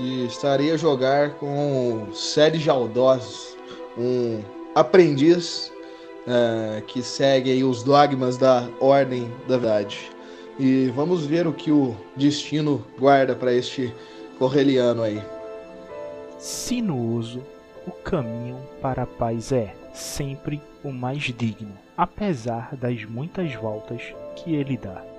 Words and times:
e 0.00 0.24
estarei 0.24 0.72
a 0.72 0.78
jogar 0.78 1.34
com 1.34 2.08
Sérgio 2.14 2.72
Aldosos, 2.72 3.54
um 3.98 4.40
aprendiz 4.74 5.70
eh, 6.26 6.82
que 6.86 7.02
segue 7.02 7.62
os 7.62 7.82
dogmas 7.82 8.38
da 8.38 8.66
Ordem 8.80 9.30
da 9.46 9.58
Verdade. 9.58 10.10
E 10.58 10.86
vamos 10.96 11.26
ver 11.26 11.46
o 11.46 11.52
que 11.52 11.70
o 11.70 11.94
destino 12.16 12.82
guarda 12.98 13.34
para 13.34 13.52
este 13.52 13.92
correliano 14.38 15.02
aí. 15.02 15.22
Sinuoso, 16.38 17.42
o 17.86 17.90
caminho 17.90 18.56
para 18.80 19.02
a 19.02 19.06
paz 19.06 19.52
é 19.52 19.74
sempre 19.92 20.62
o 20.82 20.90
mais 20.90 21.22
digno, 21.24 21.72
apesar 21.94 22.74
das 22.74 23.04
muitas 23.04 23.54
voltas 23.54 24.02
que 24.34 24.54
ele 24.54 24.78
dá. 24.78 25.09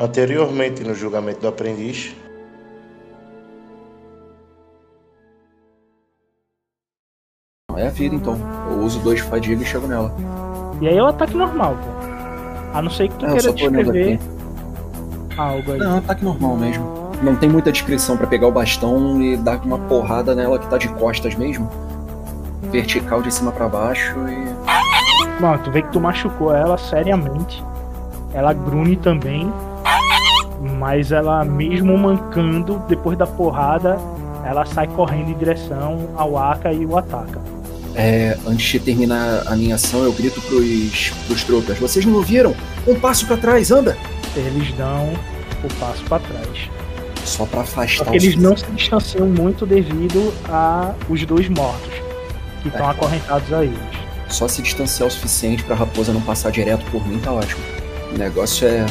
Anteriormente, 0.00 0.82
no 0.82 0.94
julgamento 0.94 1.40
do 1.40 1.48
aprendiz, 1.48 2.16
É 7.76 7.86
a 7.86 7.90
vida 7.90 8.14
então. 8.14 8.36
Eu 8.70 8.80
uso 8.80 8.98
dois 9.00 9.22
de 9.22 9.28
fadiga 9.28 9.62
e 9.62 9.64
chego 9.64 9.86
nela. 9.86 10.14
E 10.82 10.88
aí 10.88 10.98
é 10.98 11.02
o 11.02 11.06
ataque 11.06 11.34
normal, 11.34 11.76
pô. 11.76 12.76
A 12.76 12.82
não 12.82 12.90
ser 12.90 13.08
que 13.08 13.14
tu 13.14 13.24
É, 13.24 13.32
queira 13.32 13.52
descrever 13.52 14.20
algo 15.36 15.72
aí. 15.72 15.78
Não, 15.78 15.86
é 15.86 15.94
um 15.94 15.98
ataque 15.98 16.24
normal 16.24 16.56
mesmo. 16.56 17.10
Não 17.22 17.36
tem 17.36 17.48
muita 17.48 17.72
descrição 17.72 18.16
pra 18.16 18.26
pegar 18.26 18.48
o 18.48 18.52
bastão 18.52 19.20
e 19.22 19.36
dar 19.36 19.64
uma 19.64 19.78
porrada 19.78 20.34
nela 20.34 20.58
que 20.58 20.68
tá 20.68 20.76
de 20.76 20.88
costas 20.88 21.34
mesmo. 21.34 21.70
Vertical 22.70 23.22
de 23.22 23.32
cima 23.32 23.50
pra 23.50 23.68
baixo 23.68 24.14
e. 24.28 25.40
Mano, 25.40 25.62
tu 25.64 25.70
vê 25.70 25.80
que 25.82 25.90
tu 25.90 26.00
machucou 26.00 26.54
ela 26.54 26.76
seriamente. 26.76 27.64
Ela 28.34 28.52
grune 28.52 28.96
também. 28.96 29.50
Mas 30.60 31.10
ela, 31.10 31.44
mesmo 31.44 31.96
mancando, 31.96 32.82
depois 32.88 33.16
da 33.16 33.26
porrada, 33.26 33.96
ela 34.44 34.64
sai 34.66 34.86
correndo 34.88 35.30
em 35.30 35.34
direção 35.34 36.08
ao 36.16 36.36
Aka 36.36 36.72
e 36.72 36.84
o 36.84 36.96
ataca. 36.98 37.40
É, 37.94 38.36
antes 38.46 38.66
de 38.70 38.78
terminar 38.78 39.42
a 39.46 39.56
minha 39.56 39.74
ação, 39.74 40.04
eu 40.04 40.12
grito 40.12 40.40
pros, 40.42 41.10
pros 41.26 41.44
tropas. 41.44 41.78
Vocês 41.78 42.04
não 42.04 42.14
ouviram? 42.14 42.54
Um 42.86 42.94
passo 42.98 43.26
pra 43.26 43.36
trás, 43.36 43.70
anda! 43.70 43.96
Eles 44.36 44.72
dão 44.74 45.12
o 45.64 45.74
passo 45.80 46.04
pra 46.04 46.18
trás. 46.18 46.70
Só 47.24 47.44
pra 47.46 47.64
Só 47.64 47.80
afastar 47.80 48.10
que 48.10 48.16
os 48.18 48.24
eles 48.24 48.36
não 48.36 48.56
se 48.56 48.64
distanciam 48.72 49.26
muito 49.26 49.66
devido 49.66 50.32
a 50.48 50.94
os 51.08 51.24
dois 51.26 51.48
mortos 51.48 51.92
que 52.62 52.68
estão 52.68 52.86
É. 52.86 52.90
acorrentados 52.90 53.52
a 53.52 53.64
eles. 53.64 53.78
Só 54.28 54.46
se 54.46 54.62
distanciar 54.62 55.08
o 55.08 55.10
suficiente 55.10 55.64
pra 55.64 55.74
raposa 55.74 56.12
não 56.12 56.20
passar 56.20 56.50
direto 56.52 56.84
por 56.90 57.06
mim, 57.06 57.18
tá 57.18 57.32
ótimo. 57.32 57.60
O 58.14 58.18
negócio 58.18 58.66
é 58.66 58.86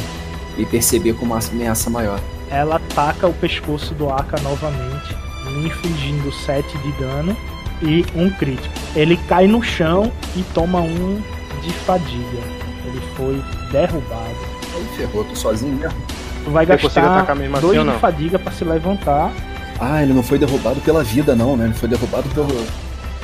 me 0.59 0.65
perceber 0.65 1.13
como 1.13 1.33
uma 1.33 1.39
ameaça 1.41 1.89
maior. 1.89 2.19
Ela 2.51 2.75
ataca 2.75 3.27
o 3.27 3.33
pescoço 3.33 3.93
do 3.93 4.09
Aka 4.09 4.39
novamente, 4.41 5.15
lhe 5.47 5.67
infligindo 5.67 6.31
7 6.31 6.77
de 6.79 6.91
dano 6.93 7.35
e 7.81 8.05
um 8.15 8.29
crítico. 8.29 8.73
Ele 8.95 9.15
cai 9.27 9.47
no 9.47 9.63
chão 9.63 10.11
e 10.35 10.43
toma 10.53 10.81
um 10.81 11.21
de 11.63 11.71
fadiga. 11.85 12.39
Ele 12.85 13.01
foi 13.15 13.41
derrubado. 13.71 14.35
Aí 14.75 14.85
ferrou, 14.97 15.23
tô 15.23 15.35
sozinho 15.35 15.75
mesmo. 15.75 15.97
Tu 16.43 16.51
vai 16.51 16.63
Eu 16.65 16.67
gastar 16.69 17.21
assim 17.31 17.49
dois 17.61 17.77
ou 17.77 17.83
de 17.85 17.89
não? 17.91 17.99
fadiga 17.99 18.37
pra 18.39 18.51
se 18.51 18.63
levantar. 18.65 19.31
Ah, 19.79 20.01
ele 20.03 20.13
não 20.13 20.23
foi 20.23 20.37
derrubado 20.37 20.81
pela 20.81 21.03
vida, 21.03 21.35
não, 21.35 21.55
né? 21.55 21.65
Ele 21.65 21.73
foi 21.73 21.87
derrubado 21.87 22.27
pelo. 22.29 22.47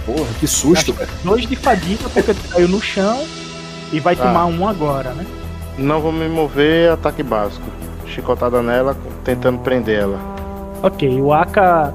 Porra, 0.06 0.28
que 0.40 0.47
susto, 0.47 0.94
cara. 0.94 1.09
Dois 1.23 1.46
de 1.47 1.56
fadiga 1.56 2.07
porque 2.09 2.34
tu 2.34 2.47
caiu 2.50 2.67
no 2.67 2.81
chão 2.81 3.25
e 3.91 4.00
vai 4.00 4.13
Ah. 4.13 4.17
tomar 4.17 4.46
um 4.46 4.67
agora, 4.67 5.12
né? 5.13 5.25
Não 5.78 6.00
vou 6.00 6.12
me 6.12 6.28
mover, 6.28 6.91
ataque 6.91 7.22
básico. 7.22 7.66
Chicotada 8.06 8.62
nela, 8.62 8.96
tentando 9.24 9.59
prender 9.59 10.00
ela. 10.00 10.19
Ok, 10.81 11.22
o 11.22 11.34
Aka 11.34 11.94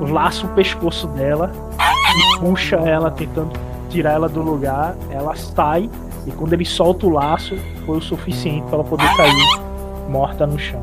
laça 0.00 0.46
o 0.46 0.48
pescoço 0.50 1.06
dela 1.08 1.52
e 1.78 2.40
puxa 2.40 2.76
ela, 2.76 3.10
tentando 3.10 3.52
tirar 3.88 4.12
ela 4.12 4.28
do 4.28 4.42
lugar. 4.42 4.96
Ela 5.10 5.36
sai 5.36 5.88
e 6.26 6.30
quando 6.32 6.52
ele 6.52 6.64
solta 6.64 7.06
o 7.06 7.10
laço, 7.10 7.56
foi 7.84 7.98
o 7.98 8.00
suficiente 8.00 8.62
para 8.62 8.76
ela 8.76 8.84
poder 8.84 9.16
cair 9.16 9.60
morta 10.08 10.46
no 10.46 10.58
chão. 10.58 10.82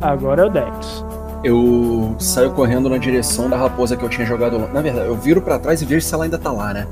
Agora 0.00 0.42
é 0.42 0.44
o 0.46 0.50
Dex. 0.50 1.04
Eu 1.44 2.16
saio 2.18 2.50
correndo 2.50 2.88
na 2.88 2.98
direção 2.98 3.48
da 3.48 3.56
raposa 3.56 3.96
que 3.96 4.04
eu 4.04 4.08
tinha 4.08 4.26
jogado. 4.26 4.58
Na 4.72 4.80
verdade, 4.80 5.06
eu 5.06 5.16
viro 5.16 5.40
pra 5.40 5.58
trás 5.58 5.80
e 5.80 5.84
vejo 5.84 6.04
se 6.04 6.12
ela 6.12 6.24
ainda 6.24 6.38
tá 6.38 6.50
lá, 6.50 6.72
né? 6.72 6.86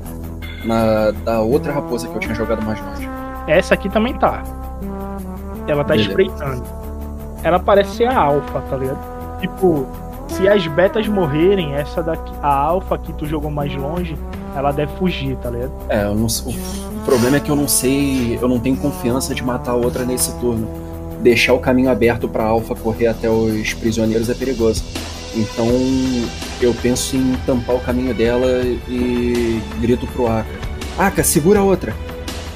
Na 0.63 1.11
da 1.11 1.41
outra 1.41 1.73
raposa 1.73 2.07
que 2.07 2.15
eu 2.15 2.19
tinha 2.19 2.33
jogado 2.33 2.63
mais 2.63 2.79
longe. 2.81 3.04
Essa 3.47 3.73
aqui 3.73 3.89
também 3.89 4.13
tá. 4.13 4.43
Ela 5.67 5.83
tá 5.83 5.93
Beleza. 5.93 6.09
espreitando. 6.09 6.63
Ela 7.43 7.59
parece 7.59 7.95
ser 7.97 8.05
a 8.05 8.17
alfa, 8.17 8.61
tá 8.61 8.77
ligado? 8.77 9.39
Tipo, 9.39 9.85
se 10.27 10.47
as 10.47 10.65
betas 10.67 11.07
morrerem, 11.07 11.73
essa 11.75 12.01
daqui, 12.01 12.33
a 12.41 12.47
alfa 12.53 12.97
que 12.97 13.13
tu 13.13 13.25
jogou 13.25 13.51
mais 13.51 13.75
longe, 13.75 14.17
ela 14.55 14.71
deve 14.71 14.91
fugir, 14.97 15.35
tá 15.37 15.49
ligado? 15.49 15.71
É, 15.89 16.05
eu 16.05 16.15
não 16.15 16.29
sei- 16.29 16.53
o 16.55 17.05
problema 17.05 17.37
é 17.37 17.39
que 17.39 17.49
eu 17.51 17.55
não 17.55 17.67
sei, 17.67 18.39
eu 18.41 18.47
não 18.47 18.59
tenho 18.59 18.75
confiança 18.77 19.35
de 19.35 19.43
matar 19.43 19.71
a 19.71 19.75
outra 19.75 20.03
nesse 20.05 20.33
turno. 20.39 20.67
Deixar 21.21 21.53
o 21.53 21.59
caminho 21.59 21.89
aberto 21.91 22.27
pra 22.27 22.45
Alpha 22.45 22.75
correr 22.75 23.07
até 23.07 23.29
os 23.29 23.73
prisioneiros 23.73 24.29
é 24.29 24.33
perigoso. 24.33 24.83
Então 25.35 25.67
eu 26.61 26.73
penso 26.81 27.15
em 27.15 27.35
tampar 27.45 27.75
o 27.75 27.79
caminho 27.79 28.13
dela 28.13 28.47
e 28.87 29.61
grito 29.81 30.07
pro 30.07 30.27
Aka: 30.27 30.45
Aka, 30.97 31.23
segura 31.23 31.59
a 31.59 31.63
outra! 31.63 31.93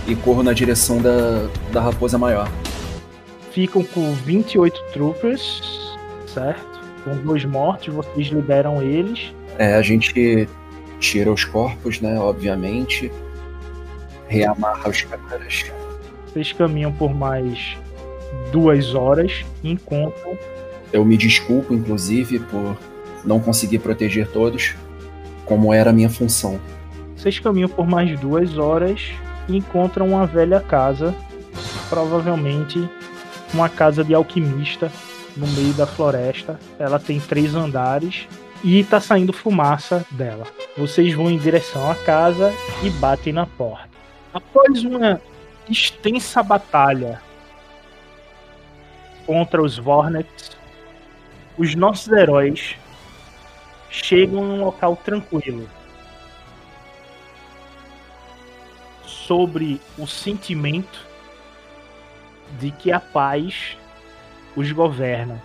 E 0.09 0.15
corro 0.15 0.41
na 0.41 0.53
direção 0.53 0.99
da, 0.99 1.47
da 1.71 1.79
raposa 1.79 2.17
maior. 2.17 2.49
ficam 3.51 3.83
com 3.83 4.11
28 4.11 4.81
troopers, 4.91 5.61
certo? 6.25 6.79
Com 7.03 7.15
dois 7.17 7.45
mortos, 7.45 7.93
vocês 7.93 8.29
liberam 8.29 8.81
eles. 8.81 9.31
É, 9.59 9.75
a 9.75 9.83
gente 9.83 10.49
tira 10.99 11.31
os 11.31 11.45
corpos, 11.45 12.01
né? 12.01 12.19
Obviamente. 12.19 13.11
Reamarra 14.27 14.89
os 14.89 15.03
caras. 15.03 15.65
Vocês 16.25 16.53
caminham 16.53 16.91
por 16.91 17.13
mais 17.13 17.77
duas 18.51 18.95
horas 18.95 19.45
e 19.63 19.71
encontram 19.71 20.35
Eu 20.91 21.05
me 21.05 21.17
desculpo, 21.17 21.71
inclusive, 21.71 22.39
por 22.39 22.75
não 23.23 23.39
conseguir 23.39 23.77
proteger 23.77 24.27
todos, 24.27 24.73
como 25.45 25.71
era 25.71 25.91
a 25.91 25.93
minha 25.93 26.09
função. 26.09 26.59
Vocês 27.15 27.37
caminham 27.37 27.69
por 27.69 27.87
mais 27.87 28.19
duas 28.19 28.57
horas 28.57 29.11
e 29.49 29.57
encontram 29.57 30.07
uma 30.07 30.25
velha 30.25 30.61
casa, 30.61 31.13
provavelmente 31.89 32.87
uma 33.53 33.67
casa 33.67 34.03
de 34.03 34.13
alquimista 34.13 34.91
no 35.35 35.47
meio 35.47 35.73
da 35.73 35.87
floresta. 35.87 36.59
Ela 36.77 36.99
tem 36.99 37.19
três 37.19 37.55
andares 37.55 38.27
e 38.63 38.83
tá 38.83 38.99
saindo 38.99 39.33
fumaça 39.33 40.05
dela. 40.11 40.45
Vocês 40.77 41.13
vão 41.13 41.29
em 41.29 41.37
direção 41.37 41.89
à 41.89 41.95
casa 41.95 42.53
e 42.83 42.89
batem 42.91 43.33
na 43.33 43.45
porta. 43.45 43.89
Após 44.33 44.83
uma 44.83 45.19
extensa 45.69 46.43
batalha 46.43 47.21
contra 49.25 49.61
os 49.61 49.77
Vornets, 49.77 50.57
os 51.57 51.75
nossos 51.75 52.11
heróis 52.11 52.75
chegam 53.89 54.39
em 54.39 54.59
um 54.59 54.63
local 54.63 54.95
tranquilo. 54.95 55.67
Sobre 59.29 59.79
o 59.95 60.07
sentimento 60.07 61.05
de 62.59 62.71
que 62.71 62.91
a 62.91 62.99
paz 62.99 63.77
os 64.57 64.71
governa. 64.71 65.39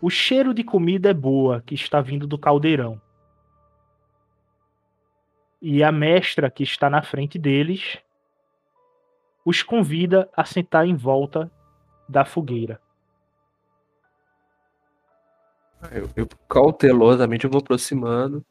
O 0.00 0.08
cheiro 0.08 0.54
de 0.54 0.62
comida 0.62 1.10
é 1.10 1.12
boa 1.12 1.60
que 1.60 1.74
está 1.74 2.00
vindo 2.00 2.24
do 2.24 2.38
caldeirão. 2.38 3.02
E 5.60 5.82
a 5.82 5.90
mestra 5.90 6.48
que 6.48 6.62
está 6.62 6.88
na 6.88 7.02
frente 7.02 7.36
deles 7.36 7.98
os 9.44 9.60
convida 9.64 10.30
a 10.36 10.44
sentar 10.44 10.86
em 10.86 10.94
volta 10.94 11.50
da 12.08 12.24
fogueira. 12.24 12.80
Eu, 15.90 16.08
eu 16.14 16.28
cautelosamente 16.48 17.44
eu 17.44 17.50
vou 17.50 17.58
aproximando, 17.58 18.46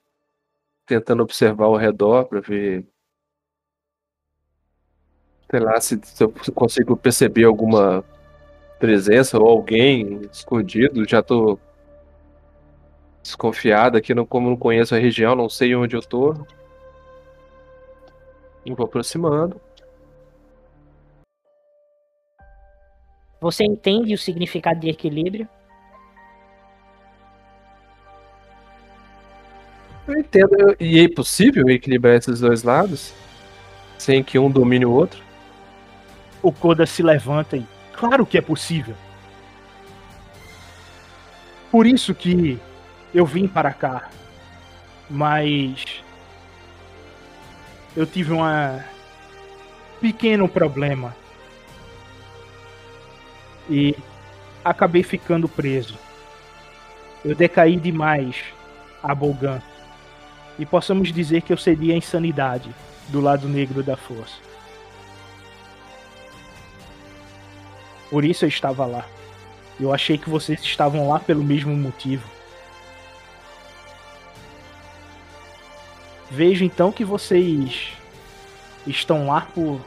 tentando 0.85 1.23
observar 1.23 1.67
ao 1.67 1.77
redor 1.77 2.25
para 2.25 2.41
ver 2.41 2.90
sei 5.51 5.59
lá 5.59 5.81
se, 5.81 5.99
se 6.01 6.23
eu 6.23 6.33
consigo 6.55 6.95
perceber 6.95 7.43
alguma 7.43 8.05
presença 8.79 9.37
ou 9.37 9.47
alguém 9.47 10.21
escondido. 10.31 11.07
Já 11.07 11.21
tô 11.21 11.59
desconfiado 13.21 13.97
aqui, 13.97 14.15
não, 14.15 14.25
como 14.25 14.49
não 14.49 14.55
conheço 14.55 14.95
a 14.95 14.97
região, 14.97 15.35
não 15.35 15.49
sei 15.49 15.75
onde 15.75 15.93
eu 15.93 16.01
tô. 16.01 16.33
E 18.65 18.73
vou 18.73 18.85
aproximando. 18.85 19.59
Você 23.41 23.65
entende 23.65 24.13
o 24.13 24.17
significado 24.17 24.79
de 24.79 24.89
equilíbrio? 24.89 25.49
Eu 30.07 30.17
entendo. 30.17 30.75
E 30.79 30.99
é 30.99 31.09
possível 31.09 31.69
equilibrar 31.69 32.15
esses 32.15 32.39
dois 32.39 32.63
lados? 32.63 33.13
Sem 33.97 34.23
que 34.23 34.39
um 34.39 34.49
domine 34.49 34.85
o 34.85 34.91
outro? 34.91 35.30
O 36.41 36.51
Koda 36.51 36.85
se 36.85 37.03
levanta. 37.03 37.61
Claro 37.93 38.25
que 38.25 38.37
é 38.37 38.41
possível. 38.41 38.95
Por 41.71 41.85
isso 41.85 42.13
que 42.13 42.59
eu 43.13 43.25
vim 43.25 43.47
para 43.47 43.73
cá. 43.73 44.09
Mas. 45.09 46.03
Eu 47.95 48.05
tive 48.05 48.33
um 48.33 48.41
pequeno 49.99 50.47
problema. 50.47 51.15
E 53.69 53.95
acabei 54.63 55.03
ficando 55.03 55.47
preso. 55.47 55.97
Eu 57.23 57.35
decaí 57.35 57.77
demais 57.77 58.35
a 59.03 59.13
Bolgan. 59.13 59.61
E 60.57 60.65
possamos 60.65 61.13
dizer 61.13 61.41
que 61.41 61.53
eu 61.53 61.57
seria 61.57 61.93
a 61.93 61.97
insanidade 61.97 62.73
do 63.07 63.21
lado 63.21 63.47
negro 63.47 63.83
da 63.83 63.95
força. 63.95 64.50
Por 68.11 68.25
isso 68.25 68.43
eu 68.43 68.49
estava 68.49 68.85
lá. 68.85 69.07
Eu 69.79 69.93
achei 69.93 70.17
que 70.17 70.29
vocês 70.29 70.61
estavam 70.61 71.07
lá 71.07 71.17
pelo 71.17 71.43
mesmo 71.43 71.73
motivo. 71.75 72.29
Vejo 76.29 76.63
então 76.65 76.91
que 76.91 77.05
vocês 77.05 77.93
estão 78.85 79.27
lá 79.27 79.47
por 79.55 79.79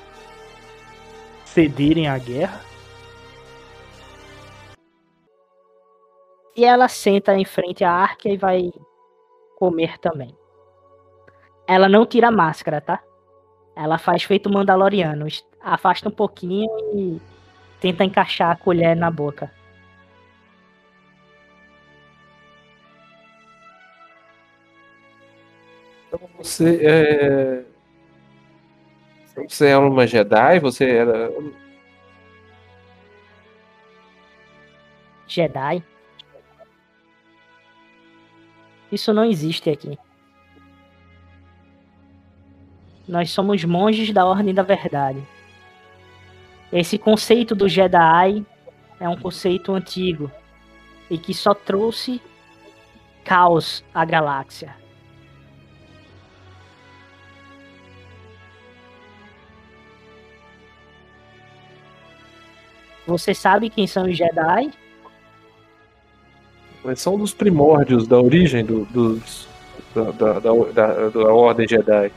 cederem 1.44 2.08
à 2.08 2.16
guerra. 2.18 2.60
E 6.56 6.64
ela 6.64 6.88
senta 6.88 7.34
em 7.36 7.44
frente 7.44 7.84
à 7.84 7.90
arca 7.90 8.28
e 8.28 8.38
vai 8.38 8.72
comer 9.56 9.98
também. 9.98 10.34
Ela 11.66 11.88
não 11.88 12.06
tira 12.06 12.28
a 12.28 12.32
máscara, 12.32 12.80
tá? 12.80 13.02
Ela 13.76 13.98
faz 13.98 14.22
feito 14.22 14.50
Mandaloriano. 14.50 15.26
Afasta 15.60 16.08
um 16.08 16.12
pouquinho 16.12 16.70
e 16.94 17.20
tenta 17.84 18.02
encaixar 18.02 18.50
a 18.50 18.56
colher 18.56 18.96
na 18.96 19.10
boca. 19.10 19.52
Então 26.06 26.18
você 26.38 26.80
é. 26.82 27.64
Você 29.36 29.66
é 29.66 29.76
uma 29.76 30.06
Jedi? 30.06 30.60
Você 30.60 30.88
era. 30.88 31.30
Jedi? 35.26 35.84
Isso 38.90 39.12
não 39.12 39.26
existe 39.26 39.68
aqui. 39.68 39.98
Nós 43.06 43.30
somos 43.30 43.62
monges 43.62 44.10
da 44.10 44.24
Ordem 44.24 44.54
da 44.54 44.62
Verdade. 44.62 45.33
Esse 46.74 46.98
conceito 46.98 47.54
do 47.54 47.68
Jedi 47.68 48.44
é 48.98 49.08
um 49.08 49.16
conceito 49.16 49.72
antigo 49.72 50.28
e 51.08 51.16
que 51.16 51.32
só 51.32 51.54
trouxe 51.54 52.20
caos 53.22 53.84
à 53.94 54.04
galáxia. 54.04 54.74
Você 63.06 63.32
sabe 63.32 63.70
quem 63.70 63.86
são 63.86 64.10
os 64.10 64.16
Jedi? 64.16 64.72
São 66.96 67.16
dos 67.16 67.32
primórdios 67.32 68.08
da 68.08 68.20
origem 68.20 68.64
do, 68.64 68.84
dos, 68.86 69.46
da, 69.94 70.10
da, 70.10 70.40
da, 70.40 71.08
da 71.08 71.32
Ordem 71.32 71.68
Jedi. 71.68 72.10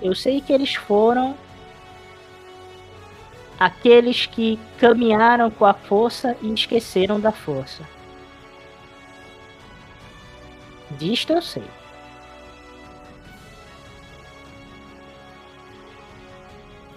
Eu 0.00 0.14
sei 0.14 0.40
que 0.40 0.52
eles 0.52 0.74
foram 0.74 1.36
aqueles 3.58 4.26
que 4.26 4.58
caminharam 4.78 5.50
com 5.50 5.64
a 5.64 5.74
força 5.74 6.36
e 6.42 6.52
esqueceram 6.52 7.18
da 7.18 7.32
força. 7.32 7.82
Disto 10.92 11.32
eu 11.32 11.42
sei. 11.42 11.64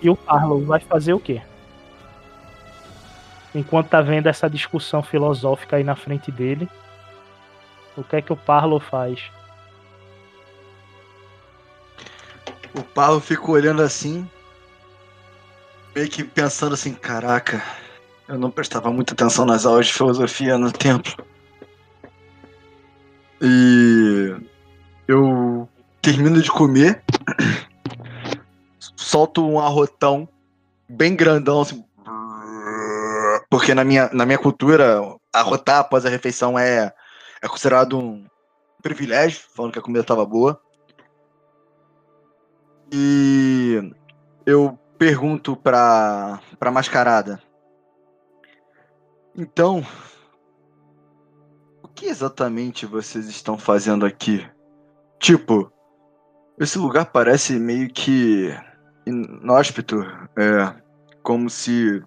E 0.01 0.10
o 0.10 0.15
Carlo 0.15 0.63
vai 0.65 0.79
fazer 0.79 1.13
o 1.13 1.20
quê? 1.20 1.41
Enquanto 3.53 3.89
tá 3.89 4.01
vendo 4.01 4.27
essa 4.27 4.50
discussão 4.50 5.01
filosófica 5.01 5.75
aí 5.75 5.84
na 5.84 5.96
frente 5.96 6.32
dele, 6.32 6.70
o 7.98 8.03
que 8.03 8.18
é 8.18 8.22
que 8.22 8.32
o 8.32 8.38
Parlo 8.38 8.79
faz? 8.79 9.29
O 12.74 12.84
Paulo 12.84 13.20
fica 13.20 13.50
olhando 13.50 13.82
assim, 13.82 14.30
meio 15.96 16.10
que 16.10 16.24
pensando 16.24 16.74
assim, 16.74 16.94
caraca, 16.94 17.64
eu 18.28 18.38
não 18.38 18.52
prestava 18.52 18.92
muita 18.92 19.14
atenção 19.14 19.46
nas 19.46 19.66
aulas 19.66 19.88
de 19.88 19.94
filosofia 19.94 20.58
no 20.58 20.72
templo. 20.72 21.14
E 23.42 24.36
eu 25.08 25.68
termino 26.02 26.42
de 26.42 26.52
comer, 26.52 27.04
solto 28.96 29.48
um 29.48 29.60
arrotão 29.60 30.28
bem 30.88 31.16
grandão, 31.16 31.62
assim, 31.62 31.84
porque 33.50 33.74
na 33.74 33.84
minha, 33.84 34.10
na 34.14 34.26
minha 34.26 34.38
cultura, 34.38 35.02
arrotar 35.34 35.80
após 35.80 36.06
a 36.06 36.10
refeição 36.10 36.58
é, 36.58 36.94
é 37.42 37.48
considerado 37.48 37.98
um 37.98 38.26
privilégio, 38.82 39.42
falando 39.56 39.74
que 39.74 39.80
a 39.80 39.82
comida 39.82 40.02
estava 40.02 40.26
boa. 40.26 40.62
E 42.91 43.93
eu 44.46 44.77
pergunto 44.98 45.55
pra, 45.55 46.39
pra 46.60 46.72
mascarada. 46.72 47.41
Então, 49.36 49.86
o 51.84 51.88
que 51.88 52.08
exatamente 52.08 52.86
vocês 52.86 53.27
estão 53.27 53.58
fazendo 53.58 54.05
aqui? 54.05 54.46
Tipo, 55.19 55.72
esse 56.60 56.77
lugar 56.77 57.05
parece 57.05 57.58
meio 57.60 57.89
que 57.89 58.50
inóspito, 59.05 60.01
é 60.38 60.75
como 61.24 61.50
se 61.50 62.03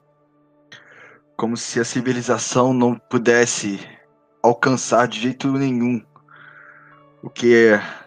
como 1.37 1.57
se 1.57 1.81
a 1.81 1.85
civilização 1.85 2.73
não 2.73 2.95
pudesse 2.95 3.81
alcançar 4.43 5.09
de 5.09 5.21
jeito 5.21 5.51
nenhum 5.53 6.01
o 7.23 7.31
que 7.31 7.55
é 7.55 8.02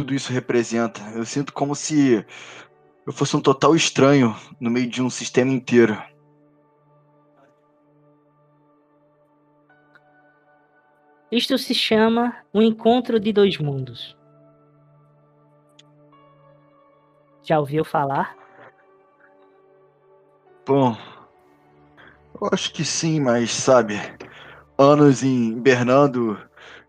tudo 0.00 0.14
isso 0.14 0.32
representa. 0.32 0.98
Eu 1.14 1.26
sinto 1.26 1.52
como 1.52 1.74
se 1.74 2.24
eu 3.06 3.12
fosse 3.12 3.36
um 3.36 3.40
total 3.40 3.76
estranho 3.76 4.34
no 4.58 4.70
meio 4.70 4.88
de 4.88 5.02
um 5.02 5.10
sistema 5.10 5.52
inteiro. 5.52 6.00
Isto 11.30 11.58
se 11.58 11.74
chama 11.74 12.34
um 12.52 12.62
encontro 12.62 13.20
de 13.20 13.30
dois 13.30 13.58
mundos. 13.58 14.16
Já 17.42 17.60
ouviu 17.60 17.84
falar? 17.84 18.34
Bom, 20.66 20.96
eu 22.40 22.48
acho 22.50 22.72
que 22.72 22.86
sim, 22.86 23.20
mas 23.20 23.52
sabe, 23.52 23.96
anos 24.78 25.22
em 25.22 25.50
hibernando 25.50 26.38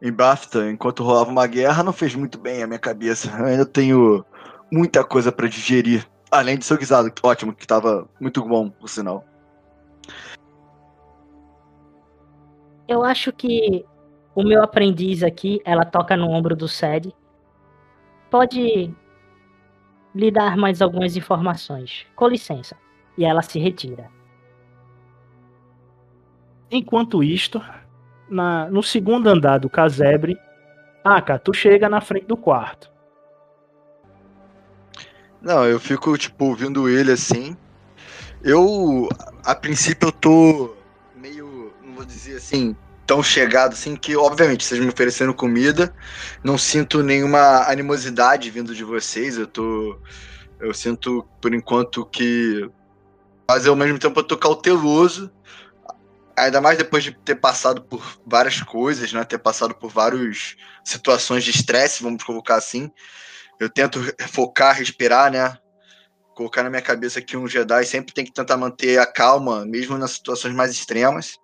em 0.01 0.12
BAFTA 0.12 0.72
enquanto 0.72 1.03
rolava 1.03 1.29
uma 1.29 1.46
guerra 1.46 1.84
não 1.84 1.93
fez 1.93 2.15
muito 2.15 2.39
bem 2.39 2.63
a 2.63 2.67
minha 2.67 2.79
cabeça. 2.79 3.29
Eu 3.38 3.46
ainda 3.46 3.65
tenho 3.65 4.25
muita 4.72 5.03
coisa 5.03 5.31
para 5.31 5.48
digerir. 5.48 6.08
Além 6.31 6.58
de 6.58 6.65
seu 6.65 6.77
guisado, 6.77 7.12
ótimo, 7.22 7.53
que 7.53 7.67
tava 7.67 8.10
muito 8.20 8.43
bom, 8.43 8.70
por 8.70 8.88
sinal. 8.88 9.25
Eu 12.88 13.03
acho 13.03 13.31
que 13.34 13.86
o 14.34 14.43
meu 14.43 14.63
aprendiz 14.63 15.24
aqui, 15.24 15.62
ela 15.65 15.86
toca 15.86 16.15
no 16.15 16.29
ombro 16.29 16.55
do 16.55 16.67
Sed. 16.67 17.13
Pode 18.29 18.93
lhe 20.15 20.31
dar 20.31 20.55
mais 20.55 20.81
algumas 20.81 21.17
informações. 21.17 22.08
Com 22.15 22.27
licença. 22.27 22.77
E 23.17 23.25
ela 23.25 23.41
se 23.41 23.60
retira. 23.60 24.10
Enquanto 26.70 27.22
isto, 27.22 27.62
na- 28.31 28.69
no 28.69 28.81
segundo 28.81 29.27
andar 29.27 29.59
do 29.59 29.69
casebre, 29.69 30.38
Aka, 31.03 31.38
tu 31.38 31.53
chega 31.53 31.89
na 31.89 32.00
frente 32.00 32.25
do 32.25 32.38
quarto. 32.38 32.89
Não, 35.41 35.65
eu 35.65 35.79
fico, 35.79 36.15
tipo, 36.17 36.45
ouvindo 36.45 36.88
ele 36.88 37.11
assim. 37.11 37.57
Eu, 38.43 39.09
a 39.43 39.55
princípio, 39.55 40.07
eu 40.07 40.11
tô 40.11 40.75
meio, 41.15 41.73
não 41.83 41.95
vou 41.95 42.05
dizer 42.05 42.38
assim, 42.38 42.75
tão 43.05 43.23
chegado 43.23 43.73
assim, 43.73 43.95
que, 43.95 44.15
obviamente, 44.15 44.63
vocês 44.63 44.79
me 44.79 44.88
oferecendo 44.88 45.33
comida, 45.33 45.93
não 46.43 46.57
sinto 46.57 47.01
nenhuma 47.03 47.67
animosidade 47.67 48.50
vindo 48.50 48.73
de 48.73 48.83
vocês. 48.83 49.38
Eu 49.38 49.47
tô. 49.47 50.00
Eu 50.59 50.73
sinto, 50.73 51.27
por 51.41 51.53
enquanto, 51.53 52.05
que. 52.05 52.69
Mas 53.50 53.65
ao 53.67 53.75
mesmo 53.75 53.97
tempo 53.97 54.19
eu 54.19 54.23
tô 54.23 54.38
cauteloso. 54.38 55.31
Ainda 56.41 56.60
mais 56.60 56.75
depois 56.75 57.03
de 57.03 57.12
ter 57.12 57.36
passado 57.36 57.83
por 57.83 58.01
várias 58.25 58.63
coisas, 58.63 59.13
né? 59.13 59.24
Ter 59.24 59.38
passado 59.38 59.75
por 59.75 59.91
várias 59.91 60.55
situações 60.83 61.43
de 61.43 61.51
estresse, 61.51 62.01
vamos 62.01 62.24
colocar 62.24 62.55
assim. 62.55 62.89
Eu 63.60 63.69
tento 63.69 64.00
focar, 64.27 64.75
respirar, 64.75 65.31
né? 65.31 65.55
Colocar 66.36 66.63
na 66.63 66.69
minha 66.71 66.81
cabeça 66.81 67.21
que 67.21 67.38
um 67.38 67.48
Jedi 67.48 67.86
sempre 67.86 68.12
tem 68.12 68.25
que 68.25 68.33
tentar 68.33 68.57
manter 68.57 68.98
a 68.98 69.05
calma, 69.05 69.63
mesmo 69.67 70.00
nas 70.00 70.13
situações 70.13 70.55
mais 70.55 70.71
extremas. 70.71 71.38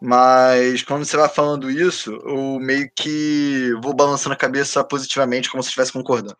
Mas 0.00 0.84
quando 0.84 1.04
você 1.04 1.16
vai 1.16 1.28
falando 1.28 1.68
isso, 1.68 2.12
eu 2.24 2.60
meio 2.60 2.88
que 2.94 3.72
vou 3.82 3.92
balançando 3.92 4.34
a 4.34 4.38
cabeça 4.38 4.84
positivamente, 4.84 5.50
como 5.50 5.64
se 5.64 5.68
estivesse 5.70 5.92
concordando. 5.92 6.38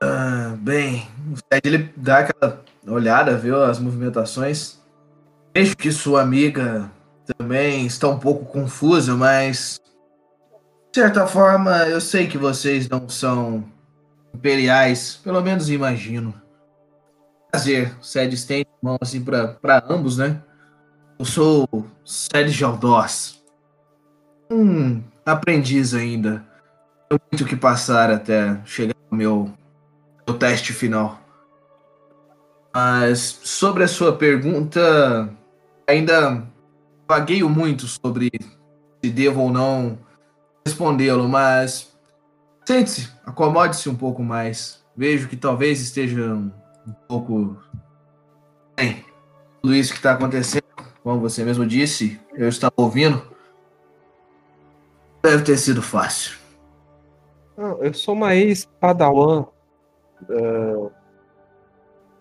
Ah, 0.00 0.54
bem, 0.58 1.06
o 1.32 1.40
Ted 1.48 1.68
ele 1.68 1.92
dá 1.96 2.18
aquela 2.18 2.62
olhada, 2.86 3.36
viu 3.36 3.62
as 3.62 3.78
movimentações. 3.78 4.80
Vejo 5.54 5.76
que 5.76 5.90
sua 5.92 6.22
amiga 6.22 6.90
também 7.38 7.86
está 7.86 8.08
um 8.08 8.18
pouco 8.18 8.44
confusa, 8.44 9.14
mas 9.14 9.80
de 10.92 11.00
certa 11.00 11.26
forma 11.26 11.88
eu 11.88 12.00
sei 12.00 12.26
que 12.26 12.36
vocês 12.36 12.88
não 12.88 13.08
são 13.08 13.64
imperiais, 14.34 15.20
pelo 15.22 15.40
menos 15.40 15.70
imagino. 15.70 16.34
Prazer, 17.50 17.96
o 18.00 18.04
Sed 18.04 18.34
estende 18.34 18.68
mão 18.82 18.98
assim 19.00 19.22
para 19.24 19.84
ambos, 19.88 20.18
né? 20.18 20.42
Eu 21.18 21.24
sou 21.24 21.68
Sed 22.04 22.50
Jaldós. 22.50 23.42
Um 24.50 25.02
aprendiz 25.24 25.94
ainda. 25.94 26.44
Tenho 27.08 27.20
muito 27.30 27.44
o 27.44 27.46
que 27.46 27.56
passar 27.56 28.10
até 28.10 28.60
chegar 28.64 28.96
ao 29.10 29.16
meu 29.16 29.52
o 30.26 30.32
teste 30.32 30.72
final. 30.72 31.18
Mas 32.74 33.40
sobre 33.44 33.84
a 33.84 33.88
sua 33.88 34.16
pergunta, 34.16 35.28
ainda 35.86 36.44
vagueio 37.06 37.48
muito 37.48 37.86
sobre 37.86 38.30
se 39.02 39.10
devo 39.10 39.42
ou 39.42 39.52
não 39.52 39.98
respondê-lo, 40.66 41.28
mas 41.28 41.94
sente-se, 42.64 43.12
acomode-se 43.24 43.88
um 43.88 43.94
pouco 43.94 44.22
mais. 44.22 44.82
Vejo 44.96 45.28
que 45.28 45.36
talvez 45.36 45.80
esteja 45.80 46.34
um, 46.34 46.50
pouco. 47.06 47.56
Bem, 48.76 49.04
tudo 49.60 49.74
isso 49.74 49.92
que 49.92 49.98
está 49.98 50.12
acontecendo, 50.12 50.64
como 51.02 51.20
você 51.20 51.44
mesmo 51.44 51.66
disse, 51.66 52.20
eu 52.32 52.48
estava 52.48 52.74
ouvindo. 52.76 53.22
Deve 55.22 55.42
ter 55.42 55.58
sido 55.58 55.82
fácil. 55.82 56.38
Não, 57.56 57.82
eu 57.82 57.94
sou 57.94 58.14
uma 58.14 58.34
ex-padawan 58.34 59.46
uh, 60.28 60.92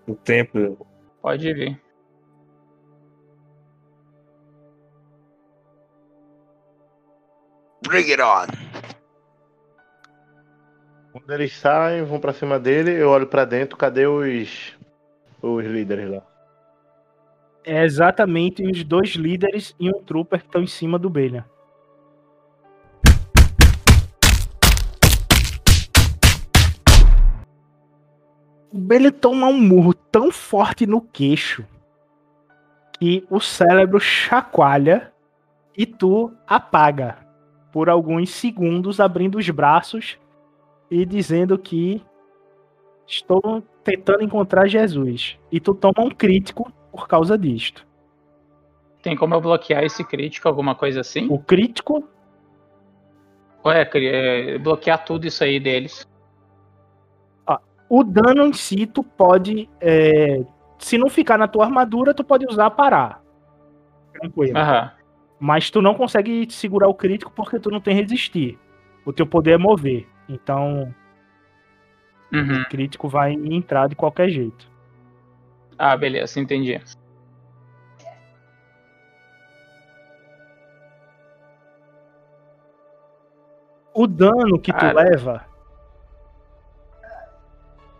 do 0.08 0.16
templo. 0.16 0.86
Pode 1.22 1.54
vir. 1.54 1.82
Bring 7.88 8.12
it 8.12 8.22
on! 8.22 8.48
Quando 11.12 11.32
eles 11.32 11.56
saem, 11.56 12.04
vão 12.04 12.20
pra 12.20 12.34
cima 12.34 12.60
dele, 12.60 12.92
eu 12.92 13.10
olho 13.10 13.28
pra 13.28 13.46
dentro, 13.46 13.78
cadê 13.78 14.08
os. 14.08 14.76
os 15.42 15.66
líderes 15.66 16.10
lá? 16.10 16.24
É 17.66 17.84
exatamente 17.84 18.64
os 18.64 18.84
dois 18.84 19.12
líderes 19.12 19.76
e 19.80 19.90
um 19.90 20.04
trooper 20.04 20.40
que 20.40 20.48
estão 20.48 20.62
em 20.62 20.68
cima 20.68 21.00
do 21.00 21.10
Belian. 21.10 21.46
O 28.74 28.80
Belian 28.80 29.12
toma 29.12 29.46
um 29.48 29.62
murro 29.62 29.94
tão 29.94 30.32
forte 30.32 30.88
no 30.88 31.00
queixo 31.00 31.64
que 33.00 33.24
o 33.30 33.40
cérebro 33.40 34.00
chacoalha 34.00 35.14
e 35.78 35.86
tu 35.86 36.34
apaga 36.48 37.20
por 37.72 37.88
alguns 37.88 38.32
segundos, 38.32 39.00
abrindo 39.00 39.38
os 39.38 39.48
braços 39.52 40.18
e 40.90 41.06
dizendo 41.06 41.56
que 41.56 42.04
estou 43.06 43.64
tentando 43.84 44.24
encontrar 44.24 44.68
Jesus. 44.68 45.38
E 45.52 45.60
tu 45.60 45.76
toma 45.76 46.02
um 46.08 46.10
crítico 46.10 46.74
por 46.92 47.08
causa 47.08 47.38
disto. 47.38 47.86
Tem 49.04 49.16
como 49.16 49.36
eu 49.36 49.42
bloquear 49.42 49.84
esse 49.84 50.04
crítico, 50.04 50.48
alguma 50.48 50.74
coisa 50.74 51.02
assim? 51.02 51.28
O 51.30 51.38
crítico 51.38 52.08
Ué, 53.66 53.90
é, 53.94 54.58
bloquear 54.58 55.06
tudo 55.06 55.26
isso 55.26 55.44
aí 55.44 55.60
deles. 55.60 56.08
O 57.90 58.04
dano 58.04 58.48
em 58.48 58.54
si, 58.54 58.86
tu 58.88 59.04
pode. 59.04 59.70
é, 59.80 60.44
se 60.80 60.98
não 60.98 61.10
ficar 61.10 61.38
na 61.38 61.48
tua 61.48 61.66
armadura, 61.66 62.14
tu 62.14 62.24
pode 62.24 62.46
usar 62.46 62.70
parar. 62.72 63.22
Tranquilo. 64.12 64.58
Aham. 64.58 64.92
Mas 65.40 65.70
tu 65.70 65.82
não 65.82 65.94
consegue 65.94 66.48
segurar 66.52 66.88
o 66.88 66.94
crítico 66.94 67.32
porque 67.32 67.60
tu 67.60 67.70
não 67.70 67.80
tem 67.82 67.96
resistir. 67.96 68.58
O 69.06 69.12
teu 69.14 69.26
poder 69.26 69.52
é 69.54 69.58
mover. 69.58 70.08
Então, 70.28 70.94
Uhum. 72.32 72.62
o 72.62 72.66
crítico 72.70 73.08
vai 73.10 73.34
entrar 73.34 73.88
de 73.88 73.96
qualquer 73.96 74.30
jeito. 74.30 74.72
Ah, 75.78 75.96
beleza, 75.98 76.40
entendi. 76.40 76.80
O 83.94 84.08
dano 84.08 84.60
que 84.60 84.72
tu 84.74 84.80
Cara. 84.80 85.04
leva. 85.04 85.46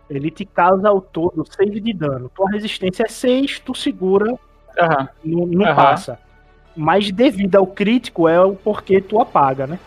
Ele 0.08 0.30
te 0.30 0.44
causa 0.44 0.88
ao 0.88 1.00
todo 1.00 1.44
6 1.56 1.82
de 1.82 1.92
dano. 1.92 2.30
Tua 2.34 2.50
resistência 2.50 3.04
é 3.04 3.08
6, 3.08 3.58
tu 3.58 3.74
segura, 3.74 4.34
Aham. 4.78 5.08
não, 5.24 5.46
não 5.46 5.64
Aham. 5.66 5.74
passa. 5.74 6.18
Mas 6.76 7.10
devido 7.10 7.56
ao 7.56 7.66
crítico 7.66 8.28
é 8.28 8.40
o 8.40 8.54
porquê 8.54 9.00
tu 9.00 9.20
apaga, 9.20 9.66
né? 9.66 9.78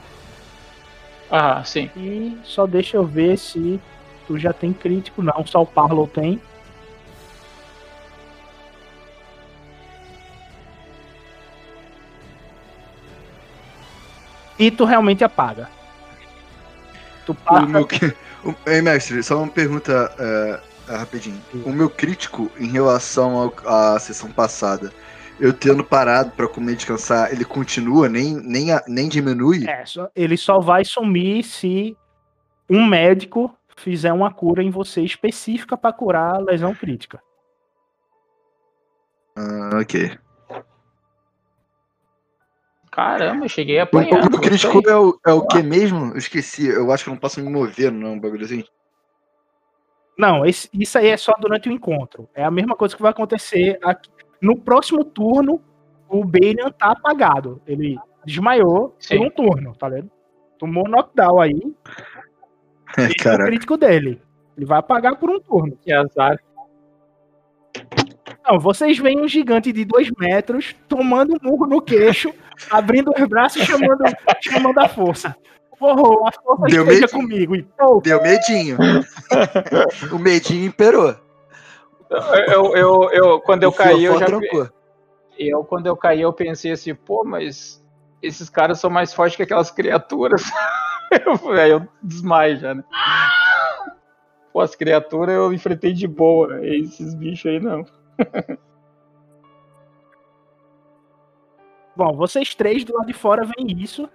Aham, 1.31 1.63
sim. 1.63 1.91
E 1.95 2.37
só 2.43 2.65
deixa 2.65 2.97
eu 2.97 3.05
ver 3.05 3.37
se 3.37 3.79
tu 4.25 4.37
já 4.37 4.53
tem 4.53 4.73
crítico. 4.73 5.21
Não, 5.21 5.45
só 5.45 5.61
o 5.61 5.65
Parlow 5.65 6.07
tem. 6.07 6.39
E 14.57 14.71
tu 14.71 14.85
realmente 14.85 15.23
apaga. 15.23 15.69
Tu 17.25 17.31
O 17.33 17.35
passa. 17.35 17.87
Ei, 18.65 18.81
mestre, 18.81 19.21
só 19.23 19.37
uma 19.41 19.51
pergunta 19.51 20.13
é, 20.17 20.59
é, 20.93 20.95
rapidinho. 20.95 21.41
O 21.65 21.71
meu 21.71 21.89
crítico 21.89 22.51
em 22.59 22.67
relação 22.67 23.37
ao- 23.37 23.53
à 23.95 23.99
sessão 23.99 24.31
passada 24.31 24.91
eu 25.39 25.53
tendo 25.53 25.83
parado 25.83 26.31
pra 26.31 26.47
comer 26.47 26.71
e 26.73 26.75
descansar, 26.75 27.31
ele 27.31 27.45
continua, 27.45 28.09
nem, 28.09 28.35
nem, 28.35 28.67
nem 28.87 29.07
diminui? 29.07 29.67
É, 29.67 29.85
só- 29.85 30.09
ele 30.15 30.35
só 30.35 30.59
vai 30.59 30.83
sumir 30.83 31.43
se 31.43 31.95
um 32.69 32.85
médico 32.87 33.55
fizer 33.75 34.11
uma 34.11 34.33
cura 34.33 34.63
em 34.63 34.71
você 34.71 35.01
específica 35.01 35.77
pra 35.77 35.93
curar 35.93 36.35
a 36.35 36.39
lesão 36.39 36.73
crítica. 36.73 37.21
Ah, 39.35 39.69
ok. 39.79 40.17
Caramba, 42.97 43.45
eu 43.45 43.49
cheguei 43.49 43.77
a 43.79 43.83
O 43.83 43.83
apanhar. 43.83 44.09
ponto 44.09 44.29
gostei. 44.31 44.49
crítico 44.49 44.89
é 44.89 44.95
o, 44.97 45.19
é 45.27 45.31
o 45.31 45.45
que 45.45 45.61
mesmo? 45.61 46.11
Eu 46.13 46.17
esqueci. 46.17 46.67
Eu 46.67 46.91
acho 46.91 47.03
que 47.03 47.09
eu 47.09 47.13
não 47.13 47.19
posso 47.19 47.39
me 47.39 47.47
mover, 47.49 47.91
não, 47.91 48.13
um 48.13 48.19
bagulho 48.19 48.43
assim. 48.43 48.63
Não, 50.17 50.43
esse- 50.43 50.67
isso 50.73 50.97
aí 50.97 51.09
é 51.09 51.17
só 51.17 51.31
durante 51.39 51.69
o 51.69 51.71
encontro. 51.71 52.27
É 52.33 52.43
a 52.43 52.49
mesma 52.49 52.75
coisa 52.75 52.95
que 52.95 53.01
vai 53.01 53.11
acontecer 53.11 53.77
aqui. 53.83 54.09
No 54.41 54.57
próximo 54.57 55.03
turno, 55.05 55.61
o 56.09 56.25
Balian 56.25 56.71
tá 56.71 56.91
apagado. 56.91 57.61
Ele 57.67 57.99
desmaiou 58.25 58.95
Sim. 58.99 59.17
por 59.19 59.27
um 59.27 59.29
turno, 59.29 59.75
tá 59.75 59.89
ligado? 59.89 60.09
Tomou 60.57 60.87
knockdown 60.89 61.39
aí. 61.39 61.61
É 62.97 63.07
o 63.09 63.15
Caraca. 63.21 63.45
crítico 63.47 63.75
dele. 63.77 64.19
Ele 64.55 64.65
vai 64.65 64.79
apagar 64.79 65.17
por 65.17 65.29
um 65.29 65.39
turno. 65.41 65.77
Que 65.83 65.91
azar. 65.93 66.39
Não, 68.49 68.57
vocês 68.59 68.97
veem 68.97 69.21
um 69.21 69.27
gigante 69.27 69.71
de 69.73 69.83
dois 69.83 70.09
metros 70.17 70.73
tomando 70.87 71.33
um 71.33 71.37
murro 71.47 71.67
no 71.67 71.81
queixo, 71.81 72.33
abrindo 72.69 73.11
os 73.15 73.27
braços 73.27 73.61
e 73.61 73.65
chamando, 73.65 74.03
chamando 74.41 74.79
a 74.79 74.89
força. 74.89 75.35
Porra, 75.79 76.29
a 76.29 76.31
força 76.31 76.63
Deu 76.67 76.83
esteja 76.83 77.01
medinho. 77.01 77.09
comigo. 77.21 77.55
E, 77.55 77.63
pô, 77.63 78.01
Deu 78.01 78.21
medinho. 78.21 78.77
o 80.11 80.17
medinho 80.17 80.65
imperou. 80.65 81.15
Eu, 82.47 82.75
eu, 82.75 83.09
eu, 83.11 83.41
quando 83.41 83.63
eu 83.63 83.69
O 83.69 83.73
caí, 83.73 84.03
eu 84.03 84.17
já. 84.17 84.25
trancou. 84.25 84.69
Eu, 85.37 85.63
quando 85.63 85.85
eu 85.85 85.95
caí, 85.95 86.21
eu 86.21 86.33
pensei 86.33 86.71
assim, 86.71 86.95
pô, 86.95 87.23
mas 87.23 87.83
esses 88.23 88.49
caras 88.49 88.79
são 88.79 88.89
mais 88.89 89.13
fortes 89.13 89.35
que 89.35 89.43
aquelas 89.43 89.69
criaturas. 89.69 90.41
eu, 91.45 91.51
aí 91.51 91.69
eu 91.71 91.87
desmaio 92.01 92.57
já, 92.57 92.73
né? 92.73 92.83
Pô, 94.51 94.61
as 94.61 94.73
criaturas 94.75 95.35
eu 95.35 95.53
enfrentei 95.53 95.93
de 95.93 96.07
boa. 96.07 96.65
e 96.65 96.81
Esses 96.81 97.13
bichos 97.13 97.51
aí 97.51 97.59
não. 97.59 97.85
Bom, 101.97 102.15
vocês 102.15 102.53
três 102.53 102.83
do 102.83 102.93
lado 102.93 103.07
de 103.07 103.13
fora 103.13 103.43
veem 103.43 103.81
isso 103.81 104.07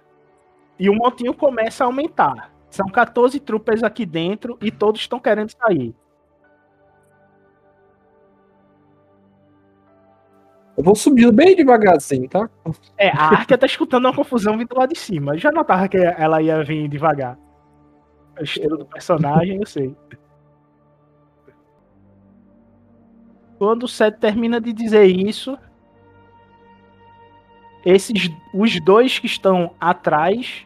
e 0.79 0.89
o 0.89 0.95
montinho 0.95 1.33
começa 1.33 1.83
a 1.83 1.87
aumentar. 1.87 2.49
São 2.69 2.87
14 2.87 3.37
troopers 3.41 3.83
aqui 3.83 4.05
dentro 4.05 4.57
e 4.61 4.71
todos 4.71 5.01
estão 5.01 5.19
querendo 5.19 5.51
sair. 5.51 5.93
Eu 10.77 10.83
vou 10.83 10.95
subindo 10.95 11.33
bem 11.33 11.57
devagarzinho, 11.57 12.29
tá? 12.29 12.49
É, 12.97 13.09
a 13.09 13.25
Arkia 13.25 13.57
tá 13.57 13.65
escutando 13.65 14.05
uma 14.05 14.15
confusão 14.15 14.57
vindo 14.57 14.73
lá 14.77 14.85
de 14.85 14.97
cima. 14.97 15.35
Eu 15.35 15.39
já 15.39 15.51
notava 15.51 15.89
que 15.89 15.97
ela 15.97 16.41
ia 16.41 16.63
vir 16.63 16.87
devagar. 16.87 17.37
O 18.39 18.43
estilo 18.43 18.77
do 18.77 18.85
personagem, 18.85 19.59
eu 19.59 19.67
sei. 19.67 19.93
Quando 23.57 23.83
o 23.83 23.87
Seth 23.89 24.19
termina 24.19 24.61
de 24.61 24.71
dizer 24.71 25.03
isso, 25.03 25.57
esses 27.85 28.29
os 28.53 28.79
dois 28.79 29.19
que 29.19 29.25
estão 29.25 29.71
atrás, 29.79 30.65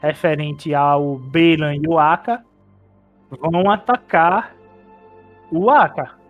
referente 0.00 0.74
ao 0.74 1.16
Beilan 1.16 1.76
e 1.76 1.86
o 1.86 1.98
Aka, 1.98 2.44
vão 3.30 3.70
atacar 3.70 4.54
o 5.50 5.70
Aka. 5.70 6.22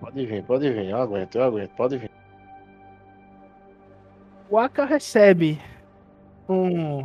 Pode 0.00 0.26
vir, 0.26 0.42
pode 0.44 0.70
vir. 0.70 0.86
Eu 0.86 0.98
aguento, 0.98 1.34
eu 1.36 1.44
aguento. 1.44 1.70
Pode 1.72 1.98
vir. 1.98 2.10
O 4.48 4.58
Aka 4.58 4.84
recebe 4.84 5.60
um 6.48 7.04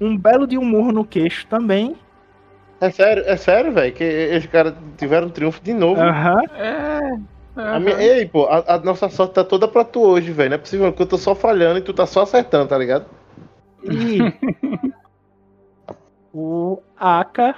um 0.00 0.18
belo 0.18 0.48
de 0.48 0.58
um 0.58 0.64
murro 0.64 0.90
no 0.90 1.04
queixo 1.04 1.46
também. 1.46 1.96
É 2.82 2.90
sério, 2.90 3.22
é 3.26 3.36
sério, 3.36 3.72
velho, 3.72 3.94
que 3.94 4.02
esses 4.02 4.50
caras 4.50 4.74
tiveram 4.98 5.30
triunfo 5.30 5.62
de 5.62 5.72
novo. 5.72 6.00
Aham. 6.00 6.42
É. 6.56 7.00
A 7.54 7.78
minha- 7.78 8.02
Ei, 8.02 8.26
pô, 8.26 8.46
a, 8.46 8.74
a 8.74 8.78
nossa 8.80 9.08
sorte 9.08 9.34
tá 9.34 9.44
toda 9.44 9.68
pra 9.68 9.84
tu 9.84 10.02
hoje, 10.02 10.32
velho. 10.32 10.50
Não 10.50 10.54
é 10.56 10.58
possível 10.58 10.92
que 10.92 11.00
eu 11.00 11.06
tô 11.06 11.16
só 11.16 11.32
falhando 11.32 11.78
e 11.78 11.82
tu 11.82 11.94
tá 11.94 12.06
só 12.06 12.22
acertando, 12.22 12.66
tá 12.68 12.76
ligado? 12.76 13.06
E 13.84 14.18
o 16.34 16.82
Aka 16.98 17.54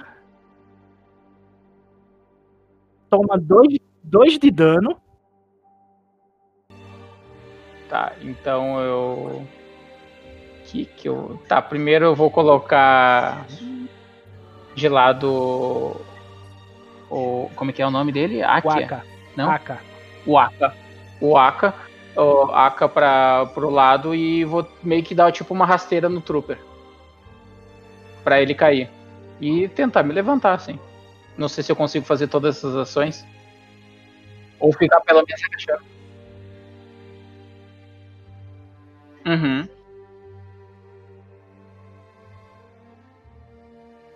toma 3.09 3.35
dois, 3.39 3.79
dois 4.03 4.37
de 4.37 4.51
dano. 4.51 4.95
Tá, 7.89 8.13
então 8.21 8.79
eu. 8.79 9.43
Que 10.65 10.85
que 10.85 11.07
eu. 11.09 11.39
Tá, 11.47 11.61
primeiro 11.63 12.05
eu 12.05 12.15
vou 12.15 12.29
colocar 12.29 13.45
de 14.75 14.89
lado 14.89 15.95
o. 17.09 17.49
Como 17.55 17.71
é 17.71 17.73
que 17.73 17.81
é 17.81 17.87
o 17.87 17.91
nome 17.91 18.11
dele? 18.11 18.43
Akia? 18.43 18.85
Aka. 18.85 19.05
Não? 19.35 19.49
Aka. 19.49 19.79
O 20.25 20.37
Aka. 20.37 20.75
O 21.21 21.37
Aka. 21.37 21.73
O 22.15 22.51
Aka 22.51 22.87
pra, 22.87 23.45
pro 23.47 23.69
lado 23.69 24.13
e 24.13 24.43
vou 24.43 24.67
meio 24.83 25.03
que 25.03 25.15
dar 25.15 25.31
tipo 25.31 25.53
uma 25.53 25.65
rasteira 25.65 26.09
no 26.09 26.21
Trooper. 26.21 26.59
Pra 28.23 28.41
ele 28.41 28.53
cair. 28.53 28.89
E 29.39 29.67
tentar 29.69 30.03
me 30.03 30.13
levantar, 30.13 30.53
assim. 30.53 30.79
Não 31.37 31.49
sei 31.49 31.63
se 31.63 31.71
eu 31.71 31.75
consigo 31.75 32.05
fazer 32.05 32.27
todas 32.27 32.57
essas 32.57 32.75
ações. 32.75 33.25
Ou 34.59 34.71
ficar 34.73 35.01
pelo 35.01 35.23
menos 35.25 35.41
agachando. 35.43 35.85
Uhum. 39.25 39.67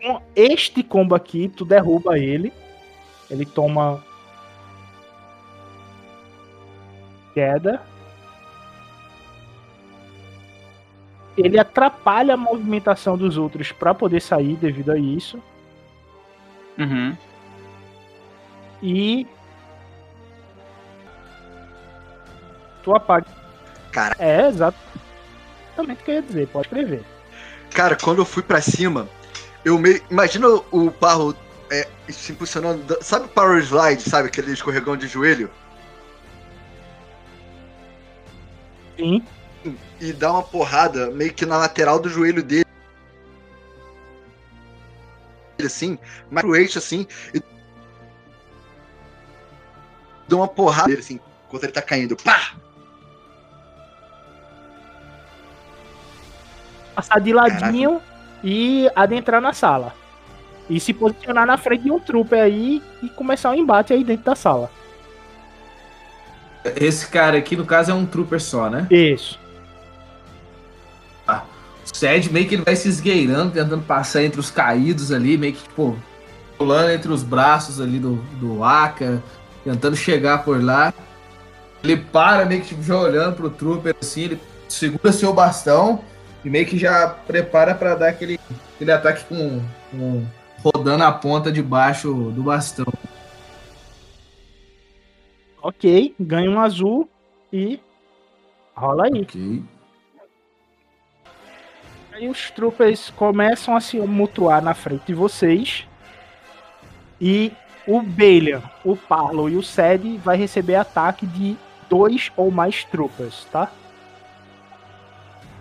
Com 0.01 0.21
este 0.35 0.81
combo 0.83 1.13
aqui, 1.15 1.49
tu 1.49 1.65
derruba 1.65 2.17
ele. 2.17 2.53
Ele 3.29 3.45
toma 3.45 4.03
queda. 7.33 7.81
Ele 11.37 11.57
atrapalha 11.57 12.33
a 12.33 12.37
movimentação 12.37 13.17
dos 13.17 13.37
outros 13.37 13.71
para 13.71 13.93
poder 13.93 14.21
sair 14.21 14.55
devido 14.55 14.91
a 14.91 14.97
isso. 14.97 15.41
Uhum. 16.77 17.15
E 18.81 19.27
tu 22.83 22.93
apaga. 22.93 23.27
Cara. 23.91 24.15
É, 24.19 24.47
exatamente 24.47 26.01
o 26.01 26.03
que 26.03 26.11
eu 26.11 26.15
ia 26.15 26.21
dizer, 26.21 26.47
pode 26.47 26.67
escrever. 26.67 27.03
Cara, 27.71 27.95
quando 27.95 28.19
eu 28.19 28.25
fui 28.25 28.43
pra 28.43 28.61
cima, 28.61 29.07
eu 29.63 29.77
meio. 29.77 30.01
Imagina 30.09 30.47
o 30.47 30.91
Parro 30.91 31.35
é, 31.69 31.87
se 32.09 32.31
impulsionando. 32.31 32.97
Sabe 33.01 33.25
o 33.25 33.29
Power 33.29 33.61
Slide, 33.61 34.01
sabe? 34.01 34.27
Aquele 34.27 34.51
escorregão 34.51 34.95
de 34.95 35.07
joelho? 35.07 35.49
Sim. 38.97 39.23
E 39.99 40.13
dá 40.13 40.31
uma 40.31 40.43
porrada 40.43 41.11
meio 41.11 41.33
que 41.33 41.45
na 41.45 41.57
lateral 41.57 41.99
do 41.99 42.09
joelho 42.09 42.41
dele. 42.41 42.65
Assim, 45.63 45.99
mais 46.31 46.45
pro 46.45 46.55
eixo 46.55 46.77
assim. 46.77 47.05
E 47.33 47.41
dá 50.27 50.37
uma 50.37 50.47
porrada 50.47 50.87
nele 50.87 51.01
assim, 51.01 51.19
enquanto 51.47 51.63
ele 51.63 51.73
tá 51.73 51.81
caindo. 51.81 52.15
Pá! 52.15 52.55
Passar 56.95 57.19
de 57.19 57.33
ladinho 57.33 58.01
e 58.43 58.89
adentrar 58.95 59.41
na 59.41 59.53
sala. 59.53 59.93
E 60.69 60.79
se 60.79 60.93
posicionar 60.93 61.45
na 61.45 61.57
frente 61.57 61.83
de 61.83 61.91
um 61.91 61.99
trooper 61.99 62.41
aí 62.41 62.81
e 63.01 63.09
começar 63.09 63.51
um 63.51 63.55
embate 63.55 63.91
aí 63.93 64.03
dentro 64.03 64.25
da 64.25 64.35
sala. 64.35 64.69
Esse 66.75 67.07
cara 67.07 67.37
aqui, 67.37 67.55
no 67.55 67.65
caso, 67.65 67.91
é 67.91 67.93
um 67.93 68.05
trooper 68.05 68.39
só, 68.39 68.69
né? 68.69 68.85
Isso. 68.91 69.39
O 71.27 71.95
Sed 71.97 72.31
meio 72.31 72.47
que 72.47 72.55
ele 72.55 72.63
vai 72.63 72.75
se 72.75 72.87
esgueirando, 72.87 73.53
tentando 73.53 73.83
passar 73.83 74.23
entre 74.23 74.39
os 74.39 74.51
caídos 74.51 75.11
ali, 75.11 75.37
meio 75.37 75.53
que, 75.53 75.63
tipo, 75.63 75.97
pulando 76.57 76.91
entre 76.91 77.11
os 77.11 77.23
braços 77.23 77.81
ali 77.81 77.97
do, 77.97 78.15
do 78.39 78.63
Aka, 78.63 79.23
tentando 79.63 79.95
chegar 79.95 80.43
por 80.43 80.63
lá. 80.63 80.93
Ele 81.83 81.97
para, 81.97 82.45
meio 82.45 82.61
que 82.61 82.67
tipo, 82.67 82.83
já 82.83 82.97
olhando 82.97 83.35
pro 83.35 83.49
trooper 83.49 83.95
assim, 83.99 84.23
ele 84.23 84.41
segura 84.67 85.11
seu 85.11 85.33
bastão 85.33 86.03
e 86.43 86.49
meio 86.49 86.65
que 86.65 86.77
já 86.77 87.07
prepara 87.09 87.75
pra 87.75 87.95
dar 87.95 88.09
aquele, 88.09 88.39
aquele 88.75 88.91
ataque 88.91 89.25
com, 89.25 89.61
com- 89.91 90.25
rodando 90.63 91.03
a 91.03 91.11
ponta 91.11 91.51
de 91.51 91.61
baixo 91.61 92.31
do 92.31 92.43
bastão. 92.43 92.85
Ok, 95.61 96.15
ganha 96.19 96.49
um 96.49 96.59
azul 96.59 97.09
e 97.51 97.79
rola 98.75 99.05
aí. 99.05 99.21
Ok. 99.21 99.63
Aí 102.13 102.27
os 102.29 102.49
troopers 102.51 103.09
começam 103.11 103.75
a 103.75 103.81
se 103.81 103.97
mutuar 103.99 104.61
na 104.61 104.73
frente 104.73 105.07
de 105.07 105.13
vocês. 105.13 105.85
E 107.19 107.51
o 107.85 108.01
Balian, 108.01 108.61
o 108.83 108.95
Parlo 108.95 109.49
e 109.49 109.57
o 109.57 109.63
Sed 109.63 110.17
vai 110.19 110.37
receber 110.37 110.75
ataque 110.75 111.25
de 111.25 111.57
dois 111.89 112.31
ou 112.37 112.49
mais 112.51 112.83
tropas, 112.85 113.45
tá? 113.51 113.69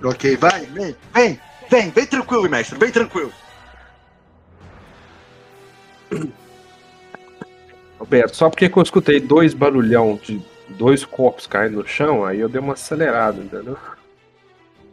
Ok, 0.02 0.36
vai, 0.36 0.64
vem, 0.66 0.96
vem, 1.12 1.40
vem, 1.68 1.90
vem 1.90 2.06
tranquilo, 2.06 2.48
mestre, 2.48 2.78
vem 2.78 2.90
tranquilo. 2.90 3.32
Roberto, 7.98 8.36
só 8.36 8.48
porque 8.48 8.68
que 8.68 8.76
eu 8.78 8.82
escutei 8.82 9.20
dois 9.20 9.52
barulhão 9.52 10.18
de 10.22 10.40
dois 10.68 11.04
corpos 11.04 11.46
caindo 11.46 11.78
no 11.78 11.86
chão, 11.86 12.24
aí 12.24 12.38
eu 12.38 12.48
dei 12.48 12.60
uma 12.60 12.74
acelerada, 12.74 13.40
entendeu? 13.40 13.76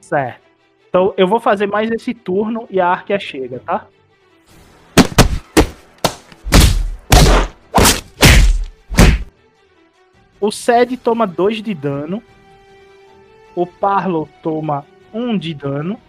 Certo. 0.02 0.42
Então 0.90 1.14
eu 1.18 1.28
vou 1.28 1.40
fazer 1.40 1.68
mais 1.68 1.92
esse 1.92 2.14
turno 2.14 2.66
e 2.70 2.80
a 2.80 2.88
Arquia 2.88 3.20
chega, 3.20 3.60
tá? 3.60 3.88
O 10.40 10.52
Sed 10.52 10.98
toma 10.98 11.26
2 11.26 11.62
de 11.62 11.74
dano. 11.74 12.22
O 13.56 13.66
Parlo 13.66 14.30
toma 14.44 14.86
1 14.92 14.95
um 15.16 15.38
de 15.38 15.54
dano. 15.54 16.00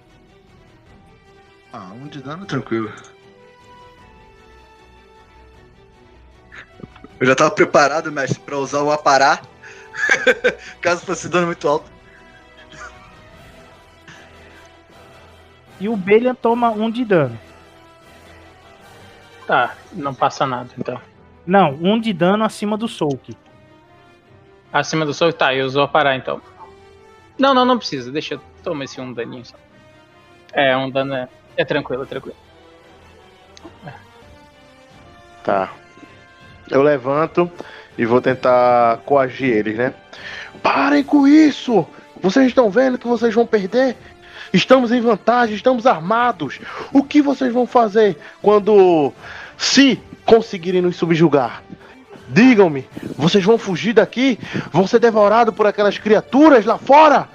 Ah, 1.73 1.92
um 1.95 2.09
de 2.09 2.21
dano 2.21 2.45
tranquilo. 2.45 2.92
Eu 7.21 7.27
já 7.27 7.37
tava 7.37 7.53
preparado, 7.53 8.11
mestre, 8.11 8.40
pra 8.40 8.59
usar 8.59 8.83
o 8.83 8.90
aparar. 8.90 9.42
Caso 10.83 11.07
fosse 11.07 11.29
dano 11.29 11.47
muito 11.47 11.66
alto. 11.69 11.90
E 15.79 15.88
o 15.88 15.97
Belian 15.97 16.35
toma 16.35 16.71
1 16.71 16.83
um 16.83 16.90
de 16.90 17.05
dano. 17.05 17.38
Tá, 19.47 19.77
não 19.92 20.12
passa 20.12 20.47
nada 20.47 20.71
então. 20.77 21.01
Não, 21.47 21.75
1 21.75 21.92
um 21.92 22.01
de 22.01 22.12
dano 22.12 22.42
acima 22.42 22.77
do 22.77 22.88
Soak. 22.88 23.37
Acima 24.73 25.07
do 25.07 25.14
sol, 25.14 25.33
tá, 25.33 25.55
eu 25.55 25.71
vou 25.71 25.87
parar 25.87 26.16
então. 26.16 26.42
Não, 27.38 27.55
não, 27.55 27.64
não 27.64 27.79
precisa, 27.79 28.11
deixa 28.11 28.35
eu 28.35 28.40
tomar 28.66 28.85
esse 28.85 29.00
um 29.00 29.12
daninho 29.12 29.44
só. 29.44 29.55
É, 30.52 30.76
um 30.76 30.90
dano 30.90 31.14
é, 31.14 31.29
é 31.57 31.64
tranquilo, 31.64 32.02
é 32.02 32.07
tranquilo. 32.07 32.37
Tá. 35.44 35.70
Eu 36.68 36.83
levanto 36.83 37.48
e 37.96 38.05
vou 38.05 38.20
tentar 38.20 38.98
coagir 39.05 39.57
eles, 39.57 39.76
né? 39.76 39.94
Parem 40.62 41.05
com 41.05 41.29
isso! 41.29 41.87
Vocês 42.20 42.48
estão 42.48 42.68
vendo 42.68 42.98
que 42.98 43.07
vocês 43.07 43.33
vão 43.33 43.46
perder? 43.46 43.96
Estamos 44.52 44.90
em 44.90 45.00
vantagem, 45.00 45.55
estamos 45.55 45.87
armados. 45.87 46.59
O 46.92 47.05
que 47.05 47.22
vocês 47.22 47.52
vão 47.52 47.66
fazer 47.66 48.18
quando 48.42 49.12
se 49.57 50.00
conseguirem 50.24 50.83
nos 50.83 50.96
subjugar? 50.96 51.62
Digam-me, 52.29 52.88
vocês 53.16 53.44
vão 53.44 53.57
fugir 53.57 53.92
daqui? 53.92 54.40
Vão 54.72 54.87
ser 54.87 54.98
devorados 54.98 55.55
por 55.55 55.66
aquelas 55.66 55.98
criaturas 55.98 56.64
lá 56.64 56.76
fora? 56.76 57.29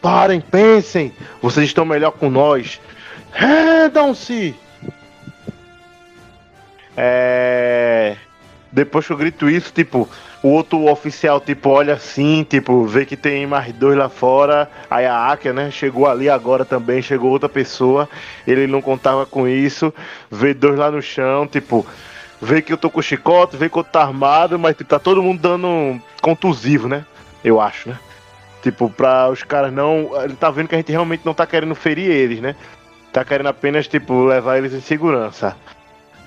Parem, 0.00 0.40
pensem. 0.40 1.12
Vocês 1.40 1.66
estão 1.66 1.84
melhor 1.84 2.12
com 2.12 2.30
nós. 2.30 2.80
Rendam-se! 3.32 4.54
É. 6.96 8.16
Depois 8.72 9.06
que 9.06 9.12
eu 9.12 9.16
grito 9.16 9.48
isso, 9.48 9.72
tipo, 9.72 10.08
o 10.42 10.48
outro 10.48 10.90
oficial, 10.90 11.40
tipo, 11.40 11.70
olha 11.70 11.94
assim, 11.94 12.44
tipo, 12.48 12.84
vê 12.84 13.06
que 13.06 13.16
tem 13.16 13.46
mais 13.46 13.72
dois 13.72 13.96
lá 13.96 14.08
fora. 14.08 14.70
Aí 14.90 15.06
a 15.06 15.32
Akia, 15.32 15.52
né, 15.52 15.70
chegou 15.70 16.06
ali 16.06 16.28
agora 16.28 16.64
também, 16.64 17.00
chegou 17.02 17.30
outra 17.30 17.48
pessoa. 17.48 18.08
Ele 18.46 18.66
não 18.66 18.82
contava 18.82 19.24
com 19.26 19.46
isso. 19.48 19.92
Vê 20.30 20.52
dois 20.52 20.78
lá 20.78 20.90
no 20.90 21.00
chão, 21.00 21.46
tipo, 21.46 21.86
vê 22.40 22.60
que 22.60 22.72
eu 22.72 22.76
tô 22.76 22.90
com 22.90 23.00
chicote, 23.02 23.56
vê 23.56 23.68
que 23.68 23.76
eu 23.76 23.84
tô 23.84 23.98
armado, 23.98 24.58
mas 24.58 24.76
tipo, 24.76 24.90
tá 24.90 24.98
todo 24.98 25.22
mundo 25.22 25.40
dando 25.40 25.66
um 25.66 26.00
contusivo, 26.20 26.88
né? 26.88 27.04
Eu 27.42 27.60
acho, 27.60 27.88
né? 27.88 27.98
Tipo, 28.66 28.90
pra 28.90 29.30
os 29.30 29.44
caras 29.44 29.72
não. 29.72 30.10
Ele 30.24 30.34
tá 30.34 30.50
vendo 30.50 30.66
que 30.66 30.74
a 30.74 30.78
gente 30.78 30.90
realmente 30.90 31.24
não 31.24 31.32
tá 31.32 31.46
querendo 31.46 31.72
ferir 31.72 32.10
eles, 32.10 32.40
né? 32.40 32.56
Tá 33.12 33.24
querendo 33.24 33.46
apenas, 33.46 33.86
tipo, 33.86 34.24
levar 34.24 34.58
eles 34.58 34.72
em 34.72 34.80
segurança. 34.80 35.56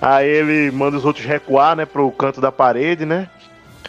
Aí 0.00 0.26
ele 0.26 0.70
manda 0.70 0.96
os 0.96 1.04
outros 1.04 1.26
recuar, 1.26 1.76
né, 1.76 1.84
pro 1.84 2.10
canto 2.12 2.40
da 2.40 2.50
parede, 2.50 3.04
né? 3.04 3.28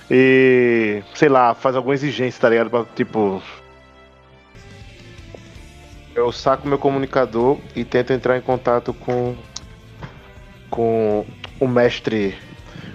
E. 0.09 1.01
sei 1.15 1.29
lá, 1.29 1.53
faz 1.53 1.77
alguma 1.77 1.93
exigência, 1.93 2.41
tá 2.41 2.49
ligado? 2.49 2.69
Pra, 2.69 2.83
tipo. 2.93 3.41
Eu 6.13 6.29
saco 6.33 6.67
meu 6.67 6.77
comunicador 6.77 7.57
e 7.73 7.85
tento 7.85 8.11
entrar 8.11 8.37
em 8.37 8.41
contato 8.41 8.93
com. 8.93 9.33
com 10.69 11.25
o 11.57 11.67
mestre. 11.69 12.37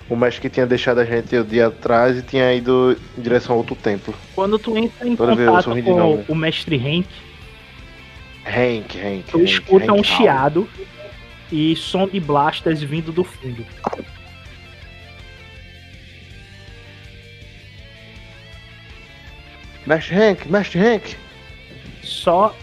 O 0.09 0.14
mestre 0.14 0.42
que 0.42 0.49
tinha 0.49 0.66
deixado 0.66 1.01
a 1.01 1.05
gente 1.05 1.37
o 1.37 1.45
dia 1.45 1.66
atrás 1.66 2.16
e 2.16 2.23
tinha 2.23 2.55
ido 2.55 2.97
em 3.19 3.21
direção 3.21 3.57
a 3.57 3.59
outro 3.59 3.75
templo. 3.75 4.14
Quando 4.35 4.59
tu 4.59 4.77
entra 4.77 5.09
em 5.09 5.16
Toda 5.16 5.35
contato 5.37 5.71
com 5.71 5.99
nome. 5.99 6.25
o 6.29 6.35
mestre 6.35 6.77
Henk, 6.77 7.09
Hank, 8.47 8.97
Hank. 8.97 9.25
tu 9.31 9.38
Hank, 9.38 9.45
escuta 9.45 9.87
Hank 9.87 10.01
um 10.01 10.05
chiado 10.05 10.69
e 11.51 11.75
som 11.75 12.07
de 12.07 12.21
blasters 12.21 12.83
vindo 12.83 13.11
do 13.11 13.25
fundo. 13.25 13.66
Mestre 19.85 20.16
Hank, 20.16 20.49
Mestre 20.49 20.81
Hank. 20.81 21.16
Só 22.03 22.55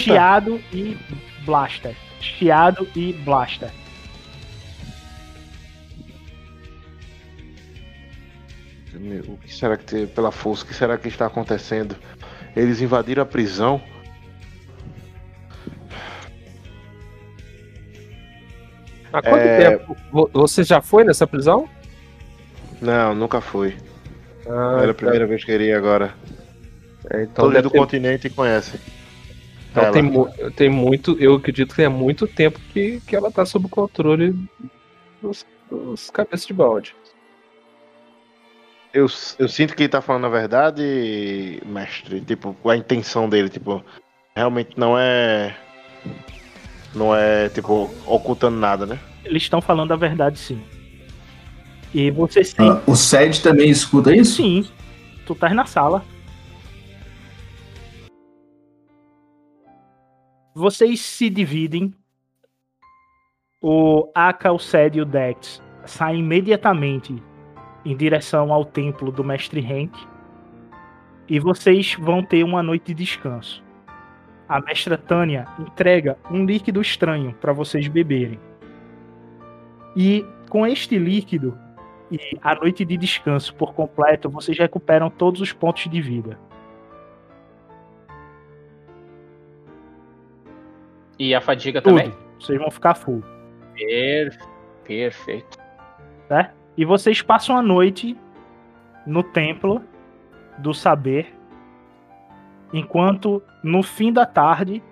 chiado 0.00 0.60
e 0.72 0.96
blaster. 1.44 1.96
Chiado 2.20 2.88
e 2.94 3.12
blaster. 3.12 3.70
O 8.94 9.36
que 9.36 9.54
será 9.54 9.76
que 9.76 9.84
tem, 9.84 10.06
pela 10.06 10.30
força, 10.32 10.64
o 10.64 10.66
que 10.66 10.74
será 10.74 10.98
que 10.98 11.08
está 11.08 11.26
acontecendo? 11.26 11.94
Eles 12.56 12.80
invadiram 12.80 13.22
a 13.22 13.26
prisão. 13.26 13.80
Há 19.12 19.22
quanto 19.22 19.38
É. 19.42 19.70
tempo? 19.70 19.96
Vo- 20.12 20.30
Você 20.32 20.62
já 20.62 20.80
foi 20.80 21.04
nessa 21.04 21.26
prisão? 21.26 21.68
Não, 22.80 23.14
nunca 23.14 23.40
fui. 23.40 23.76
Ah, 24.48 24.78
Era 24.82 24.92
a 24.92 24.94
primeira 24.94 25.26
vez 25.26 25.44
que 25.44 25.52
iria 25.52 25.76
agora. 25.76 26.14
é, 27.12 27.22
então 27.24 27.46
Todos 27.46 27.62
do 27.62 27.70
ter- 27.70 27.78
continente 27.78 28.30
conhecem. 28.30 28.78
então 29.70 29.84
ela. 29.84 29.92
tem, 29.92 30.02
mu- 30.02 30.28
tem 30.56 30.68
muito, 30.70 31.16
eu 31.20 31.34
acredito 31.34 31.74
que 31.74 31.82
é 31.82 31.88
muito 31.88 32.26
tempo 32.26 32.58
que, 32.72 33.00
que 33.06 33.16
ela 33.16 33.30
tá 33.30 33.44
sob 33.44 33.66
o 33.66 33.68
controle 33.68 34.34
dos, 35.20 35.44
dos 35.70 36.10
cabeças 36.10 36.46
de 36.46 36.52
balde. 36.52 36.94
Eu, 38.92 39.06
eu 39.38 39.48
sinto 39.48 39.74
que 39.74 39.84
ele 39.84 39.88
tá 39.88 40.00
falando 40.00 40.26
a 40.26 40.30
verdade, 40.30 41.62
mestre. 41.64 42.20
Tipo, 42.20 42.56
a 42.68 42.76
intenção 42.76 43.28
dele, 43.28 43.48
tipo, 43.48 43.84
realmente 44.34 44.72
não 44.76 44.98
é. 44.98 45.56
Não 46.94 47.14
é, 47.14 47.48
tipo, 47.48 47.88
ocultando 48.04 48.58
nada, 48.58 48.84
né? 48.84 48.98
Eles 49.24 49.44
estão 49.44 49.60
falando 49.60 49.92
a 49.92 49.96
verdade 49.96 50.38
sim. 50.38 50.60
E 51.94 52.10
você 52.10 52.42
sim. 52.42 52.56
Ah, 52.58 52.82
o 52.84 52.96
Sed 52.96 53.40
também 53.42 53.70
escuta 53.70 54.14
isso? 54.14 54.36
Sim. 54.36 54.68
Tu 55.24 55.34
tá 55.36 55.48
na 55.50 55.66
sala. 55.66 56.04
Vocês 60.52 61.00
se 61.00 61.30
dividem. 61.30 61.94
O 63.62 64.10
Aka, 64.14 64.50
o 64.50 64.58
Sed 64.58 64.98
e 64.98 65.02
o 65.02 65.04
Dex 65.04 65.62
saem 65.84 66.20
imediatamente 66.20 67.22
em 67.84 67.96
direção 67.96 68.52
ao 68.52 68.64
templo 68.64 69.10
do 69.10 69.24
Mestre 69.24 69.60
Henk. 69.60 69.92
E 71.28 71.38
vocês 71.38 71.94
vão 71.94 72.22
ter 72.22 72.42
uma 72.44 72.62
noite 72.62 72.92
de 72.92 73.04
descanso. 73.04 73.62
A 74.48 74.60
mestra 74.60 74.98
Tânia 74.98 75.46
entrega 75.60 76.18
um 76.30 76.44
líquido 76.44 76.80
estranho 76.80 77.32
para 77.40 77.52
vocês 77.52 77.86
beberem. 77.86 78.40
E 79.96 80.24
com 80.48 80.66
este 80.66 80.98
líquido 80.98 81.56
e 82.10 82.18
a 82.42 82.56
noite 82.56 82.84
de 82.84 82.96
descanso 82.96 83.54
por 83.54 83.72
completo, 83.72 84.28
vocês 84.28 84.58
recuperam 84.58 85.08
todos 85.08 85.40
os 85.40 85.52
pontos 85.52 85.88
de 85.88 86.00
vida. 86.00 86.36
E 91.18 91.34
a 91.34 91.40
fadiga 91.40 91.80
Tudo. 91.82 91.96
também? 91.96 92.12
Vocês 92.38 92.58
vão 92.58 92.70
ficar 92.70 92.94
full, 92.94 93.22
Per- 93.74 94.38
Perfeito. 94.84 95.58
certo? 96.28 96.59
E 96.80 96.84
vocês 96.86 97.20
passam 97.20 97.58
a 97.58 97.62
noite 97.62 98.16
no 99.06 99.22
templo 99.22 99.82
do 100.56 100.72
saber, 100.72 101.30
enquanto 102.72 103.42
no 103.62 103.82
fim 103.82 104.10
da 104.10 104.24
tarde 104.24 104.82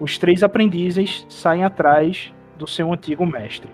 os 0.00 0.18
três 0.18 0.42
aprendizes 0.42 1.24
saem 1.28 1.62
atrás 1.62 2.34
do 2.58 2.66
seu 2.66 2.92
antigo 2.92 3.24
mestre. 3.24 3.70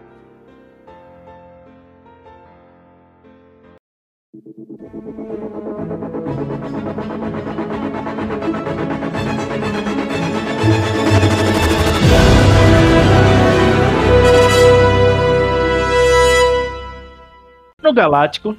Galáctico 17.93 18.57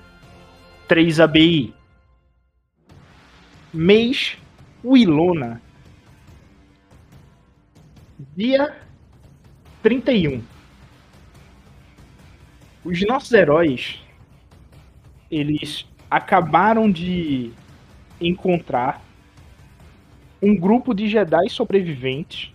3 0.88 1.20
ABI. 1.20 1.74
Mês 3.74 4.38
Wilona. 4.84 5.62
Dia 8.36 8.76
31. 9.82 10.42
Os 12.84 13.02
nossos 13.06 13.32
heróis 13.32 14.02
eles 15.30 15.86
acabaram 16.10 16.92
de 16.92 17.52
encontrar 18.20 19.02
um 20.42 20.56
grupo 20.56 20.94
de 20.94 21.08
Jedi 21.08 21.50
sobreviventes 21.50 22.52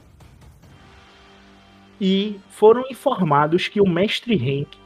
e 2.00 2.40
foram 2.50 2.84
informados 2.90 3.68
que 3.68 3.80
o 3.80 3.88
mestre 3.88 4.34
Henk 4.34 4.83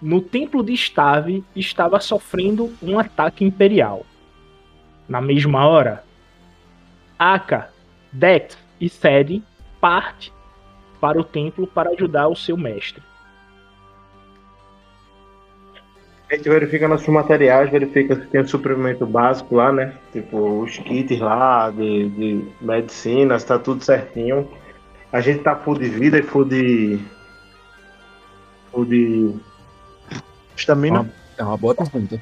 no 0.00 0.20
templo 0.20 0.62
de 0.62 0.76
Stave 0.76 1.44
estava 1.54 2.00
sofrendo 2.00 2.72
um 2.82 2.98
ataque 2.98 3.44
imperial. 3.44 4.04
Na 5.08 5.20
mesma 5.20 5.66
hora, 5.66 6.04
Aka, 7.18 7.70
Dex 8.12 8.58
e 8.80 8.88
Sed 8.88 9.42
parte 9.80 10.32
para 11.00 11.20
o 11.20 11.24
templo 11.24 11.66
para 11.66 11.90
ajudar 11.90 12.28
o 12.28 12.36
seu 12.36 12.56
mestre. 12.56 13.02
A 16.28 16.34
gente 16.34 16.48
verifica 16.48 16.88
nossos 16.88 17.06
materiais, 17.06 17.70
verifica 17.70 18.16
se 18.16 18.26
tem 18.26 18.40
o 18.40 18.48
suprimento 18.48 19.06
básico 19.06 19.54
lá, 19.54 19.72
né? 19.72 19.94
Tipo, 20.12 20.60
os 20.60 20.76
kits 20.78 21.20
lá 21.20 21.70
de, 21.70 22.08
de 22.10 22.44
medicina, 22.60 23.38
se 23.38 23.46
tá 23.46 23.58
tudo 23.60 23.84
certinho. 23.84 24.48
A 25.12 25.20
gente 25.20 25.44
tá 25.44 25.54
full 25.54 25.78
de 25.78 25.88
vida 25.88 26.18
e 26.18 26.22
full 26.22 26.44
de. 26.44 26.98
full 28.72 28.84
de. 28.84 29.36
Estamina. 30.60 31.10
É 31.36 31.42
uma 31.42 31.56
boa 31.56 31.74
pergunta. 31.74 32.20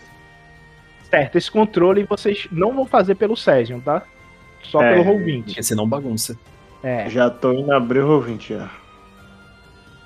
Certo, 1.10 1.36
esse 1.36 1.50
controle 1.50 2.04
vocês 2.04 2.48
não 2.50 2.74
vão 2.74 2.86
fazer 2.86 3.14
pelo 3.14 3.36
Cesium, 3.36 3.80
tá? 3.80 4.02
Só 4.62 4.82
É, 4.82 4.94
pelo 4.94 5.04
Roll20. 5.04 5.44
Porque 5.44 5.62
senão 5.62 5.88
bagunça. 5.88 6.38
É. 6.82 7.08
Já 7.08 7.30
tô 7.30 7.52
indo 7.52 7.72
abrir 7.72 8.00
o 8.00 8.08
Roll20 8.08 8.58
já. 8.58 8.70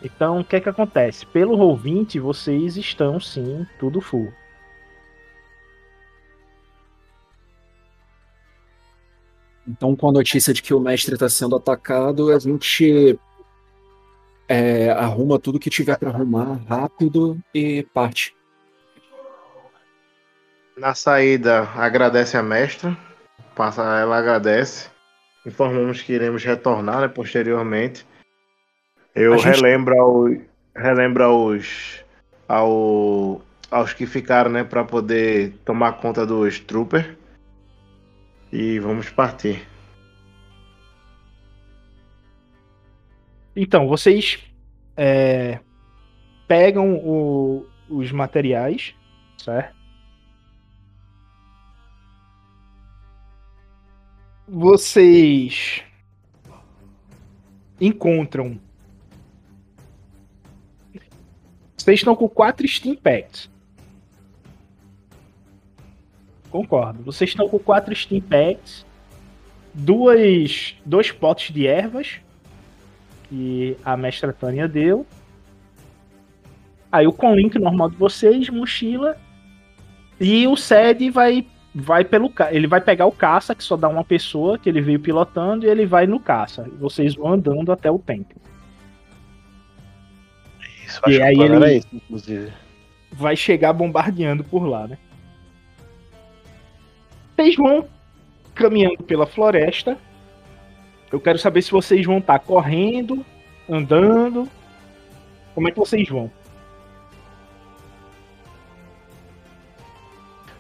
Então, 0.03 0.41
o 0.41 0.45
que 0.45 0.57
é 0.57 0.61
que 0.61 0.69
acontece? 0.69 1.27
Pelo 1.27 1.57
Roll20, 1.57 2.21
vocês 2.21 2.77
estão 2.77 3.19
sim, 3.19 3.67
tudo 3.81 4.01
full. 4.01 4.33
Então, 9.67 9.95
com 9.95 10.09
a 10.09 10.13
notícia 10.13 10.55
de 10.55 10.63
que 10.63 10.73
o 10.73 10.81
mestre 10.81 11.15
está 11.15 11.29
sendo 11.29 11.57
atacado, 11.57 12.33
a 12.33 12.39
gente 12.39 13.19
é, 14.49 14.91
arruma 14.91 15.39
tudo 15.39 15.59
que 15.59 15.69
tiver 15.69 15.99
para 15.99 16.11
arrumar 16.11 16.59
rápido 16.67 17.39
e 17.55 17.83
parte. 17.93 18.35
Na 20.77 20.95
saída, 20.95 21.69
agradece 21.75 22.37
a 22.37 22.43
mestra. 22.43 22.97
Passa, 23.55 23.83
ela 23.83 24.19
agradece. 24.19 24.89
Informamos 25.45 26.01
que 26.01 26.13
iremos 26.13 26.45
retornar 26.45 27.01
né, 27.01 27.09
posteriormente. 27.09 28.07
Eu 29.15 29.37
gente- 29.39 29.57
relembro, 29.57 30.01
ao, 30.01 30.25
relembro 30.75 31.25
aos, 31.25 32.05
ao, 32.49 33.43
aos 33.71 33.93
que 33.93 34.07
ficaram 34.07 34.51
né, 34.51 34.63
para 34.65 34.85
poder 34.85 35.53
tomar 35.65 35.93
conta 35.95 36.25
dos 36.25 36.61
troopers. 36.61 37.07
E 38.53 38.79
vamos 38.79 39.11
partir. 39.11 39.67
Então, 43.61 43.89
vocês 43.89 44.39
é, 44.97 45.59
pegam 46.47 46.95
o- 46.95 47.67
os 47.89 48.13
materiais, 48.13 48.95
certo? 49.37 49.75
Vocês 54.47 55.83
encontram. 57.81 58.61
Vocês 61.77 61.99
estão 61.99 62.15
com 62.15 62.29
quatro 62.29 62.67
Steam 62.69 62.95
Packs. 62.95 63.51
Concordo. 66.49 67.03
Vocês 67.03 67.31
estão 67.31 67.49
com 67.49 67.59
quatro 67.59 67.93
Steam 67.97 68.21
Packs, 68.21 68.87
duas, 69.75 70.77
dois 70.87 71.11
potes 71.11 71.53
de 71.53 71.67
ervas 71.67 72.21
que 73.29 73.77
a 73.85 73.97
mestra 73.97 74.33
Tânia 74.33 74.67
deu. 74.69 75.07
Aí 76.91 77.07
o 77.07 77.13
conlink 77.13 77.59
normal 77.59 77.91
de 77.91 77.97
vocês, 77.97 78.49
mochila. 78.49 79.17
E 80.21 80.47
o 80.47 80.57
Sed 80.57 81.11
vai 81.11 81.47
vai 81.75 82.03
pelo 82.05 82.33
ele 82.51 82.67
vai 82.67 82.81
pegar 82.81 83.07
o 83.07 83.13
caça 83.13 83.55
que 83.55 83.63
só 83.63 83.77
dá 83.77 83.89
uma 83.89 84.03
pessoa 84.03 84.59
que 84.59 84.69
ele 84.69 84.81
veio 84.81 84.99
pilotando 84.99 85.65
e 85.67 85.69
ele 85.69 85.87
vai 85.87 86.07
no 86.07 86.19
caça. 86.19 86.67
Vocês 86.81 87.15
vão 87.15 87.35
andando 87.35 87.71
até 87.71 87.91
o 87.91 87.99
templo. 87.99 88.41
Isso, 90.87 91.01
E 91.07 91.21
aí 91.23 91.39
ele- 91.39 91.77
esse, 91.77 91.89
inclusive. 91.93 92.53
vai 93.13 93.37
chegar 93.37 93.73
bombardeando 93.73 94.43
por 94.43 94.65
lá, 94.67 94.89
né? 94.89 94.99
Vocês 97.37 97.55
vão 97.57 97.87
caminhando 98.55 99.03
pela 99.05 99.27
floresta. 99.27 99.97
Eu 101.11 101.21
quero 101.21 101.39
saber 101.39 101.63
se 101.63 101.71
vocês 101.71 102.05
vão 102.05 102.19
estar 102.19 102.39
correndo, 102.39 103.25
andando. 103.69 104.49
Como 105.55 105.69
é 105.69 105.71
que 105.73 105.79
vocês 105.79 106.09
vão? 106.09 106.31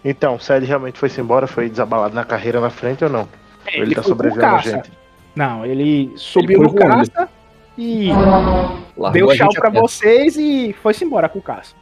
Então, 0.04 0.36
o 0.36 0.40
Sed 0.40 0.64
realmente 0.64 0.98
foi-se 0.98 1.20
embora, 1.20 1.46
foi 1.46 1.68
desabalado 1.68 2.14
na 2.14 2.24
carreira 2.24 2.60
na 2.60 2.70
frente 2.70 3.04
ou 3.04 3.10
não? 3.10 3.28
É, 3.66 3.78
Ou 3.78 3.82
ele, 3.82 3.94
tá 3.94 4.02
foi 4.02 4.10
sobrevivendo 4.10 4.54
a 4.54 4.58
gente? 4.58 4.92
Não, 5.34 5.66
ele 5.66 6.12
subiu 6.16 6.58
foi 6.58 6.66
no 6.66 6.74
caça 6.74 7.28
e 7.76 8.08
Largou 8.96 9.12
deu 9.12 9.28
tchau 9.28 9.50
pra 9.52 9.70
vocês 9.70 10.36
e 10.36 10.74
foi-se 10.82 11.04
embora 11.04 11.28
com 11.28 11.38
o 11.38 11.42
caça. 11.42 11.74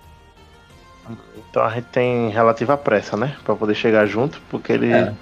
Então 1.36 1.62
a 1.62 1.70
gente 1.70 1.86
tem 1.86 2.28
relativa 2.28 2.76
pressa, 2.76 3.16
né? 3.16 3.34
Pra 3.44 3.54
poder 3.54 3.74
chegar 3.74 4.04
junto, 4.06 4.42
porque 4.50 4.72
ele. 4.72 4.92
É. 4.92 5.14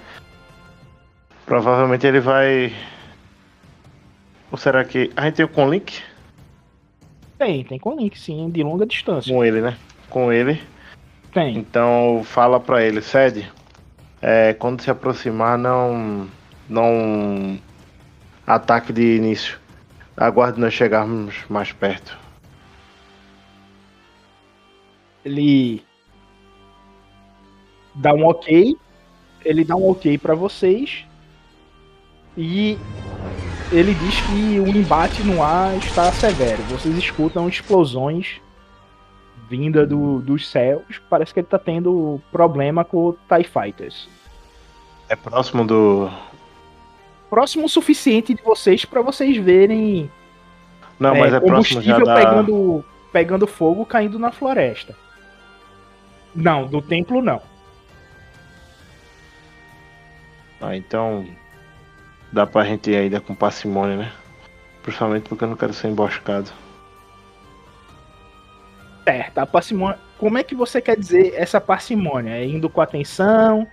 Provavelmente 1.45 2.05
ele 2.05 2.19
vai. 2.19 2.73
Ou 4.55 4.57
será 4.57 4.85
que. 4.85 5.11
A 5.17 5.25
gente 5.25 5.35
tem 5.35 5.43
o 5.45 5.49
Conlink 5.49 6.01
Tem, 7.37 7.61
tem 7.65 7.77
com 7.77 7.93
link, 7.97 8.17
sim, 8.17 8.49
de 8.49 8.63
longa 8.63 8.85
distância. 8.85 9.29
com 9.33 9.43
ele, 9.43 9.59
né? 9.59 9.77
Com 10.09 10.31
ele. 10.31 10.61
Tem. 11.33 11.57
Então 11.57 12.21
fala 12.23 12.57
pra 12.57 12.81
ele, 12.81 13.01
Sede. 13.01 13.51
É, 14.21 14.53
quando 14.53 14.79
se 14.81 14.89
aproximar, 14.89 15.57
não. 15.57 16.29
Não. 16.69 17.59
Ataque 18.47 18.93
de 18.93 19.17
início. 19.17 19.59
Aguarde 20.15 20.57
nós 20.57 20.73
chegarmos 20.73 21.35
mais 21.49 21.73
perto. 21.73 22.17
Ele 25.25 25.83
dá 27.93 28.13
um 28.13 28.25
ok, 28.25 28.77
ele 29.43 29.65
dá 29.65 29.75
um 29.75 29.89
ok 29.89 30.17
pra 30.17 30.33
vocês 30.33 31.03
e 32.37 32.77
ele 33.71 33.93
diz 33.93 34.21
que 34.21 34.59
o 34.59 34.67
embate 34.67 35.23
no 35.23 35.41
ar 35.41 35.75
está 35.77 36.11
severo. 36.11 36.61
Vocês 36.63 36.95
escutam 36.97 37.49
explosões 37.49 38.41
vinda 39.49 39.85
do, 39.85 40.19
dos 40.19 40.47
céus. 40.49 41.01
Parece 41.09 41.33
que 41.33 41.39
ele 41.39 41.47
tá 41.47 41.59
tendo 41.59 42.21
problema 42.31 42.83
com 42.83 43.09
o 43.09 43.13
TIE 43.13 43.43
Fighters. 43.43 44.07
É 45.07 45.15
próximo 45.15 45.65
do. 45.65 46.09
Próximo 47.29 47.65
o 47.65 47.69
suficiente 47.69 48.33
de 48.33 48.41
vocês 48.41 48.85
pra 48.85 49.01
vocês 49.01 49.35
verem 49.37 50.09
Não, 50.99 51.15
é, 51.15 51.19
mas 51.19 51.33
é 51.33 51.39
próximo 51.39 51.81
já 51.81 51.95
combustível 51.95 52.05
da. 52.05 52.15
pegando, 52.15 52.85
pegando 53.11 53.47
fogo 53.47 53.85
caindo 53.85 54.19
na 54.19 54.31
floresta. 54.31 54.95
Não, 56.33 56.67
do 56.67 56.81
templo 56.81 57.21
não. 57.21 57.41
Ah, 60.61 60.75
então. 60.75 61.25
Dá 62.31 62.45
pra 62.45 62.63
gente 62.65 62.89
ir 62.91 62.95
ainda 62.95 63.21
com 63.21 63.33
parcimônia, 63.33 63.95
né? 63.97 64.11
Principalmente 64.83 65.29
porque 65.29 65.43
eu 65.43 65.47
não 65.49 65.55
quero 65.55 65.73
ser 65.73 65.87
emboscado. 65.87 66.51
Certo, 69.03 69.37
a 69.37 69.45
parcimônia. 69.45 69.99
Como 70.17 70.37
é 70.37 70.43
que 70.43 70.55
você 70.55 70.81
quer 70.81 70.97
dizer 70.97 71.33
essa 71.35 71.61
parcimônia? 71.61 72.31
É 72.31 72.45
indo 72.45 72.69
com 72.69 72.81
atenção? 72.81 73.67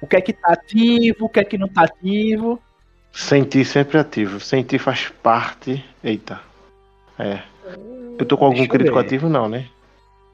O 0.00 0.06
que 0.06 0.16
é 0.16 0.20
que 0.20 0.32
tá 0.32 0.52
ativo? 0.52 1.24
O 1.24 1.28
que 1.28 1.40
é 1.40 1.44
que 1.44 1.58
não 1.58 1.68
tá 1.68 1.82
ativo? 1.84 2.60
Sentir 3.12 3.64
sempre 3.64 3.98
ativo. 3.98 4.38
Sentir 4.38 4.78
faz 4.78 5.08
parte. 5.22 5.84
Eita. 6.04 6.40
É. 7.18 7.40
Eu 8.18 8.24
tô 8.24 8.36
com 8.36 8.44
algum 8.44 8.56
Deixa 8.58 8.70
crítico 8.70 8.94
ver. 8.98 9.04
ativo, 9.04 9.28
não, 9.28 9.48
né? 9.48 9.66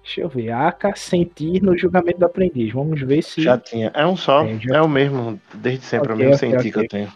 Deixa 0.03 0.21
eu 0.21 0.29
ver. 0.29 0.51
Aka 0.51 0.95
sentir 0.97 1.63
no 1.63 1.79
julgamento 1.79 2.19
do 2.19 2.27
aprendiz. 2.27 2.73
Vamos 2.73 3.01
ver 3.01 3.23
se. 3.23 3.41
Já 3.43 3.57
tinha. 3.57 3.91
É 3.95 4.05
um 4.05 4.17
só. 4.17 4.45
É, 4.45 4.59
já- 4.59 4.77
É 4.77 4.83
o 4.83 4.89
mesmo. 4.89 5.41
Desde 5.55 5.85
sempre, 5.87 6.11
é 6.11 6.15
o 6.15 6.19
mesmo 6.19 6.35
ok, 6.35 6.51
sentir 6.51 6.73
que 6.73 6.79
ok. 6.79 6.85
eu 6.85 6.89
tenho. 6.89 7.13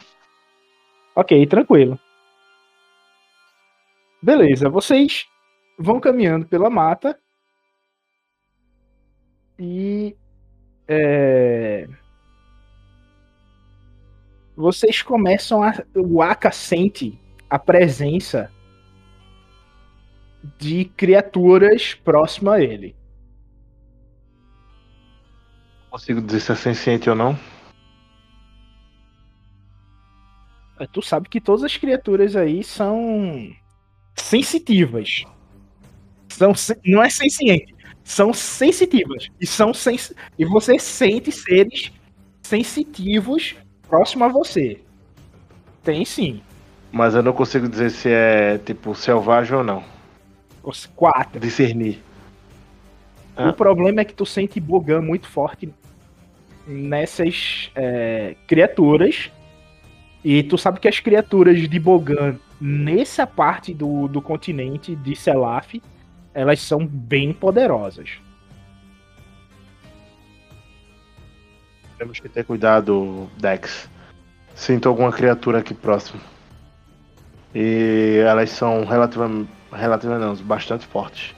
Ok, 1.17 1.47
tranquilo. 1.47 1.99
Beleza, 4.23 4.69
vocês 4.69 5.25
vão 5.79 5.99
caminhando 5.99 6.47
pela 6.47 6.69
mata. 6.69 7.19
E. 9.59 10.15
é, 10.87 11.89
Vocês 14.55 15.01
começam 15.01 15.63
a. 15.63 15.73
O 15.95 16.21
Aka 16.21 16.51
sente 16.51 17.19
a 17.49 17.59
presença 17.59 18.53
de 20.59 20.85
criaturas 20.85 21.95
próximas 21.95 22.55
a 22.55 22.61
ele. 22.61 22.95
Consigo 25.89 26.21
dizer 26.21 26.41
se 26.41 26.53
é 26.53 26.55
senciente 26.55 27.09
ou 27.09 27.17
não? 27.17 27.56
Tu 30.93 31.03
sabe 31.03 31.29
que 31.29 31.41
todas 31.41 31.65
as 31.65 31.77
criaturas 31.77 32.37
aí 32.37 32.63
são 32.63 33.51
sensitivas. 34.15 35.25
São, 36.29 36.53
não 36.85 37.03
é 37.03 37.09
senciente, 37.09 37.75
são 38.05 38.33
sensitivas. 38.33 39.29
E, 39.41 39.47
são 39.47 39.73
sens 39.73 40.13
e 40.39 40.45
você 40.45 40.79
sente 40.79 41.33
seres 41.33 41.91
sensitivos 42.43 43.57
próximo 43.89 44.25
a 44.25 44.29
você. 44.29 44.81
Tem 45.83 46.05
sim. 46.05 46.43
Mas 46.93 47.15
eu 47.15 47.23
não 47.23 47.33
consigo 47.33 47.69
dizer 47.69 47.91
se 47.91 48.09
é 48.11 48.59
tipo 48.59 48.95
selvagem 48.95 49.57
ou 49.57 49.65
não. 49.65 49.85
Os 50.63 50.87
quatro. 50.87 51.41
Discernir. 51.41 52.01
Ah. 53.37 53.51
O 53.51 53.53
problema 53.53 54.01
é 54.01 54.05
que 54.05 54.15
tu 54.15 54.27
sente 54.27 54.59
Bogan 54.59 55.01
muito 55.01 55.29
forte 55.29 55.73
nessas 56.67 57.71
é, 57.75 58.35
criaturas. 58.47 59.31
E 60.29 60.43
tu 60.43 60.59
sabe 60.59 60.81
que 60.81 60.89
as 60.89 60.99
criaturas 60.99 61.57
de 61.57 61.79
Bogan, 61.79 62.37
nessa 62.61 63.25
parte 63.25 63.73
do, 63.73 64.09
do 64.09 64.21
continente 64.21 64.97
de 64.97 65.15
Selaf, 65.15 65.81
elas 66.35 66.61
são 66.61 66.85
bem 66.85 67.33
poderosas. 67.33 68.19
Temos 71.97 72.19
que 72.19 72.29
ter 72.29 72.45
cuidado, 72.45 73.31
Dex. 73.39 73.89
Sinto 74.53 74.89
alguma 74.89 75.13
criatura 75.13 75.61
aqui 75.61 75.73
próximo. 75.73 76.21
E 77.55 78.21
elas 78.27 78.51
são 78.51 78.85
relativamente, 78.85 79.49
relativamente 79.71 80.41
não, 80.41 80.45
bastante 80.45 80.85
fortes. 80.89 81.37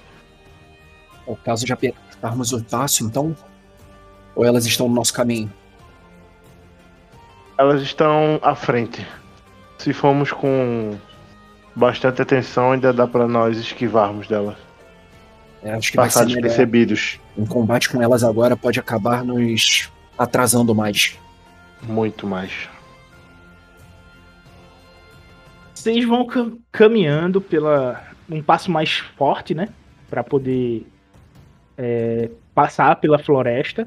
É 1.27 1.31
o 1.31 1.37
caso 1.37 1.67
de 1.67 1.75
apertarmos 1.75 2.55
o 2.55 2.65
passo, 2.65 3.05
então? 3.05 3.37
Ou 4.35 4.47
elas 4.47 4.65
estão 4.65 4.89
no 4.89 4.95
nosso 4.95 5.13
caminho? 5.13 5.53
Elas 7.59 7.83
estão 7.83 8.39
à 8.43 8.55
frente. 8.55 9.05
Se 9.79 9.93
formos 9.93 10.31
com 10.33 10.97
bastante 11.75 12.23
atenção, 12.23 12.73
ainda 12.73 12.93
dá 12.93 13.07
pra 13.07 13.27
nós 13.27 13.59
esquivarmos 13.59 14.27
delas. 14.29 14.57
É, 15.63 15.73
acho 15.73 15.91
que 15.91 15.97
Passar 15.97 16.25
despercebidos. 16.25 17.19
Um 17.37 17.45
combate 17.45 17.89
com 17.91 18.01
elas 18.01 18.23
agora 18.23 18.57
pode 18.57 18.79
acabar 18.79 19.25
nos 19.25 19.91
atrasando 20.17 20.73
mais. 20.75 21.19
Muito 21.83 22.27
mais. 22.27 22.69
Vocês 25.75 26.05
vão 26.05 26.27
cam- 26.27 26.59
caminhando 26.73 27.41
pela 27.41 28.05
um 28.31 28.43
passo 28.43 28.71
mais 28.71 28.99
forte, 29.17 29.55
né, 29.55 29.69
Pra 30.11 30.23
poder 30.25 30.87
é, 31.77 32.31
passar 32.55 32.97
pela 32.97 33.19
floresta. 33.19 33.87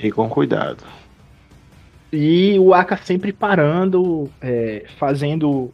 E 0.00 0.10
com 0.10 0.28
cuidado. 0.28 0.84
E 2.12 2.58
o 2.58 2.72
Aka 2.72 2.96
sempre 2.96 3.32
parando, 3.32 4.30
é, 4.40 4.86
fazendo 4.96 5.70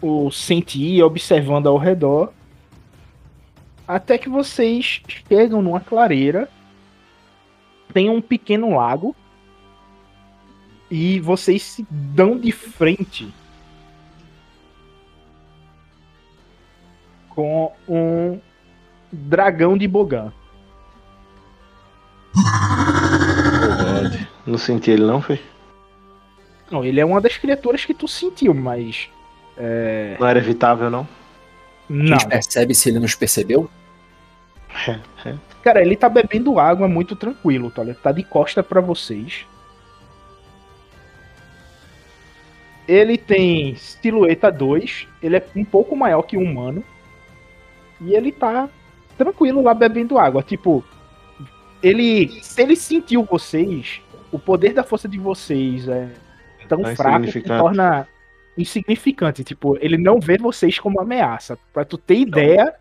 o 0.00 0.30
sentir, 0.30 1.02
observando 1.02 1.68
ao 1.68 1.78
redor. 1.78 2.32
Até 3.88 4.18
que 4.18 4.28
vocês 4.28 5.00
chegam 5.28 5.62
numa 5.62 5.80
clareira. 5.80 6.48
Tem 7.92 8.10
um 8.10 8.20
pequeno 8.20 8.76
lago. 8.76 9.16
E 10.90 11.18
vocês 11.20 11.62
se 11.62 11.86
dão 11.90 12.38
de 12.38 12.52
frente 12.52 13.32
com 17.30 17.72
um 17.88 18.38
dragão 19.10 19.76
de 19.76 19.88
Bogan. 19.88 20.32
Não 24.46 24.58
senti 24.58 24.90
ele 24.90 25.04
não, 25.04 25.20
foi? 25.22 25.40
Não, 26.70 26.84
ele 26.84 27.00
é 27.00 27.04
uma 27.04 27.20
das 27.20 27.36
criaturas 27.36 27.84
que 27.84 27.94
tu 27.94 28.08
sentiu, 28.08 28.54
mas. 28.54 29.08
É... 29.56 30.16
Não 30.18 30.26
era 30.26 30.38
evitável, 30.38 30.90
não? 30.90 31.02
A 31.02 31.06
Não. 31.88 32.06
gente 32.06 32.28
percebe 32.28 32.74
se 32.74 32.88
ele 32.88 32.98
nos 32.98 33.14
percebeu? 33.14 33.70
Cara, 35.62 35.80
ele 35.80 35.96
tá 35.96 36.08
bebendo 36.08 36.58
água 36.58 36.88
muito 36.88 37.14
tranquilo, 37.14 37.70
tá? 37.70 37.82
ligado? 37.82 38.02
Tá 38.02 38.12
de 38.12 38.22
costa 38.22 38.62
pra 38.62 38.80
vocês. 38.80 39.46
Ele 42.86 43.16
tem 43.16 43.74
silhueta 43.76 44.50
2, 44.52 45.08
ele 45.22 45.36
é 45.36 45.46
um 45.56 45.64
pouco 45.64 45.96
maior 45.96 46.22
que 46.22 46.36
um 46.36 46.42
humano. 46.42 46.84
E 48.00 48.14
ele 48.14 48.30
tá 48.30 48.68
tranquilo 49.16 49.62
lá 49.62 49.72
bebendo 49.72 50.18
água. 50.18 50.42
Tipo, 50.42 50.84
ele. 51.82 52.28
Se 52.42 52.60
ele 52.60 52.76
sentiu 52.76 53.24
vocês, 53.24 54.02
o 54.34 54.38
poder 54.38 54.72
da 54.72 54.82
força 54.82 55.06
de 55.06 55.16
vocês 55.16 55.86
é 55.86 56.08
tão 56.68 56.82
Tá 56.82 56.96
fraco 56.96 57.30
que 57.30 57.40
torna 57.40 58.08
insignificante. 58.58 59.44
Tipo, 59.44 59.78
ele 59.80 59.96
não 59.96 60.18
vê 60.18 60.36
vocês 60.36 60.76
como 60.76 61.00
ameaça. 61.00 61.56
Pra 61.72 61.84
tu 61.84 61.96
ter 61.96 62.16
ideia 62.16 62.74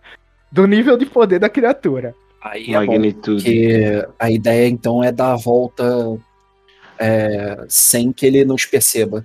do 0.51 0.65
nível 0.65 0.97
de 0.97 1.05
poder 1.05 1.37
da 1.37 1.49
criatura. 1.49 2.15
Aí 2.41 2.73
é 2.73 2.79
Magnitude. 2.79 3.43
porque 3.43 4.07
a 4.17 4.31
ideia 4.31 4.67
então 4.67 5.03
é 5.03 5.11
dar 5.11 5.33
a 5.33 5.35
volta 5.35 6.19
é, 6.97 7.63
sem 7.69 8.11
que 8.11 8.25
ele 8.25 8.43
nos 8.43 8.65
perceba. 8.65 9.23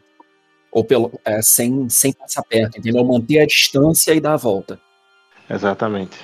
Ou 0.71 0.85
pelo, 0.85 1.19
é, 1.25 1.41
sem, 1.41 1.89
sem 1.89 2.13
passar 2.13 2.43
perto, 2.43 2.79
entendeu? 2.79 3.03
Manter 3.05 3.41
a 3.41 3.47
distância 3.47 4.13
e 4.13 4.21
dar 4.21 4.35
a 4.35 4.37
volta. 4.37 4.79
Exatamente. 5.49 6.19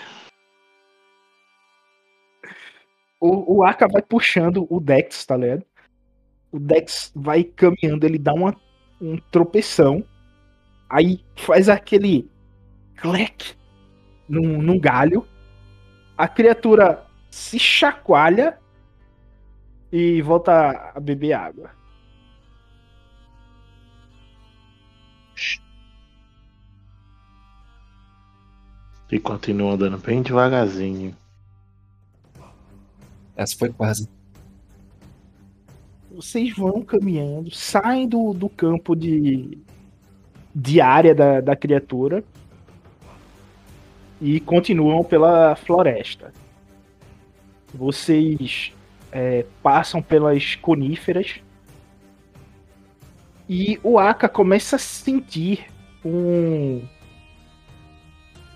O, 3.18 3.56
o 3.56 3.64
Aka 3.64 3.88
vai 3.88 4.02
puxando 4.02 4.66
o 4.68 4.78
Dex, 4.78 5.24
tá 5.24 5.34
ligado? 5.34 5.64
O 6.54 6.60
Dex 6.60 7.10
vai 7.16 7.42
caminhando, 7.42 8.04
ele 8.06 8.16
dá 8.16 8.32
uma, 8.32 8.54
um 9.00 9.16
tropeção. 9.32 10.04
Aí 10.88 11.20
faz 11.34 11.68
aquele 11.68 12.30
clec 12.94 13.56
num, 14.28 14.62
num 14.62 14.78
galho. 14.78 15.26
A 16.16 16.28
criatura 16.28 17.04
se 17.28 17.58
chacoalha 17.58 18.56
e 19.90 20.22
volta 20.22 20.92
a 20.94 21.00
beber 21.00 21.32
água. 21.32 21.72
E 29.10 29.18
continua 29.18 29.72
andando 29.72 29.98
bem 29.98 30.22
devagarzinho. 30.22 31.16
Essa 33.34 33.56
foi 33.58 33.72
quase. 33.72 34.08
Vocês 36.14 36.54
vão 36.54 36.80
caminhando, 36.80 37.52
saem 37.52 38.06
do, 38.06 38.32
do 38.32 38.48
campo 38.48 38.94
de, 38.94 39.58
de 40.54 40.80
área 40.80 41.12
da, 41.12 41.40
da 41.40 41.56
criatura 41.56 42.22
e 44.20 44.38
continuam 44.38 45.02
pela 45.02 45.56
floresta. 45.56 46.32
Vocês 47.74 48.72
é, 49.10 49.44
passam 49.60 50.00
pelas 50.00 50.54
coníferas 50.54 51.40
e 53.48 53.80
o 53.82 53.98
Aka 53.98 54.28
começa 54.28 54.76
a 54.76 54.78
sentir 54.78 55.66
um, 56.04 56.80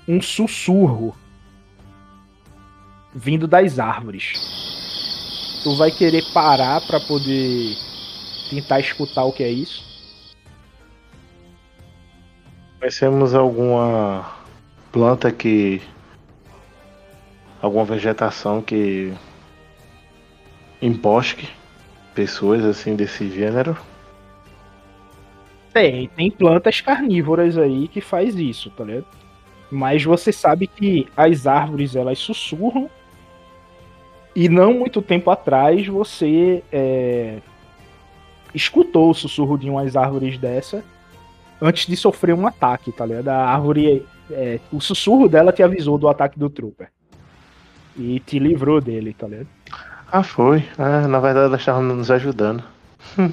um 0.07 0.23
sussurro 0.23 1.13
vindo 3.13 3.49
das 3.49 3.81
árvores. 3.81 4.88
Tu 5.63 5.77
vai 5.77 5.91
querer 5.91 6.25
parar 6.33 6.81
pra 6.87 7.01
poder 7.01 7.77
tentar 8.51 8.81
escutar 8.81 9.25
o 9.25 9.33
que 9.33 9.43
é 9.43 9.51
isso? 9.51 9.85
Conhecemos 12.79 13.35
alguma 13.35 14.31
planta 14.93 15.33
que. 15.33 15.83
alguma 17.61 17.85
vegetação 17.85 18.63
que. 18.63 19.13
embosque 20.81 21.49
pessoas 22.15 22.65
assim 22.65 22.95
desse 22.95 23.31
gênero? 23.31 23.77
Tem, 25.73 26.09
tem 26.09 26.31
plantas 26.31 26.81
carnívoras 26.81 27.59
aí 27.59 27.89
que 27.89 28.01
faz 28.01 28.35
isso, 28.37 28.71
tá 28.71 28.85
ligado? 28.85 29.07
Mas 29.71 30.03
você 30.03 30.33
sabe 30.33 30.67
que 30.67 31.07
as 31.17 31.47
árvores 31.47 31.95
elas 31.95 32.19
sussurram 32.19 32.89
e 34.39 34.49
não 34.49 34.73
muito 34.73 35.03
tempo 35.03 35.33
atrás 35.33 35.85
você 35.89 36.63
é, 36.71 37.39
escutou 38.55 39.11
o 39.11 39.15
sussurro 39.15 39.59
de 39.59 39.69
umas 39.69 39.97
árvores 39.97 40.39
dessa 40.39 40.85
antes 41.61 41.89
de 41.89 41.97
sofrer 41.97 42.37
um 42.37 42.47
ataque, 42.47 42.93
tá 42.93 43.05
ligado? 43.05 43.31
A 43.31 43.49
árvore, 43.49 44.07
é, 44.31 44.61
o 44.71 44.81
sussurro 44.81 45.29
dela 45.29 45.53
te 45.53 45.61
avisou 45.61 45.99
do 45.99 46.09
ataque 46.09 46.39
do 46.39 46.49
Trooper. 46.49 46.89
e 47.97 48.21
te 48.21 48.39
livrou 48.39 48.81
dele, 48.81 49.13
tá 49.13 49.27
ligado? 49.27 49.49
Ah, 50.13 50.23
foi. 50.23 50.65
Ah, 50.79 51.09
na 51.09 51.19
verdade, 51.19 51.47
elas 51.47 51.61
estavam 51.61 51.83
nos 51.83 52.09
ajudando. 52.09 52.63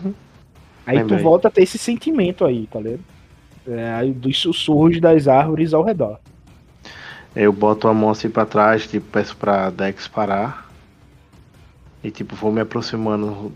Aí 0.88 0.98
Lembrei. 0.98 1.20
tu 1.20 1.24
volta 1.24 1.50
a 1.50 1.52
ter 1.52 1.62
esse 1.62 1.78
sentimento 1.78 2.44
aí, 2.46 2.66
tá 2.66 2.80
ligado? 2.80 3.04
É, 3.68 4.04
dos 4.08 4.42
sussurros 4.42 5.00
das 5.00 5.28
árvores 5.28 5.72
ao 5.72 5.84
redor. 5.84 6.20
Eu 7.36 7.54
boto 7.54 7.88
a 7.88 7.94
mão 7.94 8.10
assim 8.10 8.30
pra 8.30 8.46
trás, 8.46 8.88
tipo, 8.88 9.06
peço 9.12 9.38
pra 9.38 9.70
Dex 9.70 10.08
parar. 10.08 10.65
E 12.06 12.12
tipo, 12.12 12.36
vou 12.36 12.52
me 12.52 12.62
aproximando 12.62 13.52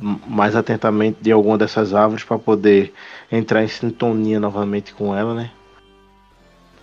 mais 0.00 0.56
atentamente 0.56 1.18
de 1.20 1.30
alguma 1.30 1.58
dessas 1.58 1.92
árvores 1.92 2.24
pra 2.24 2.38
poder 2.38 2.90
entrar 3.30 3.62
em 3.62 3.68
sintonia 3.68 4.40
novamente 4.40 4.94
com 4.94 5.14
ela, 5.14 5.34
né? 5.34 5.50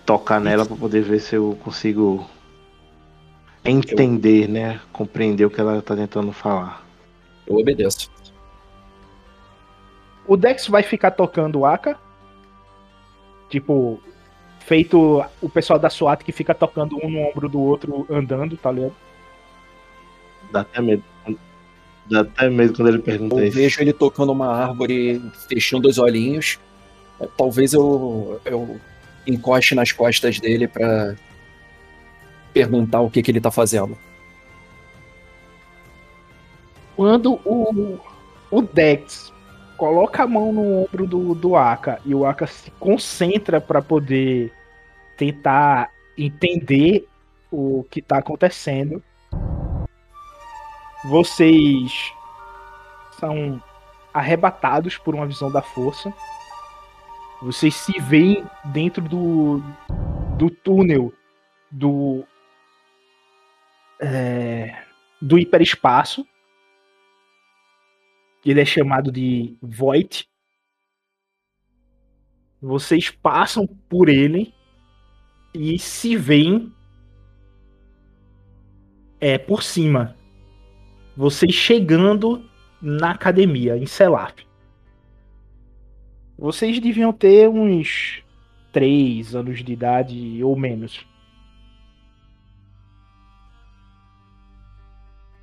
Tocar 0.06 0.40
nela 0.40 0.64
pra 0.64 0.76
poder 0.76 1.02
ver 1.02 1.18
se 1.18 1.34
eu 1.34 1.58
consigo 1.64 2.24
entender, 3.64 4.48
né? 4.48 4.80
Compreender 4.92 5.44
o 5.44 5.50
que 5.50 5.60
ela 5.60 5.82
tá 5.82 5.96
tentando 5.96 6.30
falar. 6.30 6.86
Eu 7.44 7.56
obedeço. 7.56 8.08
O 10.28 10.36
Dex 10.36 10.68
vai 10.68 10.84
ficar 10.84 11.10
tocando 11.10 11.58
o 11.58 11.66
Aka. 11.66 11.98
Tipo, 13.48 14.00
feito 14.60 15.24
o 15.42 15.48
pessoal 15.48 15.76
da 15.76 15.90
SWAT 15.90 16.22
que 16.22 16.30
fica 16.30 16.54
tocando 16.54 16.96
um 17.04 17.10
no 17.10 17.18
ombro 17.18 17.48
do 17.48 17.60
outro 17.60 18.06
andando, 18.08 18.56
tá 18.56 18.70
ligado? 18.70 18.94
Dá 20.52 20.60
até 20.60 20.80
medo. 20.80 21.04
Dá 22.10 22.20
até 22.20 22.50
medo 22.50 22.74
quando 22.74 22.88
ele 22.88 22.98
pergunta 22.98 23.36
Eu 23.36 23.44
isso. 23.44 23.56
vejo 23.56 23.80
ele 23.80 23.92
tocando 23.92 24.32
uma 24.32 24.48
árvore, 24.48 25.22
fechando 25.48 25.88
os 25.88 25.98
olhinhos. 25.98 26.58
É, 27.20 27.28
Talvez 27.36 27.72
eu, 27.72 28.40
eu 28.44 28.80
encoste 29.26 29.74
nas 29.74 29.92
costas 29.92 30.40
dele 30.40 30.66
pra 30.66 31.14
perguntar 32.52 33.00
o 33.00 33.10
que, 33.10 33.22
que 33.22 33.30
ele 33.30 33.40
tá 33.40 33.50
fazendo. 33.50 33.96
Quando 36.96 37.34
o, 37.44 37.98
o 38.50 38.60
Dex 38.62 39.32
coloca 39.76 40.24
a 40.24 40.26
mão 40.26 40.52
no 40.52 40.82
ombro 40.82 41.06
do, 41.06 41.34
do 41.34 41.56
Aka 41.56 42.00
e 42.04 42.14
o 42.14 42.26
Aka 42.26 42.46
se 42.46 42.70
concentra 42.72 43.60
pra 43.60 43.80
poder 43.80 44.52
tentar 45.16 45.90
entender 46.18 47.06
o 47.50 47.84
que 47.90 48.02
tá 48.02 48.18
acontecendo, 48.18 49.02
vocês 51.04 52.12
são 53.18 53.62
arrebatados 54.12 54.98
por 54.98 55.14
uma 55.14 55.26
visão 55.26 55.50
da 55.50 55.62
força. 55.62 56.12
Vocês 57.42 57.74
se 57.74 57.98
veem 58.00 58.44
dentro 58.66 59.02
do, 59.02 59.62
do 60.36 60.50
túnel 60.50 61.12
do 61.70 62.24
é, 64.00 64.84
do 65.20 65.38
hiperespaço. 65.38 66.26
Ele 68.44 68.60
é 68.60 68.64
chamado 68.64 69.12
de 69.12 69.56
Void. 69.62 70.28
Vocês 72.60 73.10
passam 73.10 73.66
por 73.66 74.08
ele 74.08 74.54
e 75.54 75.78
se 75.78 76.16
veem 76.16 76.72
é, 79.18 79.38
por 79.38 79.62
cima. 79.62 80.16
Vocês 81.16 81.52
chegando 81.52 82.42
na 82.80 83.10
academia, 83.10 83.76
em 83.76 83.86
Selaf. 83.86 84.46
Vocês 86.38 86.78
deviam 86.80 87.12
ter 87.12 87.48
uns 87.48 88.22
3 88.72 89.34
anos 89.34 89.62
de 89.62 89.72
idade 89.72 90.42
ou 90.42 90.56
menos. 90.56 91.06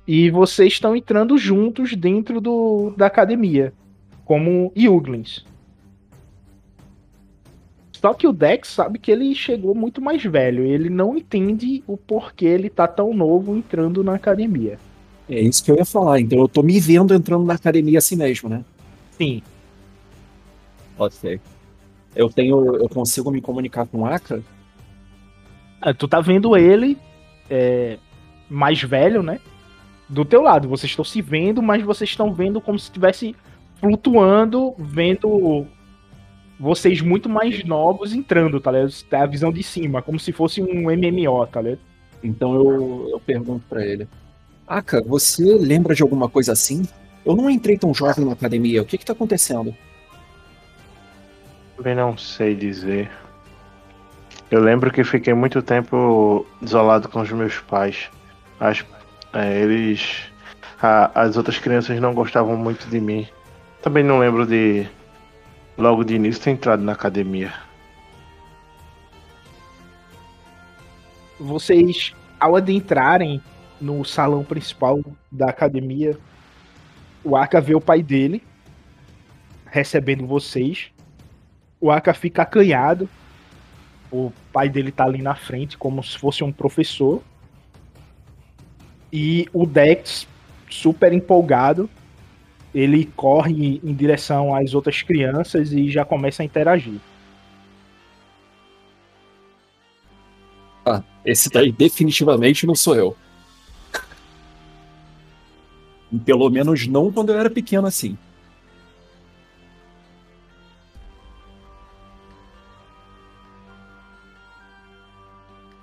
E 0.06 0.30
vocês 0.30 0.72
estão 0.72 0.96
entrando 0.96 1.36
juntos 1.36 1.94
dentro 1.94 2.40
do, 2.40 2.94
da 2.96 3.06
academia, 3.06 3.74
como 4.24 4.72
Yuglins. 4.76 5.44
Só 7.92 8.14
que 8.14 8.26
o 8.26 8.32
Dex 8.32 8.68
sabe 8.68 8.98
que 8.98 9.10
ele 9.10 9.34
chegou 9.34 9.74
muito 9.74 10.00
mais 10.00 10.24
velho. 10.24 10.64
Ele 10.64 10.88
não 10.88 11.16
entende 11.16 11.82
o 11.86 11.96
porquê 11.96 12.46
ele 12.46 12.70
tá 12.70 12.88
tão 12.88 13.12
novo 13.12 13.56
entrando 13.56 14.02
na 14.02 14.14
academia. 14.14 14.78
É 15.28 15.40
isso 15.40 15.62
que 15.62 15.70
eu 15.70 15.76
ia 15.76 15.84
falar. 15.84 16.20
Então 16.20 16.38
eu 16.38 16.48
tô 16.48 16.62
me 16.62 16.80
vendo 16.80 17.14
entrando 17.14 17.44
na 17.44 17.54
academia 17.54 17.98
assim 17.98 18.16
mesmo, 18.16 18.48
né? 18.48 18.64
Sim. 19.12 19.42
Pode 20.96 21.14
ser. 21.14 21.40
Eu 22.16 22.28
tenho. 22.30 22.76
Eu 22.76 22.88
consigo 22.88 23.30
me 23.30 23.40
comunicar 23.40 23.86
com 23.86 24.00
o 24.00 24.06
Aka? 24.06 24.42
Ah, 25.80 25.94
tu 25.94 26.08
tá 26.08 26.20
vendo 26.20 26.56
ele 26.56 26.98
é, 27.48 27.98
mais 28.48 28.82
velho, 28.82 29.22
né? 29.22 29.40
Do 30.08 30.24
teu 30.24 30.42
lado. 30.42 30.68
Vocês 30.68 30.90
estão 30.90 31.04
se 31.04 31.20
vendo, 31.20 31.62
mas 31.62 31.82
vocês 31.82 32.10
estão 32.10 32.32
vendo 32.32 32.60
como 32.60 32.78
se 32.78 32.86
estivesse 32.86 33.36
flutuando, 33.80 34.74
vendo 34.78 35.66
vocês 36.58 37.00
muito 37.00 37.28
mais 37.28 37.64
novos 37.64 38.12
entrando, 38.12 38.60
tá 38.60 38.72
ligado? 38.72 38.92
É 39.12 39.16
a 39.16 39.26
visão 39.26 39.52
de 39.52 39.62
cima, 39.62 40.02
como 40.02 40.18
se 40.18 40.32
fosse 40.32 40.60
um 40.60 40.90
MMO, 40.90 41.46
tá 41.46 41.60
ligado? 41.60 41.80
Então 42.24 42.54
eu, 42.54 43.08
eu 43.12 43.20
pergunto 43.20 43.64
pra 43.68 43.86
ele. 43.86 44.08
Aka, 44.68 45.02
você 45.02 45.42
lembra 45.54 45.94
de 45.94 46.02
alguma 46.02 46.28
coisa 46.28 46.52
assim? 46.52 46.86
Eu 47.24 47.34
não 47.34 47.48
entrei 47.48 47.78
tão 47.78 47.92
jovem 47.94 48.24
na 48.24 48.32
academia. 48.32 48.82
O 48.82 48.84
que 48.84 48.98
que 48.98 49.04
tá 49.04 49.12
acontecendo? 49.12 49.74
Também 51.76 51.94
não 51.94 52.16
sei 52.18 52.54
dizer. 52.54 53.10
Eu 54.50 54.60
lembro 54.60 54.90
que 54.90 55.04
fiquei 55.04 55.34
muito 55.34 55.62
tempo 55.62 56.46
isolado 56.62 57.08
com 57.08 57.20
os 57.20 57.30
meus 57.30 57.58
pais. 57.60 58.10
As, 58.60 58.84
é, 59.32 59.60
eles. 59.60 60.22
a- 60.82 61.10
as 61.22 61.36
outras 61.36 61.58
crianças 61.58 62.00
não 62.00 62.14
gostavam 62.14 62.56
muito 62.56 62.88
de 62.88 63.00
mim. 63.00 63.26
Também 63.82 64.02
não 64.04 64.18
lembro 64.18 64.46
de. 64.46 64.86
Logo 65.76 66.02
de 66.02 66.14
início 66.16 66.42
ter 66.42 66.50
entrado 66.50 66.82
na 66.82 66.92
academia. 66.92 67.52
Vocês, 71.38 72.12
ao 72.40 72.56
adentrarem 72.56 73.40
no 73.80 74.04
salão 74.04 74.44
principal 74.44 75.00
da 75.30 75.46
academia, 75.46 76.18
o 77.24 77.36
Aka 77.36 77.60
vê 77.60 77.74
o 77.74 77.80
pai 77.80 78.02
dele 78.02 78.42
recebendo 79.70 80.26
vocês. 80.26 80.90
O 81.80 81.90
Aka 81.90 82.14
fica 82.14 82.42
acanhado. 82.42 83.08
O 84.10 84.32
pai 84.52 84.68
dele 84.68 84.90
tá 84.90 85.04
ali 85.04 85.20
na 85.20 85.34
frente, 85.34 85.76
como 85.76 86.02
se 86.02 86.16
fosse 86.16 86.42
um 86.42 86.50
professor. 86.50 87.22
E 89.12 89.46
o 89.52 89.66
Dex, 89.66 90.26
super 90.70 91.12
empolgado, 91.12 91.88
ele 92.74 93.06
corre 93.16 93.80
em 93.82 93.94
direção 93.94 94.54
às 94.54 94.74
outras 94.74 95.02
crianças 95.02 95.72
e 95.72 95.90
já 95.90 96.04
começa 96.04 96.42
a 96.42 96.44
interagir. 96.44 97.00
Ah, 100.84 101.02
esse 101.24 101.50
daí 101.50 101.70
definitivamente 101.70 102.66
não 102.66 102.74
sou 102.74 102.96
eu. 102.96 103.16
Pelo 106.24 106.48
menos 106.48 106.86
não 106.86 107.12
quando 107.12 107.32
eu 107.32 107.38
era 107.38 107.50
pequeno 107.50 107.86
assim. 107.86 108.16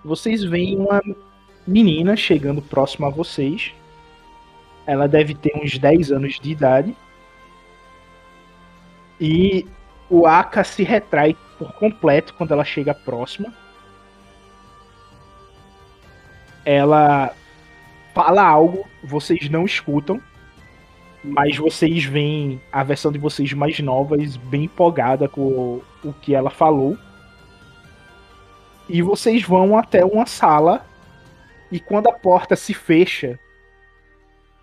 Vocês 0.03 0.43
veem 0.43 0.77
uma 0.77 1.01
menina 1.65 2.15
chegando 2.15 2.61
próximo 2.61 3.07
a 3.07 3.09
vocês. 3.09 3.73
Ela 4.85 5.07
deve 5.07 5.33
ter 5.33 5.51
uns 5.57 5.77
10 5.79 6.11
anos 6.11 6.39
de 6.39 6.51
idade. 6.51 6.95
E 9.19 9.65
o 10.09 10.27
Aka 10.27 10.63
se 10.63 10.83
retrai 10.83 11.35
por 11.57 11.73
completo 11.73 12.33
quando 12.35 12.51
ela 12.51 12.63
chega 12.63 12.93
próxima. 12.93 13.53
Ela 16.63 17.35
fala 18.15 18.41
algo, 18.41 18.87
vocês 19.03 19.49
não 19.49 19.65
escutam. 19.65 20.19
Mas 21.21 21.57
vocês 21.57 22.05
veem 22.05 22.61
a 22.71 22.83
versão 22.83 23.11
de 23.11 23.17
vocês 23.17 23.51
mais 23.51 23.79
novas 23.79 24.37
bem 24.37 24.65
empolgada 24.65 25.27
com 25.27 25.41
o, 25.41 25.83
o 26.03 26.13
que 26.13 26.33
ela 26.33 26.49
falou. 26.49 26.97
E 28.87 29.01
vocês 29.01 29.43
vão 29.43 29.77
até 29.77 30.05
uma 30.05 30.25
sala. 30.25 30.85
E 31.71 31.79
quando 31.79 32.07
a 32.07 32.13
porta 32.13 32.55
se 32.55 32.73
fecha, 32.73 33.39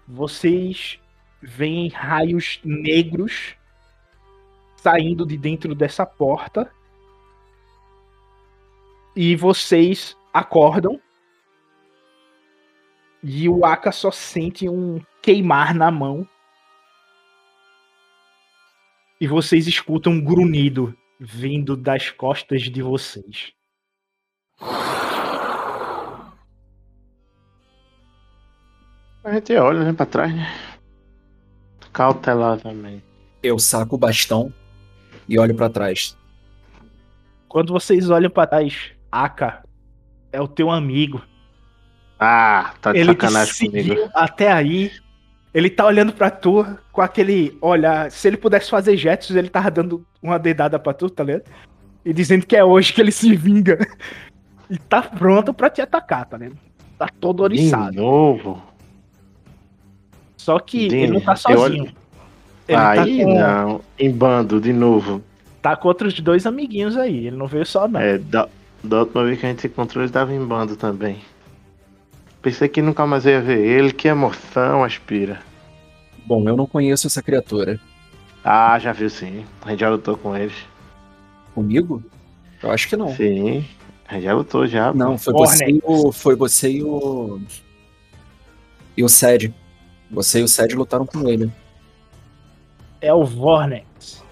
vocês 0.06 1.00
veem 1.42 1.88
raios 1.88 2.60
negros 2.64 3.56
saindo 4.76 5.26
de 5.26 5.36
dentro 5.36 5.74
dessa 5.74 6.06
porta. 6.06 6.70
E 9.16 9.34
vocês 9.34 10.16
acordam. 10.32 11.00
E 13.22 13.48
o 13.48 13.64
Aka 13.64 13.92
só 13.92 14.10
sente 14.10 14.68
um 14.68 15.00
queimar 15.22 15.74
na 15.74 15.90
mão. 15.90 16.26
E 19.20 19.28
vocês 19.28 19.68
escutam 19.68 20.14
um 20.14 20.20
grunhido 20.20 20.96
vindo 21.20 21.76
das 21.76 22.10
costas 22.10 22.62
de 22.62 22.82
vocês. 22.82 23.52
A 29.24 29.34
gente 29.34 29.54
olha, 29.54 29.84
né, 29.84 29.92
pra 29.92 30.04
trás, 30.04 30.34
né? 30.34 30.52
Cautelosamente. 31.92 33.04
Eu 33.40 33.56
saco 33.58 33.94
o 33.94 33.98
bastão 33.98 34.52
e 35.28 35.38
olho 35.38 35.54
pra 35.54 35.70
trás. 35.70 36.18
Quando 37.48 37.72
vocês 37.72 38.10
olham 38.10 38.30
pra 38.30 38.48
trás, 38.48 38.92
Aka 39.12 39.62
é 40.32 40.40
o 40.40 40.48
teu 40.48 40.70
amigo. 40.70 41.22
Ah, 42.22 42.72
tá 42.80 42.92
de 42.92 42.98
ele 42.98 43.10
sacanagem 43.12 43.54
seguiu 43.54 43.94
comigo. 43.96 44.10
até 44.14 44.52
aí. 44.52 44.90
Ele 45.52 45.68
tá 45.68 45.84
olhando 45.84 46.12
pra 46.12 46.30
tu 46.30 46.64
com 46.92 47.02
aquele 47.02 47.56
olhar. 47.60 48.10
Se 48.10 48.26
ele 48.28 48.36
pudesse 48.36 48.70
fazer 48.70 48.96
gestos, 48.96 49.34
ele 49.36 49.48
tava 49.50 49.70
dando 49.70 50.06
uma 50.22 50.38
dedada 50.38 50.78
pra 50.78 50.94
tu, 50.94 51.10
tá 51.10 51.24
ligado? 51.24 51.42
E 52.04 52.12
dizendo 52.12 52.46
que 52.46 52.56
é 52.56 52.64
hoje 52.64 52.92
que 52.92 53.00
ele 53.00 53.12
se 53.12 53.34
vinga. 53.36 53.78
E 54.70 54.78
tá 54.78 55.02
pronto 55.02 55.52
pra 55.52 55.68
te 55.68 55.82
atacar, 55.82 56.24
tá 56.24 56.38
ligado? 56.38 56.56
Tá 56.98 57.06
todo 57.20 57.38
De 57.38 57.42
oriçado. 57.42 57.94
novo. 57.96 58.62
Só 60.36 60.58
que 60.58 60.88
De- 60.88 60.96
ele 60.96 61.12
não 61.12 61.20
tá 61.20 61.36
sozinho. 61.36 61.60
olho- 61.60 61.94
Ele 62.68 62.78
tá 62.78 62.90
Aí 62.92 63.22
com, 63.24 63.34
não, 63.38 63.80
em 63.98 64.10
bando, 64.10 64.60
de 64.60 64.72
novo. 64.72 65.20
tá 65.60 65.76
com 65.76 65.88
outros 65.88 66.18
dois 66.20 66.46
amiguinhos 66.46 66.96
aí. 66.96 67.26
Ele 67.26 67.36
não 67.36 67.46
veio 67.46 67.66
só, 67.66 67.86
não. 67.86 68.00
É, 68.00 68.16
da, 68.18 68.48
da 68.82 69.00
última 69.00 69.24
vez 69.24 69.38
que 69.38 69.46
a 69.46 69.48
gente 69.50 69.60
se 69.60 69.66
encontrou, 69.66 70.02
ele 70.02 70.12
tava 70.12 70.32
em 70.32 70.42
bando 70.44 70.76
também. 70.76 71.18
Pensei 72.42 72.68
que 72.68 72.82
nunca 72.82 73.06
mais 73.06 73.24
ia 73.24 73.40
ver 73.40 73.64
ele, 73.64 73.92
que 73.92 74.08
emoção, 74.08 74.82
aspira. 74.82 75.40
Bom, 76.26 76.46
eu 76.48 76.56
não 76.56 76.66
conheço 76.66 77.06
essa 77.06 77.22
criatura. 77.22 77.78
Ah, 78.44 78.76
já 78.80 78.92
viu 78.92 79.08
sim. 79.08 79.44
A 79.64 79.70
gente 79.70 79.80
já 79.80 79.88
lutou 79.88 80.16
com 80.16 80.36
eles. 80.36 80.54
Comigo? 81.54 82.02
Eu 82.60 82.72
acho 82.72 82.88
que 82.88 82.96
não. 82.96 83.14
Sim. 83.14 83.64
A 84.08 84.14
gente 84.14 84.24
já 84.24 84.34
lutou 84.34 84.66
já. 84.66 84.92
Não, 84.92 85.16
foi 85.16 85.32
você, 85.32 85.64
e 85.70 85.80
o, 85.84 86.10
foi 86.10 86.34
você 86.34 86.70
e 86.70 86.82
o. 86.82 87.40
E 88.96 89.04
o 89.04 89.08
Sed. 89.08 89.54
Você 90.10 90.40
e 90.40 90.42
o 90.42 90.48
Sed 90.48 90.74
lutaram 90.74 91.06
com 91.06 91.28
ele. 91.28 91.50
é 93.00 93.14
o 93.14 93.24
Vornex. 93.24 94.22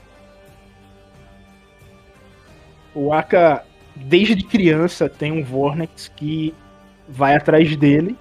O 2.94 3.12
Aka, 3.12 3.64
desde 3.94 4.42
criança, 4.42 5.08
tem 5.08 5.30
um 5.32 5.44
Vornex 5.44 6.10
que 6.16 6.52
vai 7.10 7.34
atrás 7.36 7.74
dele. 7.76 8.16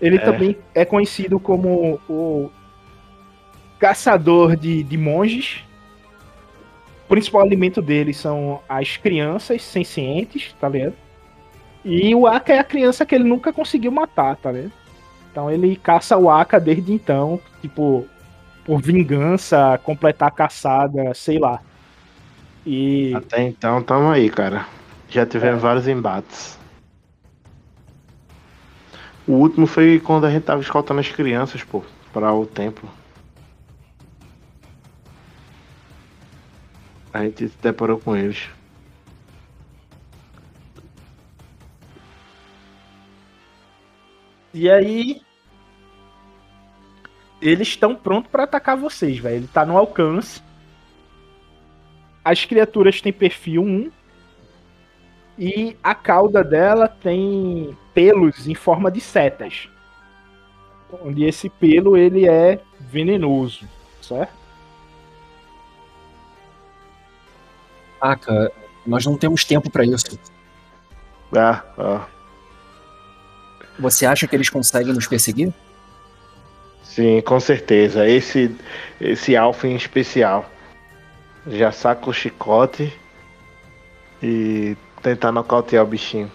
Ele 0.00 0.16
É. 0.16 0.18
também 0.18 0.56
é 0.74 0.84
conhecido 0.84 1.38
como 1.40 2.00
o 2.08 2.50
caçador 3.78 4.56
de, 4.56 4.82
de 4.82 4.96
monges. 4.96 5.64
O 7.04 7.08
principal 7.08 7.42
alimento 7.42 7.80
dele 7.80 8.12
são 8.12 8.60
as 8.68 8.96
crianças 8.96 9.62
sencientes, 9.62 10.54
tá 10.60 10.68
ligado? 10.68 10.94
E 11.84 12.14
o 12.14 12.26
Aka 12.26 12.54
é 12.54 12.58
a 12.58 12.64
criança 12.64 13.06
que 13.06 13.14
ele 13.14 13.24
nunca 13.24 13.52
conseguiu 13.52 13.92
matar, 13.92 14.36
tá 14.36 14.50
ligado? 14.50 14.72
Então 15.30 15.50
ele 15.50 15.76
caça 15.76 16.16
o 16.16 16.28
Aka 16.30 16.58
desde 16.58 16.92
então, 16.92 17.40
tipo, 17.60 18.06
por 18.64 18.80
vingança, 18.82 19.78
completar 19.84 20.28
a 20.28 20.32
caçada, 20.32 21.14
sei 21.14 21.38
lá. 21.38 21.60
E 22.66 23.14
Até 23.14 23.42
então, 23.42 23.82
tamo 23.82 24.10
aí, 24.10 24.28
cara. 24.28 24.66
Já 25.08 25.24
tivemos 25.24 25.62
vários 25.62 25.86
embates. 25.86 26.58
O 29.26 29.32
último 29.32 29.66
foi 29.66 29.98
quando 29.98 30.24
a 30.24 30.30
gente 30.30 30.44
tava 30.44 30.60
escoltando 30.60 31.00
as 31.00 31.08
crianças, 31.10 31.64
pô, 31.64 31.82
para 32.12 32.32
o 32.32 32.46
templo. 32.46 32.88
A 37.12 37.24
gente 37.24 37.48
se 37.48 37.56
deparou 37.60 37.98
com 37.98 38.16
eles. 38.16 38.48
E 44.54 44.70
aí. 44.70 45.20
Eles 47.40 47.68
estão 47.68 47.94
prontos 47.94 48.30
pra 48.30 48.44
atacar 48.44 48.76
vocês, 48.76 49.18
velho. 49.18 49.36
Ele 49.36 49.46
tá 49.48 49.66
no 49.66 49.76
alcance. 49.76 50.40
As 52.24 52.44
criaturas 52.44 53.00
têm 53.00 53.12
perfil 53.12 53.62
1. 53.62 53.90
E 55.38 55.76
a 55.82 55.94
cauda 55.94 56.44
dela 56.44 56.88
tem 56.88 57.76
pelos 57.96 58.46
em 58.46 58.54
forma 58.54 58.90
de 58.90 59.00
setas. 59.00 59.70
Onde 61.02 61.24
esse 61.24 61.48
pelo 61.48 61.96
ele 61.96 62.28
é 62.28 62.60
venenoso, 62.78 63.66
certo? 64.02 64.34
Ah, 67.98 68.14
cara, 68.14 68.52
nós 68.86 69.06
não 69.06 69.16
temos 69.16 69.46
tempo 69.46 69.70
pra 69.70 69.82
isso. 69.82 70.18
Ah, 71.34 71.64
ah. 71.78 72.06
Você 73.78 74.04
acha 74.04 74.26
que 74.26 74.36
eles 74.36 74.50
conseguem 74.50 74.92
nos 74.92 75.06
perseguir? 75.06 75.52
Sim, 76.82 77.22
com 77.22 77.40
certeza. 77.40 78.06
Esse, 78.06 78.54
esse 79.00 79.34
alfa 79.34 79.66
em 79.66 79.74
especial. 79.74 80.50
Já 81.46 81.72
saca 81.72 82.10
o 82.10 82.12
chicote 82.12 82.92
e 84.22 84.76
tentar 85.02 85.32
nocautear 85.32 85.82
o 85.82 85.86
bichinho. 85.86 86.30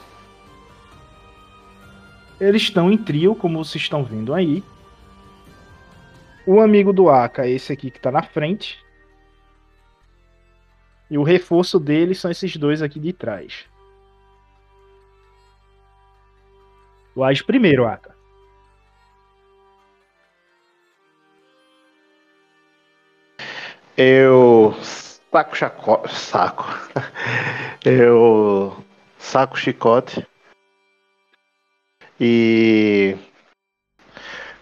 Eles 2.41 2.63
estão 2.63 2.91
em 2.91 2.97
trio, 2.97 3.35
como 3.35 3.63
vocês 3.63 3.83
estão 3.83 4.03
vendo 4.03 4.33
aí. 4.33 4.63
O 6.43 6.59
amigo 6.59 6.91
do 6.91 7.07
Aka, 7.07 7.47
esse 7.47 7.71
aqui 7.71 7.91
que 7.91 7.99
tá 7.99 8.09
na 8.09 8.23
frente. 8.23 8.83
E 11.07 11.19
o 11.19 11.23
reforço 11.23 11.79
dele 11.79 12.15
são 12.15 12.31
esses 12.31 12.57
dois 12.57 12.81
aqui 12.81 12.99
de 12.99 13.13
trás. 13.13 13.67
Tu 17.13 17.23
age 17.23 17.43
primeiro, 17.43 17.85
Aka. 17.85 18.15
Eu 23.95 24.73
saco 24.81 25.55
chaco... 25.55 26.09
saco. 26.09 26.65
Eu 27.85 28.83
saco 29.19 29.59
chicote 29.59 30.25
e 32.23 33.17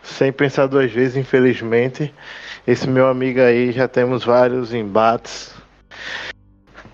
sem 0.01 0.31
pensar 0.31 0.65
duas 0.67 0.89
vezes, 0.89 1.17
infelizmente, 1.17 2.13
esse 2.65 2.87
meu 2.87 3.05
amigo 3.09 3.41
aí 3.41 3.73
já 3.73 3.85
temos 3.85 4.23
vários 4.23 4.73
embates. 4.73 5.53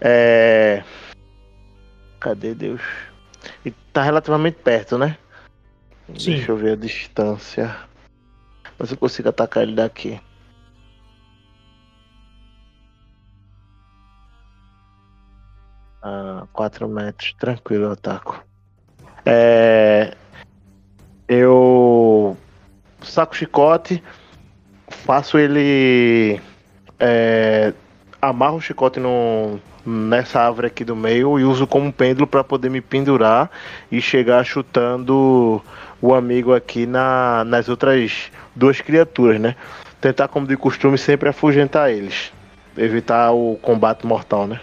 É... 0.02 0.84
Cadê 2.20 2.56
Deus? 2.56 2.82
E 3.64 3.70
tá 3.94 4.02
relativamente 4.02 4.58
perto, 4.58 4.98
né? 4.98 5.20
Sim. 6.18 6.32
Deixa 6.32 6.52
eu 6.52 6.58
ver 6.58 6.72
a 6.72 6.76
distância. 6.76 7.76
Mas 8.80 8.92
eu 8.92 8.98
consigo 8.98 9.30
atacar 9.30 9.62
ele 9.62 9.76
daqui. 9.76 10.20
Ah, 16.02 16.48
4 16.52 16.90
metros, 16.90 17.34
tranquilo, 17.34 17.86
eu 17.86 17.92
ataco. 17.92 18.44
É, 19.28 19.75
saco 23.16 23.34
o 23.34 23.38
chicote, 23.38 24.04
faço 24.90 25.38
ele. 25.38 26.40
É, 27.00 27.74
amarro 28.22 28.58
o 28.58 28.62
chicote 28.62 29.00
no, 29.00 29.60
nessa 29.86 30.42
árvore 30.42 30.68
aqui 30.68 30.84
do 30.84 30.96
meio 30.96 31.40
e 31.40 31.44
uso 31.44 31.66
como 31.68 31.92
pêndulo 31.92 32.28
para 32.28 32.44
poder 32.44 32.70
me 32.70 32.82
pendurar 32.82 33.50
e 33.92 34.02
chegar 34.02 34.44
chutando 34.44 35.62
o 36.02 36.14
amigo 36.14 36.54
aqui 36.54 36.86
na, 36.86 37.44
nas 37.46 37.70
outras 37.70 38.32
duas 38.56 38.82
criaturas, 38.82 39.40
né? 39.40 39.56
Tentar, 40.02 40.28
como 40.28 40.46
de 40.46 40.58
costume, 40.58 40.98
sempre 40.98 41.30
afugentar 41.30 41.92
eles. 41.92 42.32
Evitar 42.78 43.32
o 43.32 43.58
combate 43.62 44.06
mortal, 44.06 44.46
né? 44.46 44.60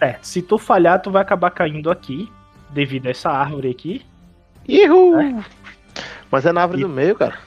É, 0.00 0.16
se 0.20 0.42
tu 0.42 0.58
falhar, 0.58 1.00
tu 1.00 1.10
vai 1.10 1.22
acabar 1.22 1.50
caindo 1.50 1.90
aqui, 1.90 2.30
devido 2.70 3.06
a 3.06 3.10
essa 3.10 3.30
árvore 3.30 3.70
aqui. 3.70 4.04
Ihu! 4.66 5.42
Mas 6.30 6.44
é 6.46 6.52
na 6.52 6.62
árvore 6.62 6.82
do 6.82 6.88
meio, 6.88 7.14
cara. 7.16 7.38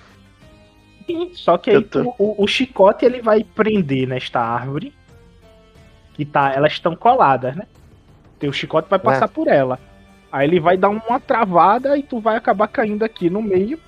Sim, 1.05 1.31
Só 1.33 1.57
que 1.57 1.69
aí 1.71 1.83
tô- 1.83 2.15
o, 2.17 2.43
o 2.43 2.47
chicote 2.47 3.05
ele 3.05 3.21
vai 3.21 3.43
prender 3.43 4.07
nesta 4.07 4.39
árvore. 4.39 4.93
Que 6.13 6.25
tá, 6.25 6.53
elas 6.53 6.73
estão 6.73 6.95
coladas, 6.95 7.55
né? 7.55 7.65
Teu 8.39 8.51
chicote 8.51 8.89
vai 8.89 8.99
passar 8.99 9.27
por 9.27 9.47
ela. 9.47 9.79
Aí 10.31 10.47
ele 10.47 10.59
vai 10.59 10.77
dar 10.77 10.89
uma 10.89 11.19
travada 11.19 11.97
e 11.97 12.03
tu 12.03 12.19
vai 12.19 12.35
acabar 12.35 12.67
caindo 12.67 13.03
aqui 13.03 13.29
no 13.29 13.41
meio. 13.41 13.79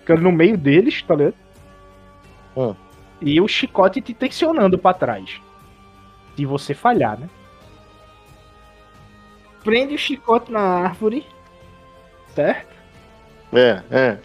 Ficando 0.00 0.22
no 0.22 0.32
meio 0.32 0.56
deles, 0.56 1.02
tá 1.02 1.14
ligado? 1.14 1.34
Hum. 2.56 2.74
E 3.20 3.40
o 3.40 3.46
chicote 3.46 4.00
te 4.00 4.12
tensionando 4.12 4.76
pra 4.78 4.92
trás. 4.94 5.40
Se 6.36 6.44
você 6.44 6.74
falhar, 6.74 7.18
né? 7.18 7.28
Prende 9.62 9.94
o 9.94 9.98
chicote 9.98 10.50
na 10.50 10.60
árvore. 10.60 11.24
Certo? 12.34 12.72
É, 13.52 13.82
é. 13.90 14.18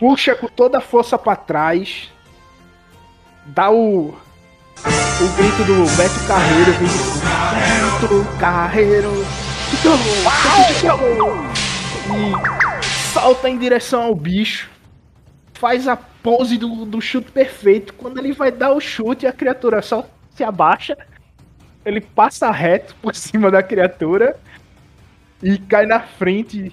Puxa 0.00 0.34
com 0.34 0.48
toda 0.48 0.78
a 0.78 0.80
força 0.80 1.18
pra 1.18 1.36
trás, 1.36 2.10
dá 3.44 3.70
o 3.70 4.18
o 4.82 5.28
grito 5.36 5.62
do 5.64 5.84
Beto 5.94 6.26
Carreiro, 6.26 6.72
vem 6.72 6.88
de 6.88 6.94
fundo. 6.94 7.20
Beto 8.00 8.38
Carreiro, 8.38 9.10
e 12.10 13.12
salta 13.12 13.50
em 13.50 13.58
direção 13.58 14.04
ao 14.04 14.14
bicho, 14.14 14.70
faz 15.52 15.86
a 15.86 15.96
pose 15.96 16.56
do, 16.56 16.86
do 16.86 17.02
chute 17.02 17.30
perfeito. 17.30 17.92
Quando 17.92 18.16
ele 18.16 18.32
vai 18.32 18.50
dar 18.50 18.72
o 18.72 18.80
chute, 18.80 19.26
a 19.26 19.32
criatura 19.32 19.82
só 19.82 20.08
se 20.34 20.42
abaixa, 20.42 20.96
ele 21.84 22.00
passa 22.00 22.50
reto 22.50 22.96
por 23.02 23.14
cima 23.16 23.50
da 23.50 23.62
criatura 23.62 24.38
e 25.42 25.58
cai 25.58 25.84
na 25.84 26.00
frente 26.00 26.72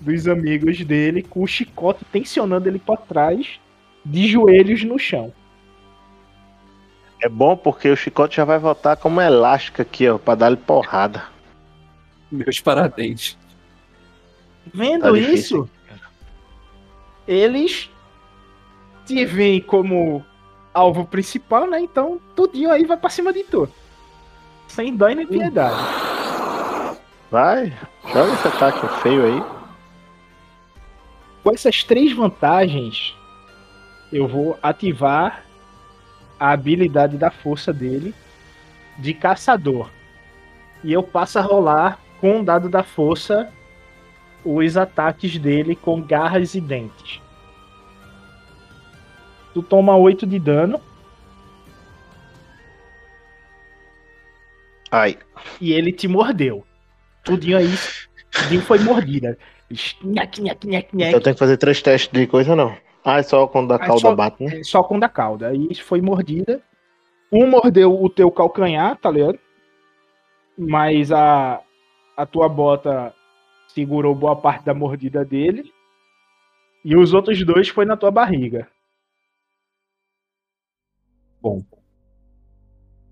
dos 0.00 0.28
amigos 0.28 0.84
dele 0.84 1.22
com 1.22 1.42
o 1.42 1.46
chicote 1.46 2.04
tensionando 2.12 2.68
ele 2.68 2.78
para 2.78 2.96
trás, 2.96 3.58
de 4.04 4.28
joelhos 4.28 4.84
no 4.84 4.98
chão. 4.98 5.32
É 7.20 7.28
bom 7.28 7.56
porque 7.56 7.88
o 7.88 7.96
chicote 7.96 8.36
já 8.36 8.44
vai 8.44 8.58
voltar 8.58 8.96
como 8.96 9.20
elástico 9.20 9.82
aqui, 9.82 10.08
ó, 10.08 10.18
pra 10.18 10.34
dar-lhe 10.34 10.56
porrada. 10.56 11.24
Meus 12.30 12.60
parabéns. 12.60 13.38
Vendo 14.72 15.02
Tá 15.02 15.18
isso, 15.18 15.68
eles 17.26 17.90
te 19.06 19.24
veem 19.24 19.60
como 19.60 20.24
alvo 20.74 21.06
principal, 21.06 21.66
né? 21.66 21.80
Então, 21.80 22.20
tudinho 22.34 22.70
aí 22.70 22.84
vai 22.84 22.96
pra 22.96 23.08
cima 23.08 23.32
de 23.32 23.44
tu. 23.44 23.68
Sem 24.68 24.94
dó 24.94 25.08
e 25.08 25.14
nem 25.14 25.26
piedade. 25.26 25.76
Vai, 27.30 27.72
joga 28.12 28.32
esse 28.34 28.48
ataque 28.48 29.02
feio 29.02 29.24
aí. 29.24 29.55
Com 31.46 31.54
essas 31.54 31.84
três 31.84 32.12
vantagens, 32.12 33.14
eu 34.12 34.26
vou 34.26 34.58
ativar 34.60 35.44
a 36.40 36.50
habilidade 36.50 37.16
da 37.16 37.30
força 37.30 37.72
dele 37.72 38.12
de 38.98 39.14
caçador. 39.14 39.88
E 40.82 40.92
eu 40.92 41.04
passo 41.04 41.38
a 41.38 41.42
rolar 41.42 42.00
com 42.20 42.40
o 42.40 42.44
dado 42.44 42.68
da 42.68 42.82
força 42.82 43.48
os 44.44 44.76
ataques 44.76 45.38
dele 45.38 45.76
com 45.76 46.02
garras 46.02 46.56
e 46.56 46.60
dentes. 46.60 47.22
Tu 49.54 49.62
toma 49.62 49.96
8 49.96 50.26
de 50.26 50.40
dano 50.40 50.80
Ai. 54.90 55.16
e 55.60 55.72
ele 55.72 55.92
te 55.92 56.08
mordeu. 56.08 56.66
Tudinho 57.22 57.56
aí, 57.56 57.72
tudinho 58.32 58.62
foi 58.62 58.80
mordida. 58.80 59.38
Nhaque, 60.02 60.40
nhaque, 60.42 60.66
nhaque, 60.68 60.96
nhaque. 60.96 61.08
Então 61.10 61.20
tem 61.20 61.32
que 61.32 61.38
fazer 61.38 61.56
três 61.56 61.82
testes 61.82 62.10
de 62.12 62.26
coisa, 62.26 62.54
não. 62.54 62.76
Ah, 63.04 63.18
é 63.18 63.22
só 63.22 63.46
quando 63.46 63.72
a 63.72 63.76
É 63.76 63.78
cauda 63.78 64.00
só- 64.00 64.14
bate, 64.14 64.44
né? 64.44 64.60
é 64.60 64.64
Só 64.64 64.82
com 64.82 64.98
da 64.98 65.08
cauda. 65.08 65.48
Aí 65.48 65.74
foi 65.76 66.00
mordida. 66.00 66.62
Um 67.32 67.48
mordeu 67.48 67.92
o 68.00 68.08
teu 68.08 68.30
calcanhar, 68.30 68.96
tá 68.98 69.10
ligado? 69.10 69.38
Mas 70.56 71.10
a, 71.12 71.60
a 72.16 72.24
tua 72.26 72.48
bota 72.48 73.12
segurou 73.68 74.14
boa 74.14 74.36
parte 74.36 74.64
da 74.64 74.72
mordida 74.74 75.24
dele. 75.24 75.70
E 76.84 76.96
os 76.96 77.12
outros 77.12 77.44
dois 77.44 77.68
foi 77.68 77.84
na 77.84 77.96
tua 77.96 78.10
barriga. 78.12 78.68
Bom. 81.40 81.62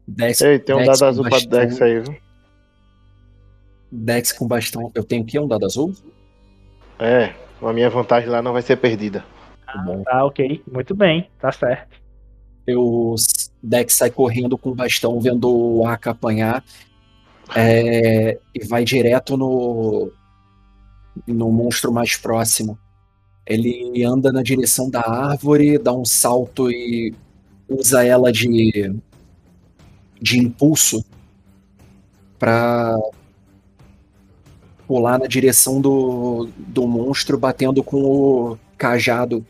Dex, 0.07 0.41
Ei, 0.41 0.59
tem 0.59 0.75
um 0.75 0.79
Dex 0.79 0.99
dado 1.01 1.09
azul 1.09 1.23
pra 1.25 1.31
bastão- 1.33 1.59
Dex 1.61 1.83
aí, 1.83 2.01
viu? 2.01 2.17
Dex 3.91 4.33
com 4.33 4.47
bastão. 4.47 4.91
Eu 4.95 5.05
tenho 5.05 5.23
o 5.23 5.27
quê? 5.27 5.39
Um 5.39 5.49
dado 5.49 5.65
azul? 5.65 5.93
É, 6.99 7.33
a 7.61 7.73
minha 7.73 7.91
vantagem 7.91 8.29
lá 8.29 8.41
não 8.43 8.53
vai 8.53 8.63
ser 8.63 8.77
perdida. 8.77 9.25
Tá 9.67 9.79
bom. 9.79 10.03
Tá, 10.05 10.25
ok. 10.25 10.63
Muito 10.71 10.95
bem, 10.95 11.29
tá 11.41 11.51
certo. 11.51 11.97
Eu, 12.67 13.15
Dex 13.63 13.95
sai 13.95 14.11
correndo 14.11 14.57
com 14.57 14.71
o 14.71 14.75
bastão, 14.75 15.21
vendo 15.21 15.51
o 15.51 15.87
Aka 15.87 16.11
apanhar. 16.13 16.65
é, 17.55 18.39
e 18.55 18.65
vai 18.67 18.85
direto 18.85 19.37
no, 19.37 20.11
no 21.27 21.51
monstro 21.51 21.93
mais 21.93 22.17
próximo. 22.17 22.79
Ele 23.47 24.03
anda 24.05 24.33
na 24.33 24.43
direção 24.43 24.89
da 24.89 25.01
árvore, 25.01 25.79
dá 25.79 25.93
um 25.93 26.05
salto 26.05 26.71
e 26.71 27.15
usa 27.69 28.05
ela 28.05 28.33
de, 28.33 28.95
de 30.21 30.39
impulso 30.39 31.05
para 32.39 32.97
pular 34.87 35.19
na 35.19 35.27
direção 35.27 35.81
do, 35.81 36.49
do 36.57 36.87
monstro, 36.87 37.39
batendo 37.39 37.83
com 37.83 38.03
o 38.03 38.59
cajado 38.77 39.45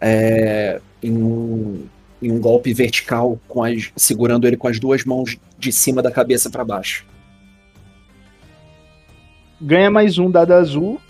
é, 0.00 0.80
em, 1.02 1.12
um, 1.12 1.84
em 2.22 2.32
um 2.32 2.40
golpe 2.40 2.72
vertical, 2.72 3.38
as, 3.64 3.92
segurando 3.96 4.46
ele 4.46 4.56
com 4.56 4.68
as 4.68 4.78
duas 4.78 5.04
mãos 5.04 5.36
de 5.58 5.72
cima 5.72 6.02
da 6.02 6.10
cabeça 6.10 6.48
para 6.50 6.64
baixo. 6.64 7.04
Ganha 9.60 9.90
mais 9.90 10.18
um 10.18 10.30
dado 10.30 10.52
azul. 10.52 11.00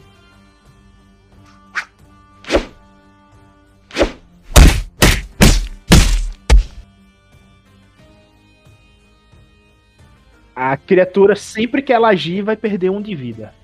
A 10.55 10.77
criatura, 10.77 11.35
sempre 11.37 11.81
que 11.81 11.93
ela 11.93 12.09
agir, 12.09 12.43
vai 12.43 12.57
perder 12.57 12.91
um 12.91 13.01
de 13.01 13.15
vida. 13.15 13.55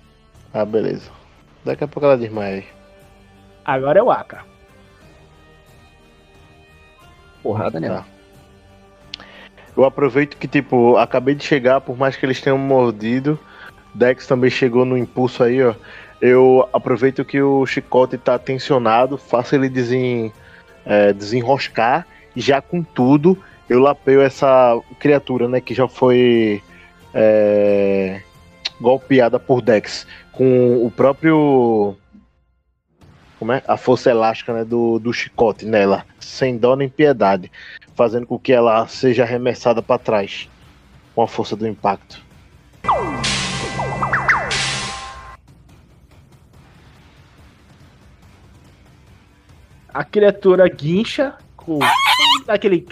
Ah, 0.57 0.65
beleza. 0.65 1.11
Daqui 1.63 1.85
a 1.85 1.87
pouco 1.87 2.07
ela 2.07 2.17
desmaia 2.17 2.57
aí. 2.57 2.65
Agora 3.63 3.99
é 3.99 4.03
o 4.03 4.11
Aka. 4.11 4.43
Porrada 7.43 7.79
nela. 7.79 8.07
Eu 9.77 9.85
aproveito 9.85 10.39
que, 10.39 10.49
tipo, 10.49 10.97
acabei 10.97 11.35
de 11.35 11.45
chegar, 11.45 11.83
por 11.83 11.99
mais 11.99 12.17
que 12.17 12.25
eles 12.25 12.41
tenham 12.41 12.57
mordido, 12.57 13.39
Dex 13.95 14.27
também 14.27 14.49
chegou 14.49 14.87
no 14.87 14.97
impulso 14.97 15.45
aí, 15.45 15.63
ó. 15.63 15.75
Eu 16.23 16.67
aproveito 16.73 17.23
que 17.23 17.43
o 17.43 17.67
chicote 17.67 18.17
tá 18.17 18.39
tensionado, 18.39 19.19
faço 19.19 19.55
ele 19.55 19.69
desen, 19.69 20.33
é, 20.87 21.13
desenroscar 21.13 22.07
e 22.35 22.41
já 22.41 22.63
com 22.63 22.83
tudo 22.83 23.37
eu 23.69 23.79
lapeio 23.79 24.23
essa 24.23 24.81
criatura, 24.99 25.49
né, 25.49 25.61
que 25.61 25.75
já 25.75 25.87
foi 25.87 26.63
é, 27.13 28.23
golpeada 28.81 29.39
por 29.39 29.63
Dex 29.63 30.07
com 30.33 30.85
o 30.85 30.91
próprio 30.91 31.97
como 33.39 33.53
é? 33.53 33.63
A 33.69 33.77
força 33.77 34.11
elástica 34.11 34.53
né, 34.53 34.65
do, 34.65 34.99
do 34.99 35.13
chicote 35.13 35.67
nela, 35.67 36.07
sem 36.19 36.57
dó 36.57 36.75
nem 36.75 36.89
piedade, 36.89 37.51
fazendo 37.95 38.27
com 38.27 38.39
que 38.39 38.53
ela 38.53 38.87
seja 38.87 39.25
arremessada 39.25 39.83
para 39.83 39.99
trás 39.99 40.49
com 41.15 41.23
a 41.23 41.29
força 41.29 41.55
do 41.55 41.67
impacto. 41.67 42.25
A 49.93 50.05
criatura 50.05 50.69
guincha 50.69 51.35
com 51.57 51.79
aquele 52.49 52.87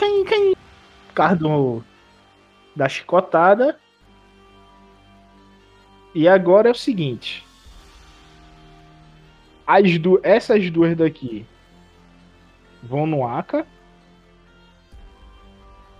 causa 1.14 1.36
do, 1.36 1.84
da 2.74 2.88
chicotada. 2.88 3.78
E 6.14 6.28
agora 6.28 6.68
é 6.68 6.72
o 6.72 6.76
seguinte. 6.76 7.44
As 9.66 9.98
du 9.98 10.20
essas 10.22 10.70
duas 10.70 10.96
daqui 10.96 11.44
vão 12.82 13.06
no 13.06 13.26
Aka. 13.26 13.66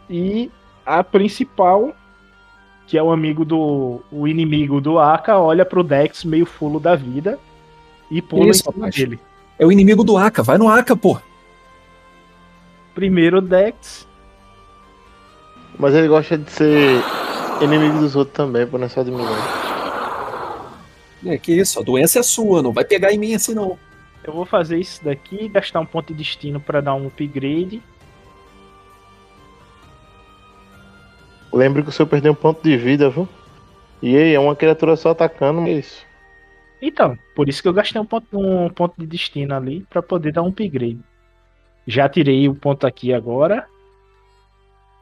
E 0.09 0.51
a 0.85 1.03
principal, 1.03 1.95
que 2.87 2.97
é 2.97 3.03
o 3.03 3.11
amigo 3.11 3.45
do. 3.45 4.03
o 4.13 4.29
inimigo 4.29 4.81
do 4.81 4.99
Aka, 4.99 5.39
olha 5.39 5.65
pro 5.65 5.83
Dex 5.83 6.25
meio 6.25 6.47
fulo 6.47 6.79
da 6.79 6.95
vida 6.95 7.39
e 8.11 8.23
pula 8.23 8.51
Isso, 8.51 8.69
em 8.69 8.73
cima 8.73 8.91
dele. 8.91 9.19
É 9.59 9.67
o 9.67 9.73
inimigo 9.73 10.05
do 10.05 10.17
Aka, 10.17 10.43
vai 10.43 10.59
no 10.59 10.69
Aka, 10.69 10.95
pô. 10.95 11.19
Primeiro 12.95 13.39
o 13.39 13.43
Dex. 13.43 14.07
Mas 15.79 15.95
ele 15.95 16.07
gosta 16.07 16.39
de 16.39 16.51
ser 16.51 17.03
inimigo 17.61 17.99
dos 17.99 18.15
outros 18.15 18.37
também, 18.37 18.67
por 18.67 18.79
não 18.79 18.87
é 18.87 18.89
só 18.89 19.03
de 19.03 19.11
mim. 19.11 19.17
não. 19.17 19.74
É 21.25 21.39
que 21.39 21.53
isso, 21.53 21.81
a 21.81 21.83
doença 21.83 22.19
é 22.19 22.23
sua, 22.23 22.63
não 22.63 22.73
vai 22.73 22.85
pegar 22.85 23.13
em 23.13 23.19
mim 23.19 23.35
assim 23.35 23.55
não. 23.55 23.79
Eu 24.23 24.33
vou 24.33 24.45
fazer 24.45 24.79
isso 24.79 25.05
daqui, 25.05 25.49
gastar 25.49 25.81
um 25.81 25.87
ponto 25.87 26.09
de 26.09 26.19
destino 26.19 26.61
pra 26.61 26.81
dar 26.81 26.95
um 26.95 27.07
upgrade. 27.07 27.83
Lembre 31.53 31.83
que 31.83 31.89
o 31.89 31.93
seu 31.93 32.07
perdeu 32.07 32.33
um 32.33 32.37
ponto 32.37 32.63
de 32.63 32.77
vida, 32.77 33.09
viu? 33.11 33.29
E 34.03 34.17
aí, 34.17 34.35
é 34.35 34.41
uma 34.41 34.57
criatura 34.57 34.97
só 34.97 35.11
atacando, 35.11 35.61
é 35.63 35.73
isso. 35.73 36.05
Então, 36.81 37.17
por 37.35 37.49
isso 37.49 37.63
que 37.63 37.69
eu 37.69 37.73
gastei 37.73 38.01
um 38.01 38.05
ponto, 38.05 38.27
um 38.39 38.69
ponto 38.69 38.95
de 38.99 39.07
destino 39.07 39.55
ali 39.55 39.87
pra 39.89 40.03
poder 40.03 40.33
dar 40.33 40.43
um 40.43 40.49
upgrade. 40.49 40.99
Já 41.87 42.09
tirei 42.09 42.49
o 42.49 42.55
ponto 42.55 42.87
aqui 42.87 43.13
agora. 43.13 43.67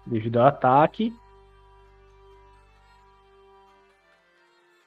Devido 0.07 0.39
ao 0.39 0.47
ataque. 0.47 1.13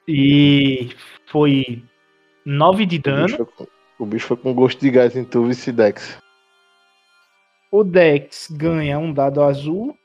E 0.08 0.90
foi 1.26 1.82
9 2.44 2.86
de 2.86 2.96
O 2.96 3.00
bicho, 3.00 3.36
dano. 3.36 3.46
foi 3.56 3.66
o 3.98 4.06
bicho 4.06 4.26
foi 4.26 4.36
com 4.36 4.54
gosto 4.54 4.80
de 4.80 4.90
gás 4.90 5.16
em 5.16 5.24
tu, 5.24 5.44
vice 5.46 5.72
Dex. 5.72 6.18
O 7.70 7.82
Dex 7.82 8.48
ganha 8.50 8.98
um 8.98 9.12
dado 9.12 9.42
azul. 9.42 9.96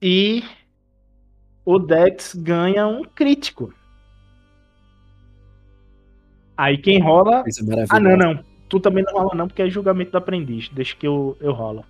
E 0.00 0.42
o 1.64 1.78
Dex 1.78 2.34
ganha 2.34 2.86
um 2.86 3.02
crítico. 3.02 3.74
Aí 6.56 6.78
quem 6.78 7.00
rola. 7.00 7.44
Ah, 7.90 8.00
não, 8.00 8.16
não. 8.16 8.44
Tu 8.68 8.80
também 8.80 9.04
não 9.04 9.12
rola, 9.12 9.34
não, 9.34 9.46
porque 9.46 9.62
é 9.62 9.68
julgamento 9.68 10.12
do 10.12 10.18
aprendiz. 10.18 10.68
Deixa 10.68 10.96
que 10.96 11.06
eu, 11.06 11.36
eu 11.40 11.52
rolo. 11.52 11.84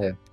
É. 0.00 0.29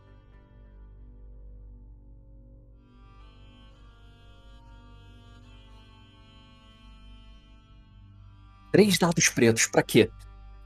Três 8.78 9.00
dados 9.00 9.28
pretos, 9.28 9.66
pra 9.66 9.82
quê? 9.82 10.08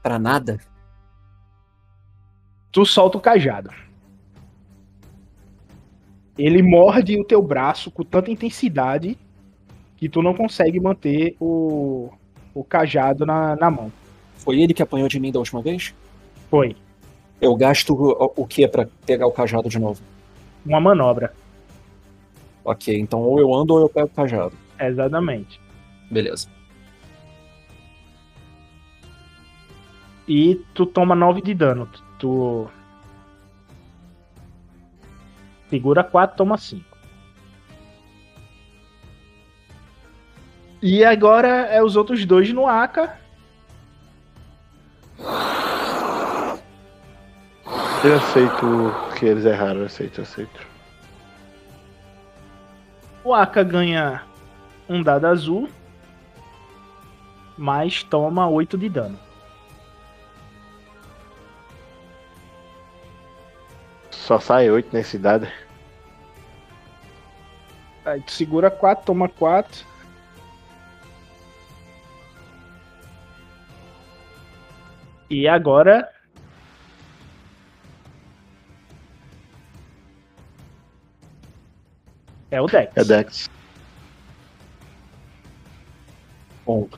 Pra 0.02 0.18
nada? 0.18 0.60
Tu 2.70 2.84
solta 2.84 3.16
o 3.16 3.20
cajado. 3.22 3.70
Ele 6.36 6.62
morde 6.62 7.18
o 7.18 7.24
teu 7.24 7.40
braço 7.40 7.90
com 7.90 8.02
tanta 8.02 8.30
intensidade 8.30 9.16
que 9.96 10.10
tu 10.10 10.20
não 10.20 10.34
consegue 10.34 10.78
manter 10.78 11.36
o, 11.40 12.10
o 12.52 12.62
cajado 12.62 13.24
na, 13.24 13.56
na 13.56 13.70
mão. 13.70 13.90
Foi 14.34 14.60
ele 14.60 14.74
que 14.74 14.82
apanhou 14.82 15.08
de 15.08 15.18
mim 15.18 15.32
da 15.32 15.38
última 15.38 15.62
vez? 15.62 15.94
Foi. 16.50 16.76
Eu 17.40 17.56
gasto 17.56 17.94
o, 17.94 18.30
o 18.36 18.46
que 18.46 18.68
pra 18.68 18.86
pegar 19.06 19.26
o 19.26 19.32
cajado 19.32 19.70
de 19.70 19.78
novo? 19.78 20.02
Uma 20.66 20.82
manobra. 20.82 21.32
Ok, 22.62 22.94
então 22.94 23.22
ou 23.22 23.40
eu 23.40 23.54
ando 23.54 23.72
ou 23.72 23.80
eu 23.80 23.88
pego 23.88 24.08
o 24.08 24.14
cajado. 24.14 24.52
Exatamente. 24.78 25.58
Beleza. 26.10 26.46
E 30.26 30.56
tu 30.74 30.86
toma 30.86 31.14
9 31.14 31.42
de 31.42 31.54
dano. 31.54 31.88
Tu-. 32.18 32.70
Segura 35.68 36.04
4, 36.04 36.36
toma 36.36 36.56
5. 36.56 36.92
E 40.82 41.04
agora 41.04 41.48
é 41.48 41.82
os 41.82 41.94
outros 41.94 42.26
dois 42.26 42.52
no 42.52 42.66
AK. 42.66 43.08
Eu 48.04 48.16
aceito 48.16 48.92
que 49.16 49.26
eles 49.26 49.44
erraram, 49.44 49.80
eu 49.80 49.86
aceito, 49.86 50.18
eu 50.18 50.24
aceito. 50.24 50.60
O 53.22 53.32
AK 53.32 53.62
ganha 53.64 54.22
um 54.88 55.02
dado 55.02 55.26
azul. 55.26 55.68
Mas 57.56 58.02
toma 58.02 58.48
8 58.48 58.76
de 58.76 58.88
dano. 58.88 59.18
Só 64.26 64.38
sai 64.38 64.70
oito 64.70 64.94
nessa 64.94 65.16
idade. 65.16 65.52
Aí 68.04 68.20
tu 68.20 68.30
segura 68.30 68.70
4, 68.70 69.04
toma 69.04 69.28
4. 69.28 69.84
E 75.30 75.48
agora. 75.48 76.08
É 82.50 82.60
o 82.60 82.66
Dex. 82.66 82.92
É 82.96 83.04
Dex. 83.04 83.50
Bom, 86.66 86.88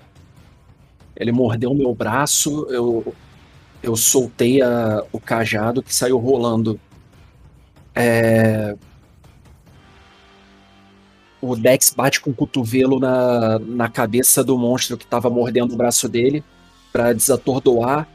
ele 1.16 1.32
mordeu 1.32 1.70
o 1.70 1.74
meu 1.74 1.94
braço, 1.94 2.66
eu, 2.70 3.14
eu 3.82 3.96
soltei 3.96 4.60
a- 4.60 5.02
o 5.12 5.20
cajado 5.20 5.82
que 5.82 5.94
saiu 5.94 6.18
rolando. 6.18 6.78
É, 7.94 8.74
O 11.46 11.54
Dex 11.54 11.92
bate 11.94 12.22
com 12.22 12.30
o 12.30 12.34
cotovelo 12.34 12.98
na, 12.98 13.58
na 13.58 13.86
cabeça 13.90 14.42
do 14.42 14.56
monstro 14.56 14.96
que 14.96 15.04
estava 15.04 15.28
mordendo 15.28 15.74
o 15.74 15.76
braço 15.76 16.08
dele 16.08 16.42
para 16.90 17.12
desatordoar, 17.12 18.08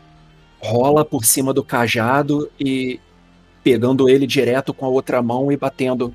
rola 0.59 1.05
por 1.05 1.23
cima 1.23 1.53
do 1.53 1.63
cajado 1.63 2.49
e 2.59 2.99
pegando 3.63 4.09
ele 4.09 4.25
direto 4.25 4.73
com 4.73 4.83
a 4.83 4.89
outra 4.89 5.21
mão 5.21 5.51
e 5.51 5.57
batendo. 5.57 6.11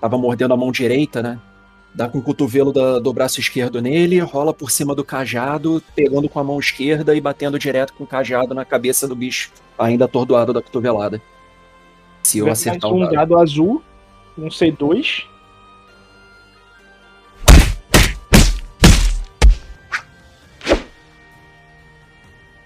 Tava 0.00 0.16
mordendo 0.16 0.54
a 0.54 0.56
mão 0.56 0.72
direita, 0.72 1.22
né? 1.22 1.38
Dá 1.94 2.08
com 2.08 2.16
o 2.16 2.22
cotovelo 2.22 2.72
da- 2.72 2.98
do 2.98 3.12
braço 3.12 3.38
esquerdo 3.38 3.82
nele, 3.82 4.18
rola 4.20 4.54
por 4.54 4.70
cima 4.70 4.94
do 4.94 5.04
cajado, 5.04 5.82
pegando 5.94 6.30
com 6.30 6.40
a 6.40 6.44
mão 6.44 6.58
esquerda 6.58 7.14
e 7.14 7.20
batendo 7.20 7.58
direto 7.58 7.92
com 7.92 8.04
o 8.04 8.06
cajado 8.06 8.54
na 8.54 8.64
cabeça 8.64 9.06
do 9.06 9.14
bicho, 9.14 9.52
ainda 9.78 10.06
atordoado 10.06 10.50
da 10.52 10.62
cotovelada. 10.62 11.20
Se 12.24 12.38
eu 12.38 12.50
acertar 12.50 12.90
um 12.90 13.00
dado. 13.00 13.12
dado 13.12 13.38
azul. 13.38 13.82
Um 14.36 14.48
C2. 14.48 15.24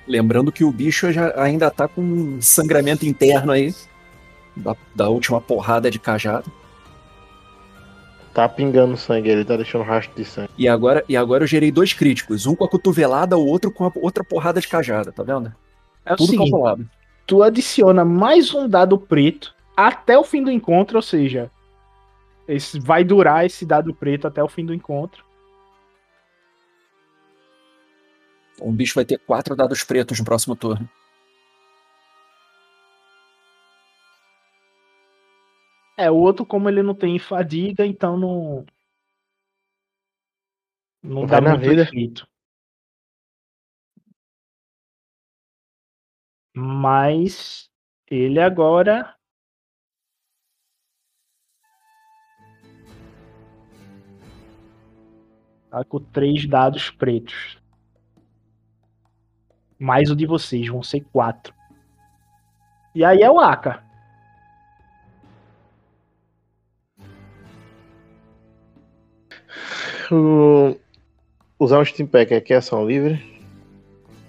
Lembrando 0.07 0.51
que 0.51 0.65
o 0.65 0.73
bicho 0.73 1.13
já 1.13 1.35
ainda 1.39 1.71
tá 1.71 1.87
com 1.87 2.01
um 2.01 2.41
sangramento 2.41 3.05
interno 3.05 3.53
aí. 3.53 3.75
Da, 4.57 4.75
da 4.95 5.09
última 5.09 5.41
porrada 5.41 5.91
de 5.91 5.99
cajado. 5.99 6.51
Tá 8.33 8.49
pingando 8.49 8.97
sangue, 8.97 9.29
ele 9.29 9.45
tá 9.45 9.57
deixando 9.57 9.85
rastro 9.85 10.15
de 10.17 10.25
sangue. 10.25 10.51
E 10.57 10.69
agora, 10.69 11.05
e 11.09 11.17
agora 11.17 11.45
eu 11.45 11.49
gerei 11.49 11.71
dois 11.71 11.93
críticos. 11.93 12.47
Um 12.47 12.55
com 12.55 12.65
a 12.65 12.69
cotovelada, 12.69 13.37
o 13.37 13.47
outro 13.47 13.71
com 13.71 13.85
a 13.85 13.93
outra 13.97 14.25
porrada 14.25 14.61
de 14.61 14.69
cajada, 14.69 15.13
tá 15.13 15.23
vendo? 15.23 15.53
É 16.05 16.17
Tudo 16.17 16.31
seguinte, 16.31 16.51
calculado. 16.51 16.89
Tu 17.29 17.43
adiciona 17.43 18.07
mais 18.07 18.55
um 18.55 18.67
dado 18.67 18.99
preto 18.99 19.55
até 19.77 20.19
o 20.19 20.25
fim 20.25 20.43
do 20.43 20.51
encontro, 20.51 20.97
ou 20.97 21.03
seja, 21.03 21.51
esse, 22.49 22.81
vai 22.81 23.05
durar 23.05 23.45
esse 23.45 23.67
dado 23.67 23.95
preto 23.95 24.27
até 24.27 24.43
o 24.43 24.49
fim 24.49 24.65
do 24.65 24.73
encontro. 24.73 25.23
Um 28.61 28.73
bicho 28.73 28.95
vai 28.95 29.05
ter 29.05 29.19
quatro 29.19 29.55
dados 29.55 29.85
pretos 29.85 30.19
no 30.19 30.25
próximo 30.25 30.57
turno. 30.57 30.89
É, 35.99 36.11
o 36.11 36.17
outro, 36.17 36.47
como 36.47 36.69
ele 36.69 36.83
não 36.83 36.95
tem 36.95 37.19
fadiga, 37.19 37.85
então 37.85 38.17
não. 38.17 38.65
Não 41.03 41.27
dá 41.27 41.41
Vai 41.41 41.41
na 41.41 41.51
muito 41.57 41.69
vida. 41.69 41.83
efeito. 41.83 42.27
Mas 46.61 47.71
ele 48.11 48.41
agora. 48.41 49.15
Tá 55.71 55.85
com 55.85 56.01
três 56.01 56.49
dados 56.49 56.91
pretos. 56.91 57.59
Mais 59.79 60.11
o 60.11 60.17
de 60.17 60.27
vocês, 60.27 60.67
vão 60.67 60.83
ser 60.83 61.03
quatro. 61.13 61.55
E 62.93 63.05
aí 63.05 63.23
é 63.23 63.31
o 63.31 63.39
Aka. 63.39 63.85
O- 70.11 70.77
Usar 71.61 71.81
um 71.81 71.85
Steam 71.85 72.07
Pack 72.07 72.33
aqui 72.35 72.53
é 72.53 72.57
ação 72.57 72.87
livre. 72.87 73.21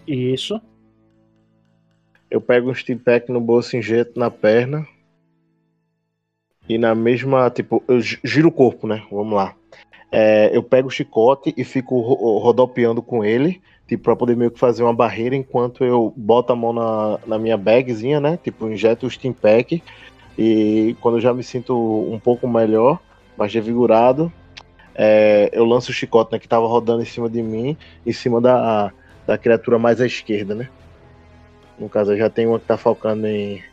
Isso. 0.08 0.60
Eu 2.30 2.40
pego 2.40 2.70
um 2.70 2.76
Steam 2.76 2.98
Pack 3.00 3.32
no 3.32 3.42
bolso, 3.42 3.76
injeto 3.76 4.20
na 4.20 4.30
perna. 4.30 4.86
E 6.68 6.78
na 6.78 6.94
mesma, 6.94 7.50
tipo, 7.50 7.84
eu 7.88 8.00
gi- 8.00 8.20
giro 8.24 8.50
o 8.50 8.52
corpo, 8.52 8.86
né? 8.86 9.04
Vamos 9.12 9.34
lá. 9.34 9.56
É, 10.12 10.56
eu 10.56 10.62
pego 10.62 10.88
o 10.88 10.92
chicote 10.92 11.54
e 11.58 11.64
fico 11.64 12.00
ro- 12.00 12.38
rodopiando 12.38 13.02
com 13.02 13.24
ele, 13.24 13.62
tipo, 13.88 14.04
pra 14.04 14.16
poder 14.16 14.36
meio 14.36 14.52
que 14.52 14.60
fazer 14.60 14.84
uma 14.84 14.94
barreira 14.94 15.36
enquanto 15.36 15.84
eu 15.84 16.14
boto 16.16 16.54
a 16.54 16.56
mão 16.56 16.74
na, 16.74 17.20
na 17.26 17.40
minha 17.40 17.58
bagzinha, 17.58 18.20
né? 18.20 18.38
Tipo, 18.38 18.70
injeto 18.70 19.08
o 19.08 19.10
Steam 19.10 19.34
Pack. 19.34 19.82
E 20.38 20.96
quando 21.02 21.18
eu 21.18 21.22
já 21.22 21.34
me 21.34 21.44
sinto 21.44 21.76
um 22.12 22.20
pouco 22.20 22.48
melhor, 22.48 23.00
mais 23.36 23.54
revigorado, 23.54 24.32
é, 24.96 25.50
eu 25.52 25.66
lanço 25.66 25.90
o 25.90 25.94
chicote, 25.94 26.32
né? 26.32 26.40
Que 26.40 26.48
tava 26.48 26.68
rodando 26.68 27.02
em 27.02 27.06
cima 27.06 27.30
de 27.30 27.42
mim, 27.42 27.76
em 28.06 28.14
cima 28.14 28.40
da, 28.40 28.94
da 29.26 29.38
criatura 29.38 29.80
mais 29.80 30.00
à 30.00 30.06
esquerda, 30.06 30.54
né? 30.54 30.70
No 31.80 31.88
caso, 31.88 32.12
eu 32.12 32.18
já 32.18 32.30
tenho 32.30 32.50
uma 32.50 32.60
que 32.60 32.66
tá 32.66 32.78
focando 32.78 33.26
em, 33.26 33.64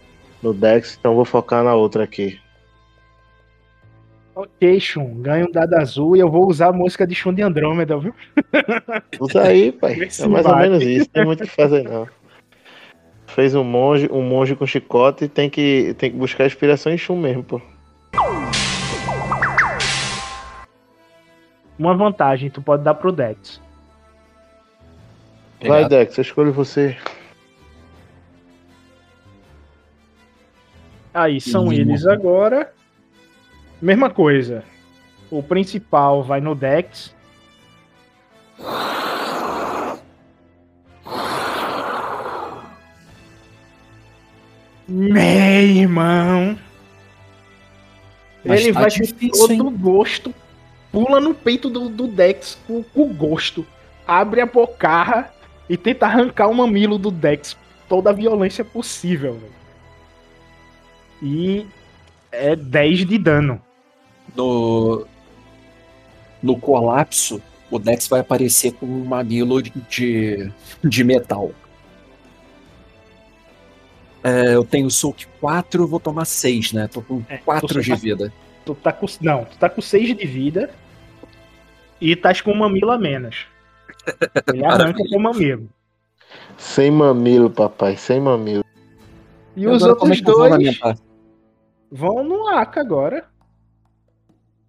no 0.42 0.54
Dex, 0.54 0.96
então 0.98 1.14
vou 1.14 1.24
focar 1.24 1.64
na 1.64 1.74
outra 1.74 2.04
aqui. 2.04 2.38
Ok, 4.34 4.78
Shun, 4.78 5.22
ganha 5.22 5.46
um 5.46 5.50
dado 5.50 5.74
azul 5.74 6.14
e 6.14 6.20
eu 6.20 6.30
vou 6.30 6.46
usar 6.46 6.68
a 6.68 6.72
música 6.72 7.06
de 7.06 7.14
Shun 7.14 7.32
de 7.32 7.42
Andrômeda, 7.42 7.98
viu? 7.98 8.14
Usa 9.18 9.42
aí, 9.42 9.72
pai. 9.72 9.94
É 9.94 10.26
mais 10.26 10.44
ou 10.44 10.56
menos 10.56 10.82
isso, 10.82 11.08
tem 11.08 11.24
muito 11.24 11.42
o 11.42 11.46
que 11.46 11.54
fazer 11.54 11.82
não. 11.84 12.06
Fez 13.26 13.54
um 13.54 13.64
monge, 13.64 14.08
um 14.12 14.22
monge 14.22 14.54
com 14.54 14.66
chicote, 14.66 15.26
tem 15.26 15.48
que, 15.48 15.94
tem 15.98 16.10
que 16.10 16.16
buscar 16.16 16.46
inspiração 16.46 16.92
em 16.92 16.98
Shun 16.98 17.16
mesmo, 17.16 17.42
pô. 17.42 17.60
Uma 21.78 21.94
vantagem, 21.94 22.50
tu 22.50 22.62
pode 22.62 22.84
dar 22.84 22.94
pro 22.94 23.12
Dex. 23.12 23.60
Vai, 25.66 25.88
Dex, 25.88 26.16
eu 26.16 26.22
escolho 26.22 26.52
você. 26.52 26.96
Aí 31.16 31.40
são 31.40 31.64
Uhum. 31.64 31.72
eles 31.72 32.06
agora. 32.06 32.70
Mesma 33.80 34.10
coisa. 34.10 34.62
O 35.30 35.42
principal 35.42 36.22
vai 36.22 36.42
no 36.42 36.54
Dex. 36.54 37.14
Meu 44.88 45.16
irmão. 45.18 46.58
Mas 48.44 48.60
Ele 48.60 48.72
tá 48.72 48.80
vai 48.80 48.90
difícil, 48.90 49.30
com 49.30 49.56
todo 49.58 49.70
gosto, 49.70 50.34
pula 50.92 51.20
no 51.20 51.34
peito 51.34 51.68
do, 51.68 51.88
do 51.88 52.06
Dex 52.06 52.56
com, 52.66 52.82
com 52.82 53.12
gosto, 53.12 53.66
abre 54.06 54.40
a 54.40 54.46
bocarra 54.46 55.32
e 55.68 55.76
tenta 55.76 56.06
arrancar 56.06 56.46
o 56.48 56.54
mamilo 56.54 56.96
do 56.98 57.10
Dex 57.10 57.54
com 57.54 57.60
toda 57.88 58.10
a 58.10 58.12
violência 58.12 58.64
possível. 58.64 59.34
velho. 59.34 59.65
E 61.22 61.66
é 62.30 62.54
10 62.54 63.06
de 63.06 63.18
dano. 63.18 63.60
No, 64.34 65.06
no 66.42 66.58
colapso, 66.58 67.40
o 67.70 67.78
Dex 67.78 68.08
vai 68.08 68.20
aparecer 68.20 68.72
com 68.72 68.86
um 68.86 69.04
mamilo 69.04 69.62
de, 69.62 70.52
de 70.84 71.04
metal. 71.04 71.52
É, 74.22 74.54
eu 74.54 74.64
tenho 74.64 74.90
soak 74.90 75.26
4, 75.40 75.86
vou 75.86 76.00
tomar 76.00 76.24
6, 76.24 76.72
né? 76.72 76.88
Tô 76.88 77.00
com 77.00 77.22
4 77.44 77.68
você 77.68 77.80
de 77.80 77.90
tá- 77.90 77.96
vida. 77.96 78.32
Tu 78.64 78.74
tá 78.74 78.92
com. 78.92 79.06
Não, 79.20 79.44
tu 79.44 79.56
tá 79.56 79.70
com 79.70 79.80
6 79.80 80.16
de 80.16 80.26
vida 80.26 80.70
e 82.00 82.16
tá 82.16 82.32
com 82.42 82.50
um 82.50 82.58
mamilo 82.58 82.90
a 82.90 82.98
menos. 82.98 83.46
Ele 84.52 84.64
arranca 84.64 85.02
com 85.08 85.18
mamilo. 85.20 85.68
Sem 86.58 86.90
mamilo, 86.90 87.48
papai, 87.48 87.96
sem 87.96 88.20
mamilo. 88.20 88.64
E 89.56 89.66
os 89.66 89.82
é 89.82 89.86
outros 89.86 90.18
eu 90.18 90.24
vou 90.24 90.34
dois 90.34 90.50
lamentar? 90.50 90.98
Vão 91.90 92.24
no 92.24 92.48
Aka 92.48 92.80
agora. 92.80 93.28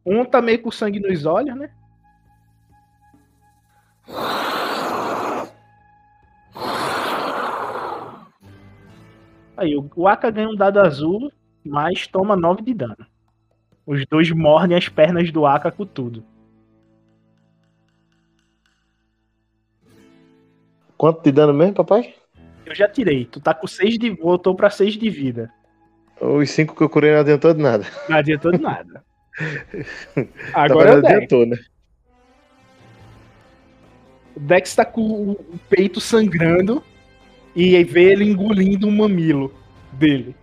Um 0.06 0.24
tá 0.24 0.42
meio 0.42 0.62
com 0.62 0.72
sangue 0.72 1.00
nos 1.00 1.26
olhos, 1.26 1.56
né? 1.56 1.70
Aí, 9.58 9.76
o 9.76 10.08
Aka 10.08 10.30
ganha 10.30 10.48
um 10.48 10.56
dado 10.56 10.80
azul, 10.80 11.32
mas 11.66 12.06
toma 12.08 12.36
9 12.36 12.62
de 12.62 12.74
dano. 12.74 13.06
Os 13.86 14.06
dois 14.06 14.30
mordem 14.32 14.78
as 14.78 14.88
pernas 14.88 15.32
do 15.32 15.46
Aka 15.46 15.72
com 15.72 15.86
tudo. 15.86 16.24
Quanto 20.98 21.24
de 21.24 21.32
dano 21.32 21.54
mesmo, 21.54 21.74
papai? 21.74 22.14
Eu 22.66 22.76
já 22.76 22.88
tirei. 22.88 23.26
Tu 23.26 23.40
tá 23.40 23.54
com 23.54 23.68
6 23.68 23.98
de. 23.98 24.10
Voltou 24.10 24.56
pra 24.56 24.70
6 24.70 24.96
de 24.96 25.10
vida. 25.10 25.52
Os 26.20 26.50
5 26.50 26.76
que 26.76 26.82
eu 26.82 26.90
curei 26.90 27.14
não 27.14 27.20
adiantou 27.22 27.54
de 27.54 27.62
nada. 27.62 27.86
Não 28.10 28.18
adiantou 28.18 28.52
de 28.52 28.60
nada. 28.60 29.04
Na 29.40 30.26
Agora 30.54 30.90
o 30.90 30.94
verdade, 30.94 31.02
Dex. 31.02 31.16
adiantou, 31.16 31.46
né? 31.46 31.58
O 34.36 34.40
Dex 34.40 34.76
tá 34.76 34.86
com 34.86 35.32
o 35.32 35.60
peito 35.70 36.00
sangrando 36.00 36.84
e 37.56 37.76
aí 37.76 37.84
vê 37.84 38.12
ele 38.12 38.24
engolindo 38.24 38.88
um 38.88 38.92
mamilo 38.92 39.54
dele. 39.92 40.36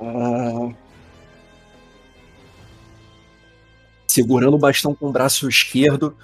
Ah. 0.00 0.72
Segurando 4.06 4.54
o 4.54 4.58
bastão 4.58 4.94
com 4.94 5.08
o 5.08 5.12
braço 5.12 5.48
esquerdo, 5.48 6.16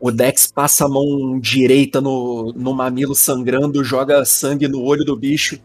o 0.00 0.10
Dex 0.10 0.50
passa 0.50 0.86
a 0.86 0.88
mão 0.88 1.38
direita 1.38 2.00
no, 2.00 2.52
no 2.54 2.72
mamilo 2.72 3.14
sangrando, 3.14 3.84
joga 3.84 4.24
sangue 4.24 4.66
no 4.66 4.82
olho 4.82 5.04
do 5.04 5.14
bicho. 5.14 5.60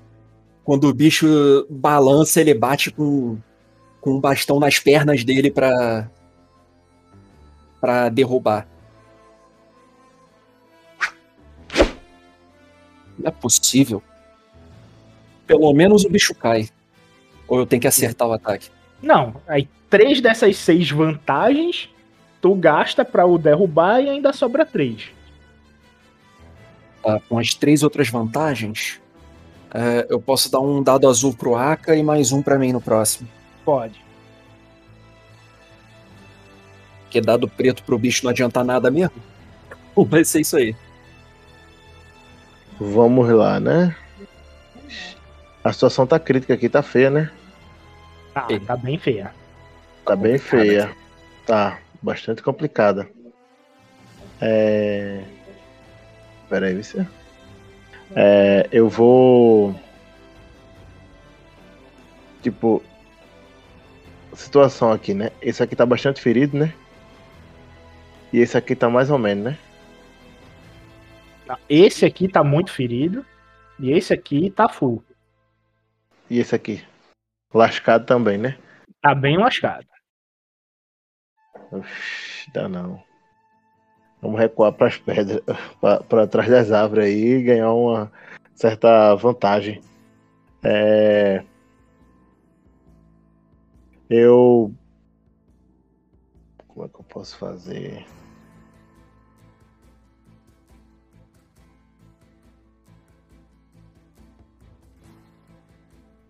Quando 0.63 0.89
o 0.89 0.93
bicho 0.93 1.65
balança, 1.69 2.41
ele 2.41 2.53
bate 2.53 2.91
com, 2.91 3.37
com 4.01 4.15
o 4.15 4.19
bastão 4.19 4.59
nas 4.59 4.77
pernas 4.77 5.23
dele 5.23 5.49
pra, 5.49 6.09
pra 7.79 8.09
derrubar. 8.09 8.67
Não 13.17 13.29
é 13.29 13.31
possível. 13.31 14.03
Pelo 15.47 15.71
menos 15.73 16.03
o 16.03 16.09
bicho 16.09 16.35
cai. 16.35 16.67
Ou 17.47 17.59
eu 17.59 17.65
tenho 17.65 17.81
que 17.81 17.87
acertar 17.87 18.27
o 18.27 18.33
ataque? 18.33 18.69
Não, 19.01 19.39
aí 19.47 19.69
três 19.89 20.19
dessas 20.19 20.57
seis 20.57 20.89
vantagens 20.89 21.89
tu 22.45 22.53
gasta 22.53 23.03
pra 23.03 23.25
o 23.25 23.39
derrubar 23.39 24.01
e 24.01 24.07
ainda 24.07 24.31
sobra 24.31 24.63
três. 24.63 25.11
Tá, 27.01 27.19
com 27.27 27.39
as 27.39 27.55
três 27.55 27.81
outras 27.81 28.07
vantagens, 28.07 29.01
é, 29.73 30.05
eu 30.11 30.21
posso 30.21 30.51
dar 30.51 30.59
um 30.59 30.83
dado 30.83 31.09
azul 31.09 31.33
pro 31.33 31.55
Aka 31.55 31.95
e 31.95 32.03
mais 32.03 32.31
um 32.31 32.43
pra 32.43 32.59
mim 32.59 32.71
no 32.71 32.79
próximo. 32.79 33.27
Pode. 33.65 33.99
Porque 37.01 37.19
dado 37.19 37.47
preto 37.47 37.81
pro 37.81 37.97
bicho 37.97 38.23
não 38.23 38.29
adianta 38.29 38.63
nada 38.63 38.91
mesmo. 38.91 39.15
Vai 39.97 40.23
ser 40.23 40.41
isso 40.41 40.55
aí. 40.55 40.75
Vamos 42.79 43.27
lá, 43.27 43.59
né? 43.59 43.95
A 45.63 45.73
situação 45.73 46.05
tá 46.05 46.19
crítica 46.19 46.53
aqui, 46.53 46.69
tá 46.69 46.83
feia, 46.83 47.09
né? 47.09 47.31
Tá, 48.35 48.47
tá 48.67 48.77
bem 48.77 48.99
feia. 48.99 49.33
Tá 50.05 50.15
bem 50.15 50.37
feia. 50.37 50.95
Tá, 51.43 51.79
bastante 52.05 52.43
complicada. 52.43 53.09
É. 54.39 55.23
Pera 56.47 56.67
aí, 56.67 56.75
você. 56.75 57.05
É, 58.15 58.69
eu 58.71 58.87
vou. 58.87 59.75
Tipo. 62.43 62.83
Situação 64.35 64.91
aqui, 64.91 65.13
né? 65.13 65.31
Esse 65.41 65.63
aqui 65.63 65.75
tá 65.75 65.85
bastante 65.85 66.21
ferido, 66.21 66.57
né? 66.57 66.73
E 68.33 68.39
esse 68.39 68.57
aqui 68.57 68.75
tá 68.75 68.89
mais 68.89 69.09
ou 69.09 69.17
menos, 69.17 69.45
né? 69.45 69.57
Esse 71.69 72.05
aqui 72.05 72.27
tá 72.27 72.43
muito 72.43 72.71
ferido 72.71 73.25
e 73.79 73.91
esse 73.91 74.13
aqui 74.13 74.51
tá 74.51 74.67
full. 74.67 75.01
E 76.29 76.39
esse 76.39 76.53
aqui? 76.53 76.83
Lascado 77.53 78.05
também, 78.05 78.37
né? 78.37 78.57
Tá 79.01 79.15
bem 79.15 79.37
lascado. 79.37 79.87
Oxi, 81.71 82.51
dá 82.51 82.67
não. 82.67 83.03
Vamos 84.21 84.39
recuar 84.39 84.73
para 84.73 84.87
as 84.87 84.97
pedras, 84.97 85.41
para 86.09 86.27
trás 86.27 86.49
das 86.49 86.71
árvores 86.71 87.05
aí 87.05 87.33
e 87.35 87.43
ganhar 87.43 87.73
uma 87.73 88.11
certa 88.53 89.13
vantagem. 89.15 89.81
É... 90.63 91.43
Eu. 94.09 94.73
Como 96.67 96.85
é 96.85 96.89
que 96.89 96.95
eu 96.95 97.03
posso 97.03 97.37
fazer? 97.37 98.05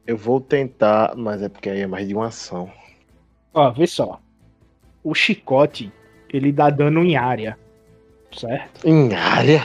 Eu 0.08 0.18
vou 0.18 0.40
tentar, 0.40 1.16
mas 1.16 1.42
é 1.42 1.50
porque 1.50 1.70
aí 1.70 1.82
é 1.82 1.88
mais 1.88 2.08
de 2.08 2.14
uma 2.14 2.28
ação. 2.28 2.72
Ó, 3.54 3.72
vê 3.72 3.88
só. 3.88 4.22
O 5.06 5.14
chicote, 5.14 5.91
ele 6.34 6.51
dá 6.51 6.70
dano 6.70 7.03
em 7.03 7.16
área. 7.16 7.58
Certo? 8.36 8.86
Em 8.86 9.14
área? 9.14 9.62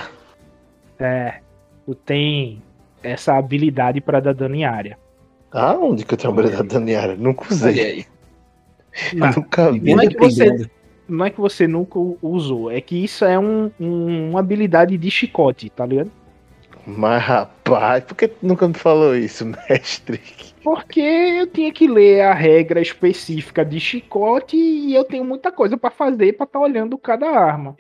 É. 0.99 1.41
Tu 1.87 1.95
tem 1.95 2.63
essa 3.03 3.35
habilidade 3.37 4.01
pra 4.01 4.21
dar 4.21 4.35
dano 4.35 4.55
em 4.55 4.65
área. 4.65 4.99
Ah, 5.51 5.75
onde 5.77 6.05
que 6.05 6.15
eu 6.15 6.19
tenho 6.19 6.33
habilidade 6.33 6.69
daniária? 6.69 7.17
Nunca 7.17 7.47
usei. 7.53 7.81
Aí. 7.81 8.07
Não, 9.15 9.31
Nunca 9.33 9.73
vi. 9.73 9.95
não 9.95 10.03
é 10.03 10.07
que 10.07 10.19
você, 10.19 10.71
não 11.09 11.25
é 11.25 11.31
que 11.31 11.41
você 11.41 11.67
nunca 11.67 11.99
usou, 12.23 12.71
é 12.71 12.81
que 12.81 13.03
isso 13.03 13.25
é 13.25 13.39
um, 13.39 13.71
um- 13.81 14.31
uma 14.31 14.41
habilidade 14.41 14.97
de 14.99 15.11
chicote, 15.11 15.71
tá 15.71 15.87
ligado? 15.87 16.11
Mas 16.87 17.23
rapaz, 17.23 18.05
por 18.05 18.17
que 18.17 18.29
tu 18.29 18.37
nunca 18.43 18.67
me 18.67 18.75
falou 18.75 19.15
isso, 19.15 19.45
mestre? 19.69 20.21
Porque 20.63 21.01
eu 21.01 21.47
tinha 21.47 21.73
que 21.73 21.87
ler 21.87 22.23
a 22.23 22.35
regra 22.35 22.81
específica 22.81 23.65
de 23.65 23.81
chicote 23.81 24.57
e 24.57 24.95
eu 24.95 25.05
tenho 25.05 25.25
muita 25.25 25.51
coisa 25.51 25.77
pra 25.77 25.91
fazer 25.91 26.35
pra 26.35 26.45
estar 26.45 26.59
olhando 26.59 26.99
cada 26.99 27.27
arma. 27.27 27.77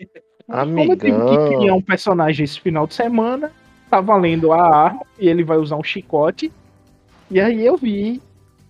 Como 0.46 0.80
eu 0.80 0.96
tive 0.96 1.12
que 1.12 1.36
criar 1.36 1.57
Amigão. 1.57 1.76
um 1.76 1.82
personagem 1.82 2.44
esse 2.44 2.61
final 2.61 2.86
de 2.86 2.94
semana, 2.94 3.53
tá 3.88 4.01
valendo 4.01 4.53
a 4.53 4.62
arma 4.62 5.03
e 5.18 5.28
ele 5.28 5.44
vai 5.44 5.59
usar 5.59 5.76
um 5.76 5.82
chicote. 5.82 6.51
E 7.30 7.40
aí 7.40 7.64
eu 7.64 7.76
vi 7.76 8.20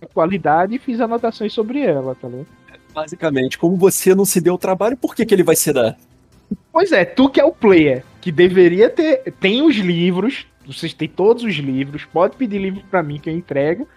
a 0.01 0.05
qualidade 0.07 0.75
e 0.75 0.79
fiz 0.79 0.99
anotações 0.99 1.53
sobre 1.53 1.81
ela, 1.81 2.15
tá 2.15 2.27
ligado? 2.27 2.47
Basicamente, 2.93 3.57
como 3.57 3.77
você 3.77 4.13
não 4.13 4.25
se 4.25 4.41
deu 4.41 4.55
o 4.55 4.57
trabalho, 4.57 4.97
por 4.97 5.15
que, 5.15 5.25
que 5.25 5.33
ele 5.33 5.43
vai 5.43 5.55
se 5.55 5.71
dar? 5.71 5.97
Pois 6.71 6.91
é, 6.91 7.05
tu 7.05 7.29
que 7.29 7.39
é 7.39 7.45
o 7.45 7.53
player, 7.53 8.03
que 8.21 8.31
deveria 8.31 8.89
ter. 8.89 9.33
Tem 9.39 9.63
os 9.63 9.75
livros, 9.75 10.47
vocês 10.65 10.93
têm 10.93 11.09
todos 11.09 11.43
os 11.43 11.55
livros, 11.55 12.05
pode 12.05 12.37
pedir 12.37 12.59
livro 12.59 12.83
pra 12.89 13.01
mim 13.03 13.19
que 13.19 13.29
eu 13.29 13.35
entrego. 13.35 13.87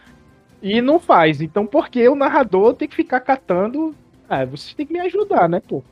E 0.62 0.80
não 0.80 0.98
faz. 0.98 1.42
Então 1.42 1.66
por 1.66 1.90
que 1.90 2.08
o 2.08 2.14
narrador 2.14 2.74
tem 2.74 2.88
que 2.88 2.96
ficar 2.96 3.20
catando? 3.20 3.94
Ah, 4.28 4.44
vocês 4.46 4.72
têm 4.72 4.86
que 4.86 4.92
me 4.92 5.00
ajudar, 5.00 5.48
né, 5.48 5.60
pô? 5.60 5.82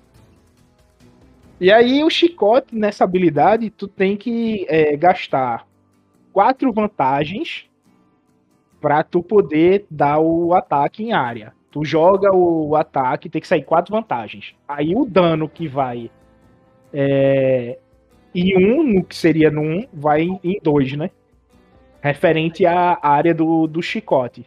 E 1.60 1.70
aí 1.70 2.02
o 2.02 2.10
chicote 2.10 2.74
nessa 2.74 3.04
habilidade, 3.04 3.70
tu 3.70 3.86
tem 3.86 4.16
que 4.16 4.66
é, 4.68 4.96
gastar 4.96 5.66
quatro 6.32 6.72
vantagens 6.72 7.66
pra 8.80 9.04
tu 9.04 9.22
poder 9.22 9.86
dar 9.88 10.18
o 10.18 10.54
ataque 10.54 11.04
em 11.04 11.12
área. 11.12 11.52
Tu 11.70 11.84
joga 11.84 12.34
o 12.34 12.74
ataque, 12.74 13.28
tem 13.28 13.40
que 13.40 13.46
sair 13.46 13.62
quatro 13.62 13.92
vantagens. 13.92 14.54
Aí 14.66 14.96
o 14.96 15.04
dano 15.04 15.48
que 15.48 15.68
vai 15.68 16.10
é, 16.92 17.78
em 18.34 18.56
um, 18.56 18.82
no 18.82 19.04
que 19.04 19.14
seria 19.16 19.50
no 19.50 19.60
um, 19.60 19.86
vai 19.92 20.22
em 20.42 20.60
dois, 20.62 20.92
né? 20.96 21.10
Referente 22.00 22.64
à 22.66 22.98
área 23.02 23.34
do, 23.34 23.66
do 23.66 23.82
chicote. 23.82 24.44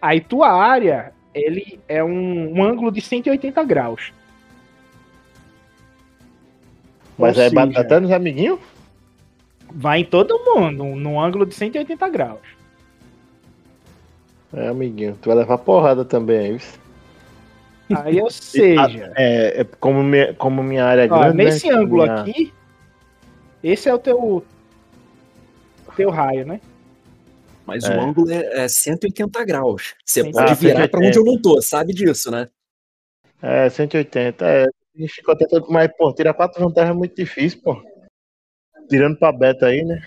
Aí 0.00 0.20
tua 0.20 0.50
área, 0.50 1.12
ele 1.34 1.78
é 1.88 2.02
um, 2.02 2.58
um 2.58 2.62
ângulo 2.62 2.90
de 2.90 3.00
180 3.00 3.62
graus. 3.64 4.12
Mas 7.18 7.36
Ou 7.36 7.42
aí 7.42 7.50
bate 7.50 7.74
seja, 7.74 8.00
nos 8.00 8.12
amiguinhos? 8.12 8.60
Vai 9.72 10.00
em 10.00 10.04
todo 10.04 10.38
mundo, 10.44 10.84
num 10.84 11.20
ângulo 11.20 11.44
de 11.44 11.54
180 11.54 12.08
graus. 12.08 12.38
É, 14.54 14.68
amiguinho. 14.68 15.18
Tu 15.20 15.28
vai 15.28 15.36
levar 15.36 15.58
porrada 15.58 16.04
também 16.04 16.56
viu? 16.56 16.68
Aí, 17.98 18.20
ou 18.20 18.30
seja, 18.30 19.12
É, 19.16 19.60
é 19.60 19.64
como, 19.78 20.02
minha, 20.02 20.32
como 20.34 20.62
minha 20.62 20.84
área 20.84 21.02
é 21.06 21.12
ó, 21.12 21.18
grande. 21.18 21.36
nesse 21.36 21.68
né? 21.68 21.74
ângulo 21.74 22.02
Minha- 22.04 22.20
aqui, 22.20 22.52
esse 23.62 23.88
é 23.88 23.94
o 23.94 23.98
teu 23.98 24.44
teu 25.96 26.10
raio, 26.10 26.46
né? 26.46 26.60
Mas 27.66 27.84
É. 27.84 27.96
o 27.96 28.00
ângulo 28.00 28.30
é, 28.30 28.64
é 28.64 28.68
180 28.68 29.44
graus. 29.44 29.94
Você 30.04 30.22
Sim. 30.22 30.30
pode 30.30 30.52
Ah, 30.52 30.54
virar 30.54 30.88
pra 30.88 31.00
180. 31.00 31.06
onde 31.08 31.18
eu 31.18 31.24
não 31.24 31.42
tô, 31.42 31.60
sabe 31.60 31.92
disso, 31.92 32.30
né? 32.30 32.48
É, 33.42 33.68
180. 33.68 34.46
É, 34.46 34.66
e 34.94 35.08
ficou 35.08 35.36
todo- 35.36 35.70
mas, 35.70 35.90
pô, 35.96 36.12
tirar 36.14 36.34
quatro 36.34 36.62
vantagens 36.62 36.94
é 36.94 36.96
muito 36.98 37.14
difícil, 37.14 37.60
pô. 37.62 37.82
Tirando 38.88 39.18
pra 39.18 39.32
beta 39.32 39.66
aí, 39.66 39.84
né? 39.84 40.00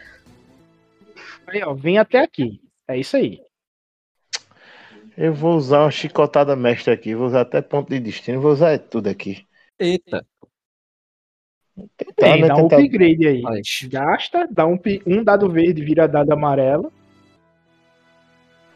Aí, 1.46 1.62
ó, 1.64 1.74
vem 1.74 1.98
até 2.00 2.20
aqui. 2.20 2.60
É 2.88 2.98
isso 2.98 3.16
aí. 3.18 3.40
Eu 5.18 5.34
vou 5.34 5.56
usar 5.56 5.82
uma 5.82 5.92
chicotada 5.92 6.56
mestre 6.56 6.92
aqui. 6.92 7.14
Vou 7.14 7.28
usar 7.28 7.42
até 7.42 7.62
ponto 7.62 7.90
de 7.90 8.00
destino. 8.00 8.42
Vou 8.42 8.52
usar 8.52 8.80
tudo 8.80 9.08
aqui. 9.08 9.46
Eita. 9.78 10.26
Tentar, 11.98 12.14
Tem, 12.16 12.42
né? 12.42 12.48
dá 12.48 12.56
um 12.58 12.66
upgrade 12.66 13.28
aí. 13.28 13.42
Mas 13.42 13.88
Gasta, 13.90 14.48
dá 14.52 14.68
um, 14.68 14.78
um 15.08 15.24
dado 15.24 15.50
verde, 15.50 15.84
vira 15.84 16.08
dado 16.08 16.32
amarelo. 16.32 16.92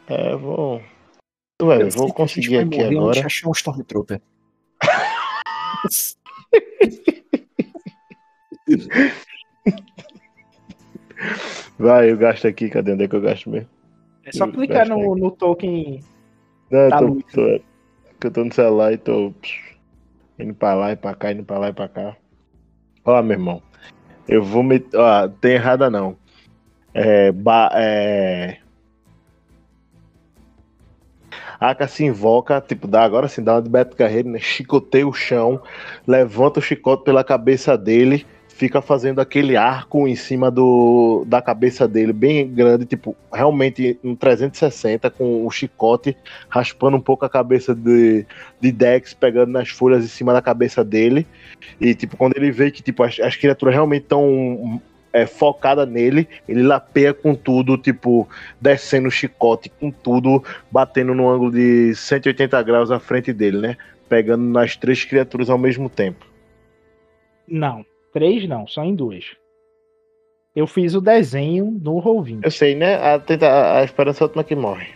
É, 0.08 0.34
vou. 0.36 0.80
Ué, 1.62 1.82
eu 1.82 1.90
vou 1.90 2.12
conseguir 2.12 2.58
aqui 2.58 2.76
morrer 2.78 2.96
agora. 2.98 3.26
achar 3.26 3.48
um 3.48 3.52
Stormtrooper. 3.52 4.20
Vai, 11.78 12.10
eu 12.10 12.16
gasto 12.16 12.46
aqui. 12.46 12.68
Cadê? 12.68 12.92
Onde 12.92 13.04
é 13.04 13.08
que 13.08 13.16
eu 13.16 13.20
gasto 13.20 13.50
mesmo? 13.50 13.68
É 14.24 14.32
só 14.32 14.44
Eu 14.46 14.52
clicar 14.52 14.88
no, 14.88 15.14
no 15.16 15.30
token. 15.30 16.00
Não, 16.70 16.78
eu 16.80 16.90
Tá 16.90 16.98
tô, 16.98 17.06
tô- 17.32 17.60
que 18.20 18.26
eu 18.26 18.30
tô 18.30 18.44
no 18.44 18.52
celular 18.52 18.92
e 18.92 18.98
tô 18.98 19.32
indo 20.38 20.54
pra 20.54 20.74
lá 20.74 20.92
e 20.92 20.96
pra 20.96 21.14
cá, 21.14 21.32
indo 21.32 21.44
pra 21.44 21.58
lá 21.58 21.68
e 21.68 21.72
pra 21.72 21.88
cá. 21.88 22.16
Ó, 23.06 23.22
meu 23.22 23.36
irmão. 23.36 23.62
Eu 24.28 24.42
vou 24.42 24.62
meter. 24.62 24.98
Ó, 24.98 25.28
tem 25.28 25.52
errada 25.52 25.88
não. 25.88 26.16
É. 26.92 27.30
Ba... 27.30 27.70
é... 27.72 28.58
Aka 31.58 31.88
se 31.88 32.04
invoca, 32.04 32.60
tipo, 32.60 32.86
dá 32.86 33.02
agora 33.02 33.28
sim, 33.28 33.42
dá 33.42 33.54
uma 33.54 33.62
de 33.62 33.70
Beto 33.70 33.96
Carreiro, 33.96 34.28
né? 34.28 34.38
Chicoteia 34.38 35.08
o 35.08 35.12
chão, 35.12 35.62
levanta 36.06 36.60
o 36.60 36.62
chicote 36.62 37.02
pela 37.02 37.24
cabeça 37.24 37.78
dele, 37.78 38.26
fica 38.56 38.80
fazendo 38.80 39.20
aquele 39.20 39.54
arco 39.54 40.08
em 40.08 40.16
cima 40.16 40.50
do, 40.50 41.24
da 41.26 41.42
cabeça 41.42 41.86
dele, 41.86 42.10
bem 42.10 42.48
grande, 42.48 42.86
tipo, 42.86 43.14
realmente 43.30 43.98
um 44.02 44.16
360 44.16 45.10
com 45.10 45.46
o 45.46 45.50
chicote 45.50 46.16
raspando 46.48 46.96
um 46.96 47.00
pouco 47.00 47.26
a 47.26 47.28
cabeça 47.28 47.74
de, 47.74 48.24
de 48.58 48.72
Dex, 48.72 49.12
pegando 49.12 49.52
nas 49.52 49.68
folhas 49.68 50.04
em 50.04 50.08
cima 50.08 50.32
da 50.32 50.40
cabeça 50.40 50.82
dele. 50.82 51.26
E, 51.78 51.94
tipo, 51.94 52.16
quando 52.16 52.34
ele 52.34 52.50
vê 52.50 52.70
que 52.70 52.82
tipo, 52.82 53.02
as, 53.02 53.20
as 53.20 53.36
criaturas 53.36 53.74
realmente 53.74 54.04
estão 54.04 54.80
é, 55.12 55.26
focadas 55.26 55.86
nele, 55.86 56.26
ele 56.48 56.62
lapeia 56.62 57.12
com 57.12 57.34
tudo, 57.34 57.76
tipo, 57.76 58.26
descendo 58.58 59.08
o 59.08 59.10
chicote 59.10 59.68
com 59.68 59.90
tudo, 59.90 60.42
batendo 60.70 61.14
no 61.14 61.28
ângulo 61.28 61.52
de 61.52 61.94
180 61.94 62.62
graus 62.62 62.90
à 62.90 62.98
frente 62.98 63.34
dele, 63.34 63.58
né? 63.58 63.76
Pegando 64.08 64.44
nas 64.44 64.76
três 64.76 65.04
criaturas 65.04 65.50
ao 65.50 65.58
mesmo 65.58 65.90
tempo. 65.90 66.24
Não, 67.46 67.84
três 68.16 68.48
não, 68.48 68.66
só 68.66 68.82
em 68.82 68.94
duas. 68.94 69.36
Eu 70.54 70.66
fiz 70.66 70.94
o 70.94 71.02
desenho 71.02 71.66
no 71.66 72.00
Roll20. 72.00 72.40
Eu 72.44 72.50
sei, 72.50 72.74
né? 72.74 72.94
A, 72.94 73.16
a, 73.16 73.78
a 73.80 73.84
esperança 73.84 74.20
é 74.20 74.24
a 74.24 74.26
última 74.26 74.42
que 74.42 74.54
morre. 74.54 74.94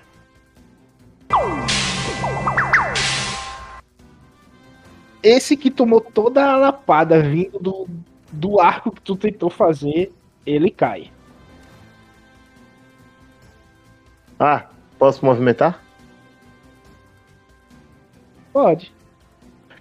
Esse 5.22 5.54
que 5.54 5.70
tomou 5.70 6.00
toda 6.00 6.42
a 6.42 6.56
lapada 6.56 7.20
vindo 7.20 7.58
do, 7.58 7.86
do 8.32 8.58
arco 8.58 8.90
que 8.90 9.02
tu 9.02 9.14
tentou 9.14 9.50
fazer, 9.50 10.10
ele 10.46 10.70
cai. 10.70 11.10
Ah, 14.38 14.64
posso 14.98 15.26
movimentar? 15.26 15.84
Pode. 18.50 18.90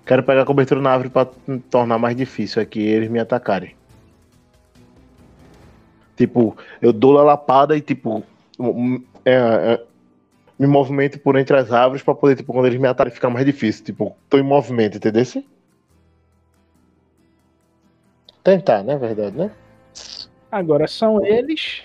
Quero 0.09 0.23
pegar 0.23 0.43
cobertura 0.43 0.81
na 0.81 0.89
árvore 0.89 1.11
pra 1.11 1.27
tornar 1.69 1.99
mais 1.99 2.17
difícil 2.17 2.59
aqui 2.59 2.81
eles 2.81 3.11
me 3.11 3.19
atacarem. 3.19 3.75
Tipo, 6.17 6.57
eu 6.81 6.91
dou 6.91 7.19
a 7.19 7.23
lapada 7.23 7.77
e 7.77 7.81
tipo. 7.81 8.23
é, 9.23 9.33
é, 9.33 9.83
me 10.57 10.65
movimento 10.65 11.19
por 11.19 11.37
entre 11.37 11.55
as 11.55 11.71
árvores 11.71 12.01
pra 12.01 12.15
poder, 12.15 12.35
tipo, 12.35 12.51
quando 12.51 12.65
eles 12.65 12.79
me 12.79 12.87
atacarem 12.87 13.13
ficar 13.13 13.29
mais 13.29 13.45
difícil. 13.45 13.85
Tipo, 13.85 14.17
tô 14.27 14.39
em 14.39 14.41
movimento, 14.41 14.97
entendeu? 14.97 15.23
Tentar, 18.43 18.81
né? 18.81 18.97
Verdade, 18.97 19.37
né? 19.37 19.51
Agora 20.51 20.87
são 20.87 21.23
eles. 21.23 21.83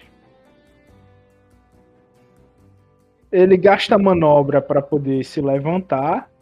Ele 3.30 3.58
gasta 3.58 3.98
manobra 3.98 4.62
para 4.62 4.80
poder 4.80 5.22
se 5.24 5.42
levantar. 5.42 6.32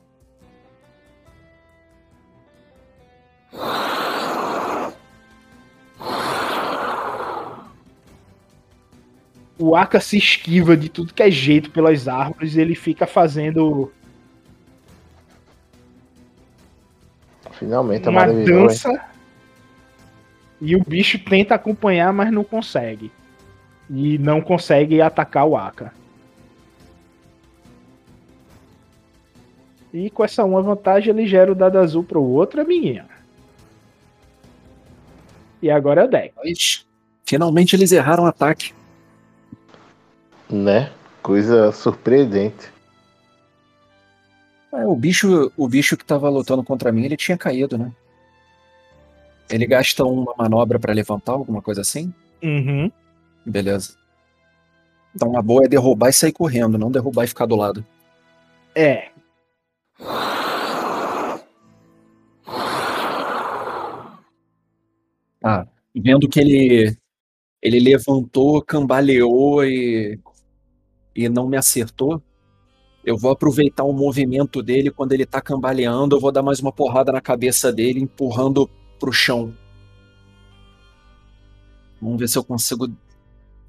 O 9.62 9.76
Aka 9.76 10.00
se 10.00 10.18
esquiva 10.18 10.76
de 10.76 10.88
tudo 10.88 11.14
que 11.14 11.22
é 11.22 11.30
jeito 11.30 11.70
pelas 11.70 12.08
árvores 12.08 12.56
e 12.56 12.60
ele 12.60 12.74
fica 12.74 13.06
fazendo 13.06 13.92
Finalmente 17.52 18.08
a 18.08 18.10
uma 18.10 18.28
hein? 18.28 18.44
dança 18.44 19.04
e 20.60 20.74
o 20.74 20.82
bicho 20.82 21.16
tenta 21.16 21.54
acompanhar, 21.54 22.12
mas 22.12 22.32
não 22.32 22.42
consegue. 22.42 23.12
E 23.88 24.18
não 24.18 24.40
consegue 24.40 25.00
atacar 25.00 25.46
o 25.46 25.56
Aka. 25.56 25.92
E 29.94 30.10
com 30.10 30.24
essa 30.24 30.44
uma 30.44 30.60
vantagem 30.60 31.14
ele 31.14 31.24
gera 31.24 31.52
o 31.52 31.54
dado 31.54 31.78
azul 31.78 32.02
pro 32.02 32.20
outro 32.20 32.60
amiguinho. 32.60 33.04
E 35.62 35.70
agora 35.70 36.00
é 36.00 36.04
o 36.04 36.08
deck. 36.08 36.34
Finalmente 37.24 37.76
eles 37.76 37.92
erraram 37.92 38.24
o 38.24 38.26
ataque. 38.26 38.74
Né? 40.52 40.92
Coisa 41.22 41.72
surpreendente. 41.72 42.70
É, 44.72 44.86
o 44.86 44.94
bicho, 44.94 45.50
o 45.56 45.66
bicho 45.66 45.96
que 45.96 46.04
tava 46.04 46.28
lutando 46.28 46.62
contra 46.62 46.92
mim, 46.92 47.04
ele 47.04 47.16
tinha 47.16 47.38
caído, 47.38 47.78
né? 47.78 47.90
Ele 49.50 49.66
gasta 49.66 50.04
uma 50.04 50.34
manobra 50.36 50.78
pra 50.78 50.92
levantar, 50.92 51.32
alguma 51.32 51.60
coisa 51.60 51.80
assim? 51.80 52.12
Uhum. 52.42 52.90
Beleza. 53.44 53.96
Então 55.14 55.28
uma 55.28 55.42
boa 55.42 55.64
é 55.64 55.68
derrubar 55.68 56.08
e 56.08 56.12
sair 56.12 56.32
correndo, 56.32 56.78
não 56.78 56.90
derrubar 56.90 57.24
e 57.24 57.28
ficar 57.28 57.46
do 57.46 57.56
lado. 57.56 57.84
É. 58.74 59.10
Ah, 65.42 65.66
vendo 65.94 66.28
que 66.28 66.40
ele 66.40 66.96
ele 67.60 67.78
levantou, 67.78 68.62
cambaleou 68.62 69.64
e 69.64 70.18
e 71.14 71.28
não 71.28 71.46
me 71.46 71.56
acertou, 71.56 72.22
eu 73.04 73.16
vou 73.16 73.32
aproveitar 73.32 73.84
o 73.84 73.92
movimento 73.92 74.62
dele 74.62 74.90
quando 74.90 75.12
ele 75.12 75.26
tá 75.26 75.40
cambaleando, 75.40 76.16
eu 76.16 76.20
vou 76.20 76.30
dar 76.30 76.42
mais 76.42 76.60
uma 76.60 76.72
porrada 76.72 77.10
na 77.10 77.20
cabeça 77.20 77.72
dele, 77.72 78.00
empurrando 78.00 78.70
pro 78.98 79.12
chão. 79.12 79.52
Vamos 82.00 82.18
ver 82.18 82.28
se 82.28 82.38
eu 82.38 82.44
consigo 82.44 82.88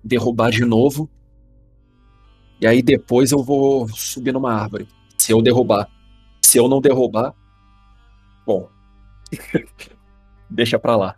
derrubar 0.04 0.52
de 0.52 0.66
novo. 0.66 1.10
E 2.62 2.68
aí 2.68 2.82
depois 2.82 3.32
eu 3.32 3.44
vou 3.44 3.88
subir 3.90 4.32
numa 4.32 4.54
árvore. 4.54 4.88
Se 5.18 5.32
eu 5.32 5.42
derrubar. 5.42 5.90
Se 6.42 6.58
eu 6.58 6.68
não 6.68 6.80
derrubar, 6.80 7.34
bom. 8.46 8.70
Deixa 10.50 10.78
pra 10.78 10.96
lá. 10.96 11.16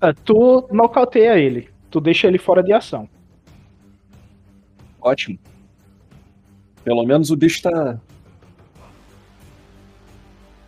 Ah, 0.00 0.12
Tu 0.12 0.68
nocauteia 0.72 1.38
ele. 1.38 1.68
Tu 1.90 2.00
deixa 2.00 2.26
ele 2.26 2.38
fora 2.38 2.62
de 2.62 2.72
ação. 2.72 3.08
Ótimo. 5.00 5.38
Pelo 6.84 7.04
menos 7.04 7.30
o 7.30 7.36
bicho 7.36 7.62
tá, 7.62 7.70
Tá 7.70 8.00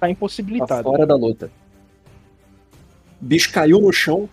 tá 0.01 0.11
impossibilitado. 0.11 0.83
fora 0.83 1.07
da 1.07 1.15
luta. 1.15 1.51
O 3.21 3.25
bicho 3.25 3.53
caiu 3.53 3.81
no 3.81 3.93
chão, 3.93 4.29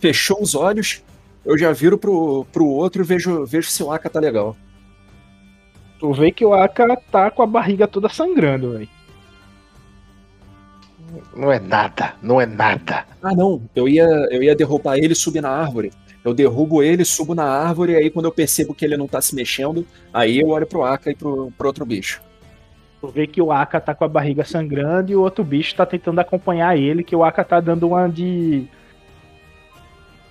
fechou 0.00 0.40
os 0.40 0.54
olhos. 0.54 1.02
Eu 1.44 1.58
já 1.58 1.72
viro 1.72 1.98
pro, 1.98 2.46
pro 2.50 2.64
outro 2.66 3.02
e 3.02 3.04
vejo, 3.04 3.44
vejo 3.44 3.68
se 3.70 3.82
o 3.82 3.92
Aka 3.92 4.08
tá 4.08 4.18
legal. 4.18 4.56
Tu 5.98 6.10
vê 6.12 6.32
que 6.32 6.44
o 6.44 6.54
Aka 6.54 6.96
tá 6.96 7.30
com 7.30 7.42
a 7.42 7.46
barriga 7.46 7.86
toda 7.86 8.08
sangrando, 8.08 8.72
velho. 8.72 8.88
Não 11.36 11.52
é 11.52 11.60
nada, 11.60 12.14
não 12.22 12.40
é 12.40 12.46
nada. 12.46 13.06
Ah, 13.22 13.34
não. 13.34 13.62
Eu 13.74 13.86
ia, 13.88 14.04
eu 14.30 14.42
ia 14.42 14.56
derrubar 14.56 14.96
ele 14.96 15.12
e 15.12 15.16
subir 15.16 15.40
na 15.42 15.50
árvore. 15.50 15.92
Eu 16.24 16.32
derrubo 16.32 16.82
ele, 16.82 17.04
subo 17.04 17.34
na 17.34 17.44
árvore, 17.44 17.92
e 17.92 17.96
aí 17.96 18.10
quando 18.10 18.24
eu 18.24 18.32
percebo 18.32 18.74
que 18.74 18.84
ele 18.84 18.96
não 18.96 19.06
tá 19.06 19.20
se 19.20 19.34
mexendo, 19.34 19.86
aí 20.12 20.40
eu 20.40 20.48
olho 20.48 20.66
pro 20.66 20.82
Aka 20.82 21.10
e 21.10 21.14
pro, 21.14 21.52
pro 21.56 21.66
outro 21.66 21.84
bicho. 21.84 22.22
Tu 23.00 23.08
vê 23.08 23.26
que 23.26 23.42
o 23.42 23.52
Aka 23.52 23.78
tá 23.78 23.94
com 23.94 24.04
a 24.04 24.08
barriga 24.08 24.42
sangrando 24.42 25.12
e 25.12 25.16
o 25.16 25.20
outro 25.20 25.44
bicho 25.44 25.74
tá 25.74 25.84
tentando 25.84 26.18
acompanhar 26.20 26.78
ele, 26.78 27.04
que 27.04 27.14
o 27.14 27.22
Aka 27.22 27.44
tá 27.44 27.60
dando 27.60 27.86
uma 27.86 28.08
de. 28.08 28.66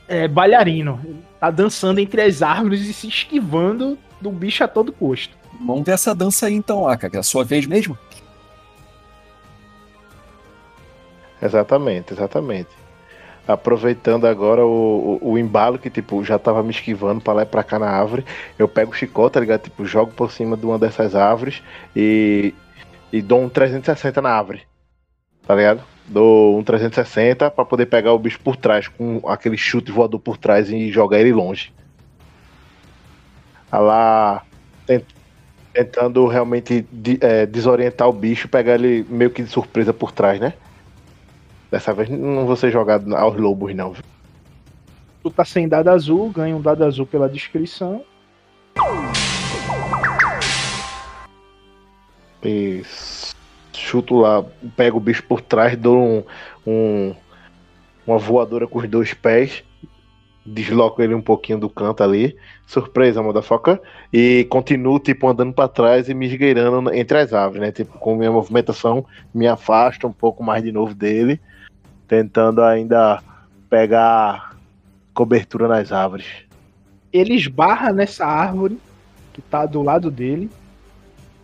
É, 0.08 0.28
bailarino. 0.28 1.00
Ele 1.04 1.24
tá 1.40 1.52
dançando 1.52 2.00
entre 2.00 2.24
as 2.24 2.42
árvores 2.42 2.82
e 2.82 2.92
se 2.92 3.08
esquivando 3.08 3.96
do 4.20 4.32
bicho 4.32 4.64
a 4.64 4.68
todo 4.68 4.92
custo. 4.92 5.38
Vamos 5.64 5.84
ver 5.86 5.92
essa 5.92 6.16
dança 6.16 6.48
aí 6.48 6.56
então, 6.56 6.88
Aka, 6.88 7.12
que 7.12 7.18
é 7.18 7.20
a 7.20 7.24
sua 7.24 7.44
vez 7.44 7.68
mesmo? 7.68 7.96
Exatamente, 11.40 12.14
exatamente. 12.14 12.83
Aproveitando 13.46 14.26
agora 14.26 14.66
o, 14.66 15.20
o, 15.22 15.32
o 15.34 15.38
embalo 15.38 15.78
que, 15.78 15.90
tipo, 15.90 16.24
já 16.24 16.40
tava 16.40 16.64
me 16.64 16.70
esquivando 16.72 17.20
pra 17.20 17.34
lá 17.34 17.42
e 17.44 17.46
pra 17.46 17.64
cá 17.64 17.78
na 17.78 17.90
árvore, 17.90 18.26
eu 18.58 18.68
pego 18.70 18.92
o 18.92 18.96
chicote, 18.96 19.34
tá 19.34 19.40
ligado? 19.42 19.64
Tipo, 19.64 19.86
jogo 19.86 20.14
por 20.14 20.32
cima 20.32 20.56
de 20.56 20.66
uma 20.66 20.80
dessas 20.80 21.14
árvores 21.14 21.62
e, 21.94 22.54
e 23.12 23.22
dou 23.22 23.42
um 23.42 23.50
360 23.50 24.22
na 24.22 24.30
árvore, 24.30 24.62
tá 25.46 25.54
ligado? 25.56 25.82
Dou 26.08 26.58
um 26.58 26.64
360 26.64 27.52
pra 27.52 27.66
poder 27.66 27.86
pegar 27.88 28.14
o 28.14 28.20
bicho 28.20 28.40
por 28.40 28.56
trás, 28.56 28.88
com 28.88 29.22
aquele 29.28 29.58
chute 29.58 29.92
voador 29.92 30.20
por 30.22 30.38
trás 30.38 30.70
e 30.70 30.90
jogar 30.90 31.20
ele 31.20 31.34
longe. 31.34 31.74
Ah 33.70 33.80
lá, 33.80 34.44
tent- 34.86 35.06
tentando 35.74 36.28
realmente 36.28 36.86
de- 36.92 37.18
é, 37.20 37.46
desorientar 37.46 38.08
o 38.08 38.14
bicho, 38.14 38.48
pegar 38.48 38.76
ele 38.76 39.06
meio 39.10 39.32
que 39.32 39.44
de 39.44 39.50
surpresa 39.50 39.94
por 39.94 40.12
trás, 40.14 40.40
né? 40.40 40.54
Dessa 41.74 41.92
vez 41.92 42.08
não 42.08 42.46
vou 42.46 42.56
ser 42.56 42.70
jogado 42.70 43.16
aos 43.16 43.36
lobos, 43.36 43.74
não. 43.74 43.96
Tu 45.24 45.32
tá 45.32 45.44
sem 45.44 45.68
dado 45.68 45.88
azul, 45.88 46.30
ganha 46.30 46.56
um 46.56 46.62
dado 46.62 46.84
azul 46.86 47.04
pela 47.04 47.28
descrição. 47.28 48.04
E 52.44 52.84
chuto 53.74 54.18
lá, 54.20 54.46
pego 54.78 54.98
o 54.98 55.02
bicho 55.02 55.24
por 55.24 55.42
trás, 55.42 55.76
dou 55.76 55.98
um, 55.98 56.24
um- 56.68 57.16
uma 58.06 58.20
voadora 58.20 58.68
com 58.68 58.78
os 58.78 58.88
dois 58.88 59.16
pés, 59.16 59.64
desloco 60.46 61.02
ele 61.02 61.16
um 61.16 61.22
pouquinho 61.24 61.58
do 61.58 61.72
canto 61.72 62.04
ali, 62.04 62.38
surpresa, 62.68 63.24
motherfucker, 63.24 63.82
e 64.14 64.46
continuo, 64.48 65.00
tipo, 65.00 65.28
andando 65.28 65.54
pra 65.54 65.68
trás 65.68 66.08
e 66.08 66.14
me 66.14 66.28
esgueirando 66.28 66.94
entre 66.94 67.18
as 67.18 67.34
árvores, 67.34 67.62
né? 67.62 67.72
Tipo, 67.72 67.98
com 67.98 68.16
minha 68.16 68.32
movimentação, 68.32 69.04
me 69.34 69.48
afasto 69.48 70.06
um 70.06 70.14
pouco 70.14 70.44
mais 70.44 70.62
de 70.62 70.72
novo 70.72 70.94
dele, 70.94 71.42
tentando 72.08 72.62
ainda 72.62 73.22
pegar 73.70 74.56
cobertura 75.14 75.68
nas 75.68 75.92
árvores. 75.92 76.28
Ele 77.12 77.36
esbarra 77.36 77.92
nessa 77.92 78.26
árvore 78.26 78.80
que 79.34 79.42
tá 79.42 79.66
do 79.66 79.82
lado 79.82 80.12
dele, 80.12 80.50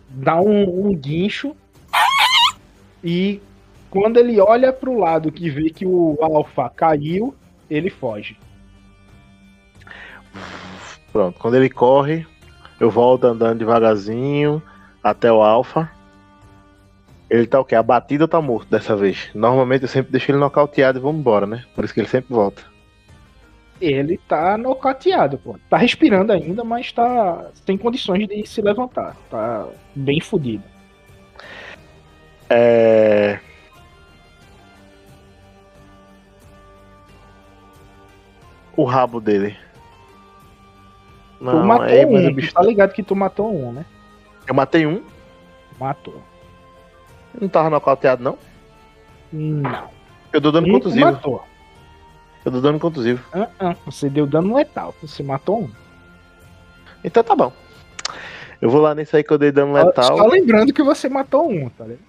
dá 0.08 0.40
um, 0.40 0.86
um 0.86 0.94
guincho 0.94 1.54
e 3.02 3.40
quando 3.90 4.18
ele 4.18 4.40
olha 4.40 4.72
pro 4.72 4.98
lado 4.98 5.32
que 5.32 5.50
vê 5.50 5.70
que 5.70 5.84
o 5.84 6.16
Alpha 6.20 6.68
caiu, 6.68 7.34
ele 7.68 7.90
foge. 7.90 8.36
Pronto, 11.12 11.38
quando 11.40 11.56
ele 11.56 11.68
corre, 11.68 12.24
eu 12.78 12.90
volto 12.90 13.24
andando 13.24 13.58
devagarzinho 13.58 14.62
até 15.02 15.32
o 15.32 15.42
Alpha. 15.42 15.90
Ele 17.30 17.46
tá 17.46 17.60
o 17.60 17.64
quê? 17.64 17.76
Abatido 17.76 18.24
ou 18.24 18.28
tá 18.28 18.40
morto 18.42 18.68
dessa 18.68 18.96
vez? 18.96 19.30
Normalmente 19.34 19.82
eu 19.82 19.88
sempre 19.88 20.10
deixo 20.10 20.32
ele 20.32 20.38
nocauteado 20.38 20.98
e 20.98 21.00
vamos 21.00 21.20
embora, 21.20 21.46
né? 21.46 21.64
Por 21.76 21.84
isso 21.84 21.94
que 21.94 22.00
ele 22.00 22.08
sempre 22.08 22.34
volta. 22.34 22.62
Ele 23.80 24.18
tá 24.28 24.58
nocauteado, 24.58 25.38
pô. 25.38 25.56
Tá 25.70 25.76
respirando 25.76 26.32
ainda, 26.32 26.64
mas 26.64 26.90
tá 26.92 27.46
sem 27.64 27.78
condições 27.78 28.26
de 28.26 28.44
se 28.46 28.60
levantar. 28.60 29.16
Tá 29.30 29.68
bem 29.94 30.20
fudido. 30.20 30.64
É. 32.50 33.38
O 38.76 38.84
rabo 38.84 39.20
dele. 39.20 39.56
tu 41.38 41.44
matou 41.44 41.86
é, 41.86 42.04
mas 42.06 42.24
um, 42.24 42.28
o 42.28 42.34
bicho- 42.34 42.52
tá 42.52 42.62
ligado 42.62 42.92
que 42.92 43.02
tu 43.04 43.14
matou 43.14 43.54
um, 43.54 43.72
né? 43.72 43.86
Eu 44.48 44.54
matei 44.54 44.84
um. 44.86 45.02
Matou. 45.78 46.20
Não 47.38 47.48
tava 47.48 47.70
nocauteado, 47.70 48.22
não? 48.22 48.38
Não. 49.32 49.88
Eu 50.32 50.40
dou 50.40 50.52
dano 50.52 50.66
Um 50.68 50.72
contusivo. 50.72 51.04
matou. 51.06 51.42
Eu 52.44 52.50
dou 52.52 52.60
dano 52.60 52.80
contusivo. 52.80 53.22
Ah, 53.32 53.48
ah, 53.58 53.76
Você 53.84 54.08
deu 54.08 54.26
dano 54.26 54.54
letal, 54.56 54.94
você 55.02 55.22
matou 55.22 55.62
um. 55.64 55.70
Então 57.04 57.22
tá 57.22 57.34
bom. 57.34 57.52
Eu 58.60 58.68
vou 58.70 58.80
lá 58.80 58.94
nesse 58.94 59.16
aí 59.16 59.22
que 59.24 59.30
eu 59.32 59.38
dei 59.38 59.50
dano 59.52 59.72
letal. 59.72 60.16
Só 60.16 60.26
lembrando 60.26 60.72
que 60.72 60.82
você 60.82 61.08
matou 61.08 61.50
um, 61.50 61.68
tá 61.70 61.84
ligado? 61.84 62.00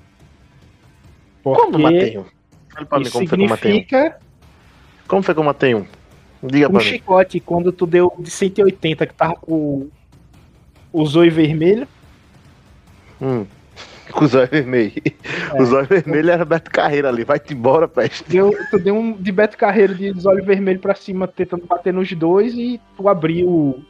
Porque 1.44 1.62
Como 1.62 1.80
matei 1.80 2.18
um? 2.18 2.26
Fale 2.70 2.86
pra 2.86 3.00
mim 3.00 3.10
como 3.10 3.28
foi 3.28 3.38
que 3.38 3.44
eu 3.44 3.50
matei 3.50 3.72
um. 3.72 3.76
significa 3.76 4.20
Como 5.08 5.24
foi 5.24 5.34
que 5.34 5.40
eu 5.40 5.44
matei 5.44 5.76
um? 5.76 5.86
Diga 6.44 6.68
um 6.68 6.72
pra 6.72 6.80
mim. 6.80 6.86
chicote 6.86 7.40
quando 7.40 7.72
tu 7.72 7.86
deu 7.86 8.14
de 8.20 8.30
180 8.32 9.06
que 9.08 9.14
tava 9.14 9.36
com 9.36 9.90
o 10.94 11.06
zóio 11.06 11.32
vermelho. 11.32 11.88
Hum. 13.22 13.46
Com 14.14 14.26
os 14.26 14.36
olhos 14.36 14.50
vermelhos. 14.50 14.96
É. 15.54 15.62
Os 15.62 15.72
olhos 15.72 15.88
vermelhos 15.88 16.30
era 16.30 16.46
Beto 16.46 16.70
Carreira 16.70 17.10
ali. 17.10 17.24
Vai-te 17.24 17.54
embora, 17.54 17.88
peste. 17.88 18.30
Deu, 18.30 18.54
tu 18.70 18.80
deu 18.80 18.96
um 18.96 19.14
de 19.14 19.32
Beto 19.32 19.58
Carreiro 19.58 19.96
de 19.96 20.14
olho 20.28 20.44
vermelho 20.44 20.80
pra 20.80 20.96
cima, 20.96 21.28
tentando 21.28 21.66
bater 21.66 21.94
nos 21.94 22.12
dois, 22.14 22.54
e 22.54 22.80
tu 22.98 23.08
abriu 23.08 23.48
o, 23.48 23.84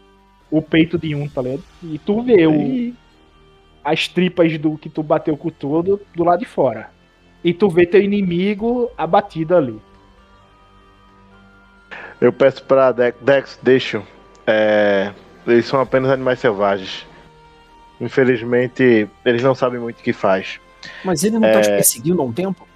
o 0.49 0.61
peito 0.61 0.97
de 0.97 1.15
um, 1.15 1.27
tá 1.27 1.41
ligado? 1.41 1.63
E 1.83 1.97
tu 1.99 2.21
vê 2.21 2.47
o, 2.47 2.93
as 3.83 4.07
tripas 4.07 4.57
do 4.57 4.77
que 4.77 4.89
tu 4.89 5.01
bateu 5.01 5.35
com 5.35 5.49
todo 5.49 5.99
do 6.15 6.23
lado 6.23 6.39
de 6.39 6.45
fora. 6.45 6.89
E 7.43 7.53
tu 7.53 7.69
vê 7.69 7.85
teu 7.85 8.01
inimigo 8.01 8.89
abatido 8.97 9.55
ali. 9.55 9.81
Eu 12.19 12.31
peço 12.31 12.63
pra 12.63 12.91
Dex, 12.91 13.17
Dex 13.21 13.59
deixa. 13.63 14.03
É, 14.45 15.11
eles 15.47 15.65
são 15.65 15.81
apenas 15.81 16.11
animais 16.11 16.39
selvagens. 16.39 17.07
Infelizmente, 18.01 19.07
eles 19.23 19.43
não 19.43 19.53
sabem 19.55 19.79
muito 19.79 19.99
o 19.99 20.03
que 20.03 20.11
faz. 20.11 20.59
Mas 21.05 21.23
ele 21.23 21.37
não 21.37 21.41
tá 21.51 21.61
te 21.61 21.69
É. 21.69 21.75
perseguindo 21.75 22.21
há 22.21 22.25
um 22.25 22.33
tempo? 22.33 22.67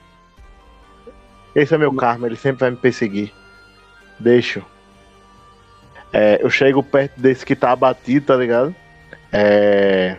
Esse 1.56 1.74
é 1.74 1.78
meu 1.78 1.92
karma, 1.94 2.28
ele 2.28 2.36
sempre 2.36 2.60
vai 2.62 2.70
me 2.70 2.78
perseguir. 2.78 3.34
Deixo. 4.20 4.64
É, 6.14 6.40
eu 6.42 6.50
chego 6.50 6.84
perto 6.84 7.20
desse 7.20 7.46
que 7.46 7.56
tá 7.56 7.72
abatido, 7.72 8.28
tá 8.28 8.36
ligado? 8.36 8.74
É, 9.32 10.18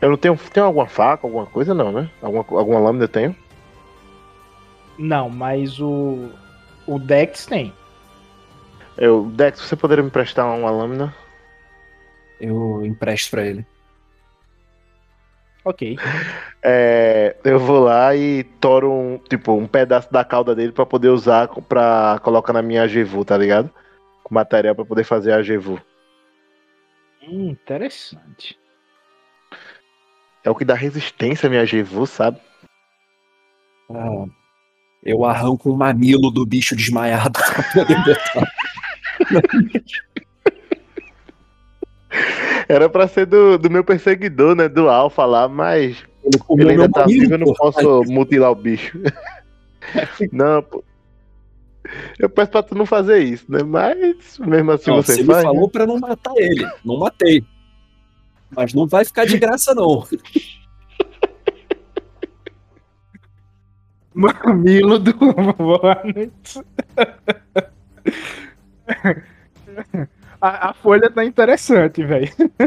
Eu 0.00 0.10
não 0.10 0.16
tenho. 0.18 0.36
Tem 0.36 0.62
alguma 0.62 0.86
faca, 0.86 1.26
alguma 1.26 1.46
coisa? 1.46 1.72
Não, 1.74 1.90
né? 1.92 2.10
Alguma, 2.20 2.44
alguma 2.58 2.78
lâmina 2.80 3.04
eu 3.04 3.08
tenho? 3.08 3.36
Não, 4.98 5.28
mas 5.30 5.78
o. 5.80 6.30
O 6.86 6.98
Dex 6.98 7.46
tem. 7.46 7.72
Eu, 8.98 9.24
Dex, 9.34 9.60
você 9.60 9.74
poderia 9.76 10.04
me 10.04 10.10
prestar 10.10 10.44
uma 10.52 10.70
lâmina? 10.70 11.14
Eu 12.40 12.84
empresto 12.84 13.30
pra 13.30 13.46
ele. 13.46 13.64
Ok. 15.64 15.96
É, 16.62 17.36
eu 17.42 17.58
vou 17.58 17.80
lá 17.80 18.14
e 18.14 18.44
toro 18.60 18.92
um, 18.92 19.18
tipo, 19.18 19.52
um 19.52 19.66
pedaço 19.66 20.12
da 20.12 20.22
cauda 20.24 20.54
dele 20.54 20.72
pra 20.72 20.84
poder 20.84 21.08
usar 21.08 21.48
pra 21.48 22.20
colocar 22.22 22.52
na 22.52 22.60
minha 22.62 22.82
Agevu, 22.82 23.24
tá 23.24 23.36
ligado? 23.36 23.70
Com 24.22 24.34
material 24.34 24.74
pra 24.74 24.84
poder 24.84 25.04
fazer 25.04 25.32
a 25.32 25.36
Agevu. 25.36 25.80
Hum, 27.22 27.48
interessante. 27.48 28.58
É 30.44 30.50
o 30.50 30.54
que 30.54 30.64
dá 30.64 30.74
resistência 30.74 31.46
à 31.46 31.50
minha 31.50 31.62
Agevu, 31.62 32.06
sabe? 32.06 32.38
Ah, 33.90 34.26
eu 35.02 35.24
arranco 35.24 35.72
um 35.72 35.76
mamilo 35.76 36.30
do 36.30 36.44
bicho 36.44 36.76
desmaiado 36.76 37.38
pra 37.38 37.62
poder 37.72 37.96
botar. 38.04 38.52
Era 42.68 42.88
pra 42.88 43.06
ser 43.06 43.26
do, 43.26 43.58
do 43.58 43.70
meu 43.70 43.84
perseguidor, 43.84 44.54
né? 44.54 44.68
Do 44.68 44.88
Alpha 44.88 45.24
lá, 45.24 45.48
mas 45.48 46.04
comeu 46.46 46.70
ele 46.70 46.82
ainda 46.82 46.88
tá 46.92 47.00
mamilo, 47.02 47.20
vivo, 47.20 47.34
eu 47.34 47.38
não 47.38 47.52
posso 47.54 48.02
mutilar 48.04 48.50
o 48.50 48.54
bicho. 48.54 48.98
não, 50.32 50.62
pô. 50.62 50.82
Eu 52.18 52.30
peço 52.30 52.50
pra 52.50 52.62
tu 52.62 52.74
não 52.74 52.86
fazer 52.86 53.18
isso, 53.18 53.44
né? 53.48 53.62
Mas 53.62 54.38
mesmo 54.38 54.72
assim 54.72 54.90
Não, 54.90 54.96
você 54.96 55.16
você 55.16 55.24
faz. 55.24 55.38
me 55.38 55.44
falou 55.44 55.68
pra 55.68 55.86
não 55.86 55.98
matar 55.98 56.32
ele. 56.36 56.66
Não 56.84 56.98
matei. 56.98 57.44
Mas 58.50 58.72
não 58.72 58.86
vai 58.86 59.04
ficar 59.04 59.26
de 59.26 59.36
graça, 59.38 59.74
não. 59.74 60.06
Mamilo 64.14 64.98
do 64.98 65.12
Bonnet. 65.12 66.62
A, 70.44 70.68
a 70.68 70.74
folha 70.74 71.10
tá 71.10 71.24
interessante, 71.24 72.04
velho. 72.04 72.30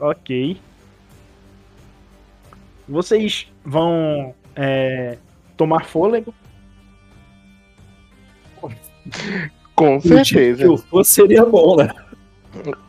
ok. 0.00 0.60
Vocês 2.88 3.46
vão 3.64 4.34
é, 4.56 5.18
tomar 5.56 5.84
fôlego? 5.84 6.34
Com 9.76 10.00
certeza. 10.00 10.64
eu 10.64 10.76
fosse, 10.76 11.14
seria 11.14 11.46
bom, 11.46 11.76
né? 11.76 11.88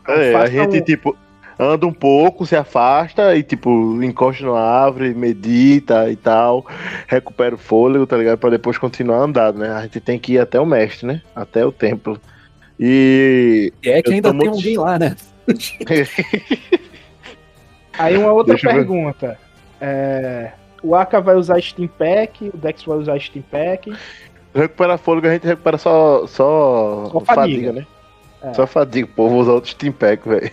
É, 0.08 0.34
a 0.34 0.46
gente, 0.48 0.80
um- 0.80 0.84
tipo, 0.84 1.16
anda 1.58 1.86
um 1.86 1.92
pouco, 1.92 2.46
se 2.46 2.54
afasta 2.56 3.34
e, 3.36 3.42
tipo, 3.42 4.00
encosta 4.02 4.44
numa 4.44 4.60
árvore, 4.60 5.12
medita 5.14 6.10
e 6.10 6.16
tal, 6.16 6.64
recupera 7.06 7.54
o 7.54 7.58
fôlego, 7.58 8.06
tá 8.06 8.16
ligado? 8.16 8.38
Pra 8.38 8.50
depois 8.50 8.78
continuar 8.78 9.18
andando, 9.18 9.58
né? 9.58 9.70
A 9.72 9.82
gente 9.82 10.00
tem 10.00 10.18
que 10.18 10.34
ir 10.34 10.38
até 10.38 10.60
o 10.60 10.66
mestre, 10.66 11.06
né? 11.06 11.22
Até 11.34 11.64
o 11.66 11.72
templo. 11.72 12.20
E. 12.78 13.72
E 13.82 13.88
é 13.90 14.00
que 14.02 14.12
ainda 14.12 14.30
tem 14.30 14.38
muito- 14.38 14.54
alguém 14.56 14.76
lá, 14.78 14.98
né? 14.98 15.16
Aí 17.98 18.16
uma 18.16 18.32
outra 18.32 18.54
Deixa 18.54 18.68
pergunta. 18.68 19.38
É, 19.80 20.52
o 20.82 20.94
Aka 20.94 21.20
vai 21.20 21.34
usar 21.34 21.60
Steam 21.60 21.88
Pack, 21.88 22.50
o 22.54 22.56
Dex 22.56 22.84
vai 22.84 22.98
usar 22.98 23.18
Steam 23.20 23.42
Pack. 23.50 23.92
Recuperar 24.54 24.98
fôlego, 24.98 25.26
a 25.26 25.32
gente 25.32 25.46
recupera 25.46 25.78
só, 25.78 26.26
só, 26.26 27.08
Só 27.10 27.20
fadiga. 27.20 27.34
fadiga. 27.34 27.72
né? 27.72 27.86
É. 28.42 28.54
Só 28.54 28.66
fadiga. 28.66 29.08
Pô, 29.16 29.28
vou 29.28 29.40
usar 29.40 29.52
outro 29.52 29.70
Steam 29.70 29.92
Pack, 29.92 30.28
velho. 30.28 30.50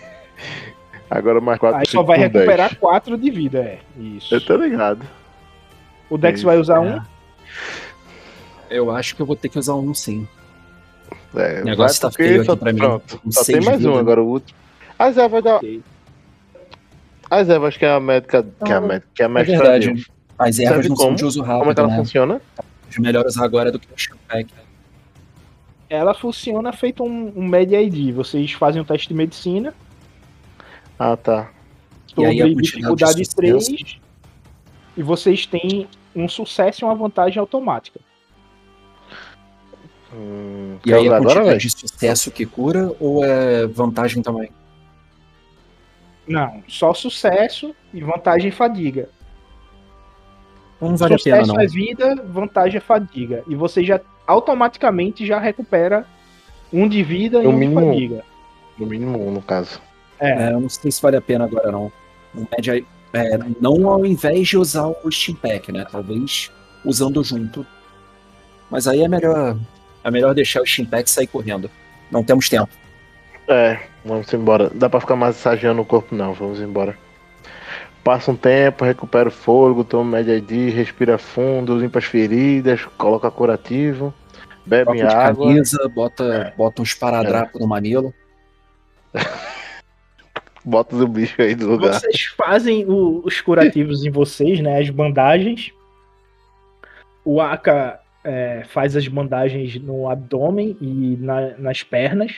Agora 1.08 1.40
mais 1.40 1.58
4 1.58 1.78
Aí 1.80 1.86
só 1.86 2.02
vai 2.02 2.18
recuperar 2.18 2.76
4 2.76 3.16
de 3.16 3.30
vida, 3.30 3.58
é. 3.60 3.78
Isso. 3.98 4.34
Eu 4.34 4.44
tô 4.44 4.56
ligado. 4.56 5.06
O 6.10 6.18
Dex 6.18 6.38
Isso, 6.38 6.46
vai 6.46 6.58
usar 6.58 6.76
é. 6.76 6.80
um. 6.80 7.00
Eu 8.68 8.90
acho 8.90 9.14
que 9.14 9.22
eu 9.22 9.26
vou 9.26 9.36
ter 9.36 9.48
que 9.48 9.58
usar 9.58 9.74
um 9.74 9.94
sim. 9.94 10.26
É, 11.34 11.62
O 11.62 11.64
negócio 11.64 12.00
tá 12.00 12.10
feio 12.10 12.44
só- 12.44 12.52
aqui 12.52 12.60
pra 12.60 12.72
mim. 12.72 12.78
Pronto, 12.78 13.18
Com 13.20 13.30
só 13.30 13.44
tem 13.44 13.60
mais 13.60 13.84
um 13.84 13.94
né? 13.94 14.00
agora, 14.00 14.22
o 14.22 14.26
último. 14.26 14.58
A 14.98 15.10
Zé 15.10 15.28
vai 15.28 15.42
dar. 15.42 15.56
Ok. 15.56 15.82
A 17.30 17.44
Zé, 17.44 17.56
acho 17.56 17.78
que 17.78 17.84
é 17.84 17.90
a 17.92 18.00
médica. 18.00 18.44
Que 18.64 18.72
é 18.72 18.74
a 18.76 18.80
médica. 18.80 19.08
Que 19.14 19.22
é 19.22 19.26
a 19.26 19.28
É 19.28 19.42
verdade. 19.44 20.06
As 20.38 20.58
ervas 20.58 20.76
Sabe 20.76 20.88
não 20.88 20.96
são 20.96 21.04
como? 21.06 21.16
de 21.16 21.24
uso 21.24 21.40
Como 21.40 21.52
é 21.52 21.58
rápido, 21.58 21.74
que 21.74 21.80
ela 21.80 21.88
né? 21.90 21.96
funciona? 21.96 22.40
Os 22.90 22.98
melhores 22.98 23.38
agora 23.38 23.70
do 23.72 23.78
que 23.78 23.86
o 23.86 23.98
Steampack. 23.98 24.52
Ela 25.88 26.14
funciona 26.14 26.72
feito 26.72 27.04
um, 27.04 27.32
um 27.36 27.46
Med 27.46 27.74
ID. 27.74 28.12
Vocês 28.14 28.52
fazem 28.52 28.82
um 28.82 28.84
teste 28.84 29.08
de 29.08 29.14
medicina. 29.14 29.72
Ah, 30.98 31.16
tá. 31.16 31.50
E 32.16 32.24
aí, 32.24 32.40
a 32.40 32.46
sobre 32.46 32.62
de 32.62 32.62
dificuldade 32.62 33.24
sucesso? 33.24 33.36
3. 33.36 33.98
E 34.96 35.02
vocês 35.02 35.44
têm 35.46 35.86
um 36.14 36.28
sucesso 36.28 36.82
e 36.82 36.84
uma 36.84 36.94
vantagem 36.94 37.38
automática. 37.38 38.00
Hum, 40.14 40.78
E 40.86 40.94
aí 40.94 41.08
a 41.08 41.16
agora, 41.16 41.20
quantidade 41.40 41.48
velho? 41.48 41.60
de 41.60 41.70
sucesso 41.70 42.30
que 42.30 42.46
cura 42.46 42.94
ou 42.98 43.24
é 43.24 43.66
vantagem 43.66 44.22
também? 44.22 44.50
Não, 46.26 46.62
só 46.66 46.94
sucesso 46.94 47.74
e 47.92 48.00
vantagem 48.00 48.50
fadiga. 48.50 49.08
Não 50.80 50.96
vale 50.96 51.14
a 51.14 51.18
pena, 51.18 51.36
sucesso 51.44 51.52
não. 51.54 51.60
é 51.60 51.66
vida, 51.66 52.14
vantagem 52.28 52.78
é 52.78 52.80
fadiga. 52.80 53.44
E 53.48 53.54
você 53.54 53.84
já 53.84 54.00
automaticamente 54.26 55.24
já 55.26 55.38
recupera 55.38 56.06
um 56.72 56.88
de 56.88 57.02
vida 57.02 57.42
e 57.42 57.44
No 57.44 57.50
um 57.50 57.52
mínimo 57.52 57.80
de 57.80 57.86
fadiga. 57.86 58.24
No 58.78 58.86
mínimo 58.86 59.26
um, 59.26 59.30
no 59.32 59.42
caso. 59.42 59.80
É, 60.20 60.30
É, 60.30 60.52
eu 60.52 60.60
não 60.60 60.68
sei 60.68 60.90
se 60.90 61.00
vale 61.00 61.16
a 61.16 61.20
pena 61.20 61.44
agora, 61.44 61.70
não. 61.70 61.92
O 62.34 62.46
média, 62.50 62.82
é, 63.12 63.38
não 63.60 63.88
ao 63.88 64.04
invés 64.04 64.48
de 64.48 64.58
usar 64.58 64.86
o 64.86 65.10
Steam 65.10 65.36
Pack, 65.36 65.72
né? 65.72 65.86
Talvez 65.90 66.50
usando 66.84 67.22
junto. 67.22 67.66
Mas 68.70 68.86
aí 68.86 69.02
é 69.02 69.08
melhor, 69.08 69.56
é 70.02 70.10
melhor 70.10 70.34
deixar 70.34 70.62
o 70.62 70.66
Steam 70.66 70.86
Pack 70.86 71.10
sair 71.10 71.26
correndo. 71.26 71.70
Não 72.10 72.22
temos 72.22 72.48
tempo. 72.48 72.70
É, 73.48 73.78
vamos 74.04 74.32
embora. 74.32 74.70
Dá 74.74 74.88
pra 74.88 75.00
ficar 75.00 75.16
massageando 75.16 75.80
o 75.80 75.84
corpo, 75.84 76.14
não. 76.14 76.32
Vamos 76.32 76.60
embora. 76.60 76.96
Passa 78.02 78.30
um 78.30 78.36
tempo, 78.36 78.84
recupera 78.84 79.28
o 79.28 79.32
fôlego, 79.32 79.82
toma 79.82 80.18
média 80.18 80.36
ID, 80.36 80.72
respira 80.72 81.18
fundo, 81.18 81.76
limpa 81.76 81.98
as 81.98 82.04
feridas, 82.04 82.84
coloca 82.96 83.28
curativo, 83.32 84.14
bebe 84.64 85.02
água. 85.02 85.48
camisa, 85.48 85.90
bota, 85.92 86.54
bota 86.56 86.80
um 86.80 86.84
esparadrapo 86.84 87.58
no 87.58 87.66
mamilo. 87.66 88.14
Bota 90.68 90.96
o 90.96 91.06
bicho 91.06 91.40
aí 91.40 91.54
do 91.54 91.70
lugar. 91.70 91.94
Vocês 91.94 92.24
fazem 92.36 92.84
o- 92.86 93.22
os 93.24 93.40
curativos 93.40 94.04
em 94.04 94.10
vocês, 94.10 94.58
né? 94.60 94.80
As 94.80 94.90
bandagens. 94.90 95.72
O 97.24 97.40
Aka 97.40 98.00
é, 98.24 98.64
faz 98.64 98.96
as 98.96 99.06
bandagens 99.06 99.80
no 99.80 100.10
abdômen 100.10 100.76
e 100.80 101.16
na- 101.20 101.56
nas 101.56 101.84
pernas. 101.84 102.32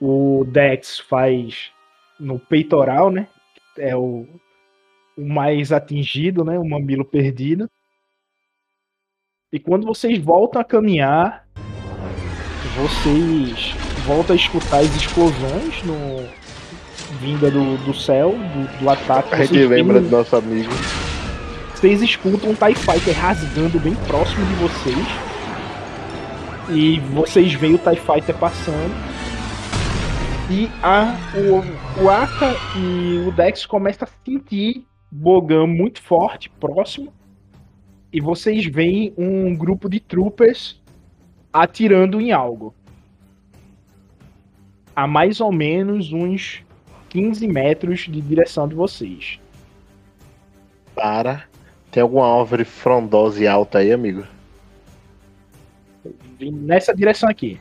O 0.00 0.44
Dex 0.46 1.00
faz 1.00 1.72
no 2.20 2.38
peitoral, 2.38 3.10
né? 3.10 3.26
É 3.76 3.96
o, 3.96 4.24
o 5.18 5.24
mais 5.28 5.72
atingido, 5.72 6.44
né? 6.44 6.56
O 6.56 6.64
mamilo 6.68 7.04
perdido. 7.04 7.68
E 9.52 9.58
quando 9.58 9.84
vocês 9.86 10.18
voltam 10.18 10.60
a 10.60 10.64
caminhar, 10.64 11.46
vocês 12.76 13.74
voltam 14.06 14.34
a 14.34 14.38
escutar 14.38 14.78
as 14.78 14.94
explosões 14.96 15.82
no, 15.84 16.22
vinda 17.20 17.50
do, 17.50 17.76
do 17.78 17.94
céu, 17.94 18.30
do, 18.30 18.78
do 18.78 18.90
ataque. 18.90 19.34
A 19.34 19.38
gente 19.38 19.48
Vocês 19.50 19.70
lembra 19.70 20.00
do 20.00 20.08
nosso 20.08 20.34
amigo. 20.36 20.70
vocês 21.74 22.02
escutam 22.02 22.50
um 22.50 22.54
TIE 22.54 22.74
Fighter 22.74 23.18
rasgando 23.18 23.78
bem 23.80 23.94
próximo 24.06 24.44
de 24.46 24.54
vocês. 24.54 25.06
E 26.70 27.00
vocês 27.12 27.52
veem 27.54 27.74
o 27.74 27.78
TIE 27.78 27.96
Fighter 27.96 28.36
passando. 28.36 28.94
E 30.50 30.68
a, 30.82 31.16
o, 31.34 32.04
o 32.04 32.10
Aka 32.10 32.54
e 32.76 33.24
o 33.26 33.32
Dex 33.32 33.64
começam 33.64 34.06
a 34.06 34.24
sentir 34.24 34.84
Bogan 35.10 35.66
muito 35.66 36.00
forte, 36.00 36.50
próximo. 36.50 37.12
E 38.12 38.20
vocês 38.20 38.64
veem 38.66 39.12
um 39.16 39.54
grupo 39.54 39.88
de 39.88 40.00
troopers 40.00 40.80
atirando 41.52 42.20
em 42.20 42.32
algo. 42.32 42.74
A 44.94 45.06
mais 45.06 45.40
ou 45.40 45.50
menos 45.50 46.12
uns 46.12 46.62
15 47.12 47.46
metros 47.46 48.00
de 48.08 48.22
direção 48.22 48.66
de 48.66 48.74
vocês. 48.74 49.38
Para. 50.94 51.44
Tem 51.90 52.02
alguma 52.02 52.40
árvore 52.40 52.64
frondosa 52.64 53.42
e 53.44 53.46
alta 53.46 53.78
aí, 53.78 53.92
amigo? 53.92 54.26
Nessa 56.40 56.94
direção 56.94 57.28
aqui. 57.28 57.60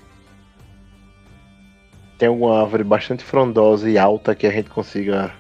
Tem 2.17 2.29
alguma 2.29 2.61
árvore 2.61 2.85
bastante 2.85 3.25
frondosa 3.25 3.89
e 3.89 3.97
alta 3.97 4.33
que 4.33 4.47
a 4.47 4.51
gente 4.51 4.69
consiga. 4.69 5.33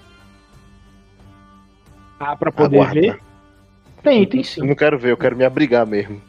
Ah, 2.19 2.35
pra 2.35 2.51
poder 2.51 2.81
Aguarda. 2.81 2.93
ver? 2.99 3.19
Tem, 4.03 4.27
tem 4.27 4.41
Eu 4.41 4.43
sim. 4.43 4.67
não 4.67 4.75
quero 4.75 4.99
ver, 4.99 5.11
eu 5.11 5.17
quero 5.17 5.37
me 5.37 5.45
abrigar 5.45 5.87
mesmo. 5.87 6.21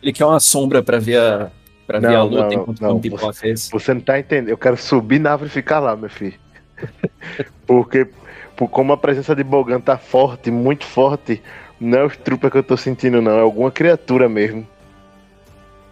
Ele 0.00 0.12
quer 0.12 0.24
uma 0.24 0.38
sombra 0.38 0.84
pra 0.84 1.00
ver 1.00 1.18
a, 1.18 1.50
pra 1.88 1.98
ver 1.98 2.08
a 2.08 2.10
Não, 2.10 2.26
luta 2.26 2.42
não, 2.42 2.52
enquanto 2.52 2.80
não, 2.82 2.88
não, 2.90 3.00
pipoca 3.00 3.48
esse. 3.48 3.70
Você 3.72 3.94
não 3.94 4.00
tá 4.02 4.18
entendendo. 4.18 4.50
Eu 4.50 4.58
quero 4.58 4.76
subir 4.76 5.18
na 5.18 5.32
árvore 5.32 5.48
e 5.48 5.52
ficar 5.52 5.80
lá, 5.80 5.96
meu 5.96 6.10
filho. 6.10 6.38
Porque, 7.66 8.06
por 8.54 8.68
como 8.68 8.92
a 8.92 8.96
presença 8.96 9.34
de 9.34 9.42
Bogan 9.42 9.80
tá 9.80 9.96
forte, 9.96 10.50
muito 10.50 10.84
forte, 10.84 11.42
não 11.80 11.98
é 11.98 12.04
os 12.04 12.16
trupas 12.16 12.52
que 12.52 12.58
eu 12.58 12.62
tô 12.62 12.76
sentindo, 12.76 13.22
não. 13.22 13.38
É 13.38 13.40
alguma 13.40 13.70
criatura 13.70 14.28
mesmo. 14.28 14.68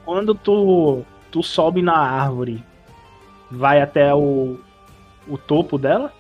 Quando 0.05 0.35
tu, 0.35 1.03
tu 1.31 1.43
sobe 1.43 1.81
na 1.81 1.97
árvore, 1.97 2.63
vai 3.51 3.81
até 3.81 4.15
o, 4.15 4.59
o 5.27 5.39
topo 5.39 5.79
dela? 5.79 6.13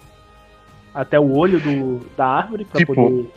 Até 0.94 1.20
o 1.20 1.36
olho 1.36 1.60
do, 1.60 2.00
da 2.16 2.26
árvore 2.26 2.64
pra 2.64 2.78
Tipo, 2.78 2.94
poder. 2.94 3.30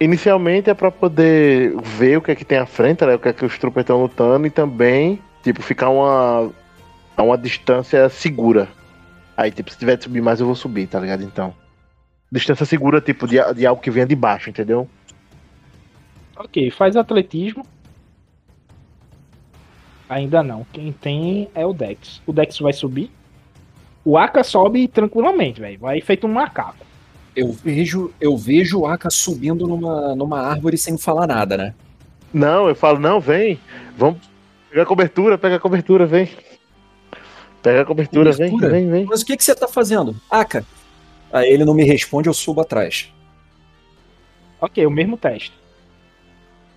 Inicialmente 0.00 0.68
é 0.68 0.74
pra 0.74 0.90
poder 0.90 1.74
ver 1.80 2.18
o 2.18 2.20
que 2.20 2.32
é 2.32 2.34
que 2.34 2.44
tem 2.44 2.58
à 2.58 2.66
frente, 2.66 3.06
né? 3.06 3.14
O 3.14 3.18
que 3.18 3.28
é 3.28 3.32
que 3.32 3.44
os 3.44 3.56
trupas 3.56 3.82
estão 3.82 4.02
lutando 4.02 4.46
e 4.46 4.50
também, 4.50 5.20
tipo, 5.46 5.62
ficar 5.62 5.90
uma, 5.90 6.50
a 7.16 7.22
uma 7.22 7.38
distância 7.38 8.08
segura. 8.08 8.68
Aí, 9.36 9.52
tipo, 9.52 9.70
se 9.70 9.78
tiver 9.78 9.96
de 9.96 10.02
subir 10.02 10.20
mais, 10.20 10.40
eu 10.40 10.46
vou 10.46 10.56
subir, 10.56 10.88
tá 10.88 10.98
ligado? 10.98 11.22
Então. 11.22 11.54
Distância 12.32 12.66
segura, 12.66 13.00
tipo, 13.00 13.28
de, 13.28 13.36
de 13.54 13.64
algo 13.64 13.80
que 13.80 13.90
venha 13.90 14.06
de 14.06 14.16
baixo, 14.16 14.50
entendeu? 14.50 14.88
Ok, 16.36 16.68
faz 16.72 16.96
atletismo. 16.96 17.64
Ainda 20.08 20.42
não. 20.42 20.66
Quem 20.72 20.90
tem 20.90 21.48
é 21.54 21.64
o 21.64 21.72
Dex. 21.72 22.20
O 22.26 22.32
Dex 22.32 22.58
vai 22.58 22.72
subir. 22.72 23.10
O 24.04 24.18
Aka 24.18 24.42
sobe 24.42 24.88
tranquilamente, 24.88 25.60
velho. 25.60 25.78
Vai 25.78 26.00
feito 26.00 26.26
um 26.26 26.32
macaco. 26.32 26.84
Eu 27.36 27.52
vejo, 27.52 28.12
eu 28.20 28.36
vejo 28.36 28.80
o 28.80 28.86
Aka 28.86 29.10
subindo 29.10 29.66
numa, 29.66 30.14
numa 30.16 30.40
árvore 30.40 30.76
sem 30.76 30.98
falar 30.98 31.28
nada, 31.28 31.56
né? 31.56 31.74
Não, 32.32 32.68
eu 32.68 32.74
falo, 32.74 32.98
não, 32.98 33.20
vem. 33.20 33.60
Vamos 33.96 34.18
pegar 34.76 34.82
a 34.82 34.86
cobertura, 34.86 35.38
pega 35.38 35.56
a 35.56 35.60
cobertura, 35.60 36.04
vem. 36.04 36.28
Pega 37.62 37.80
a 37.80 37.84
cobertura, 37.86 38.30
Cobertura? 38.30 38.68
vem, 38.68 38.82
vem, 38.82 38.90
vem. 38.90 39.04
Mas 39.06 39.22
o 39.22 39.26
que, 39.26 39.34
que 39.34 39.42
você 39.42 39.54
tá 39.54 39.66
fazendo? 39.66 40.14
Aka. 40.30 40.66
Aí 41.32 41.48
ele 41.50 41.64
não 41.64 41.72
me 41.72 41.82
responde, 41.82 42.28
eu 42.28 42.34
subo 42.34 42.60
atrás. 42.60 43.10
Ok, 44.60 44.84
o 44.86 44.90
mesmo 44.90 45.16
teste. 45.16 45.52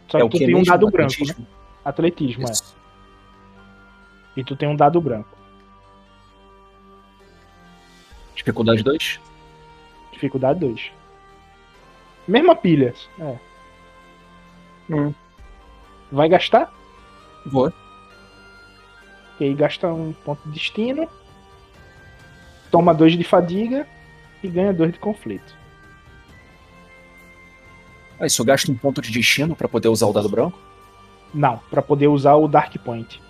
Só 0.07 0.17
É 0.17 0.21
que 0.21 0.27
o 0.27 0.30
tu 0.30 0.38
que 0.38 0.45
tem 0.45 0.55
um 0.55 0.59
mesmo? 0.59 0.71
dado 0.71 0.89
branco, 0.89 1.11
Atletismo? 1.13 1.39
né? 1.41 1.47
Atletismo, 1.84 2.45
é. 2.47 2.51
E 4.38 4.43
tu 4.45 4.55
tem 4.55 4.69
um 4.69 4.76
dado 4.77 5.01
branco. 5.01 5.38
Dificuldade 8.34 8.81
2? 8.81 9.19
Dificuldade 10.13 10.59
2. 10.61 10.91
Mesma 12.26 12.55
pilha. 12.55 12.93
É. 13.19 13.38
Hum. 14.89 15.13
Vai 16.09 16.30
gastar? 16.30 16.73
Vou. 17.45 17.71
E 19.39 19.45
aí 19.45 19.53
gasta 19.53 19.87
um 19.87 20.13
ponto 20.13 20.41
de 20.45 20.51
destino. 20.51 21.07
Toma 22.71 22.93
dois 22.93 23.17
de 23.17 23.23
fadiga 23.23 23.87
e 24.43 24.47
ganha 24.47 24.73
dois 24.73 24.91
de 24.91 24.99
conflito. 24.99 25.57
Ah, 28.19 28.25
isso 28.25 28.43
gasta 28.43 28.71
um 28.71 28.75
ponto 28.75 29.01
de 29.01 29.11
destino 29.11 29.55
pra 29.55 29.67
poder 29.67 29.87
usar 29.87 30.07
o 30.07 30.13
dado 30.13 30.27
branco? 30.27 30.59
Não, 31.33 31.57
pra 31.69 31.81
poder 31.81 32.07
usar 32.07 32.35
o 32.35 32.47
Dark 32.47 32.75
Point. 32.79 33.21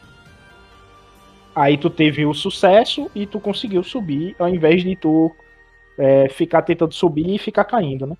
Aí 1.56 1.77
tu 1.77 1.90
teve 1.90 2.26
o 2.26 2.34
sucesso 2.34 3.10
e 3.14 3.26
tu 3.26 3.40
conseguiu 3.40 3.84
subir, 3.84 4.36
ao 4.40 4.48
invés 4.48 4.81
de 4.84 4.95
tu 4.95 5.36
é, 5.98 6.30
ficar 6.30 6.61
tentando 6.61 6.94
subir 6.94 7.36
e 7.36 7.38
ficar 7.38 7.65
caindo, 7.65 8.07
né? 8.07 8.15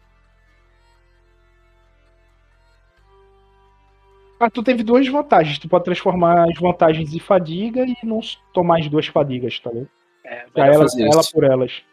Ah, 4.40 4.50
tu 4.50 4.64
teve 4.64 4.84
duas 4.84 5.08
vantagens. 5.08 5.60
Tu 5.60 5.68
pode 5.68 5.84
transformar 5.84 6.46
as 6.50 6.58
vantagens 6.58 7.14
em 7.14 7.20
fadiga 7.20 7.86
e 7.86 7.96
não 8.04 8.22
tomar 8.54 8.80
as 8.80 8.88
duas 8.88 9.08
fadigas, 9.08 9.60
tá 9.60 9.70
ligado? 9.70 9.90
É, 10.24 10.46
ela, 10.56 10.86
ela 10.98 11.22
por 11.34 11.44
elas. 11.44 11.84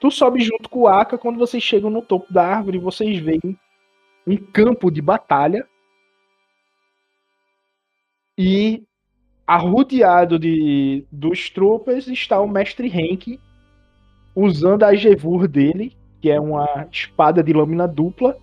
Tu 0.00 0.10
sobe 0.10 0.40
junto 0.40 0.68
com 0.68 0.80
o 0.80 0.88
Aka, 0.88 1.18
quando 1.18 1.38
vocês 1.38 1.62
chegam 1.62 1.90
no 1.90 2.02
topo 2.02 2.32
da 2.32 2.44
árvore, 2.44 2.78
vocês 2.78 3.18
veem 3.18 3.58
um 4.26 4.36
campo 4.36 4.90
de 4.90 5.02
batalha 5.02 5.66
e 8.36 8.84
arrodeado 9.46 10.38
de 10.38 11.04
dos 11.10 11.50
tropas 11.50 12.06
está 12.06 12.40
o 12.40 12.46
mestre 12.46 12.88
Henk 12.88 13.40
usando 14.36 14.84
a 14.84 14.94
Gevur 14.94 15.48
dele, 15.48 15.96
que 16.20 16.30
é 16.30 16.38
uma 16.38 16.86
espada 16.92 17.42
de 17.42 17.52
lâmina 17.52 17.88
dupla, 17.88 18.38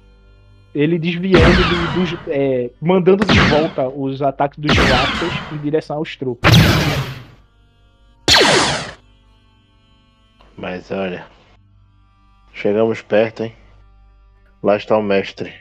ele 0.75 0.99
desviando 0.99 1.39
do- 1.45 1.99
dos, 2.01 2.19
é, 2.27 2.69
mandando 2.81 3.23
de 3.25 3.39
volta 3.49 3.87
os 3.87 4.21
ataques 4.21 4.59
dos 4.59 4.75
Raptors 4.77 5.53
em 5.53 5.57
direção 5.57 5.95
aos 5.97 6.15
tropas. 6.17 6.51
Mas 10.57 10.91
olha. 10.91 11.25
Chegamos 12.53 13.01
perto, 13.01 13.43
hein? 13.43 13.53
Lá 14.63 14.75
está 14.77 14.97
o 14.97 15.03
mestre. 15.03 15.53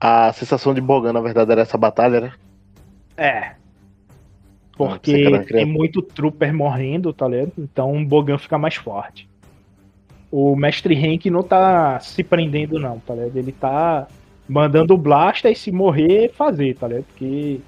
A 0.00 0.32
sensação 0.32 0.72
de 0.72 0.80
Bogan, 0.80 1.12
na 1.12 1.20
verdade, 1.20 1.52
era 1.52 1.62
essa 1.62 1.76
batalha, 1.76 2.20
né? 2.20 2.32
É. 3.16 3.38
Ah, 3.38 3.54
Porque 4.76 5.12
era 5.26 5.44
tem 5.44 5.66
muito 5.66 6.00
trooper 6.00 6.54
morrendo, 6.54 7.12
tá 7.12 7.26
ligado? 7.28 7.52
Então 7.58 7.96
o 7.96 8.04
Bogan 8.06 8.38
fica 8.38 8.56
mais 8.56 8.76
forte. 8.76 9.28
O 10.30 10.54
mestre 10.54 10.94
Henk 10.94 11.28
não 11.30 11.42
tá 11.42 11.98
se 12.00 12.22
prendendo, 12.22 12.78
não, 12.78 12.98
tá 13.00 13.14
ligado? 13.14 13.36
Ele 13.36 13.50
tá 13.52 14.06
mandando 14.48 14.94
o 14.94 14.98
Blaster 14.98 15.52
e 15.52 15.56
se 15.56 15.70
morrer, 15.70 16.32
fazer, 16.32 16.74
tá 16.76 16.88
ligado? 16.88 17.04
Porque 17.04 17.60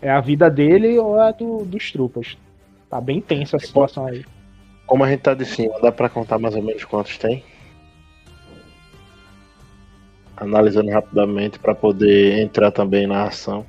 é 0.00 0.10
a 0.10 0.20
vida 0.20 0.48
dele 0.48 0.96
ou 0.98 1.18
a 1.18 1.32
do, 1.32 1.64
dos 1.64 1.90
tropas. 1.90 2.36
Tá 2.88 3.00
bem 3.00 3.20
tensa 3.20 3.56
a 3.56 3.60
situação 3.60 4.06
aí. 4.06 4.24
Como 4.86 5.04
a 5.04 5.10
gente 5.10 5.20
tá 5.20 5.34
de 5.34 5.44
cima, 5.44 5.78
dá 5.80 5.90
pra 5.90 6.08
contar 6.08 6.38
mais 6.38 6.54
ou 6.54 6.62
menos 6.62 6.84
quantos 6.84 7.18
tem? 7.18 7.44
Analisando 10.36 10.90
rapidamente 10.90 11.58
pra 11.58 11.74
poder 11.74 12.38
entrar 12.38 12.70
também 12.70 13.06
na 13.06 13.24
ação. 13.24 13.66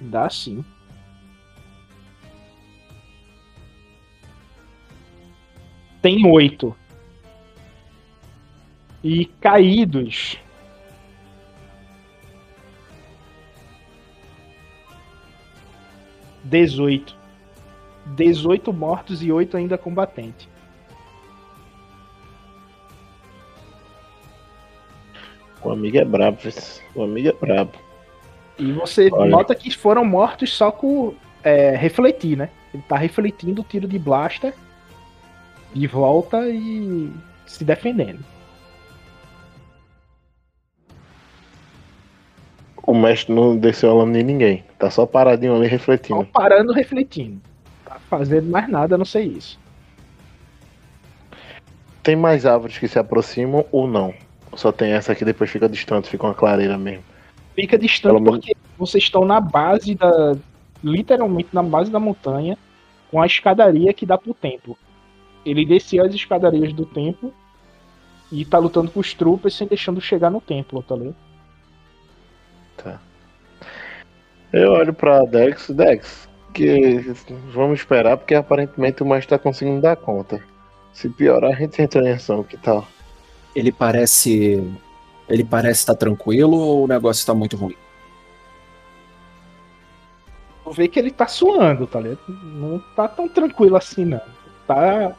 Dá 0.00 0.28
sim. 0.30 0.64
Tem 6.00 6.26
oito. 6.26 6.74
E 9.04 9.26
caídos. 9.26 10.38
Dezoito. 16.48 17.14
Dezoito 18.06 18.72
mortos 18.72 19.22
e 19.22 19.30
oito 19.30 19.56
ainda 19.56 19.76
combatentes. 19.76 20.48
O 25.62 25.70
amigo 25.70 25.98
é 25.98 26.04
brabo, 26.04 26.38
o 26.94 27.02
amigo 27.02 27.28
é 27.28 27.32
brabo. 27.32 27.72
E 28.58 28.72
você 28.72 29.10
Olha. 29.12 29.30
nota 29.30 29.54
que 29.54 29.70
foram 29.76 30.04
mortos 30.04 30.52
só 30.52 30.70
com 30.72 31.14
é, 31.44 31.76
refletir, 31.76 32.36
né? 32.36 32.48
Ele 32.72 32.82
tá 32.88 32.96
refletindo 32.96 33.60
o 33.60 33.64
tiro 33.64 33.86
de 33.86 33.98
blaster 33.98 34.54
de 35.74 35.86
volta 35.86 36.48
e 36.48 37.12
se 37.46 37.64
defendendo. 37.64 38.24
O 42.88 42.94
mestre 42.94 43.34
não 43.34 43.54
desceu 43.54 43.90
a 43.90 43.94
lâmina 43.96 44.20
em 44.20 44.24
ninguém. 44.24 44.64
Tá 44.78 44.90
só 44.90 45.04
paradinho 45.04 45.54
ali 45.54 45.66
refletindo. 45.66 46.20
Só 46.20 46.24
parando 46.32 46.72
refletindo. 46.72 47.38
Tá 47.84 47.98
fazendo 48.08 48.48
mais 48.50 48.66
nada, 48.66 48.94
a 48.94 48.98
não 48.98 49.04
sei 49.04 49.24
isso. 49.26 49.60
Tem 52.02 52.16
mais 52.16 52.46
árvores 52.46 52.78
que 52.78 52.88
se 52.88 52.98
aproximam 52.98 53.66
ou 53.70 53.86
não? 53.86 54.14
Só 54.54 54.72
tem 54.72 54.92
essa 54.92 55.12
aqui, 55.12 55.22
depois 55.22 55.50
fica 55.50 55.68
distante, 55.68 56.08
fica 56.08 56.24
uma 56.26 56.32
clareira 56.32 56.78
mesmo. 56.78 57.04
Fica 57.54 57.76
distante 57.76 58.14
Pelo 58.14 58.24
menos- 58.24 58.38
porque 58.46 58.56
vocês 58.78 59.04
estão 59.04 59.26
na 59.26 59.38
base 59.38 59.94
da. 59.94 60.34
Literalmente 60.82 61.50
na 61.52 61.62
base 61.62 61.90
da 61.90 62.00
montanha, 62.00 62.56
com 63.10 63.20
a 63.20 63.26
escadaria 63.26 63.92
que 63.92 64.06
dá 64.06 64.16
pro 64.16 64.32
templo. 64.32 64.78
Ele 65.44 65.66
desceu 65.66 66.06
as 66.06 66.14
escadarias 66.14 66.72
do 66.72 66.86
templo 66.86 67.34
e 68.32 68.46
tá 68.46 68.56
lutando 68.56 68.90
com 68.90 69.00
os 69.00 69.12
tropas 69.12 69.52
sem 69.52 69.66
deixando 69.66 70.00
chegar 70.00 70.30
no 70.30 70.40
templo, 70.40 70.82
tá 70.82 70.96
ligado? 70.96 71.27
Eu 74.52 74.72
olho 74.72 74.94
pra 74.94 75.24
Dex, 75.24 75.70
Dex, 75.70 76.28
que 76.54 77.00
vamos 77.52 77.80
esperar, 77.80 78.16
porque 78.16 78.34
aparentemente 78.34 79.02
o 79.02 79.06
mestre 79.06 79.28
tá 79.28 79.38
conseguindo 79.38 79.80
dar 79.80 79.96
conta. 79.96 80.42
Se 80.92 81.08
piorar, 81.08 81.52
a 81.52 81.54
gente 81.54 81.80
entra 81.80 82.02
em 82.02 82.12
ação, 82.12 82.42
que 82.42 82.56
tal? 82.56 82.86
Ele 83.54 83.70
parece. 83.70 84.62
Ele 85.28 85.44
parece 85.44 85.80
estar 85.80 85.94
tranquilo 85.94 86.56
ou 86.56 86.84
o 86.84 86.88
negócio 86.88 87.26
tá 87.26 87.34
muito 87.34 87.56
ruim? 87.56 87.76
Tu 90.64 90.72
vê 90.72 90.88
que 90.88 90.98
ele 90.98 91.10
tá 91.10 91.26
suando, 91.26 91.86
tá 91.86 92.00
ligado? 92.00 92.20
Não 92.28 92.78
tá 92.96 93.06
tão 93.06 93.28
tranquilo 93.28 93.76
assim, 93.76 94.06
não. 94.06 94.20
Tá. 94.66 95.14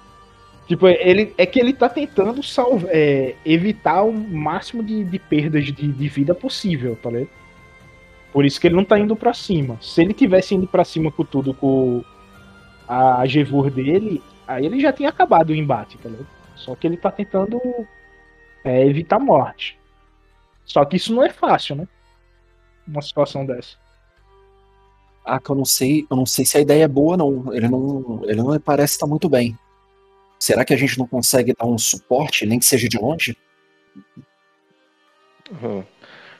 Tipo, 0.68 0.88
ele, 0.88 1.34
é 1.38 1.46
que 1.46 1.60
ele 1.60 1.74
tá 1.74 1.88
tentando 1.88 2.44
salvar, 2.44 2.90
é, 2.92 3.36
evitar 3.46 4.04
o 4.04 4.12
máximo 4.12 4.84
de, 4.84 5.04
de 5.04 5.18
perdas 5.18 5.66
de, 5.66 5.72
de 5.72 6.08
vida 6.08 6.36
possível, 6.36 6.98
tá 7.02 7.10
ligado? 7.10 7.39
Por 8.32 8.46
isso 8.46 8.60
que 8.60 8.68
ele 8.68 8.76
não 8.76 8.86
tá 8.86 9.00
indo 9.00 9.16
pra 9.16 9.34
cima. 9.34 9.78
Se 9.82 10.02
ele 10.02 10.14
tivesse 10.14 10.56
indo 10.56 10.68
pra 10.68 10.86
cima 10.86 11.12
com 11.12 11.26
tudo, 11.26 11.54
com 11.54 12.04
a 12.88 13.26
Gevur 13.26 13.72
dele, 13.72 14.22
aí 14.48 14.66
ele 14.66 14.80
já 14.80 14.94
tinha 14.94 15.10
acabado 15.10 15.50
o 15.50 15.56
embate, 15.56 15.98
tá 15.98 16.10
ligado? 16.10 16.28
Só 16.56 16.76
que 16.76 16.86
ele 16.86 16.98
tá 16.98 17.12
tentando 17.12 17.60
é, 18.64 18.86
evitar 18.86 19.20
morte. 19.20 19.80
Só 20.66 20.86
que 20.86 20.98
isso 20.98 21.14
não 21.14 21.24
é 21.24 21.30
fácil, 21.30 21.76
né? 21.76 21.88
Uma 22.88 23.02
situação 23.02 23.46
dessa. 23.46 23.78
Ah, 25.26 25.40
que 25.40 25.50
eu 25.50 25.56
não 25.56 25.66
sei, 25.66 26.06
eu 26.10 26.18
não 26.18 26.26
sei 26.26 26.46
se 26.46 26.58
a 26.58 26.62
ideia 26.62 26.84
é 26.84 26.88
boa, 26.88 27.16
não. 27.16 27.54
Ele 27.54 27.68
não, 27.68 28.22
ele 28.24 28.42
não 28.42 28.60
parece 28.60 28.94
estar 28.94 29.08
muito 29.08 29.30
bem. 29.30 29.58
Será 30.40 30.64
que 30.64 30.74
a 30.74 30.78
gente 30.78 30.98
não 30.98 31.06
consegue 31.06 31.54
dar 31.54 31.66
um 31.66 31.78
suporte, 31.78 32.46
nem 32.46 32.60
que 32.60 32.66
seja 32.66 32.88
de 32.88 32.98
longe? 32.98 33.38
Uhum. 35.52 35.84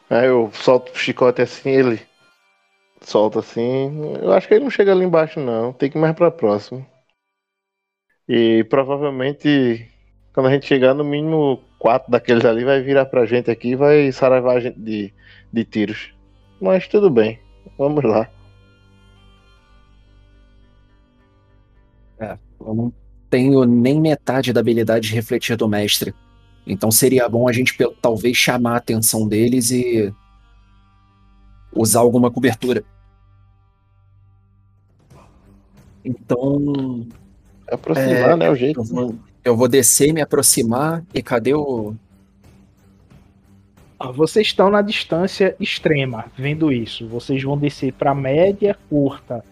Aí 0.10 0.28
eu 0.28 0.50
solto 0.54 0.92
o 0.92 0.98
chicote 0.98 1.42
assim, 1.42 1.70
ele 1.70 2.02
solta 3.02 3.40
assim. 3.40 4.16
Eu 4.22 4.34
acho 4.34 4.48
que 4.48 4.56
ele 4.56 4.64
não 4.64 4.72
chega 4.72 4.92
ali 4.92 5.06
embaixo, 5.06 5.40
não. 5.40 5.72
Tem 5.74 5.90
que 5.90 5.98
ir 5.98 6.02
mais 6.02 6.16
pra 6.16 6.32
próximo. 6.32 6.86
E 8.28 8.64
provavelmente, 8.66 9.88
quando 10.34 10.48
a 10.48 10.52
gente 10.52 10.66
chegar, 10.66 10.94
no 10.94 11.04
mínimo 11.04 11.62
quatro 11.80 12.12
daqueles 12.12 12.46
ali 12.46 12.64
vai 12.64 12.82
virar 12.82 13.06
pra 13.06 13.26
gente 13.26 13.50
aqui 13.50 13.70
e 13.70 13.76
vai 13.76 14.12
saravar 14.12 14.58
a 14.58 14.60
gente 14.60 14.80
de, 14.80 15.14
de 15.52 15.66
tiros. 15.66 16.14
Mas 16.62 16.88
tudo 16.88 17.10
bem. 17.10 17.40
Vamos 17.78 18.04
lá. 18.04 18.30
É, 22.20 22.38
vamos, 22.60 22.94
tenho 23.30 23.64
nem 23.64 24.02
metade 24.02 24.52
da 24.52 24.60
habilidade 24.60 25.08
de 25.08 25.16
refletir 25.16 25.56
do 25.56 25.68
mestre. 25.68 26.14
Então 26.70 26.92
seria 26.92 27.28
bom 27.28 27.48
a 27.48 27.52
gente 27.52 27.76
talvez 28.00 28.38
chamar 28.38 28.74
a 28.74 28.78
atenção 28.78 29.28
deles 29.28 29.72
e 29.72 30.14
usar 31.74 32.02
alguma 32.02 32.30
cobertura. 32.30 32.84
Então. 36.06 37.08
Aproximar, 37.68 38.38
né? 38.38 38.52
O 38.52 38.56
jeito. 38.56 38.80
Eu 38.80 38.84
vou, 38.84 39.16
eu 39.44 39.58
vou 39.58 39.68
descer 39.68 40.10
e 40.10 40.14
me 40.14 40.22
aproximar. 40.22 41.04
E 41.12 41.24
cadê 41.24 41.56
o. 41.56 41.96
Ó, 43.98 44.12
vocês 44.12 44.46
estão 44.46 44.70
na 44.70 44.84
distância 44.84 45.56
extrema, 45.60 46.26
vendo 46.38 46.72
isso. 46.72 47.08
Vocês 47.08 47.42
vão 47.42 47.58
descer 47.58 47.94
para 47.94 48.14
média, 48.14 48.78
curta 48.88 49.44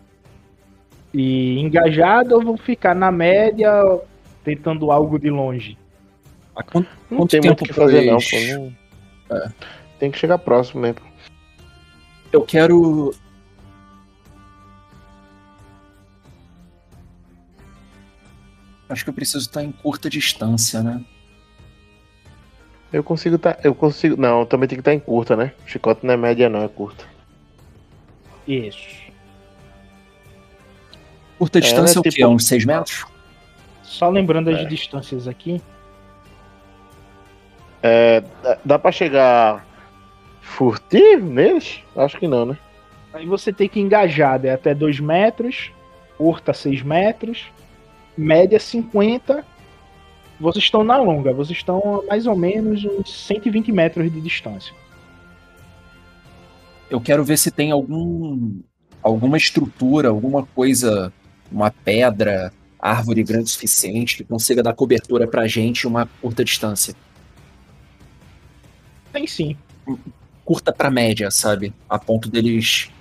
e 1.12 1.60
engajado 1.60 2.36
ou 2.36 2.44
vão 2.44 2.58
ficar 2.58 2.94
na 2.94 3.12
média 3.12 3.72
tentando 4.44 4.92
algo 4.92 5.18
de 5.18 5.32
longe? 5.32 5.78
Quanto, 6.64 6.90
Não 7.10 7.18
quanto 7.20 7.32
tem 7.32 7.42
muito 7.42 7.54
o 7.54 7.56
tempo 7.56 7.68
que 7.68 7.74
fazer, 7.74 8.06
não, 8.06 8.18
pô. 8.18 9.36
Não- 9.36 9.54
Tem 10.00 10.12
que 10.12 10.18
chegar 10.18 10.38
próximo 10.38 10.82
mesmo. 10.82 11.02
Eu 12.32 12.42
quero. 12.44 13.14
Acho 18.90 19.04
que 19.04 19.10
eu 19.10 19.14
preciso 19.14 19.40
estar 19.40 19.64
em 19.64 19.72
curta 19.72 20.10
distância, 20.10 20.82
né? 20.82 21.04
Eu 22.92 23.04
consigo 23.04 23.38
tá. 23.38 23.58
Eu 23.64 23.76
consigo. 23.76 24.16
Não, 24.20 24.46
também 24.46 24.68
tem 24.68 24.78
que 24.78 24.82
estar 24.82 24.94
em 24.94 25.00
curta, 25.00 25.36
né? 25.36 25.52
Chicote 25.66 26.06
não 26.06 26.14
é 26.14 26.18
média, 26.18 26.48
não, 26.48 26.64
é 26.64 26.68
curta. 26.70 27.04
Isso. 28.48 28.88
Curta 31.38 31.58
É, 31.60 31.62
distância 31.62 31.94
é, 31.94 31.96
né, 31.96 32.00
o 32.00 32.04
quê? 32.04 32.10
tipo- 32.12 32.28
Uns 32.30 32.46
6 32.46 32.64
metros? 32.64 33.06
Só 33.84 34.10
lembrando 34.10 34.50
as 34.50 34.60
É. 34.60 34.66
distâncias 34.66 35.28
aqui. 35.28 35.62
É, 37.82 38.22
dá- 38.44 38.58
dá 38.66 38.80
pra 38.80 38.92
chegar 38.92 39.66
furtivo 40.42 41.26
neles? 41.26 41.80
Acho 41.96 42.18
que 42.18 42.28
não, 42.28 42.46
né? 42.46 42.58
Aí 43.14 43.26
você 43.26 43.52
tem 43.54 43.68
que 43.70 43.80
engajar, 43.80 44.44
é 44.46 44.52
até 44.52 44.74
2 44.74 45.00
metros, 45.00 45.72
curta 46.18 46.54
6 46.54 46.82
metros, 46.84 47.46
média 48.18 48.60
50. 48.60 49.46
Vocês 50.40 50.66
estão 50.66 50.84
na 50.84 50.98
longa, 50.98 51.34
vocês 51.34 51.58
estão 51.58 52.02
a 52.04 52.08
mais 52.08 52.28
ou 52.28 52.36
menos 52.36 52.84
uns 52.86 53.12
120 53.26 53.72
metros 53.72 54.12
de 54.12 54.22
distância. 54.22 54.74
Eu 56.90 57.02
quero 57.02 57.24
ver 57.24 57.38
se 57.38 57.52
tem 57.52 57.72
algum 57.72 58.60
alguma 59.02 59.38
estrutura, 59.38 60.10
alguma 60.10 60.46
coisa, 60.46 61.12
uma 61.52 61.72
pedra, 61.72 62.52
árvore 62.80 63.24
grande 63.24 63.46
o 63.46 63.48
suficiente 63.48 64.18
que 64.18 64.24
consiga 64.24 64.62
dar 64.62 64.74
cobertura 64.74 65.28
pra 65.28 65.48
gente 65.48 65.88
uma 65.88 66.08
curta 66.22 66.44
distância. 66.44 66.94
Tem 69.18 69.26
sim. 69.26 69.58
Curta 70.46 70.72
pra 70.72 70.92
média, 70.92 71.32
sabe? 71.32 71.74
A 71.90 71.98
ponto 71.98 72.30
deles 72.30 72.92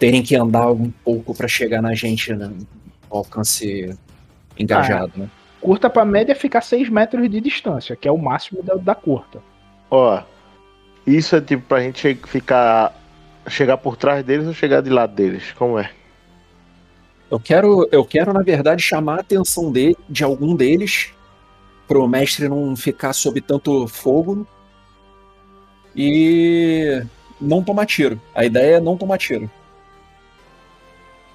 terem 0.00 0.20
que 0.20 0.34
andar 0.34 0.72
um 0.72 0.90
pouco 0.90 1.32
pra 1.32 1.46
chegar 1.46 1.80
na 1.80 1.94
gente 1.94 2.34
né? 2.34 2.48
no 2.48 2.66
alcance 3.08 3.96
engajado, 4.58 5.12
né? 5.14 5.30
Curta 5.60 5.88
para 5.88 6.04
média 6.04 6.34
ficar 6.34 6.60
6 6.60 6.88
metros 6.88 7.30
de 7.30 7.40
distância, 7.40 7.94
que 7.94 8.08
é 8.08 8.10
o 8.10 8.18
máximo 8.18 8.64
da, 8.64 8.74
da 8.74 8.94
curta. 8.96 9.40
Ó, 9.88 10.20
isso 11.06 11.36
é 11.36 11.40
tipo 11.40 11.62
pra 11.62 11.80
gente 11.80 12.16
ficar. 12.26 12.98
Chegar 13.46 13.76
por 13.78 13.96
trás 13.96 14.24
deles 14.24 14.46
ou 14.46 14.52
chegar 14.52 14.80
de 14.82 14.90
lado 14.90 15.14
deles? 15.14 15.52
Como 15.52 15.78
é? 15.78 15.90
Eu 17.30 17.38
quero, 17.38 17.88
eu 17.92 18.04
quero 18.04 18.32
na 18.32 18.42
verdade 18.42 18.82
chamar 18.82 19.18
a 19.18 19.20
atenção 19.20 19.70
de, 19.70 19.96
de 20.08 20.24
algum 20.24 20.54
deles 20.56 21.12
pro 21.86 22.08
mestre 22.08 22.48
não 22.48 22.74
ficar 22.76 23.12
sob 23.12 23.40
tanto 23.40 23.86
fogo 23.86 24.46
e 25.94 27.02
não 27.40 27.62
tomar 27.62 27.86
tiro. 27.86 28.20
A 28.34 28.44
ideia 28.44 28.76
é 28.76 28.80
não 28.80 28.96
tomar 28.96 29.18
tiro. 29.18 29.50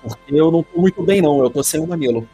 Porque 0.02 0.36
eu 0.36 0.52
não 0.52 0.64
tô 0.64 0.80
muito 0.80 1.02
bem 1.04 1.22
não, 1.22 1.40
eu 1.40 1.50
tô 1.50 1.64
sem 1.64 1.80
o 1.80 1.88
mamilo. 1.88 2.28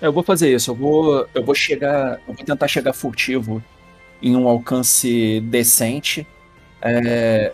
Eu 0.00 0.12
vou 0.12 0.22
fazer 0.22 0.54
isso, 0.54 0.70
eu 0.70 0.74
vou, 0.74 1.26
eu 1.34 1.42
vou 1.44 1.54
chegar, 1.54 2.20
eu 2.28 2.34
vou 2.34 2.44
tentar 2.44 2.68
chegar 2.68 2.92
furtivo 2.92 3.62
em 4.22 4.36
um 4.36 4.46
alcance 4.46 5.40
decente, 5.40 6.26
é, 6.82 7.52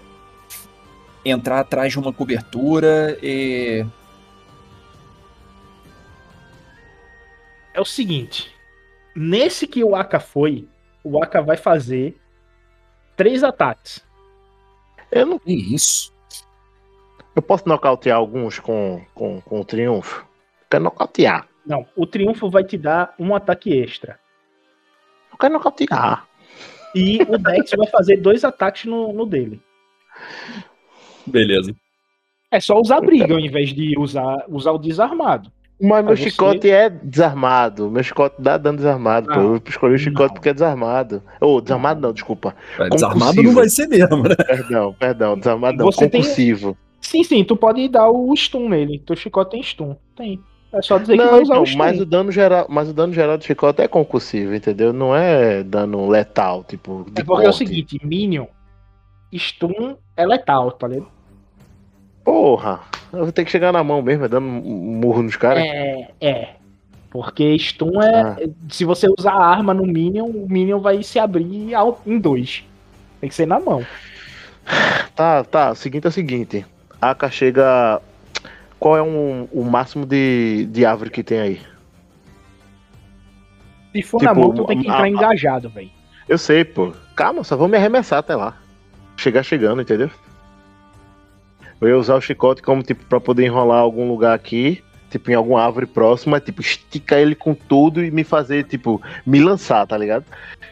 entrar 1.24 1.60
atrás 1.60 1.92
de 1.92 1.98
uma 1.98 2.12
cobertura 2.12 3.16
e 3.22 3.86
É 7.74 7.80
o 7.80 7.84
seguinte: 7.84 8.52
nesse 9.14 9.66
que 9.66 9.82
o 9.82 9.94
Aka 9.94 10.20
foi, 10.20 10.68
o 11.02 11.22
Aka 11.22 11.40
vai 11.40 11.56
fazer 11.56 12.16
três 13.16 13.42
ataques. 13.42 14.04
Eu 15.10 15.26
não. 15.26 15.38
Que 15.38 15.52
isso? 15.52 16.12
Eu 17.34 17.42
posso 17.42 17.66
nocautear 17.66 18.18
alguns 18.18 18.58
com, 18.58 19.04
com, 19.14 19.40
com 19.40 19.60
o 19.60 19.64
triunfo? 19.64 20.26
Quero 20.70 20.84
nocautear. 20.84 21.48
Não, 21.64 21.86
o 21.96 22.06
triunfo 22.06 22.50
vai 22.50 22.64
te 22.64 22.76
dar 22.76 23.14
um 23.18 23.34
ataque 23.34 23.72
extra. 23.72 24.18
Eu 25.30 25.38
quero 25.38 25.54
nocautear. 25.54 26.26
E 26.94 27.22
o 27.22 27.38
Dex 27.38 27.70
vai 27.76 27.86
fazer 27.86 28.18
dois 28.18 28.44
ataques 28.44 28.84
no, 28.84 29.12
no 29.12 29.24
dele. 29.24 29.60
Beleza. 31.26 31.74
É 32.50 32.60
só 32.60 32.78
usar 32.78 33.00
briga 33.00 33.32
ao 33.32 33.40
invés 33.40 33.72
de 33.72 33.98
usar, 33.98 34.44
usar 34.48 34.72
o 34.72 34.78
desarmado. 34.78 35.50
Mas 35.82 36.04
meu 36.04 36.16
você- 36.16 36.30
chicote 36.30 36.70
é 36.70 36.88
desarmado. 36.88 37.90
Meu 37.90 38.02
chicote 38.02 38.36
dá 38.38 38.56
dano 38.56 38.78
desarmado, 38.78 39.26
pô. 39.26 39.32
Ah, 39.34 39.42
Eu 39.42 39.62
escolhi 39.66 39.94
o 39.94 39.98
chicote 39.98 40.28
não. 40.28 40.34
porque 40.34 40.48
é 40.48 40.54
desarmado. 40.54 41.22
Ô, 41.40 41.60
desarmado 41.60 42.00
não, 42.00 42.12
desculpa. 42.12 42.54
É, 42.78 42.88
Desarmado 42.88 43.20
Concussivo. 43.24 43.42
não 43.48 43.54
vai 43.54 43.68
ser 43.68 43.86
mesmo, 43.88 44.22
né? 44.22 44.34
Perdão, 44.36 44.94
perdão. 44.98 45.36
Desarmado 45.38 45.76
não. 45.78 45.86
Você 45.86 46.08
tem-. 46.08 46.22
Sim, 46.22 47.24
sim, 47.24 47.42
tu 47.44 47.56
pode 47.56 47.88
dar 47.88 48.08
o 48.08 48.32
stun 48.36 48.68
nele. 48.68 49.00
Teu 49.04 49.16
chicote 49.16 49.50
tem 49.50 49.62
stun. 49.62 49.96
Tem. 50.16 50.40
É 50.72 50.80
só 50.80 50.96
dizer 50.96 51.18
que 51.18 51.22
Não, 51.22 51.32
vai 51.32 51.42
usar 51.42 51.52
então, 51.54 51.62
o 51.64 51.66
stun. 51.66 51.78
mas 51.78 52.00
o 52.00 52.06
dano 52.06 52.32
geral, 52.32 52.66
mas 52.70 52.88
o 52.88 52.94
dano 52.94 53.12
geral 53.12 53.36
do 53.36 53.44
chicote 53.44 53.82
é 53.82 53.88
concussivo, 53.88 54.54
entendeu? 54.54 54.90
Não 54.92 55.14
é 55.14 55.62
dano 55.62 56.08
letal, 56.08 56.64
tipo, 56.64 57.04
de 57.12 57.20
É 57.20 57.24
porque 57.24 57.44
é 57.44 57.48
o 57.48 57.52
corte. 57.52 57.58
seguinte, 57.58 58.00
Minion, 58.02 58.46
stun 59.34 59.96
é 60.16 60.24
letal, 60.26 60.70
tá 60.72 60.88
ligado? 60.88 61.08
Porra, 62.24 62.80
eu 63.12 63.20
vou 63.24 63.32
ter 63.32 63.44
que 63.44 63.50
chegar 63.50 63.72
na 63.72 63.82
mão 63.82 64.00
mesmo, 64.02 64.24
é 64.24 64.28
dando 64.28 64.46
um 64.46 65.00
murro 65.00 65.22
nos 65.22 65.36
caras. 65.36 65.62
É, 65.64 66.08
é. 66.20 66.48
Porque 67.10 67.56
stun 67.58 68.00
é. 68.02 68.20
Ah. 68.20 68.36
Se 68.70 68.84
você 68.84 69.06
usar 69.18 69.32
a 69.32 69.44
arma 69.46 69.74
no 69.74 69.86
Minion, 69.86 70.24
o 70.26 70.46
Minion 70.48 70.80
vai 70.80 71.02
se 71.02 71.18
abrir 71.18 71.72
em 72.06 72.18
dois. 72.18 72.64
Tem 73.20 73.28
que 73.28 73.34
ser 73.34 73.46
na 73.46 73.60
mão. 73.60 73.84
Tá, 75.14 75.44
tá. 75.44 75.72
O 75.72 75.74
seguinte 75.74 76.06
é 76.06 76.08
o 76.08 76.12
seguinte. 76.12 76.64
A 77.00 77.10
Aka 77.10 77.30
chega. 77.30 78.00
Qual 78.78 78.96
é 78.96 79.02
um, 79.02 79.46
o 79.52 79.62
máximo 79.62 80.06
de, 80.06 80.66
de 80.70 80.84
árvore 80.86 81.10
que 81.10 81.22
tem 81.22 81.38
aí? 81.38 81.60
Se 83.92 84.02
for 84.02 84.18
Tipo, 84.18 84.34
na 84.34 84.40
mão, 84.40 84.54
tu 84.54 84.64
tem 84.64 84.78
que 84.80 84.86
entrar 84.88 85.02
a- 85.02 85.08
engajado, 85.08 85.68
velho. 85.68 85.90
Eu 86.28 86.38
sei, 86.38 86.64
pô. 86.64 86.92
Calma, 87.14 87.44
só 87.44 87.56
vou 87.56 87.68
me 87.68 87.76
arremessar 87.76 88.20
até 88.20 88.34
lá. 88.34 88.56
Chegar 89.16 89.42
chegando, 89.42 89.82
entendeu? 89.82 90.10
Eu 91.82 91.88
ia 91.88 91.98
usar 91.98 92.14
o 92.14 92.20
chicote 92.20 92.62
como, 92.62 92.82
tipo, 92.82 93.04
pra 93.06 93.20
poder 93.20 93.44
enrolar 93.44 93.80
algum 93.80 94.08
lugar 94.08 94.34
aqui, 94.34 94.82
tipo, 95.10 95.30
em 95.30 95.34
alguma 95.34 95.62
árvore 95.64 95.84
próxima, 95.86 96.38
tipo, 96.40 96.60
esticar 96.60 97.18
ele 97.18 97.34
com 97.34 97.54
tudo 97.54 98.04
e 98.04 98.10
me 98.10 98.22
fazer, 98.22 98.64
tipo, 98.64 99.02
me 99.26 99.40
lançar, 99.40 99.84
tá 99.86 99.98
ligado? 99.98 100.24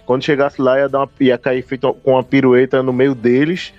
Quando 0.06 0.22
chegasse 0.24 0.62
lá, 0.62 0.78
ia, 0.78 0.88
dar 0.88 1.00
uma, 1.00 1.10
ia 1.18 1.36
cair 1.36 1.62
feito 1.62 1.92
com 1.94 2.12
uma 2.12 2.22
pirueta 2.22 2.80
no 2.80 2.92
meio 2.92 3.12
deles, 3.14 3.74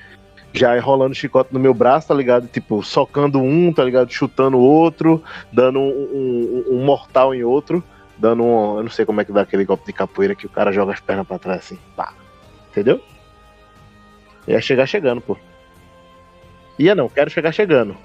já 0.54 0.76
enrolando 0.78 1.16
chicote 1.16 1.54
no 1.54 1.60
meu 1.60 1.74
braço, 1.74 2.10
tá 2.10 2.14
ligado? 2.14 2.48
Tipo, 2.48 2.84
socando 2.84 3.40
um, 3.40 3.72
tá 3.72 3.82
ligado? 3.84 4.12
Chutando 4.12 4.58
o 4.58 4.62
outro, 4.62 5.24
dando 5.54 5.80
um, 5.80 5.84
um- 6.70 6.76
um 6.76 6.84
mortal 6.84 7.34
em 7.34 7.44
outro, 7.46 7.82
dando 8.18 8.44
um. 8.44 8.76
Eu 8.78 8.84
não 8.84 8.90
sei 8.92 9.06
como 9.06 9.22
é 9.22 9.26
que 9.26 9.32
dá 9.32 9.42
aquele 9.42 9.64
golpe 9.64 9.86
de 9.86 9.94
capoeira 9.94 10.36
que 10.36 10.46
o 10.46 10.50
cara 10.50 10.74
joga 10.74 10.92
as 10.92 11.00
pernas 11.00 11.26
pra 11.26 11.40
trás 11.40 11.60
assim, 11.60 11.80
pá. 11.96 12.14
Entendeu? 12.70 13.02
Ia 14.46 14.60
chegar 14.60 14.86
chegando, 14.86 15.22
pô. 15.22 15.38
Ia 16.82 16.96
não, 16.96 17.08
quero 17.08 17.30
chegar 17.30 17.52
chegando. 17.52 17.96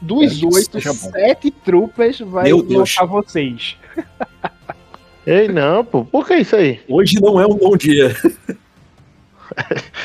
Dos 0.00 0.40
que 0.40 0.44
oito, 0.44 0.80
sete 0.92 1.50
troopers 1.52 2.18
vai 2.18 2.52
lançar 2.52 3.06
vocês. 3.06 3.78
Ei, 5.24 5.46
não, 5.46 5.84
pô, 5.84 6.04
por 6.04 6.26
que 6.26 6.34
isso 6.34 6.56
aí? 6.56 6.82
Hoje 6.88 7.20
não 7.20 7.40
é 7.40 7.46
um 7.46 7.54
bom 7.54 7.76
dia. 7.76 8.10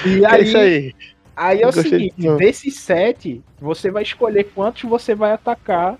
E 0.05 0.23
aí, 0.23 0.43
isso 0.43 0.57
aí? 0.57 0.95
aí 1.35 1.61
é 1.63 1.67
o 1.67 1.71
seguinte, 1.71 2.15
desses 2.37 2.75
sete, 2.79 3.43
você 3.59 3.89
vai 3.89 4.03
escolher 4.03 4.45
quantos 4.55 4.83
você 4.83 5.15
vai 5.15 5.31
atacar. 5.31 5.97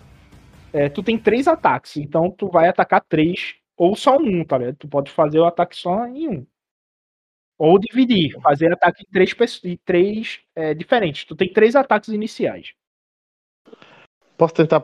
É, 0.71 0.87
tu 0.87 1.01
tem 1.01 1.17
três 1.17 1.47
ataques, 1.47 1.97
então 1.97 2.29
tu 2.29 2.47
vai 2.47 2.69
atacar 2.69 3.03
três, 3.09 3.55
ou 3.75 3.95
só 3.95 4.17
um, 4.17 4.45
tá 4.45 4.59
ligado? 4.59 4.75
Tu 4.75 4.87
pode 4.87 5.11
fazer 5.11 5.39
o 5.39 5.45
ataque 5.45 5.75
só 5.75 6.05
em 6.05 6.29
um. 6.29 6.45
Ou 7.59 7.77
dividir, 7.77 8.39
fazer 8.41 8.71
ataque 8.71 9.03
em 9.03 9.11
três, 9.11 9.35
três 9.83 10.39
é, 10.55 10.73
diferentes. 10.73 11.25
Tu 11.25 11.35
tem 11.35 11.51
três 11.51 11.75
ataques 11.75 12.07
iniciais. 12.07 12.71
Posso 14.37 14.53
tentar 14.53 14.81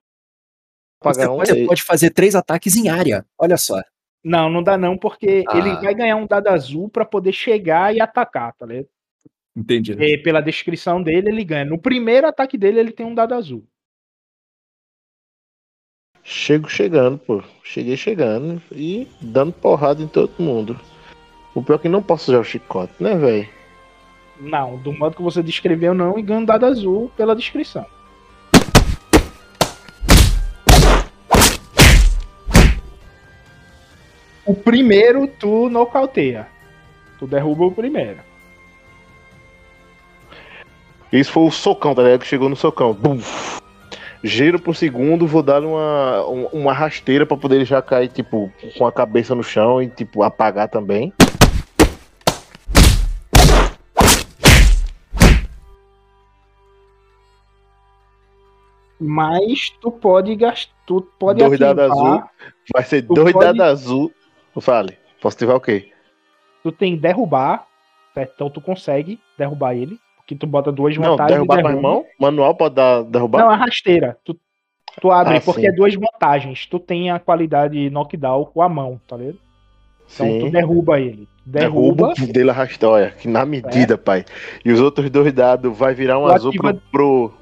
Você, 1.01 1.19
pagar 1.21 1.31
um? 1.31 1.37
você 1.37 1.65
pode 1.65 1.83
fazer 1.83 2.09
três 2.09 2.35
ataques 2.35 2.75
em 2.75 2.89
área. 2.89 3.25
Olha 3.39 3.55
só. 3.55 3.81
Não, 4.21 4.49
não 4.49 4.61
dá 4.61 4.77
não, 4.77 4.97
porque 4.97 5.45
Ah. 5.47 5.57
ele 5.57 5.73
vai 5.75 5.95
ganhar 5.95 6.17
um 6.17 6.27
dado 6.27 6.47
azul 6.49 6.89
pra 6.89 7.05
poder 7.05 7.31
chegar 7.31 7.95
e 7.95 8.01
atacar, 8.01 8.53
tá 8.55 8.65
ligado? 8.65 8.89
Entendi. 9.55 9.93
E 9.93 10.17
pela 10.17 10.41
descrição 10.41 11.01
dele, 11.01 11.29
ele 11.29 11.45
ganha. 11.45 11.63
No 11.63 11.79
primeiro 11.79 12.27
ataque 12.27 12.57
dele, 12.57 12.79
ele 12.81 12.91
tem 12.91 13.05
um 13.05 13.15
dado 13.15 13.33
azul. 13.35 13.65
Chego 16.23 16.67
chegando, 16.67 17.17
pô. 17.19 17.41
Cheguei 17.63 17.95
chegando 17.95 18.61
e 18.71 19.07
dando 19.21 19.53
porrada 19.53 20.01
em 20.01 20.07
todo 20.09 20.41
mundo. 20.41 20.77
O 21.55 21.63
pior 21.63 21.75
é 21.77 21.79
que 21.79 21.89
não 21.89 22.03
posso 22.03 22.29
usar 22.31 22.39
o 22.41 22.43
chicote, 22.43 22.93
né, 22.99 23.15
velho? 23.15 23.47
Não, 24.39 24.75
do 24.77 24.91
modo 24.91 25.15
que 25.15 25.21
você 25.23 25.41
descreveu, 25.41 25.93
não, 25.93 26.19
e 26.19 26.21
ganha 26.21 26.41
um 26.41 26.45
dado 26.45 26.65
azul 26.65 27.09
pela 27.15 27.35
descrição. 27.35 27.85
O 34.45 34.53
primeiro 34.53 35.27
tu 35.27 35.69
nocauteia. 35.69 36.47
Tu 37.17 37.25
derruba 37.25 37.65
o 37.65 37.71
primeiro. 37.71 38.19
Isso 41.11 41.31
foi 41.31 41.43
o 41.43 41.51
socão, 41.51 41.95
tá 41.95 42.03
ligado? 42.03 42.19
Que 42.21 42.27
chegou 42.27 42.49
no 42.49 42.55
socão. 42.55 42.93
Bum. 42.93 43.19
Giro 44.23 44.59
por 44.59 44.75
segundo, 44.75 45.27
vou 45.27 45.41
dar 45.43 45.61
uma, 45.63 46.27
um- 46.27 46.47
uma 46.47 46.73
rasteira 46.73 47.25
pra 47.25 47.37
poder 47.37 47.55
ele 47.57 47.65
já 47.65 47.81
cair, 47.81 48.09
tipo, 48.09 48.51
com 48.77 48.85
a 48.85 48.91
cabeça 48.91 49.33
no 49.35 49.43
chão 49.43 49.81
e, 49.81 49.87
tipo, 49.87 50.23
apagar 50.23 50.67
também. 50.67 51.13
Mas 58.99 59.69
tu 59.81 59.91
pode 59.91 60.35
gastar. 60.35 60.73
Tu 60.85 61.01
pode 61.19 61.43
Dois 61.43 61.59
dados 61.59 61.83
ativar- 61.91 62.11
azul. 62.13 62.23
Vai 62.73 62.83
ser 62.83 63.01
dois 63.01 63.33
pode- 63.33 63.45
dados 63.57 63.61
azul. 63.61 64.11
Fale. 64.61 64.97
Posso 65.21 65.35
ativar 65.35 65.55
o 65.55 65.59
quê? 65.59 65.91
Tu 66.63 66.71
tem 66.71 66.95
derrubar, 66.95 67.65
certo? 68.13 68.31
Então 68.35 68.49
tu 68.49 68.61
consegue 68.61 69.19
derrubar 69.37 69.73
ele. 69.75 69.97
Porque 70.17 70.35
tu 70.35 70.45
bota 70.47 70.71
duas 70.71 70.95
Não, 70.97 71.11
vantagens. 71.11 71.33
derrubar 71.33 71.61
com 71.61 71.67
a 71.67 71.75
mão? 71.81 72.05
Manual 72.19 72.55
pode 72.55 72.75
dar, 72.75 73.03
derrubar? 73.03 73.39
Não, 73.39 73.49
a 73.49 73.55
rasteira. 73.55 74.17
Tu, 74.23 74.35
tu 75.01 75.11
abre, 75.11 75.37
Ah, 75.37 75.41
porque 75.41 75.61
sim. 75.61 75.67
é 75.67 75.71
duas 75.71 75.93
vantagens. 75.95 76.65
Tu 76.67 76.79
tem 76.79 77.11
a 77.11 77.19
qualidade 77.19 77.89
knockdown 77.89 78.45
com 78.45 78.61
a 78.61 78.69
mão, 78.69 78.99
tá 79.07 79.17
ligado? 79.17 79.39
Então 80.13 80.27
Sim. 80.27 80.39
tu 80.39 80.49
derruba 80.51 80.99
ele. 80.99 81.27
Derruba. 81.45 82.13
Derruba 82.13 82.31
dele 82.33 82.49
arrasta, 82.51 82.87
olha, 82.87 83.09
que 83.11 83.27
na 83.27 83.43
medida, 83.45 83.97
pai. 83.97 84.23
E 84.63 84.71
os 84.71 84.79
outros 84.79 85.09
dois 85.09 85.33
dados 85.33 85.75
vai 85.75 85.93
virar 85.95 86.17
um 86.19 86.25
Tu 86.27 86.31
azul 86.33 86.51
pro, 86.53 86.67
ativa- 86.69 86.83
pro, 86.91 87.33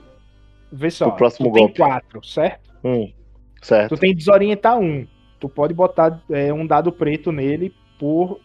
Vê 0.75 0.89
só. 0.89 1.05
pro 1.09 1.17
próximo 1.17 1.49
tu 1.49 1.53
tem 1.53 1.63
golpe. 1.65 1.77
quatro, 1.77 2.23
certo? 2.25 2.73
Hum, 2.83 3.13
certo. 3.61 3.95
Tu 3.95 4.01
tem 4.01 4.15
desorientar 4.15 4.79
um. 4.79 5.07
Tu 5.39 5.47
pode 5.47 5.71
botar 5.71 6.19
é, 6.31 6.51
um 6.51 6.65
dado 6.65 6.91
preto 6.91 7.31
nele 7.31 7.71
por 7.99 8.39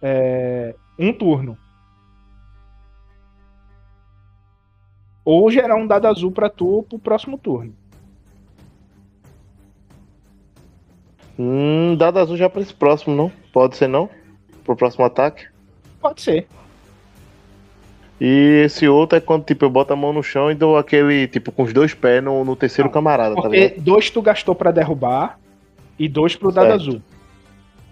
é, 0.00 0.74
um 0.98 1.12
turno. 1.12 1.58
Ou 5.22 5.50
gerar 5.50 5.76
um 5.76 5.86
dado 5.86 6.06
azul 6.06 6.32
pra 6.32 6.48
tu 6.48 6.82
pro 6.88 6.98
próximo 6.98 7.36
turno. 7.36 7.74
Hum, 11.38 11.94
dado 11.96 12.20
azul 12.20 12.38
já 12.38 12.48
pra 12.48 12.62
esse 12.62 12.72
próximo, 12.72 13.14
não? 13.14 13.30
Pode 13.52 13.76
ser 13.76 13.88
não? 13.88 14.08
Pro 14.64 14.76
próximo 14.76 15.04
ataque? 15.04 15.46
Pode 16.00 16.22
ser. 16.22 16.46
E 18.20 18.62
esse 18.64 18.88
outro 18.88 19.18
é 19.18 19.20
quando, 19.20 19.44
tipo, 19.44 19.64
eu 19.64 19.70
boto 19.70 19.92
a 19.92 19.96
mão 19.96 20.12
no 20.12 20.22
chão 20.22 20.50
e 20.50 20.54
dou 20.54 20.78
aquele, 20.78 21.26
tipo, 21.26 21.50
com 21.50 21.64
os 21.64 21.72
dois 21.72 21.94
pés 21.94 22.22
no, 22.22 22.44
no 22.44 22.54
terceiro 22.54 22.88
camarada, 22.88 23.34
tá 23.34 23.48
ligado? 23.48 23.80
dois 23.80 24.08
tu 24.10 24.22
gastou 24.22 24.54
pra 24.54 24.70
derrubar 24.70 25.38
e 25.98 26.08
dois 26.08 26.36
pro 26.36 26.52
dado 26.52 26.66
Certo. 26.68 26.80
azul. 26.80 27.02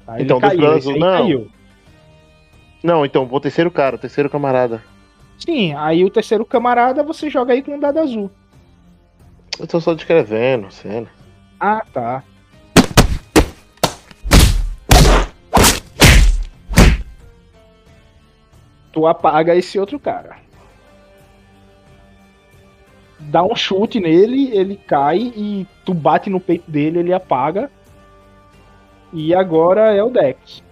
Aí 0.07 0.23
Então, 0.23 0.39
dois 0.39 0.55
pro 0.55 0.63
dado 0.63 0.77
azul, 0.77 0.99
não. 0.99 1.23
caiu. 1.25 1.49
Não, 2.83 3.05
então, 3.05 3.27
pro 3.27 3.41
terceiro 3.41 3.71
cara, 3.71 3.99
terceiro 3.99 4.31
camarada. 4.31 4.83
Sim, 5.39 5.75
aí 5.75 6.05
o 6.05 6.11
terceiro 6.11 6.45
camarada 6.45 7.03
você 7.03 7.29
joga 7.29 7.53
aí 7.53 7.63
com 7.63 7.75
um 7.75 7.81
dado 7.81 7.99
azul. 7.99 8.31
Eu 9.59 9.67
tô 9.67 9.81
só 9.81 9.93
descrevendo, 9.93 10.71
cena. 10.71 11.09
Ah, 11.59 11.85
tá. 11.93 12.23
Tu 18.93 19.07
apaga 19.07 19.55
esse 19.55 19.79
outro 19.79 19.99
cara. 19.99 20.37
Dá 23.19 23.43
um 23.43 23.55
chute 23.55 24.01
nele, 24.01 24.51
ele 24.53 24.77
cai 24.77 25.33
e 25.37 25.67
tu 25.85 25.95
bate 25.95 26.29
no 26.29 26.41
peito 26.41 26.71
dele, 26.71 26.99
ele 26.99 27.13
apaga. 27.13 27.71
E 29.13 29.35
agora 29.35 29.95
é 29.95 30.03
o 30.03 30.11
Dex. 30.11 30.63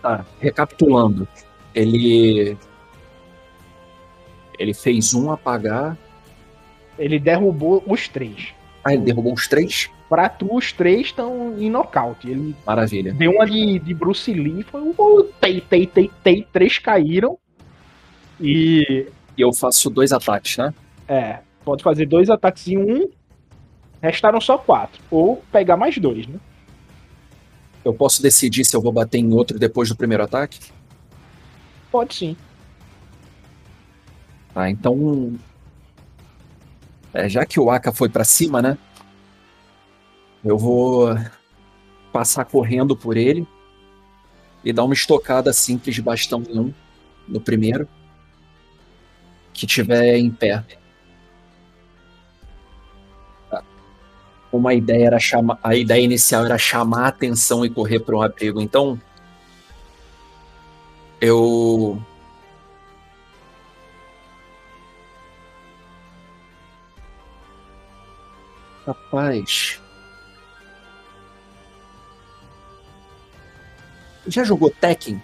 Tá, 0.00 0.24
recapitulando. 0.40 1.28
Ele. 1.74 2.56
Ele 4.58 4.74
fez 4.74 5.14
um 5.14 5.30
apagar. 5.30 5.96
Ele 6.98 7.18
derrubou 7.18 7.82
os 7.86 8.08
três. 8.08 8.52
Ah, 8.84 8.92
ele 8.92 9.02
derrubou 9.02 9.32
os 9.32 9.46
três? 9.46 9.90
Pra 10.12 10.28
tu, 10.28 10.54
os 10.54 10.72
três 10.72 11.06
estão 11.06 11.58
em 11.58 11.70
nocaute. 11.70 12.28
Ele 12.28 12.54
Maravilha. 12.66 13.14
deu 13.14 13.30
uma 13.30 13.46
de, 13.46 13.78
de 13.78 13.94
Bruce 13.94 14.30
Lee, 14.30 14.62
foi 14.62 14.82
um 14.82 14.92
tei, 15.40 15.58
tei, 15.58 15.86
tei, 15.86 16.10
tei, 16.22 16.46
três 16.52 16.76
caíram. 16.78 17.38
E 18.38 19.06
E 19.38 19.40
eu 19.40 19.54
faço 19.54 19.88
dois 19.88 20.12
ataques, 20.12 20.58
né? 20.58 20.74
É, 21.08 21.38
pode 21.64 21.82
fazer 21.82 22.04
dois 22.04 22.28
ataques 22.28 22.68
em 22.68 22.76
um. 22.76 23.08
Restaram 24.02 24.38
só 24.38 24.58
quatro. 24.58 25.00
Ou 25.10 25.42
pegar 25.50 25.78
mais 25.78 25.96
dois, 25.96 26.26
né? 26.26 26.38
Eu 27.82 27.94
posso 27.94 28.20
decidir 28.22 28.66
se 28.66 28.76
eu 28.76 28.82
vou 28.82 28.92
bater 28.92 29.16
em 29.16 29.32
outro 29.32 29.58
depois 29.58 29.88
do 29.88 29.96
primeiro 29.96 30.24
ataque? 30.24 30.60
Pode 31.90 32.14
sim. 32.14 32.36
Tá, 34.52 34.68
então. 34.68 35.32
é, 37.14 37.30
já 37.30 37.46
que 37.46 37.58
o 37.58 37.70
Aka 37.70 37.92
foi 37.92 38.10
pra 38.10 38.24
cima, 38.24 38.60
né? 38.60 38.76
Eu 40.44 40.58
vou 40.58 41.08
passar 42.12 42.44
correndo 42.44 42.96
por 42.96 43.16
ele 43.16 43.46
e 44.64 44.72
dar 44.72 44.84
uma 44.84 44.94
estocada 44.94 45.52
simples 45.52 45.94
de 45.94 46.02
bastão 46.02 46.42
em 46.48 46.58
um, 46.58 46.74
no 47.26 47.40
primeiro, 47.40 47.88
que 49.52 49.66
tiver 49.66 50.16
em 50.18 50.30
pé. 50.30 50.64
Tá. 53.50 53.62
Uma 54.52 54.74
ideia 54.74 55.06
era 55.06 55.18
chamar, 55.18 55.58
a 55.62 55.74
ideia 55.74 56.02
inicial 56.02 56.44
era 56.44 56.58
chamar 56.58 57.04
a 57.04 57.08
atenção 57.08 57.64
e 57.64 57.70
correr 57.70 58.00
para 58.00 58.16
um 58.16 58.22
abrigo. 58.22 58.60
Então, 58.60 59.00
eu 61.20 62.02
Rapaz. 68.84 69.81
Já 74.26 74.44
jogou 74.44 74.70
Tekken? 74.70 75.20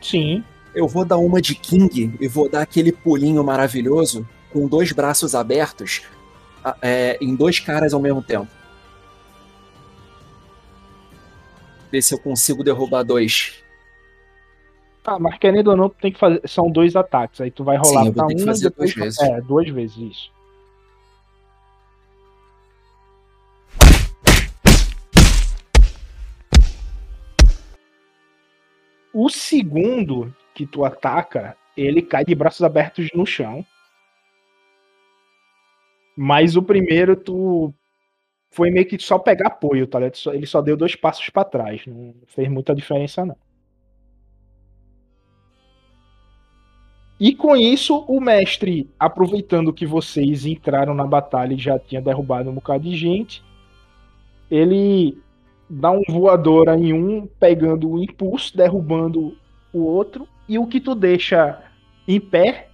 Sim. 0.00 0.44
Eu 0.74 0.86
vou 0.86 1.04
dar 1.04 1.16
uma 1.18 1.40
de 1.40 1.54
King 1.54 2.14
e 2.20 2.28
vou 2.28 2.48
dar 2.48 2.62
aquele 2.62 2.92
pulinho 2.92 3.42
maravilhoso 3.42 4.28
com 4.52 4.66
dois 4.68 4.92
braços 4.92 5.34
abertos 5.34 6.02
é, 6.82 7.16
em 7.20 7.34
dois 7.34 7.60
caras 7.60 7.92
ao 7.94 8.00
mesmo 8.00 8.22
tempo. 8.22 8.48
Ver 11.90 12.02
se 12.02 12.14
eu 12.14 12.18
consigo 12.18 12.64
derrubar 12.64 13.04
dois. 13.04 13.62
Ah, 15.04 15.18
mas 15.20 15.38
querendo 15.38 15.68
ou 15.68 15.76
não, 15.76 15.88
tu 15.88 15.96
tem 16.00 16.12
que 16.12 16.18
fazer. 16.18 16.40
São 16.46 16.68
dois 16.70 16.96
ataques. 16.96 17.40
Aí 17.40 17.50
tu 17.50 17.62
vai 17.62 17.76
rolar 17.76 18.02
Sim, 18.02 18.08
eu 18.08 18.12
vou 18.12 18.14
pra 18.14 18.26
ter 18.26 18.34
que 18.34 18.42
um 18.42 18.46
fazer 18.46 18.66
e 18.66 18.70
depois. 18.70 18.94
duas 18.94 19.04
vezes. 19.04 19.20
É, 19.20 19.40
duas 19.40 19.68
vezes 19.70 19.96
isso. 19.96 20.35
O 29.18 29.30
segundo 29.30 30.30
que 30.54 30.66
tu 30.66 30.84
ataca, 30.84 31.56
ele 31.74 32.02
cai 32.02 32.22
de 32.22 32.34
braços 32.34 32.62
abertos 32.62 33.08
no 33.14 33.24
chão. 33.24 33.64
Mas 36.14 36.54
o 36.54 36.62
primeiro 36.62 37.16
tu 37.16 37.72
foi 38.50 38.70
meio 38.70 38.84
que 38.84 38.98
só 38.98 39.18
pegar 39.18 39.46
apoio, 39.46 39.86
tá 39.86 39.98
ligado? 39.98 40.34
Ele 40.34 40.44
só 40.44 40.60
deu 40.60 40.76
dois 40.76 40.94
passos 40.94 41.30
pra 41.30 41.44
trás, 41.44 41.86
não 41.86 42.14
fez 42.26 42.46
muita 42.50 42.74
diferença 42.74 43.24
não. 43.24 43.38
E 47.18 47.34
com 47.34 47.56
isso, 47.56 48.04
o 48.06 48.20
mestre, 48.20 48.90
aproveitando 48.98 49.72
que 49.72 49.86
vocês 49.86 50.44
entraram 50.44 50.92
na 50.92 51.06
batalha 51.06 51.54
e 51.54 51.58
já 51.58 51.78
tinha 51.78 52.02
derrubado 52.02 52.50
um 52.50 52.54
bocado 52.54 52.84
de 52.84 52.94
gente, 52.94 53.42
ele 54.50 55.18
dá 55.68 55.90
um 55.90 56.02
voadora 56.08 56.76
em 56.76 56.92
um, 56.92 57.26
pegando 57.26 57.90
o 57.90 58.02
impulso, 58.02 58.56
derrubando 58.56 59.36
o 59.72 59.80
outro, 59.80 60.28
e 60.48 60.58
o 60.58 60.66
que 60.66 60.80
tu 60.80 60.94
deixa 60.94 61.62
em 62.06 62.20
pé, 62.20 62.68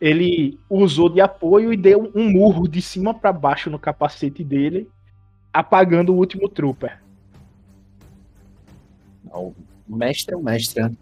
ele 0.00 0.58
usou 0.68 1.08
de 1.08 1.20
apoio 1.20 1.72
e 1.72 1.76
deu 1.76 2.10
um 2.14 2.30
murro 2.30 2.68
de 2.68 2.80
cima 2.80 3.12
para 3.12 3.32
baixo 3.32 3.68
no 3.68 3.78
capacete 3.78 4.44
dele, 4.44 4.88
apagando 5.52 6.12
o 6.12 6.16
último 6.16 6.48
trooper. 6.48 7.02
O 9.32 9.54
mestre 9.88 10.34
é 10.34 10.36
o 10.36 10.42
mestre, 10.42 10.82
né? 10.82 10.92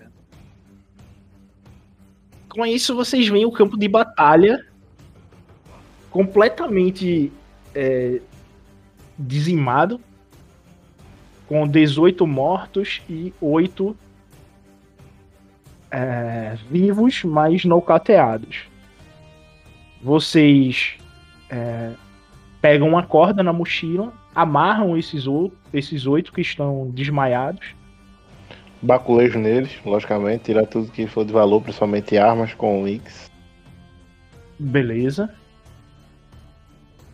Com 2.48 2.64
isso, 2.64 2.96
vocês 2.96 3.28
veem 3.28 3.44
o 3.44 3.52
campo 3.52 3.78
de 3.78 3.86
batalha 3.86 4.66
completamente 6.10 7.30
é, 7.74 8.20
dizimado, 9.18 10.00
com 11.48 11.66
18 11.66 12.26
mortos 12.26 13.00
e 13.08 13.32
8 13.40 13.96
é, 15.90 16.56
vivos, 16.70 17.24
mas 17.24 17.64
nocauteados. 17.64 18.64
Vocês 20.02 20.96
é, 21.50 21.92
pegam 22.60 22.88
uma 22.88 23.02
corda 23.02 23.42
na 23.42 23.52
mochila, 23.52 24.12
amarram 24.34 24.96
esses, 24.96 25.24
esses 25.72 26.06
oito 26.06 26.32
que 26.32 26.42
estão 26.42 26.90
desmaiados. 26.90 27.74
Baculejo 28.80 29.38
neles, 29.38 29.72
logicamente, 29.84 30.44
tirar 30.44 30.66
tudo 30.66 30.92
que 30.92 31.06
for 31.06 31.24
de 31.24 31.32
valor, 31.32 31.62
principalmente 31.62 32.16
armas 32.16 32.54
com 32.54 32.84
links. 32.84 33.28
Beleza. 34.58 35.34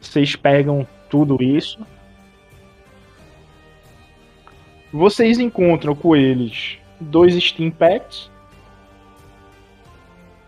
Vocês 0.00 0.36
pegam 0.36 0.86
tudo 1.08 1.42
isso. 1.42 1.78
Vocês 4.94 5.40
encontram 5.40 5.92
com 5.92 6.14
eles 6.14 6.78
dois 7.00 7.34
Steam 7.42 7.68
Packs, 7.68 8.30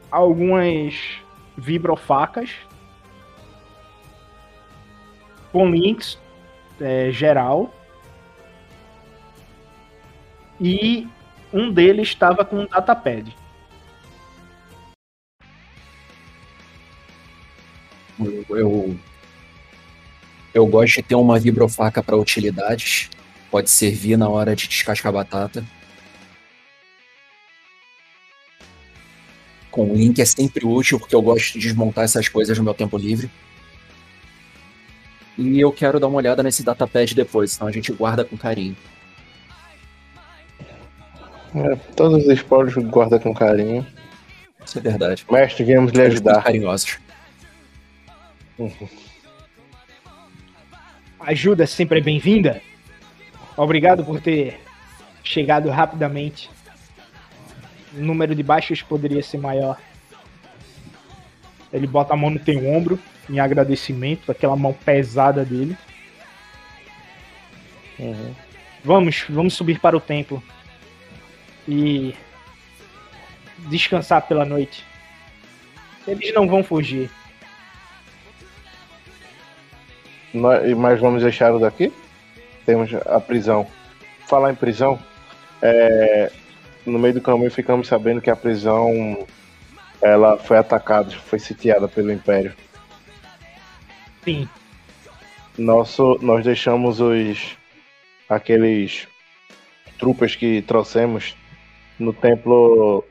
algumas 0.08 0.94
vibrofacas 1.58 2.50
com 5.50 5.68
links 5.68 6.16
é, 6.80 7.10
geral 7.10 7.74
e 10.60 11.08
um 11.52 11.72
deles 11.72 12.06
estava 12.06 12.44
com 12.44 12.60
um 12.60 12.66
datapad. 12.66 13.36
Eu, 18.20 18.44
eu, 18.56 18.96
eu 20.54 20.66
gosto 20.68 20.94
de 20.94 21.02
ter 21.02 21.16
uma 21.16 21.36
vibrofaca 21.36 22.00
para 22.00 22.16
utilidades. 22.16 23.10
Pode 23.50 23.70
servir 23.70 24.16
na 24.16 24.28
hora 24.28 24.54
de 24.54 24.68
descascar 24.68 25.12
batata. 25.12 25.64
Com 29.70 29.94
link 29.94 30.20
é 30.20 30.24
sempre 30.24 30.64
útil, 30.64 30.98
porque 30.98 31.14
eu 31.14 31.22
gosto 31.22 31.52
de 31.52 31.60
desmontar 31.60 32.04
essas 32.04 32.28
coisas 32.28 32.56
no 32.56 32.64
meu 32.64 32.74
tempo 32.74 32.96
livre. 32.96 33.30
E 35.38 35.60
eu 35.60 35.70
quero 35.70 36.00
dar 36.00 36.06
uma 36.08 36.16
olhada 36.16 36.42
nesse 36.42 36.62
datapad 36.62 37.14
depois, 37.14 37.52
senão 37.52 37.68
a 37.68 37.72
gente 37.72 37.92
guarda 37.92 38.24
com 38.24 38.36
carinho. 38.36 38.76
É, 41.54 41.76
todos 41.94 42.26
os 42.26 42.32
spoilers 42.32 42.74
guarda 42.86 43.18
com 43.18 43.34
carinho. 43.34 43.86
Isso 44.64 44.78
é 44.78 44.80
verdade. 44.80 45.24
Mestre, 45.30 45.64
viemos 45.64 45.92
lhe 45.92 46.02
ajudar. 46.02 46.42
carinhosos. 46.42 46.98
Ajuda 51.20 51.66
sempre 51.66 51.98
é 51.98 52.02
bem-vinda. 52.02 52.62
Obrigado 53.56 54.04
por 54.04 54.20
ter 54.20 54.60
chegado 55.24 55.70
rapidamente. 55.70 56.50
O 57.94 58.00
número 58.00 58.34
de 58.34 58.42
baixas 58.42 58.82
poderia 58.82 59.22
ser 59.22 59.38
maior. 59.38 59.78
Ele 61.72 61.86
bota 61.86 62.14
a 62.14 62.16
mão 62.16 62.30
no 62.30 62.38
teu 62.38 62.68
ombro 62.68 62.98
em 63.28 63.40
agradecimento, 63.40 64.30
aquela 64.30 64.56
mão 64.56 64.72
pesada 64.72 65.44
dele. 65.44 65.76
Vamos, 68.84 69.24
vamos 69.28 69.54
subir 69.54 69.80
para 69.80 69.96
o 69.96 70.00
templo 70.00 70.42
e 71.66 72.14
descansar 73.68 74.22
pela 74.22 74.44
noite. 74.44 74.84
Eles 76.06 76.32
não 76.34 76.46
vão 76.46 76.62
fugir. 76.62 77.10
Mas 80.32 81.00
vamos 81.00 81.22
deixar 81.22 81.52
o 81.54 81.58
daqui? 81.58 81.92
Temos 82.66 82.90
a 83.06 83.20
prisão. 83.20 83.66
Falar 84.26 84.50
em 84.50 84.56
prisão, 84.56 84.98
é, 85.62 86.32
no 86.84 86.98
meio 86.98 87.14
do 87.14 87.20
caminho 87.20 87.50
ficamos 87.50 87.86
sabendo 87.86 88.20
que 88.20 88.28
a 88.28 88.36
prisão 88.36 89.24
ela 90.02 90.36
foi 90.36 90.58
atacada, 90.58 91.10
foi 91.10 91.38
sitiada 91.38 91.88
pelo 91.88 92.12
Império. 92.12 92.52
Sim. 94.24 94.48
Nosso, 95.56 96.18
nós 96.20 96.44
deixamos 96.44 97.00
os 97.00 97.56
aqueles 98.28 99.06
trupas 99.98 100.34
que 100.34 100.60
trouxemos 100.62 101.36
no 101.98 102.12
templo 102.12 103.04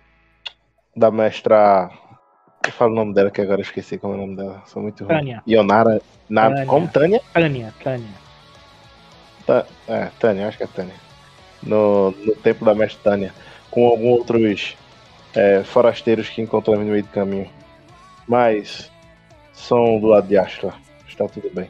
da 0.95 1.09
mestra. 1.09 1.89
Eu 2.65 2.71
falo 2.71 2.91
o 2.91 2.95
nome 2.95 3.13
dela 3.13 3.31
que 3.31 3.41
agora 3.41 3.61
eu 3.61 3.63
esqueci 3.63 3.97
como 3.97 4.13
é 4.13 4.17
o 4.17 4.19
nome 4.19 4.35
dela. 4.35 4.61
Sou 4.65 4.81
muito 4.81 5.05
ruim. 5.05 5.15
Tânia. 5.15 5.43
Ionara. 5.47 6.01
Na, 6.29 6.49
Tânia. 6.49 6.65
Como 6.65 6.87
Tânia? 6.87 7.21
Tânia, 7.33 7.73
Tânia. 7.83 8.24
Ta- 9.45 9.65
é, 9.87 10.09
Tânia, 10.19 10.47
acho 10.47 10.57
que 10.57 10.63
é 10.63 10.67
Tânia. 10.67 10.95
No, 11.61 12.11
no 12.11 12.35
templo 12.35 12.65
da 12.65 12.75
mestra 12.75 13.11
Tânia. 13.11 13.33
Com 13.71 13.87
alguns 13.87 14.19
outros 14.19 14.77
é, 15.33 15.63
forasteiros 15.63 16.29
que 16.29 16.41
encontramos 16.41 16.85
no 16.85 16.91
meio 16.91 17.03
do 17.03 17.09
caminho. 17.09 17.49
Mas 18.27 18.91
são 19.53 19.99
do 19.99 20.07
lado 20.07 20.27
de 20.27 20.37
Ashla. 20.37 20.73
Está 21.07 21.27
tudo 21.27 21.49
bem. 21.53 21.69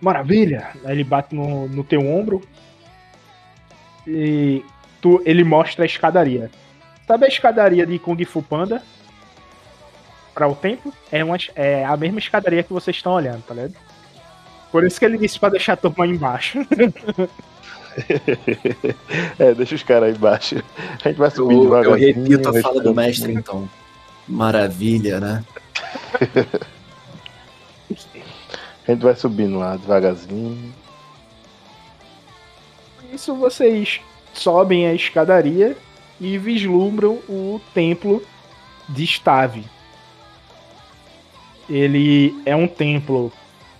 Maravilha! 0.00 0.70
Ele 0.84 1.04
bate 1.04 1.34
no, 1.34 1.68
no 1.68 1.82
teu 1.82 2.00
ombro 2.00 2.42
e 4.06 4.64
tu, 5.00 5.22
ele 5.24 5.42
mostra 5.42 5.84
a 5.84 5.86
escadaria. 5.86 6.50
Sabe 7.06 7.24
a 7.24 7.28
escadaria 7.28 7.86
de 7.86 7.98
Kung 7.98 8.22
Fu 8.24 8.42
Panda? 8.42 8.82
Para 10.34 10.48
o 10.48 10.54
templo? 10.54 10.92
É, 11.10 11.24
uma, 11.24 11.36
é 11.54 11.84
a 11.84 11.96
mesma 11.96 12.18
escadaria 12.18 12.62
que 12.62 12.72
vocês 12.72 12.96
estão 12.96 13.12
olhando, 13.12 13.42
tá 13.42 13.54
ligado? 13.54 13.74
Por 14.70 14.84
isso 14.84 14.98
que 14.98 15.04
ele 15.04 15.18
disse 15.18 15.38
pra 15.38 15.48
deixar 15.48 15.74
a 15.74 15.76
turma 15.76 16.04
aí 16.04 16.10
embaixo. 16.10 16.58
é, 19.38 19.54
deixa 19.54 19.74
os 19.74 19.82
caras 19.82 20.10
aí 20.10 20.14
embaixo. 20.14 20.62
A 21.02 21.08
gente 21.08 21.16
vai 21.16 21.30
subir 21.30 21.54
Eu, 21.54 21.58
eu 21.62 21.64
devagarzinho. 21.64 22.22
repito 22.24 22.48
a 22.48 22.60
fala 22.60 22.82
do 22.82 22.94
mestre, 22.94 23.28
fundo. 23.28 23.38
então. 23.38 23.68
Maravilha, 24.28 25.20
né? 25.20 25.44
A 28.86 28.92
gente 28.92 29.02
vai 29.02 29.16
subindo 29.16 29.58
lá 29.58 29.76
devagarzinho. 29.76 30.72
Isso 33.12 33.34
vocês 33.34 34.00
sobem 34.32 34.86
a 34.86 34.94
escadaria 34.94 35.76
e 36.20 36.38
vislumbram 36.38 37.14
o 37.28 37.60
templo 37.74 38.22
de 38.88 39.04
Stave. 39.06 39.64
Ele 41.68 42.40
é 42.46 42.54
um 42.54 42.68
templo 42.68 43.32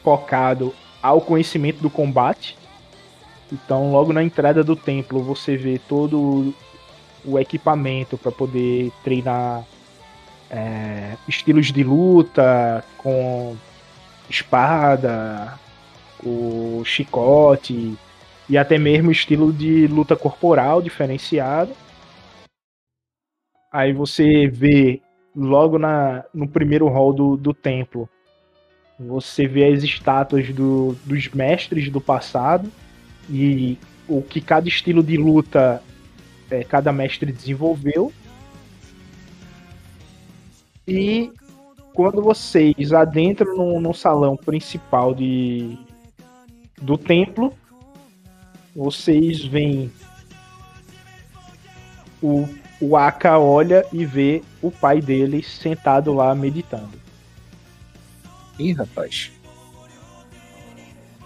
focado 0.07 0.73
ao 1.03 1.21
conhecimento 1.21 1.83
do 1.83 1.91
combate. 1.91 2.57
Então, 3.53 3.91
logo 3.91 4.13
na 4.13 4.23
entrada 4.23 4.63
do 4.63 4.77
templo, 4.77 5.21
você 5.21 5.57
vê 5.57 5.81
todo 5.81 6.55
o 7.25 7.37
equipamento 7.41 8.17
para 8.17 8.31
poder 8.31 8.93
treinar 9.03 9.65
é, 10.49 11.17
estilos 11.27 11.73
de 11.73 11.83
luta 11.83 12.85
com 12.99 13.57
espada, 14.31 15.59
o 16.25 16.83
chicote 16.85 17.99
e 18.49 18.57
até 18.57 18.79
mesmo 18.79 19.11
estilo 19.11 19.53
de 19.53 19.89
luta 19.89 20.15
corporal 20.15 20.81
diferenciado. 20.81 21.73
Aí 23.73 23.93
você 23.93 24.47
vê 24.47 25.03
logo 25.35 25.81
na, 25.81 26.25
no 26.33 26.47
primeiro 26.47 26.87
hall 26.87 27.13
do, 27.13 27.37
do 27.37 27.53
templo, 27.53 28.09
você 28.99 29.47
vê 29.47 29.73
as 29.73 29.83
estátuas 29.83 30.49
do, 30.53 30.97
dos 31.05 31.29
mestres 31.29 31.91
do 31.91 32.01
passado 32.01 32.71
e 33.29 33.79
o 34.09 34.23
que 34.23 34.41
cada 34.41 34.69
estilo 34.69 35.03
de 35.03 35.17
luta 35.17 35.83
é, 36.51 36.65
cada 36.65 36.93
mestre 36.93 37.33
desenvolveu. 37.33 38.13
E 40.87 41.31
quando 41.93 42.23
vocês 42.23 42.93
adentram 42.93 43.57
no, 43.57 43.81
no 43.81 43.93
salão 43.93 44.37
principal 44.37 45.15
de, 45.15 45.77
do 46.81 46.97
templo, 46.97 47.53
vocês 48.75 49.45
veem 49.45 49.91
o, 52.23 52.49
o 52.81 52.97
Aka 52.97 53.39
olha 53.39 53.85
e 53.93 54.05
vê 54.05 54.43
o 54.63 54.71
pai 54.71 55.01
dele 55.01 55.43
sentado 55.43 56.13
lá 56.15 56.35
meditando. 56.35 57.06
Ih, 58.59 58.73
rapaz. 58.73 59.31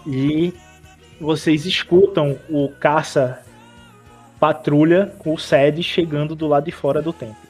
E 0.05 0.53
vocês 1.19 1.65
escutam 1.65 2.37
o 2.49 2.69
caça 2.69 3.43
patrulha 4.39 5.13
com 5.19 5.33
o 5.33 5.37
Sed 5.37 5.83
chegando 5.83 6.35
do 6.35 6.47
lado 6.47 6.65
de 6.65 6.71
fora 6.71 7.01
do 7.01 7.13
templo. 7.13 7.40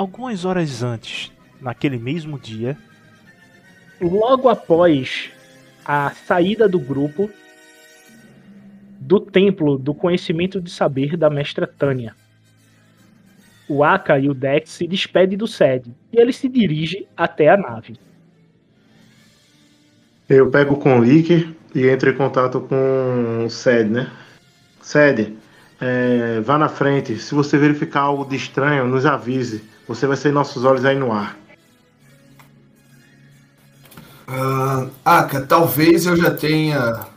Algumas 0.00 0.46
horas 0.46 0.82
antes, 0.82 1.30
naquele 1.60 1.98
mesmo 1.98 2.38
dia, 2.38 2.74
logo 4.00 4.48
após 4.48 5.30
a 5.84 6.08
saída 6.26 6.66
do 6.66 6.78
grupo 6.78 7.28
do 8.98 9.20
templo 9.20 9.76
do 9.76 9.92
conhecimento 9.92 10.58
de 10.58 10.70
saber 10.70 11.18
da 11.18 11.28
mestra 11.28 11.66
Tânia. 11.66 12.16
O 13.68 13.84
Aka 13.84 14.18
e 14.18 14.30
o 14.30 14.32
Dex 14.32 14.70
se 14.70 14.86
despedem 14.86 15.36
do 15.36 15.46
Sed 15.46 15.94
e 16.10 16.18
ele 16.18 16.32
se 16.32 16.48
dirige 16.48 17.06
até 17.14 17.50
a 17.50 17.58
nave. 17.58 17.98
Eu 20.30 20.50
pego 20.50 20.78
com 20.78 20.98
o 20.98 21.04
Lick 21.04 21.54
e 21.74 21.86
entro 21.86 22.08
em 22.08 22.16
contato 22.16 22.62
com 22.62 23.44
o 23.44 23.50
Sed, 23.50 23.90
né? 23.90 24.10
Sed, 24.80 25.36
é, 25.78 26.40
vá 26.40 26.56
na 26.56 26.70
frente. 26.70 27.18
Se 27.18 27.34
você 27.34 27.58
verificar 27.58 28.00
algo 28.00 28.24
de 28.24 28.36
estranho, 28.36 28.86
nos 28.86 29.04
avise. 29.04 29.68
Você 29.90 30.06
vai 30.06 30.16
ser 30.16 30.32
nossos 30.32 30.64
olhos 30.64 30.84
aí 30.84 30.96
no 30.96 31.10
ar. 31.10 31.36
Ah, 34.24 34.86
Aka, 35.04 35.40
talvez 35.40 36.06
eu 36.06 36.16
já 36.16 36.30
tenha 36.30 37.08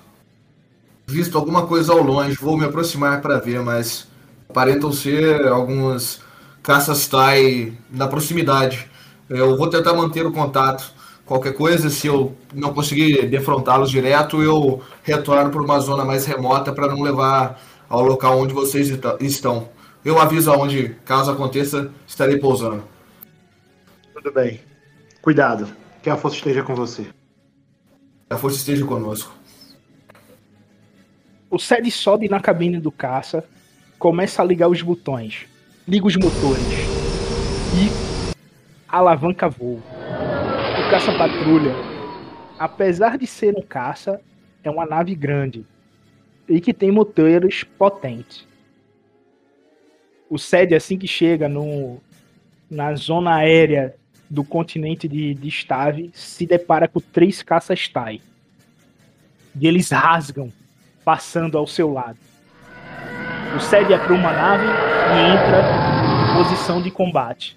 visto 1.06 1.38
alguma 1.38 1.68
coisa 1.68 1.94
ao 1.94 2.02
longe. 2.02 2.36
Vou 2.42 2.58
me 2.58 2.66
aproximar 2.66 3.22
para 3.22 3.38
ver, 3.38 3.62
mas 3.62 4.08
aparentam 4.50 4.92
ser 4.92 5.46
algumas 5.46 6.20
caças 6.64 7.08
Tai 7.08 7.78
na 7.92 8.08
proximidade. 8.08 8.90
Eu 9.30 9.56
vou 9.56 9.70
tentar 9.70 9.94
manter 9.94 10.26
o 10.26 10.32
contato. 10.32 10.92
Qualquer 11.28 11.54
coisa, 11.54 11.92
se 11.92 12.08
eu 12.08 12.36
não 12.52 12.74
conseguir 12.74 13.28
defrontá-los 13.28 13.92
direto, 13.92 14.42
eu 14.42 14.82
retorno 15.04 15.52
para 15.52 15.62
uma 15.62 15.80
zona 15.80 16.04
mais 16.04 16.26
remota 16.26 16.74
para 16.74 16.88
não 16.88 17.04
levar 17.04 17.62
ao 17.88 18.04
local 18.04 18.40
onde 18.40 18.52
vocês 18.52 18.90
estão. 19.20 19.70
Eu 20.06 20.20
aviso 20.20 20.52
aonde, 20.52 20.90
caso 21.06 21.32
aconteça, 21.32 21.90
estarei 22.06 22.38
pousando. 22.38 22.84
Tudo 24.14 24.34
bem. 24.34 24.60
Cuidado. 25.22 25.68
Que 26.02 26.10
a 26.10 26.18
força 26.18 26.36
esteja 26.36 26.62
com 26.62 26.76
você. 26.76 27.08
A 28.30 28.36
força 28.36 28.58
esteja 28.58 28.86
conosco. 28.86 29.34
O 31.50 31.58
Sed 31.58 31.90
sobe 31.90 32.28
na 32.28 32.42
cabine 32.42 32.80
do 32.80 32.92
caça, 32.92 33.48
começa 33.98 34.42
a 34.42 34.46
ligar 34.46 34.68
os 34.68 34.82
botões, 34.82 35.46
liga 35.88 36.08
os 36.08 36.18
motores 36.18 36.64
e 37.78 38.34
alavanca 38.90 39.48
voo. 39.48 39.78
O 39.78 40.90
caça 40.90 41.12
patrulha, 41.18 41.74
apesar 42.60 43.18
de 43.18 43.28
ser 43.28 43.56
um 43.56 43.62
caça, 43.62 44.20
é 44.64 44.70
uma 44.70 44.86
nave 44.86 45.16
grande 45.16 45.66
e 46.50 46.60
que 46.60 46.74
tem 46.74 46.92
motores 46.92 47.64
potentes. 47.64 48.46
O 50.34 50.40
Sed, 50.40 50.74
assim 50.74 50.98
que 50.98 51.08
chega 51.08 51.48
no, 51.48 52.02
na 52.68 52.96
zona 52.96 53.36
aérea 53.36 53.96
do 54.28 54.44
continente 54.44 55.08
de, 55.08 55.36
de 55.36 55.52
Stave, 55.52 56.10
se 56.12 56.48
depara 56.48 56.88
com 56.88 57.00
três 57.00 57.44
caças 57.44 57.88
Tai. 57.88 58.20
E 59.56 59.68
eles 59.68 59.92
rasgam 59.92 60.52
passando 61.06 61.56
ao 61.56 61.68
seu 61.68 61.94
lado. 61.94 62.18
O 63.56 63.60
Sed 63.60 63.94
apruma 63.94 64.30
a 64.30 64.34
nave 64.34 64.66
e 64.66 65.34
entra 65.34 65.62
em 66.32 66.44
posição 66.44 66.82
de 66.82 66.90
combate. 66.90 67.56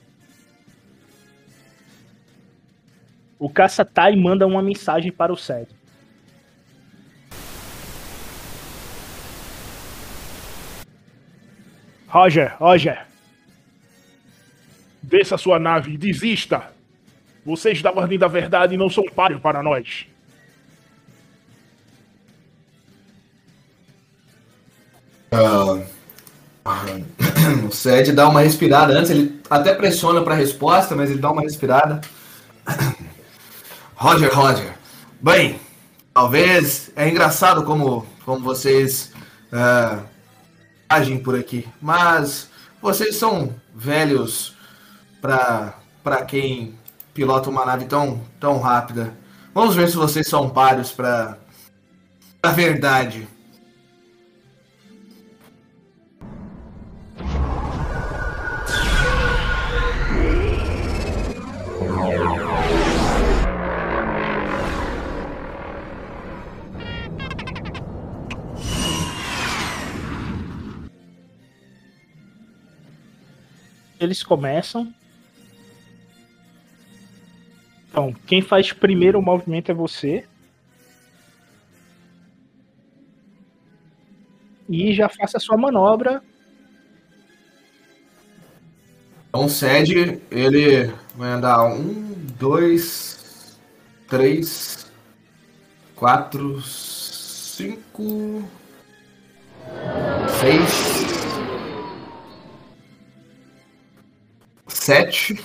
O 3.38 3.48
caça 3.48 3.86
Tai 3.86 4.14
manda 4.16 4.46
uma 4.46 4.60
mensagem 4.60 5.10
para 5.10 5.32
o 5.32 5.36
Sed. 5.38 5.66
Roger, 12.16 12.56
Roger. 12.58 13.06
Desça 15.02 15.36
sua 15.36 15.58
nave 15.58 15.92
e 15.92 15.98
desista. 15.98 16.72
Vocês 17.44 17.82
da 17.82 17.92
Ordem 17.92 18.18
da 18.18 18.26
Verdade 18.26 18.74
não 18.74 18.88
são 18.88 19.04
páreo 19.04 19.38
para 19.38 19.62
nós. 19.62 20.06
Ah, 25.30 25.82
o 27.68 27.70
Sed 27.70 28.12
dá 28.12 28.30
uma 28.30 28.40
respirada 28.40 28.94
antes, 28.94 29.10
ele 29.10 29.38
até 29.50 29.74
pressiona 29.74 30.22
para 30.22 30.32
a 30.32 30.38
resposta, 30.38 30.96
mas 30.96 31.10
ele 31.10 31.20
dá 31.20 31.30
uma 31.30 31.42
respirada. 31.42 32.00
Roger, 33.94 34.34
Roger. 34.34 34.74
Bem, 35.20 35.60
talvez 36.14 36.90
é 36.96 37.10
engraçado 37.10 37.62
como, 37.62 38.06
como 38.24 38.42
vocês 38.42 39.12
ah, 39.52 40.02
agem 40.88 41.18
por 41.18 41.38
aqui, 41.38 41.66
mas 41.80 42.48
vocês 42.80 43.16
são 43.16 43.54
velhos 43.74 44.54
para 45.20 46.24
quem 46.26 46.74
pilota 47.12 47.50
uma 47.50 47.64
nave 47.64 47.86
tão, 47.86 48.20
tão 48.38 48.58
rápida. 48.60 49.12
Vamos 49.54 49.74
ver 49.74 49.88
se 49.88 49.96
vocês 49.96 50.28
são 50.28 50.50
páreos 50.50 50.92
para 50.92 51.38
a 52.42 52.50
verdade. 52.50 53.26
Eles 73.98 74.22
começam. 74.22 74.92
Então, 77.88 78.12
quem 78.26 78.42
faz 78.42 78.72
primeiro 78.72 79.18
o 79.18 79.22
movimento 79.22 79.70
é 79.70 79.74
você. 79.74 80.26
E 84.68 84.92
já 84.92 85.08
faça 85.08 85.38
a 85.38 85.40
sua 85.40 85.56
manobra. 85.56 86.22
Então 89.28 89.46
o 89.46 89.50
Sed, 89.50 90.20
ele 90.30 90.92
vai 91.14 91.30
andar 91.30 91.64
um, 91.66 92.14
dois, 92.38 93.58
três, 94.08 94.90
quatro, 95.94 96.62
cinco, 96.62 98.42
seis, 100.40 101.15
sete. 104.86 105.44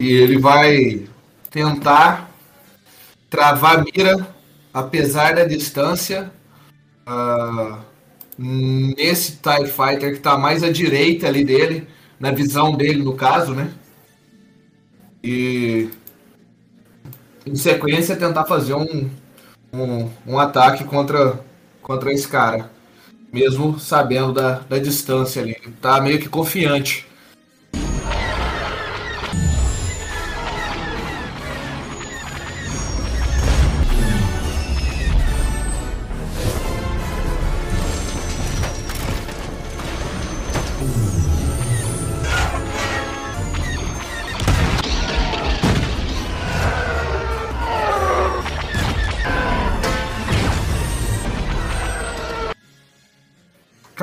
E 0.00 0.08
ele 0.08 0.38
vai 0.38 1.06
tentar 1.50 2.30
travar 3.28 3.80
a 3.80 3.84
mira, 3.84 4.34
apesar 4.72 5.34
da 5.34 5.44
distância, 5.44 6.32
ah, 7.06 7.80
nesse 8.38 9.36
TIE 9.36 9.66
Fighter 9.66 10.12
que 10.12 10.18
está 10.18 10.38
mais 10.38 10.62
à 10.62 10.72
direita 10.72 11.26
ali 11.28 11.44
dele, 11.44 11.86
na 12.18 12.30
visão 12.30 12.74
dele 12.74 13.02
no 13.02 13.14
caso, 13.14 13.54
né? 13.54 13.70
E 15.22 15.90
em 17.46 17.56
sequência 17.56 18.16
tentar 18.16 18.46
fazer 18.46 18.74
um, 18.74 19.10
um, 19.72 20.10
um 20.26 20.38
ataque 20.38 20.84
contra, 20.84 21.44
contra 21.82 22.10
esse 22.10 22.26
cara. 22.26 22.70
Mesmo 23.30 23.78
sabendo 23.78 24.32
da, 24.32 24.60
da 24.60 24.78
distância 24.78 25.42
ali. 25.42 25.56
Tá 25.80 26.00
meio 26.00 26.18
que 26.18 26.28
confiante. 26.28 27.06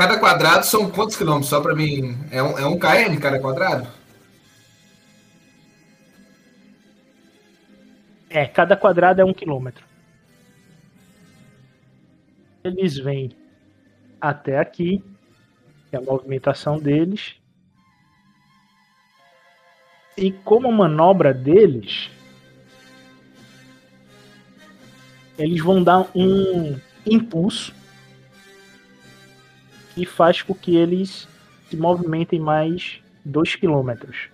Cada 0.02 0.18
quadrado 0.18 0.65
são 0.65 0.90
quantos 0.90 1.15
quilômetros? 1.15 1.48
Só 1.48 1.61
pra 1.61 1.76
mim. 1.76 2.18
É 2.32 2.41
um, 2.41 2.57
é 2.57 2.65
um 2.65 2.80
km 2.80 3.19
cada 3.22 3.40
quadrado? 3.40 3.88
É, 8.28 8.48
cada 8.48 8.76
quadrado 8.76 9.22
é 9.22 9.23
um 9.23 9.32
quilômetro. 9.32 9.86
Eles 12.64 12.98
vêm 12.98 13.30
até 14.19 14.57
aqui, 14.57 15.03
é 15.91 15.98
a 15.98 16.02
movimentação 16.02 16.80
deles. 16.80 17.36
E 20.18 20.32
como 20.32 20.72
manobra 20.72 21.32
deles, 21.32 22.10
eles 25.38 25.61
vão 25.61 25.84
dar 25.84 26.10
um 26.15 26.76
impulso 27.06 27.81
que 29.94 30.06
faz 30.06 30.42
com 30.42 30.54
que 30.54 30.76
eles 30.76 31.28
se 31.70 31.78
movimentem 31.78 32.40
mais 32.40 33.02
2 33.24 33.56
quilômetros. 33.56 34.30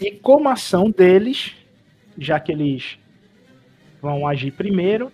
E 0.00 0.10
como 0.10 0.48
ação 0.48 0.90
deles, 0.90 1.54
já 2.18 2.38
que 2.40 2.52
eles 2.52 2.98
vão 4.02 4.26
agir 4.26 4.50
primeiro, 4.50 5.10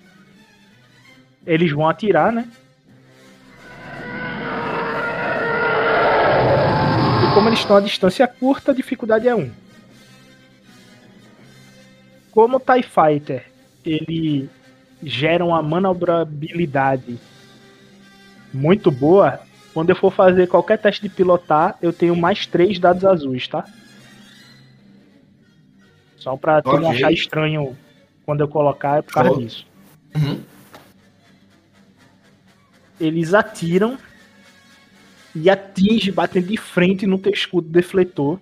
eles 1.47 1.71
vão 1.71 1.89
atirar, 1.89 2.33
né? 2.33 2.49
E 7.23 7.35
como 7.35 7.49
eles 7.49 7.61
estão 7.61 7.77
a 7.77 7.81
distância 7.81 8.27
curta, 8.27 8.73
a 8.73 8.75
dificuldade 8.75 9.29
é 9.29 9.35
1. 9.35 9.53
Como 12.33 12.57
o 12.57 12.61
TIE 12.61 12.83
Fighter 12.83 13.47
ele 13.85 14.49
gera 15.03 15.45
uma 15.45 15.63
manobrabilidade 15.63 17.19
muito 18.53 18.91
boa, 18.91 19.41
quando 19.73 19.91
eu 19.91 19.97
for 19.97 20.13
fazer 20.13 20.49
qualquer 20.49 20.79
teste 20.79 21.03
de 21.03 21.09
pilotar, 21.09 21.79
eu 21.81 21.93
tenho 21.93 22.17
mais 22.17 22.47
3 22.47 22.79
dados 22.79 23.05
azuis, 23.05 23.47
tá? 23.47 23.65
Só 26.17 26.37
pra 26.37 26.61
tu 26.61 26.79
não 26.79 26.91
achar 26.91 27.13
estranho 27.13 27.77
quando 28.27 28.41
eu 28.41 28.49
colocar, 28.49 28.99
é 28.99 29.03
por 29.03 29.15
causa 29.15 29.31
Show. 29.31 29.39
disso. 29.39 29.67
Uhum. 30.15 30.41
Eles 33.01 33.33
atiram 33.33 33.97
e 35.35 35.49
atinge, 35.49 36.13
batem 36.13 36.43
de 36.43 36.57
frente 36.57 37.07
no 37.07 37.19
teu 37.19 37.33
escudo 37.33 37.69
defletor. 37.69 38.39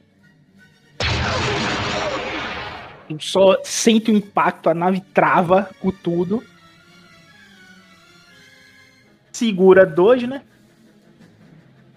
Só 3.20 3.58
sente 3.62 4.10
o 4.10 4.14
impacto, 4.14 4.68
a 4.68 4.74
nave 4.74 5.00
trava 5.00 5.70
com 5.80 5.90
tudo. 5.90 6.44
Segura 9.32 9.86
dois, 9.86 10.22
né? 10.28 10.42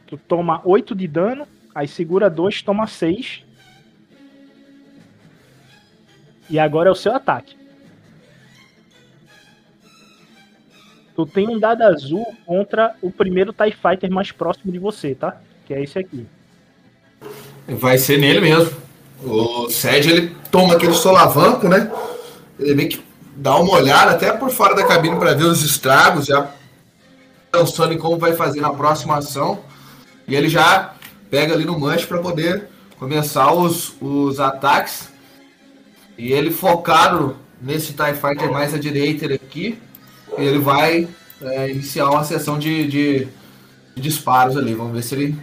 Tu 0.07 0.17
toma 0.17 0.61
8 0.65 0.93
de 0.93 1.07
dano, 1.07 1.47
aí 1.73 1.87
segura 1.87 2.29
dois, 2.29 2.61
toma 2.61 2.85
6. 2.85 3.43
E 6.49 6.59
agora 6.59 6.89
é 6.89 6.91
o 6.91 6.95
seu 6.95 7.15
ataque. 7.15 7.55
Tu 11.15 11.25
tem 11.25 11.47
um 11.47 11.59
dado 11.59 11.83
azul 11.83 12.25
contra 12.45 12.95
o 13.01 13.11
primeiro 13.11 13.53
TIE 13.53 13.71
Fighter 13.71 14.11
mais 14.11 14.31
próximo 14.31 14.71
de 14.71 14.79
você, 14.79 15.15
tá? 15.15 15.41
Que 15.65 15.73
é 15.73 15.81
esse 15.81 15.97
aqui. 15.97 16.25
Vai 17.67 17.97
ser 17.97 18.17
nele 18.17 18.41
mesmo. 18.41 18.80
O 19.23 19.69
Sed 19.69 20.09
ele 20.09 20.35
toma 20.49 20.73
aquele 20.75 20.93
solavanco, 20.93 21.67
né? 21.67 21.91
Ele 22.59 22.75
meio 22.75 22.89
que 22.89 23.03
dá 23.35 23.55
uma 23.57 23.73
olhada 23.73 24.11
até 24.11 24.31
por 24.31 24.49
fora 24.49 24.75
da 24.75 24.85
cabine 24.85 25.17
para 25.17 25.33
ver 25.33 25.45
os 25.45 25.63
estragos, 25.63 26.25
já 26.25 26.49
pensando 27.51 27.93
em 27.93 27.97
como 27.97 28.17
vai 28.17 28.33
fazer 28.33 28.61
na 28.61 28.71
próxima 28.71 29.17
ação. 29.17 29.59
E 30.27 30.35
ele 30.35 30.49
já 30.49 30.93
pega 31.29 31.53
ali 31.53 31.65
no 31.65 31.79
manche 31.79 32.05
para 32.07 32.19
poder 32.19 32.67
começar 32.97 33.51
os, 33.53 33.93
os 34.01 34.39
ataques. 34.39 35.09
E 36.17 36.31
ele 36.31 36.51
focado 36.51 37.35
nesse 37.61 37.93
TIE 37.93 38.13
Fighter 38.13 38.51
mais 38.51 38.73
à 38.73 38.77
direita 38.79 39.31
aqui, 39.33 39.79
ele 40.37 40.59
vai 40.59 41.07
é, 41.41 41.69
iniciar 41.69 42.09
uma 42.09 42.23
sessão 42.23 42.57
de, 42.57 42.87
de- 42.87 43.27
de 43.95 44.01
disparos 44.01 44.57
ali. 44.57 44.73
Vamos 44.73 44.93
ver 44.93 45.03
se 45.03 45.15
ele, 45.15 45.37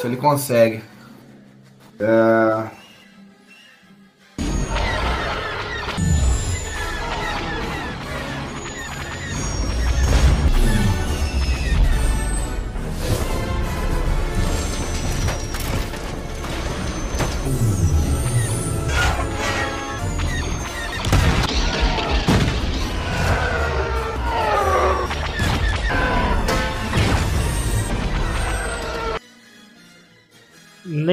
se 0.00 0.06
ele 0.06 0.16
consegue. 0.16 0.82
É, 1.98 2.64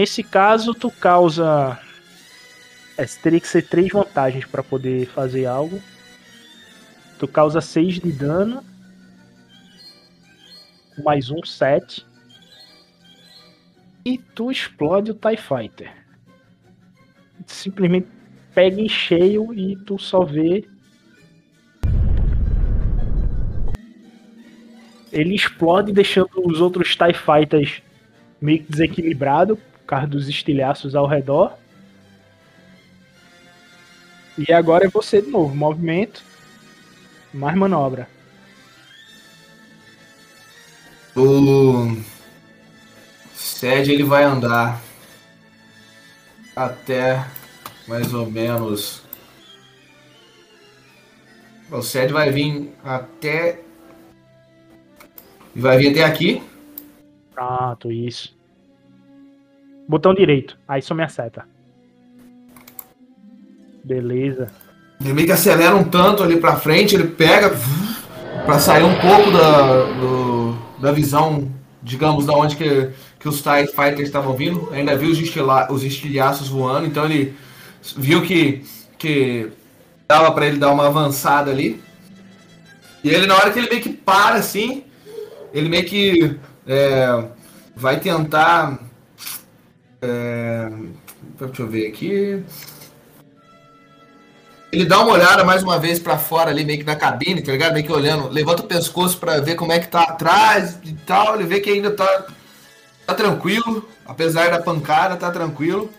Nesse 0.02 0.24
caso, 0.24 0.74
tu 0.74 0.90
causa. 0.90 1.80
É, 2.98 3.06
teria 3.06 3.40
que 3.40 3.48
ser 3.48 3.62
três 3.62 3.90
vantagens 3.90 4.46
para 4.46 4.64
poder 4.64 5.06
fazer 5.06 5.46
algo. 5.46 5.80
Tu 7.20 7.28
causa 7.28 7.62
6 7.62 8.00
de 8.00 8.12
dano. 8.12 8.66
Mais 11.04 11.30
um 11.30 11.46
7. 11.46 12.04
E 14.04 14.18
tu 14.18 14.50
explode 14.50 15.12
o 15.12 15.14
TIE 15.14 15.38
Fighter. 15.38 15.94
Simplesmente 17.46 18.08
pega 18.56 18.82
em 18.82 18.90
cheio 18.90 19.54
e 19.54 19.76
tu 19.86 20.00
só 20.00 20.26
vê. 20.26 20.68
Ele 25.12 25.36
explode, 25.36 25.94
deixando 25.94 26.44
os 26.44 26.60
outros 26.60 26.96
TIE 26.96 27.14
Fighters 27.14 27.84
meio 28.42 28.64
que 28.64 28.72
desequilibrado 28.72 29.60
causa 29.92 30.08
dos 30.08 30.30
estilhaços 30.30 30.96
ao 30.96 31.06
redor. 31.06 31.58
E 34.38 34.54
agora 34.54 34.86
é 34.86 34.88
você 34.88 35.22
de 35.22 35.30
novo, 35.30 35.54
movimento, 35.54 36.24
mais 37.34 37.58
manobra. 37.58 38.08
O 41.14 41.98
Sed 43.34 43.92
ele 43.92 44.04
vai 44.04 44.24
andar 44.24 44.82
até 46.56 47.28
mais 47.86 48.14
ou 48.14 48.32
menos. 48.32 49.04
O 51.70 51.82
Sed 51.82 52.14
vai 52.14 52.32
vir 52.32 52.74
até. 52.82 53.60
Vai 55.54 55.78
vir 55.78 55.92
até 55.92 56.04
aqui. 56.06 56.42
Pronto, 57.34 57.92
isso. 57.92 58.41
Botão 59.92 60.14
direito, 60.14 60.58
aí 60.66 60.82
só 60.82 60.96
me 60.96 61.04
acerta. 61.04 61.44
Beleza. 63.84 64.48
Ele 65.02 65.12
meio 65.14 65.28
que 65.28 65.34
acelera 65.34 65.76
um 65.76 65.84
tanto 65.84 66.24
ali 66.24 66.38
pra 66.40 66.56
frente, 66.56 66.96
ele 66.96 67.10
pega 67.10 67.52
pra 68.46 68.58
sair 68.58 68.84
um 68.84 68.96
pouco 69.02 69.32
da, 69.32 69.84
do- 70.00 70.58
da 70.80 70.94
visão, 70.94 71.52
digamos, 71.84 72.26
da 72.26 72.32
onde 72.32 72.56
que, 72.56 72.90
que 73.20 73.28
os 73.28 73.42
TIE 73.42 73.68
Fighters 73.68 74.08
estavam 74.08 74.34
vindo. 74.34 74.70
Ainda 74.72 74.96
viu 74.96 75.10
os, 75.12 75.20
estila, 75.20 75.70
os 75.70 75.84
estilhaços 75.84 76.48
voando, 76.48 76.88
então 76.88 77.04
ele 77.04 77.36
viu 77.98 78.22
que, 78.22 78.64
que 78.98 79.50
dava 80.08 80.32
pra 80.32 80.48
ele 80.48 80.58
dar 80.58 80.72
uma 80.72 80.88
avançada 80.88 81.52
ali. 81.52 81.82
E 83.04 83.10
ele, 83.10 83.28
na 83.28 83.36
hora 83.36 83.52
que 83.52 83.60
ele 83.60 83.70
meio 83.70 83.82
que 83.82 83.90
para 83.90 84.36
assim, 84.36 84.86
ele 85.54 85.68
meio 85.68 85.84
que 85.84 86.38
é, 86.66 87.26
vai 87.76 88.00
tentar. 88.00 88.90
É, 90.02 90.72
deixa 91.40 91.62
eu 91.62 91.68
ver 91.68 91.88
aqui. 91.88 92.44
Ele 94.72 94.86
dá 94.86 95.00
uma 95.02 95.14
olhada 95.14 95.44
mais 95.44 95.62
uma 95.64 95.78
vez 95.78 96.00
pra 96.00 96.18
fora 96.18 96.50
ali, 96.50 96.64
meio 96.64 96.80
que 96.80 96.86
da 96.86 96.96
cabine, 96.96 97.42
tá 97.42 97.52
ligado? 97.52 97.74
Meio 97.74 97.86
que 97.86 97.92
olhando, 97.92 98.30
levanta 98.30 98.64
o 98.64 98.68
pescoço 98.68 99.18
pra 99.18 99.40
ver 99.42 99.56
como 99.56 99.74
é 99.74 99.80
que 99.80 99.88
tá 99.88 100.04
atrás 100.04 100.78
e 100.84 100.94
tal. 100.94 101.36
Ele 101.36 101.44
vê 101.44 101.60
que 101.60 101.70
ainda 101.70 101.92
tá, 101.92 102.26
tá 103.06 103.14
tranquilo, 103.14 103.88
apesar 104.06 104.50
da 104.50 104.62
pancada, 104.62 105.18
tá 105.18 105.30
tranquilo. 105.30 105.90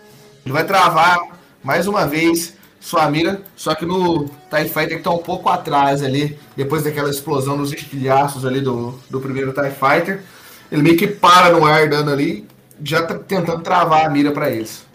Ele 0.44 0.54
vai 0.54 0.64
travar 0.64 1.18
mais 1.62 1.86
uma 1.86 2.06
vez 2.06 2.54
sua 2.80 3.08
mira, 3.08 3.42
só 3.54 3.74
que 3.74 3.86
no 3.86 4.24
TIE 4.50 4.68
Fighter 4.68 4.96
que 4.96 5.04
tá 5.04 5.10
um 5.10 5.18
pouco 5.18 5.48
atrás 5.48 6.02
ali, 6.02 6.36
depois 6.56 6.82
daquela 6.82 7.10
explosão 7.10 7.56
nos 7.56 7.72
estilhaços 7.72 8.44
ali 8.44 8.60
do, 8.60 8.98
do 9.08 9.20
primeiro 9.20 9.52
TIE 9.52 9.70
Fighter. 9.70 10.22
Ele 10.70 10.82
meio 10.82 10.96
que 10.96 11.06
para 11.06 11.50
no 11.50 11.64
ar 11.64 11.88
dando 11.88 12.10
ali, 12.10 12.48
já 12.84 13.06
tá 13.06 13.18
tentando 13.18 13.62
travar 13.62 14.06
a 14.06 14.10
mira 14.10 14.32
para 14.32 14.50
eles. 14.50 14.86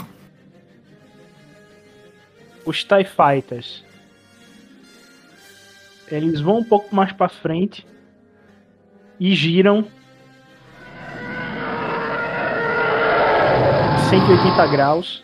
Os 2.66 2.84
TIE 2.84 3.06
Fighters. 3.06 3.84
Eles 6.10 6.42
vão 6.42 6.60
um 6.60 6.64
pouco 6.64 6.94
mais 6.96 7.12
para 7.12 7.30
frente 7.30 7.86
e 9.20 9.34
giram 9.36 9.88
180 14.10 14.68
graus 14.68 15.24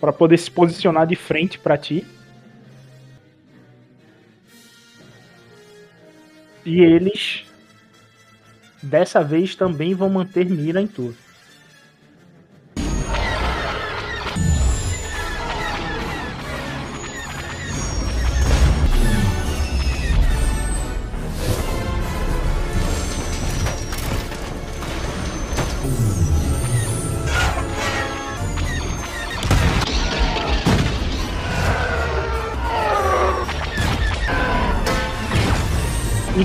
para 0.00 0.12
poder 0.12 0.38
se 0.38 0.50
posicionar 0.50 1.06
de 1.06 1.14
frente 1.14 1.58
para 1.58 1.76
ti. 1.76 2.06
E 6.64 6.80
eles 6.80 7.44
dessa 8.82 9.22
vez 9.22 9.54
também 9.54 9.94
vão 9.94 10.08
manter 10.08 10.46
mira 10.46 10.80
em 10.80 10.86
tudo. 10.86 11.29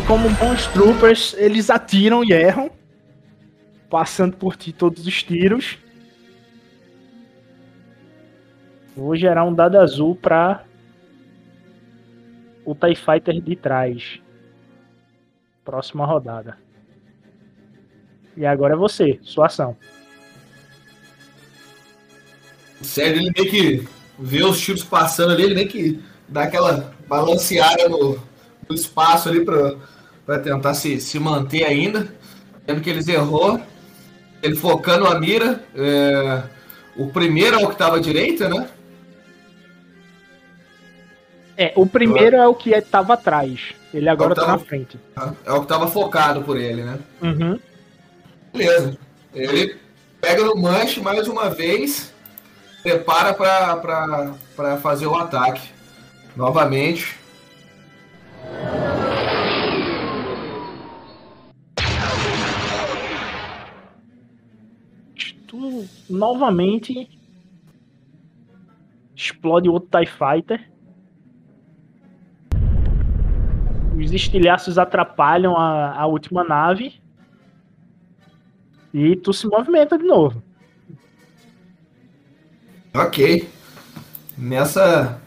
Como 0.07 0.30
bons 0.30 0.68
troopers, 0.68 1.34
eles 1.38 1.69
atiram 1.69 2.23
e 2.23 2.32
erram, 2.32 2.69
passando 3.90 4.38
por 4.38 4.56
ti 4.56 4.72
todos 4.72 5.06
os 5.07 5.23
tiros. 5.23 5.77
Vou 8.95 9.15
gerar 9.15 9.44
um 9.45 9.53
dado 9.53 9.80
azul 9.80 10.15
para 10.15 10.64
o 12.64 12.76
TIE 12.76 12.95
Fighter 12.95 13.41
de 13.41 13.56
trás. 13.56 14.19
Próxima 15.64 16.06
rodada. 16.06 16.57
E 18.38 18.45
agora 18.45 18.73
é 18.73 18.77
você, 18.77 19.19
sua 19.23 19.48
ação. 19.48 19.76
Sério, 22.82 23.22
ele 23.22 23.32
meio 23.36 23.49
que 23.49 23.88
vê 24.19 24.44
os 24.44 24.61
tiros 24.61 24.84
passando 24.84 25.32
ali, 25.32 25.44
ele 25.44 25.56
meio 25.56 25.68
que 25.68 25.99
dá 26.27 26.44
aquela 26.44 26.94
balanceada 27.07 27.90
no, 27.90 28.19
no 28.69 28.76
espaço 28.76 29.30
ali 29.30 29.44
pra, 29.44 29.76
pra 30.26 30.40
tentar 30.40 30.74
se, 30.74 31.00
se 31.00 31.20
manter 31.20 31.64
ainda. 31.64 32.08
Vendo 32.66 32.82
que 32.82 32.90
eles 32.90 33.08
errou. 33.08 33.60
Ele 34.42 34.56
focando 34.56 35.06
a 35.06 35.20
mira. 35.20 35.64
é, 35.76 36.44
o 36.96 37.08
primeiro 37.08 37.60
é 37.60 37.66
o 37.66 37.70
que 37.70 37.78
tava 37.78 37.98
à 37.98 38.00
direita, 38.00 38.50
né? 38.50 38.68
É, 41.58 41.72
o 41.76 41.86
primeiro 41.86 42.36
é 42.36 42.48
o 42.48 42.54
que 42.54 42.72
estava 42.72 43.14
atrás. 43.14 43.74
Ele 43.94 44.10
agora 44.10 44.34
Então 44.34 44.46
tá 44.46 44.52
na 44.52 44.60
frente. 44.60 45.00
É 45.46 45.52
o 45.54 45.62
que 45.62 45.68
tava 45.68 45.88
focado 45.88 46.42
por 46.42 46.58
ele, 46.58 46.84
né? 46.84 47.00
Uhum. 47.22 47.60
Beleza. 48.54 48.98
Ele 49.34 49.78
pega 50.20 50.44
no 50.44 50.56
manche 50.56 51.00
mais 51.00 51.28
uma 51.28 51.50
vez, 51.50 52.14
prepara 52.84 53.34
pra 53.34 54.78
fazer 54.82 55.08
o 55.08 55.16
ataque. 55.16 55.70
Novamente. 56.36 57.18
Novamente 66.10 67.10
explode 69.15 69.69
outro 69.69 69.90
TIE 69.90 70.07
Fighter. 70.07 70.72
Os 73.98 74.11
estilhaços 74.11 74.77
atrapalham 74.77 75.56
a, 75.56 75.94
a 76.02 76.06
última 76.06 76.44
nave. 76.44 77.02
E 78.94 79.15
tu 79.15 79.34
se 79.34 79.48
movimenta 79.48 79.98
de 79.98 80.03
novo. 80.03 80.41
Ok. 82.94 83.49
Nessa 84.38 85.22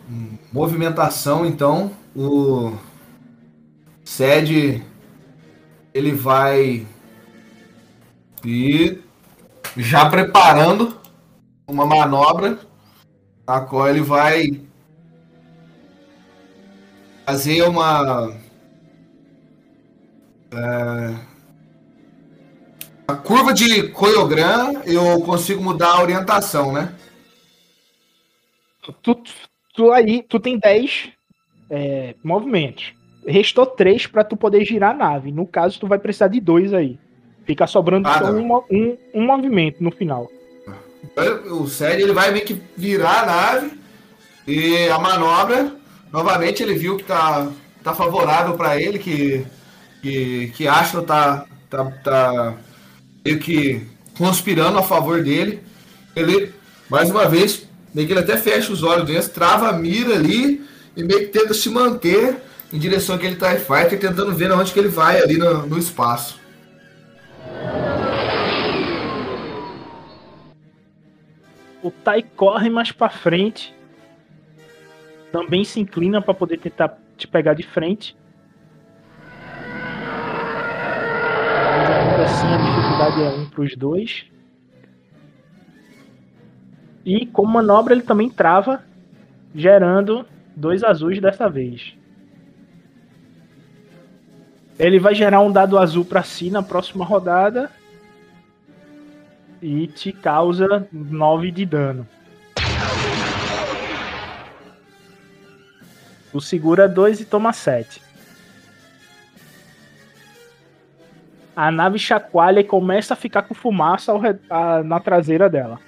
movimentação, 0.52 1.46
então, 1.46 1.92
o 2.14 2.76
Sed 4.04 4.82
ele 5.94 6.12
vai 6.12 6.86
e 8.44 8.98
já 9.78 10.10
preparando 10.10 11.00
uma 11.66 11.86
manobra 11.86 12.58
a 13.46 13.60
qual 13.60 13.88
ele 13.88 14.00
vai 14.00 14.60
fazer 17.24 17.62
uma 17.62 18.34
é, 20.52 21.14
a 23.06 23.14
curva 23.14 23.54
de 23.54 23.88
Koyogram 23.90 24.82
eu 24.84 25.20
consigo 25.22 25.62
mudar 25.62 25.92
a 25.92 26.02
orientação, 26.02 26.72
né? 26.72 26.94
Tu, 29.02 29.22
tu 29.74 29.92
aí, 29.92 30.22
tu 30.22 30.40
tem 30.40 30.58
10 30.58 31.10
é, 31.70 32.14
movimentos. 32.24 32.92
Restou 33.26 33.66
3 33.66 34.06
pra 34.06 34.24
tu 34.24 34.36
poder 34.36 34.64
girar 34.64 34.90
a 34.90 34.98
nave. 34.98 35.30
No 35.30 35.46
caso, 35.46 35.78
tu 35.78 35.86
vai 35.86 35.98
precisar 35.98 36.28
de 36.28 36.40
dois 36.40 36.72
aí. 36.72 36.98
Fica 37.48 37.66
sobrando 37.66 38.06
Ah, 38.06 38.18
só 38.18 38.24
tá. 38.24 38.30
um, 38.30 38.56
um, 38.70 38.98
um 39.14 39.24
movimento 39.24 39.82
no 39.82 39.90
final. 39.90 40.30
O 41.50 41.66
Sérgio 41.66 42.04
ele 42.04 42.12
vai 42.12 42.30
meio 42.30 42.44
que 42.44 42.60
virar 42.76 43.22
a 43.22 43.26
nave 43.26 43.72
e 44.46 44.86
a 44.90 44.98
manobra, 44.98 45.72
novamente 46.12 46.62
ele 46.62 46.74
viu 46.74 46.98
que 46.98 47.04
tá, 47.04 47.48
tá 47.82 47.94
favorável 47.94 48.52
para 48.54 48.78
ele, 48.78 48.98
que, 48.98 49.46
que, 50.02 50.52
que 50.54 50.68
Astro 50.68 51.00
tá, 51.00 51.46
tá, 51.70 51.86
tá 52.04 52.54
meio 53.24 53.38
que 53.38 53.80
conspirando 54.18 54.78
a 54.78 54.82
favor 54.82 55.22
dele. 55.24 55.62
Ele, 56.14 56.52
mais 56.90 57.10
uma 57.10 57.26
vez, 57.26 57.66
meio 57.94 58.06
que 58.06 58.12
ele 58.12 58.20
até 58.20 58.36
fecha 58.36 58.70
os 58.70 58.82
olhos 58.82 59.06
dentro, 59.06 59.30
trava 59.30 59.70
a 59.70 59.72
mira 59.72 60.14
ali 60.14 60.62
e 60.94 61.02
meio 61.02 61.20
que 61.20 61.38
tenta 61.38 61.54
se 61.54 61.70
manter 61.70 62.36
em 62.70 62.78
direção 62.78 63.16
àquele 63.16 63.36
TIE 63.36 63.58
Fighter, 63.58 63.98
tentando 63.98 64.34
ver 64.34 64.52
onde 64.52 64.70
que 64.70 64.78
ele 64.78 64.88
vai 64.88 65.18
ali 65.18 65.38
no, 65.38 65.66
no 65.66 65.78
espaço. 65.78 66.38
O 71.82 71.90
Tai 71.90 72.22
corre 72.22 72.68
mais 72.68 72.92
pra 72.92 73.08
frente. 73.08 73.74
Também 75.32 75.64
se 75.64 75.80
inclina 75.80 76.20
pra 76.20 76.34
poder 76.34 76.58
tentar 76.58 76.98
te 77.16 77.26
pegar 77.26 77.54
de 77.54 77.62
frente. 77.62 78.16
Mas 81.76 81.90
ainda 81.90 82.24
assim 82.24 82.46
a 82.46 82.56
dificuldade 82.56 83.22
é 83.22 83.28
um 83.28 83.48
pros 83.50 83.76
dois. 83.76 84.26
E 87.04 87.26
como 87.26 87.52
manobra 87.52 87.94
ele 87.94 88.02
também 88.02 88.28
trava, 88.28 88.84
gerando 89.54 90.26
dois 90.54 90.84
azuis 90.84 91.20
dessa 91.20 91.48
vez. 91.48 91.97
Ele 94.78 94.98
vai 94.98 95.14
gerar 95.14 95.40
um 95.40 95.50
dado 95.50 95.76
azul 95.76 96.04
pra 96.04 96.22
si 96.22 96.50
na 96.50 96.62
próxima 96.62 97.04
rodada 97.04 97.70
e 99.60 99.88
te 99.88 100.12
causa 100.12 100.86
9 100.92 101.50
de 101.50 101.66
dano. 101.66 102.06
Tu 106.30 106.40
segura 106.40 106.88
2 106.88 107.22
e 107.22 107.24
toma 107.24 107.52
7. 107.52 108.00
A 111.56 111.72
nave 111.72 111.98
chacoalha 111.98 112.60
e 112.60 112.64
começa 112.64 113.14
a 113.14 113.16
ficar 113.16 113.42
com 113.42 113.54
fumaça 113.54 114.12
na 114.84 115.00
traseira 115.00 115.50
dela. 115.50 115.80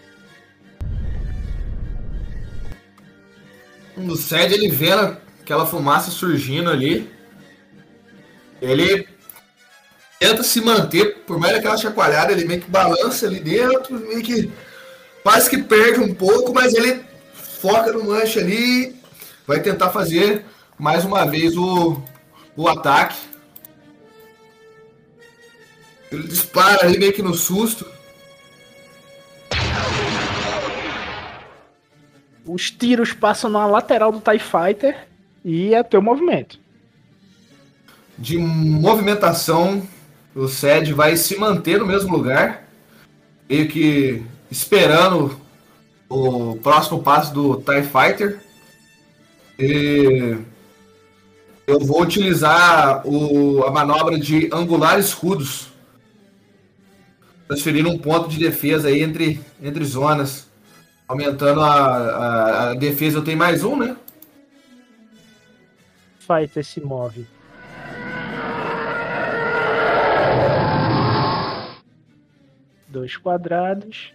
O 3.96 4.16
Sed 4.16 4.52
ele 4.52 4.68
vendo 4.68 5.16
aquela 5.40 5.64
fumaça 5.64 6.10
surgindo 6.10 6.70
ali. 6.70 7.08
Ele 8.60 9.08
tenta 10.18 10.42
se 10.42 10.60
manter, 10.60 11.20
por 11.26 11.38
mais 11.38 11.54
daquela 11.54 11.78
chacoalhada, 11.78 12.32
ele 12.32 12.44
meio 12.44 12.60
que 12.60 12.70
balança 12.70 13.26
ali 13.26 13.40
dentro, 13.40 13.98
meio 13.98 14.22
que 14.22 14.52
quase 15.22 15.48
que 15.48 15.62
perde 15.62 16.00
um 16.00 16.14
pouco, 16.14 16.52
mas 16.52 16.74
ele 16.74 17.02
foca 17.32 17.92
no 17.92 18.04
manche 18.04 18.38
ali, 18.38 18.94
vai 19.46 19.60
tentar 19.60 19.88
fazer 19.90 20.44
mais 20.78 21.04
uma 21.04 21.24
vez 21.24 21.56
o, 21.56 22.02
o 22.54 22.68
ataque. 22.68 23.16
Ele 26.12 26.28
dispara 26.28 26.84
ali 26.84 26.98
meio 26.98 27.14
que 27.14 27.22
no 27.22 27.34
susto. 27.34 27.86
Os 32.44 32.70
tiros 32.70 33.14
passam 33.14 33.48
na 33.48 33.66
lateral 33.66 34.12
do 34.12 34.20
TIE 34.20 34.38
Fighter 34.38 35.08
e 35.42 35.72
é 35.72 35.82
teu 35.82 36.02
movimento. 36.02 36.59
De 38.20 38.36
movimentação, 38.36 39.82
o 40.34 40.46
Sed 40.46 40.92
vai 40.92 41.16
se 41.16 41.38
manter 41.38 41.78
no 41.78 41.86
mesmo 41.86 42.14
lugar, 42.14 42.68
meio 43.48 43.66
que 43.66 44.22
esperando 44.50 45.40
o 46.06 46.56
próximo 46.56 47.02
passo 47.02 47.32
do 47.32 47.56
TIE 47.62 47.82
Fighter. 47.82 48.42
E 49.58 50.36
eu 51.66 51.80
vou 51.80 52.02
utilizar 52.02 53.06
o, 53.08 53.64
a 53.64 53.70
manobra 53.70 54.18
de 54.18 54.50
angular 54.52 54.98
escudos. 54.98 55.70
Transferindo 57.48 57.88
um 57.88 57.96
ponto 57.96 58.28
de 58.28 58.38
defesa 58.38 58.88
aí 58.88 59.02
entre, 59.02 59.40
entre 59.62 59.82
zonas. 59.82 60.46
Aumentando 61.08 61.62
a, 61.62 61.74
a, 61.74 62.70
a 62.70 62.74
defesa, 62.74 63.16
eu 63.16 63.24
tenho 63.24 63.38
mais 63.38 63.64
um, 63.64 63.78
né? 63.78 63.96
Fighter 66.18 66.62
se 66.62 66.82
move. 66.82 67.26
Dois 72.90 73.16
quadrados. 73.16 74.12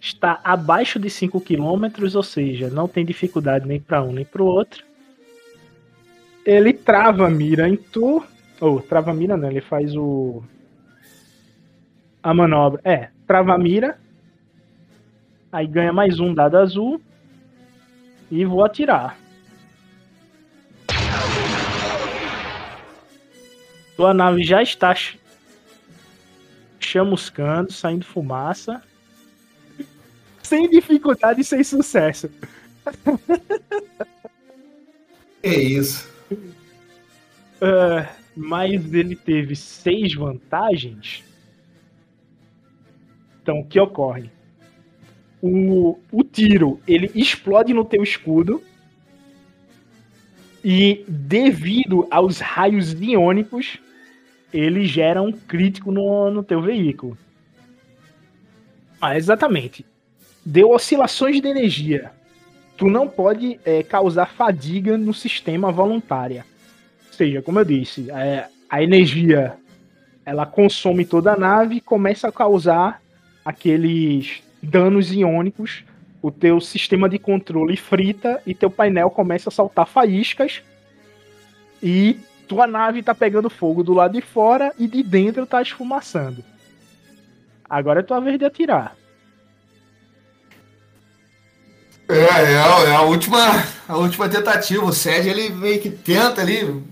Está 0.00 0.40
abaixo 0.44 0.98
de 0.98 1.10
5 1.10 1.40
km, 1.40 2.14
ou 2.14 2.22
seja, 2.22 2.70
não 2.70 2.86
tem 2.86 3.04
dificuldade 3.04 3.66
nem 3.66 3.80
para 3.80 4.02
um 4.02 4.12
nem 4.12 4.24
para 4.24 4.42
o 4.42 4.46
outro. 4.46 4.84
Ele 6.44 6.72
trava 6.72 7.26
a 7.26 7.30
mira 7.30 7.68
em 7.68 7.76
tu. 7.76 8.24
Ou, 8.60 8.80
trava 8.80 9.10
a 9.10 9.14
mira 9.14 9.36
não, 9.36 9.50
ele 9.50 9.60
faz 9.60 9.94
o. 9.96 10.42
A 12.22 12.32
manobra. 12.32 12.80
É, 12.84 13.08
trava 13.26 13.54
a 13.54 13.58
mira. 13.58 13.98
Aí 15.50 15.66
ganha 15.66 15.92
mais 15.92 16.20
um 16.20 16.32
dado 16.32 16.56
azul. 16.56 17.00
E 18.30 18.44
vou 18.44 18.64
atirar. 18.64 19.18
Tua 23.96 24.14
nave 24.14 24.44
já 24.44 24.62
está 24.62 24.94
chamuscando, 26.78 27.72
saindo 27.72 28.04
fumaça. 28.04 28.82
Sem 30.42 30.68
dificuldade 30.68 31.40
e 31.40 31.44
sem 31.44 31.62
sucesso. 31.62 32.30
É 35.42 35.54
isso. 35.54 36.08
Ah, 37.60 38.08
mas 38.36 38.92
ele 38.94 39.16
teve 39.16 39.54
seis 39.56 40.14
vantagens. 40.14 41.24
Então, 43.42 43.60
o 43.60 43.66
que 43.66 43.78
ocorre? 43.80 44.30
O, 45.40 45.98
o 46.10 46.24
tiro, 46.24 46.80
ele 46.86 47.10
explode 47.14 47.72
no 47.72 47.84
teu 47.84 48.02
escudo. 48.02 48.62
E 50.64 51.04
devido 51.06 52.06
aos 52.10 52.40
raios 52.40 52.92
iônicos, 52.92 53.78
ele 54.52 54.86
gera 54.86 55.22
um 55.22 55.32
crítico 55.32 55.90
no, 55.90 56.30
no 56.30 56.42
teu 56.42 56.60
veículo. 56.62 57.16
Ah, 59.00 59.16
exatamente. 59.16 59.84
Deu 60.44 60.70
oscilações 60.70 61.40
de 61.40 61.48
energia. 61.48 62.10
Tu 62.76 62.88
não 62.88 63.08
pode 63.08 63.58
é, 63.64 63.82
causar 63.82 64.26
fadiga 64.26 64.96
no 64.96 65.12
sistema 65.12 65.70
voluntária. 65.70 66.44
Ou 67.06 67.12
seja, 67.12 67.42
como 67.42 67.58
eu 67.58 67.64
disse, 67.64 68.10
é, 68.10 68.48
a 68.68 68.82
energia 68.82 69.56
ela 70.24 70.44
consome 70.44 71.06
toda 71.06 71.32
a 71.32 71.38
nave 71.38 71.76
e 71.76 71.80
começa 71.80 72.28
a 72.28 72.32
causar 72.32 73.00
aqueles 73.42 74.42
danos 74.62 75.10
iônicos. 75.10 75.84
O 76.20 76.30
teu 76.30 76.60
sistema 76.60 77.08
de 77.08 77.18
controle 77.18 77.76
frita 77.76 78.42
e 78.46 78.54
teu 78.54 78.70
painel 78.70 79.10
começa 79.10 79.48
a 79.48 79.52
soltar 79.52 79.86
faíscas. 79.86 80.62
E 81.82 82.18
tua 82.48 82.66
nave 82.66 83.02
tá 83.02 83.14
pegando 83.14 83.50
fogo 83.50 83.82
do 83.84 83.92
lado 83.92 84.12
de 84.14 84.20
fora 84.22 84.72
e 84.78 84.88
de 84.88 85.02
dentro 85.02 85.46
tá 85.46 85.62
esfumaçando. 85.62 86.44
Agora 87.68 88.00
é 88.00 88.02
tua 88.02 88.20
vez 88.20 88.38
de 88.38 88.44
atirar. 88.44 88.96
É, 92.08 92.14
é, 92.18 92.58
a- 92.58 92.84
é 92.88 92.94
a 92.96 93.02
última, 93.02 93.38
a 93.86 93.96
última 93.96 94.28
tentativa. 94.28 94.84
O 94.84 94.92
Sed 94.92 95.28
ele 95.28 95.50
meio 95.50 95.80
que 95.80 95.90
tenta 95.90 96.40
ali 96.40 96.82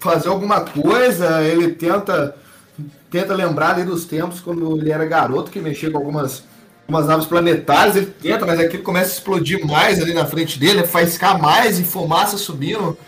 fazer 0.00 0.28
alguma 0.28 0.60
coisa, 0.62 1.42
ele 1.42 1.72
tenta 1.72 2.36
tenta 3.10 3.32
lembrar 3.34 3.74
ali 3.74 3.84
dos 3.84 4.04
tempos 4.04 4.40
quando 4.40 4.76
ele 4.78 4.90
era 4.90 5.04
garoto 5.06 5.50
que 5.50 5.60
mexia 5.60 5.90
com 5.90 5.98
algumas 5.98 6.42
umas 6.88 7.06
naves 7.06 7.26
planetárias, 7.26 7.96
ele 7.96 8.06
tenta, 8.06 8.44
mas 8.44 8.60
aquilo 8.60 8.82
começa 8.82 9.10
a 9.10 9.14
explodir 9.14 9.64
mais 9.66 10.02
ali 10.02 10.12
na 10.12 10.26
frente 10.26 10.58
dele, 10.58 10.84
faz 10.86 11.14
ficar 11.14 11.38
mais 11.38 11.78
e 11.78 11.84
fumaça 11.84 12.36
subindo 12.36 12.98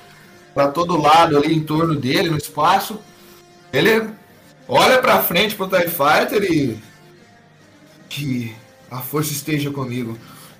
para 0.56 0.68
todo 0.68 0.96
lado 0.96 1.36
ali 1.36 1.54
em 1.54 1.62
torno 1.62 1.94
dele 1.94 2.30
no 2.30 2.38
espaço. 2.38 2.98
Ele 3.70 4.08
olha 4.66 4.98
para 5.02 5.22
frente 5.22 5.54
pro 5.54 5.68
TIE 5.68 5.86
Fighter 5.86 6.50
e 6.50 6.82
que 8.08 8.56
a 8.90 9.00
força 9.00 9.32
esteja 9.32 9.70
comigo 9.70 10.16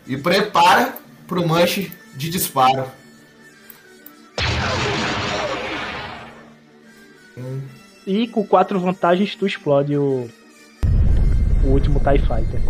e 0.07 0.15
prepara 0.19 0.99
pro 1.27 1.49
manche 1.49 1.91
de 2.15 2.29
disparo. 2.29 2.85
E 8.07 8.29
com 8.29 8.47
quatro 8.47 8.79
vantagens 8.79 9.35
tu 9.35 9.47
explode 9.47 9.97
o, 9.97 10.29
o 11.65 11.69
último 11.69 12.01
TIE 12.01 12.19
Fighter. 12.19 12.61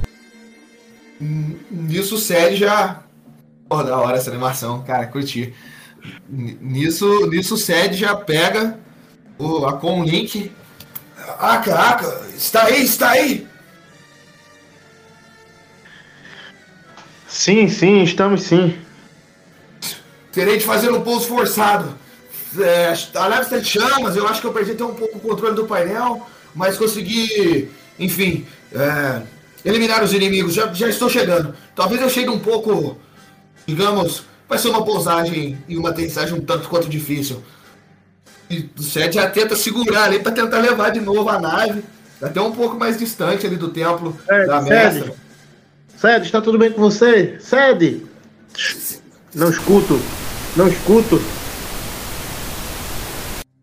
Nisso 1.19 2.15
o 2.15 2.19
Sérgio 2.19 2.69
já. 2.69 3.03
Pô, 3.69 3.83
da 3.83 3.97
hora 3.99 4.17
essa 4.17 4.31
animação, 4.31 4.85
cara, 4.85 5.09
curti. 5.09 5.53
Nisso, 6.29 7.27
nisso 7.29 7.55
o 7.55 7.59
Sérgio 7.59 8.07
já 8.07 8.15
pega 8.15 8.79
o, 9.39 9.67
a 9.67 9.75
Conlink. 9.75 10.53
Ah, 11.39 11.59
caraca, 11.59 12.27
está 12.37 12.65
aí, 12.65 12.85
está 12.85 13.11
aí! 13.11 13.47
Sim, 17.27 17.69
sim, 17.69 18.03
estamos 18.03 18.43
sim. 18.43 18.79
Terei 20.33 20.59
de 20.59 20.65
fazer 20.65 20.91
um 20.91 21.03
pouso 21.03 21.27
forçado. 21.27 21.95
É, 22.59 22.95
a 23.15 23.29
nave 23.29 23.43
está 23.43 23.59
em 23.59 23.65
chamas, 23.65 24.17
eu 24.17 24.27
acho 24.27 24.41
que 24.41 24.47
eu 24.47 24.53
perdi 24.53 24.73
até 24.73 24.85
um 24.85 24.95
pouco 24.95 25.19
o 25.19 25.21
controle 25.21 25.55
do 25.55 25.67
painel, 25.67 26.27
mas 26.55 26.79
consegui, 26.79 27.71
enfim, 27.99 28.47
é, 28.73 29.23
eliminar 29.65 30.03
os 30.03 30.13
inimigos. 30.13 30.55
Já, 30.55 30.73
já 30.73 30.89
estou 30.89 31.11
chegando. 31.11 31.55
Talvez 31.75 32.01
eu 32.01 32.09
chegue 32.09 32.31
um 32.31 32.39
pouco, 32.39 32.97
digamos, 33.67 34.25
vai 34.49 34.59
ser 34.59 34.69
uma 34.69 34.85
pousagem 34.85 35.59
e 35.69 35.77
uma 35.77 35.91
aterrissagem 35.91 36.35
um 36.35 36.41
tanto 36.41 36.69
quanto 36.69 36.89
difícil. 36.89 37.43
E 38.49 38.69
o 38.79 38.83
Seth 38.83 39.15
já 39.15 39.29
tenta 39.29 39.57
segurar 39.57 40.05
ali 40.05 40.21
para 40.21 40.33
tentar 40.33 40.59
levar 40.59 40.91
de 40.91 41.01
novo 41.01 41.29
a 41.29 41.39
nave, 41.39 41.83
até 42.23 42.41
um 42.41 42.53
pouco 42.53 42.77
mais 42.77 42.99
distante 42.99 43.47
ali 43.47 43.57
do 43.57 43.71
templo 43.71 44.17
da 44.27 44.63
mestra. 44.63 45.15
Sede, 45.97 46.27
está 46.27 46.41
tudo 46.41 46.59
bem 46.59 46.71
com 46.71 46.81
você? 46.81 47.39
Sede! 47.41 48.07
Não 49.35 49.51
escuto, 49.51 50.01
não 50.57 50.69
escuto. 50.69 51.21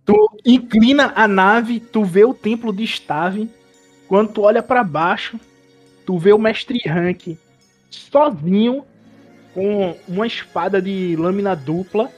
Tu 0.05 0.29
inclina 0.45 1.13
a 1.15 1.27
nave, 1.27 1.79
tu 1.79 2.03
vê 2.03 2.25
o 2.25 2.33
templo 2.33 2.73
de 2.73 2.85
Stave. 2.85 3.49
Quando 4.07 4.33
tu 4.33 4.41
olha 4.41 4.61
pra 4.61 4.83
baixo, 4.83 5.39
tu 6.05 6.17
vê 6.17 6.33
o 6.33 6.37
mestre 6.37 6.79
Rank 6.85 7.37
sozinho 7.89 8.83
com 9.53 9.95
uma 10.07 10.25
espada 10.25 10.81
de 10.81 11.15
lâmina 11.15 11.55
dupla, 11.55 12.09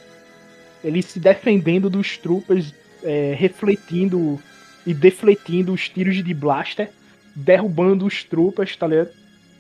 ele 0.84 1.02
se 1.02 1.20
defendendo 1.20 1.90
dos 1.90 2.18
troopers, 2.18 2.74
é, 3.04 3.34
refletindo 3.38 4.40
e 4.86 4.94
defletindo 4.94 5.74
os 5.74 5.90
tiros 5.90 6.24
de 6.24 6.34
blaster, 6.34 6.92
derrubando 7.36 8.06
os 8.06 8.24
troopers, 8.24 8.76
tá 8.76 8.88
ligado? 8.88 9.10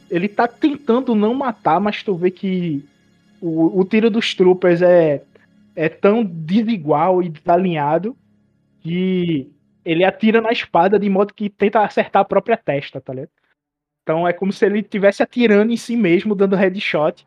Ele 0.09 0.27
tá 0.27 0.47
tentando 0.47 1.15
não 1.15 1.33
matar, 1.33 1.79
mas 1.79 2.03
tu 2.03 2.15
vê 2.15 2.29
que 2.29 2.85
o, 3.41 3.79
o 3.79 3.83
tiro 3.83 4.09
dos 4.09 4.33
troopers 4.33 4.81
é, 4.81 5.23
é 5.75 5.89
tão 5.89 6.23
desigual 6.23 7.21
e 7.21 7.29
desalinhado 7.29 8.15
que 8.81 9.51
ele 9.83 10.03
atira 10.03 10.41
na 10.41 10.51
espada 10.51 10.97
de 10.97 11.09
modo 11.09 11.33
que 11.33 11.49
tenta 11.49 11.81
acertar 11.81 12.21
a 12.21 12.25
própria 12.25 12.55
testa, 12.55 13.01
tá 13.01 13.13
ligado? 13.13 13.29
Então 14.03 14.27
é 14.27 14.31
como 14.31 14.53
se 14.53 14.63
ele 14.63 14.79
estivesse 14.79 15.23
atirando 15.23 15.71
em 15.71 15.77
si 15.77 15.97
mesmo, 15.97 16.35
dando 16.35 16.55
headshot. 16.55 17.25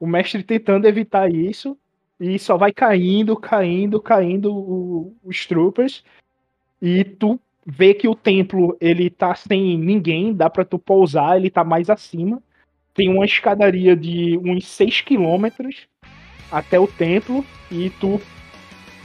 O 0.00 0.06
mestre 0.06 0.42
tentando 0.42 0.88
evitar 0.88 1.30
isso. 1.32 1.76
E 2.18 2.38
só 2.38 2.56
vai 2.56 2.72
caindo, 2.72 3.36
caindo, 3.36 4.00
caindo 4.00 4.52
o- 4.52 5.14
os 5.22 5.46
troopers. 5.46 6.02
E 6.82 7.04
tu 7.04 7.38
vê 7.66 7.94
que 7.94 8.08
o 8.08 8.14
templo 8.14 8.76
ele 8.80 9.10
tá 9.10 9.34
sem 9.34 9.78
ninguém, 9.78 10.34
dá 10.34 10.48
pra 10.50 10.64
tu 10.64 10.78
pousar, 10.78 11.36
ele 11.36 11.50
tá 11.50 11.62
mais 11.62 11.88
acima. 11.90 12.42
Tem 12.94 13.08
uma 13.08 13.24
escadaria 13.24 13.94
de 13.94 14.38
uns 14.38 14.66
6 14.66 15.00
quilômetros 15.02 15.86
até 16.50 16.80
o 16.80 16.86
templo. 16.86 17.44
E 17.70 17.90
tu 18.00 18.20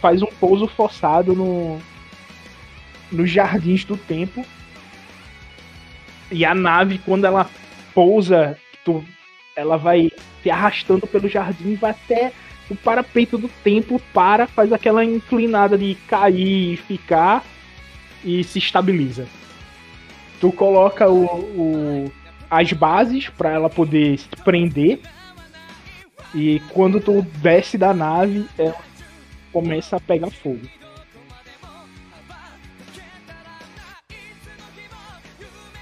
faz 0.02 0.22
um 0.22 0.32
pouso 0.40 0.68
forçado 0.68 1.34
no, 1.36 1.78
nos 3.12 3.30
jardins 3.30 3.84
do 3.86 3.98
templo. 3.98 4.44
E 6.32 6.44
a 6.44 6.56
nave, 6.56 6.98
quando 7.00 7.26
ela 7.26 7.50
pousa, 7.94 8.58
tu 8.84 9.06
ela 9.56 9.78
vai 9.78 10.12
se 10.44 10.50
arrastando 10.50 11.08
pelo 11.08 11.28
jardim 11.30 11.76
vai 11.76 11.92
até 11.92 12.32
o 12.70 12.76
parapeito 12.76 13.38
do 13.38 13.48
templo, 13.64 14.00
para, 14.14 14.48
faz 14.48 14.74
aquela 14.74 15.06
inclinada 15.06 15.78
de 15.78 15.96
cair 16.08 16.74
e 16.74 16.78
ficar 16.78 17.44
e 18.24 18.44
se 18.44 18.58
estabiliza. 18.60 19.28
Tu 20.42 20.52
coloca 20.52 21.08
o, 21.10 21.26
o- 21.26 22.12
as 22.50 22.74
bases 22.74 23.30
para 23.30 23.52
ela 23.52 23.70
poder 23.70 24.18
se 24.18 24.28
prender 24.44 25.00
e 26.34 26.60
quando 26.70 27.00
tu 27.00 27.22
desce 27.38 27.78
da 27.78 27.94
nave, 27.94 28.48
ela 28.58 28.76
começa 29.52 29.96
a 29.96 30.00
pegar 30.00 30.30
fogo. 30.32 30.62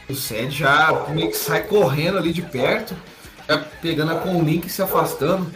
O 0.09 0.13
Sed 0.13 0.51
já 0.51 1.05
meio 1.09 1.29
que 1.29 1.37
sai 1.37 1.63
correndo 1.63 2.17
ali 2.17 2.33
de 2.33 2.41
perto, 2.41 2.95
pegando 3.81 4.11
a 4.11 4.15
com 4.15 4.37
o 4.37 4.43
Link 4.43 4.65
e 4.65 4.69
se 4.69 4.81
afastando. 4.81 5.51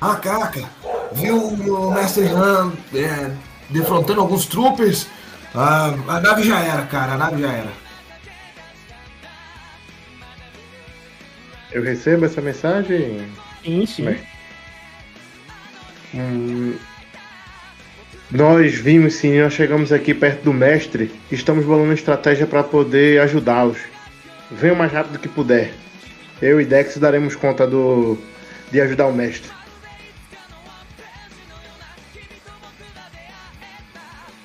Ah, 0.00 0.16
caca, 0.16 0.68
viu 1.12 1.36
o 1.36 1.92
Mestre 1.92 2.26
Han 2.28 2.72
é, 2.94 3.30
defrontando 3.68 4.20
alguns 4.20 4.46
troopers? 4.46 5.06
Ah, 5.54 5.94
a 6.08 6.20
nave 6.20 6.42
já 6.42 6.60
era, 6.60 6.82
cara, 6.86 7.12
a 7.12 7.18
nave 7.18 7.42
já 7.42 7.52
era. 7.52 7.70
Eu 11.72 11.82
recebo 11.82 12.24
essa 12.24 12.40
mensagem? 12.40 13.28
Sim, 13.62 13.86
sim. 13.86 14.16
Hum, 16.14 16.76
nós 18.30 18.74
vimos 18.74 19.14
sim, 19.14 19.40
nós 19.40 19.52
chegamos 19.52 19.92
aqui 19.92 20.14
perto 20.14 20.44
do 20.44 20.52
mestre 20.52 21.12
e 21.30 21.34
estamos 21.34 21.64
bolando 21.64 21.92
estratégia 21.92 22.46
para 22.46 22.62
poder 22.62 23.20
ajudá-los. 23.20 23.78
Venha 24.50 24.72
o 24.72 24.76
mais 24.76 24.92
rápido 24.92 25.18
que 25.18 25.28
puder. 25.28 25.72
Eu 26.40 26.60
e 26.60 26.64
Dex 26.64 26.96
daremos 26.96 27.36
conta 27.36 27.66
do 27.66 28.16
de 28.70 28.80
ajudar 28.80 29.06
o 29.06 29.12
mestre. 29.12 29.50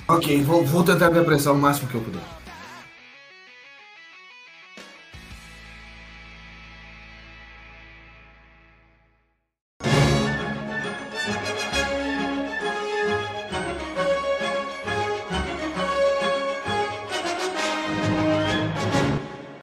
Ok, 0.07 0.43
vou, 0.43 0.63
vou 0.63 0.83
tentar 0.83 1.09
me 1.09 1.19
apressar 1.19 1.53
o 1.53 1.57
máximo 1.57 1.87
que 1.87 1.95
eu 1.95 2.01
puder. 2.01 2.34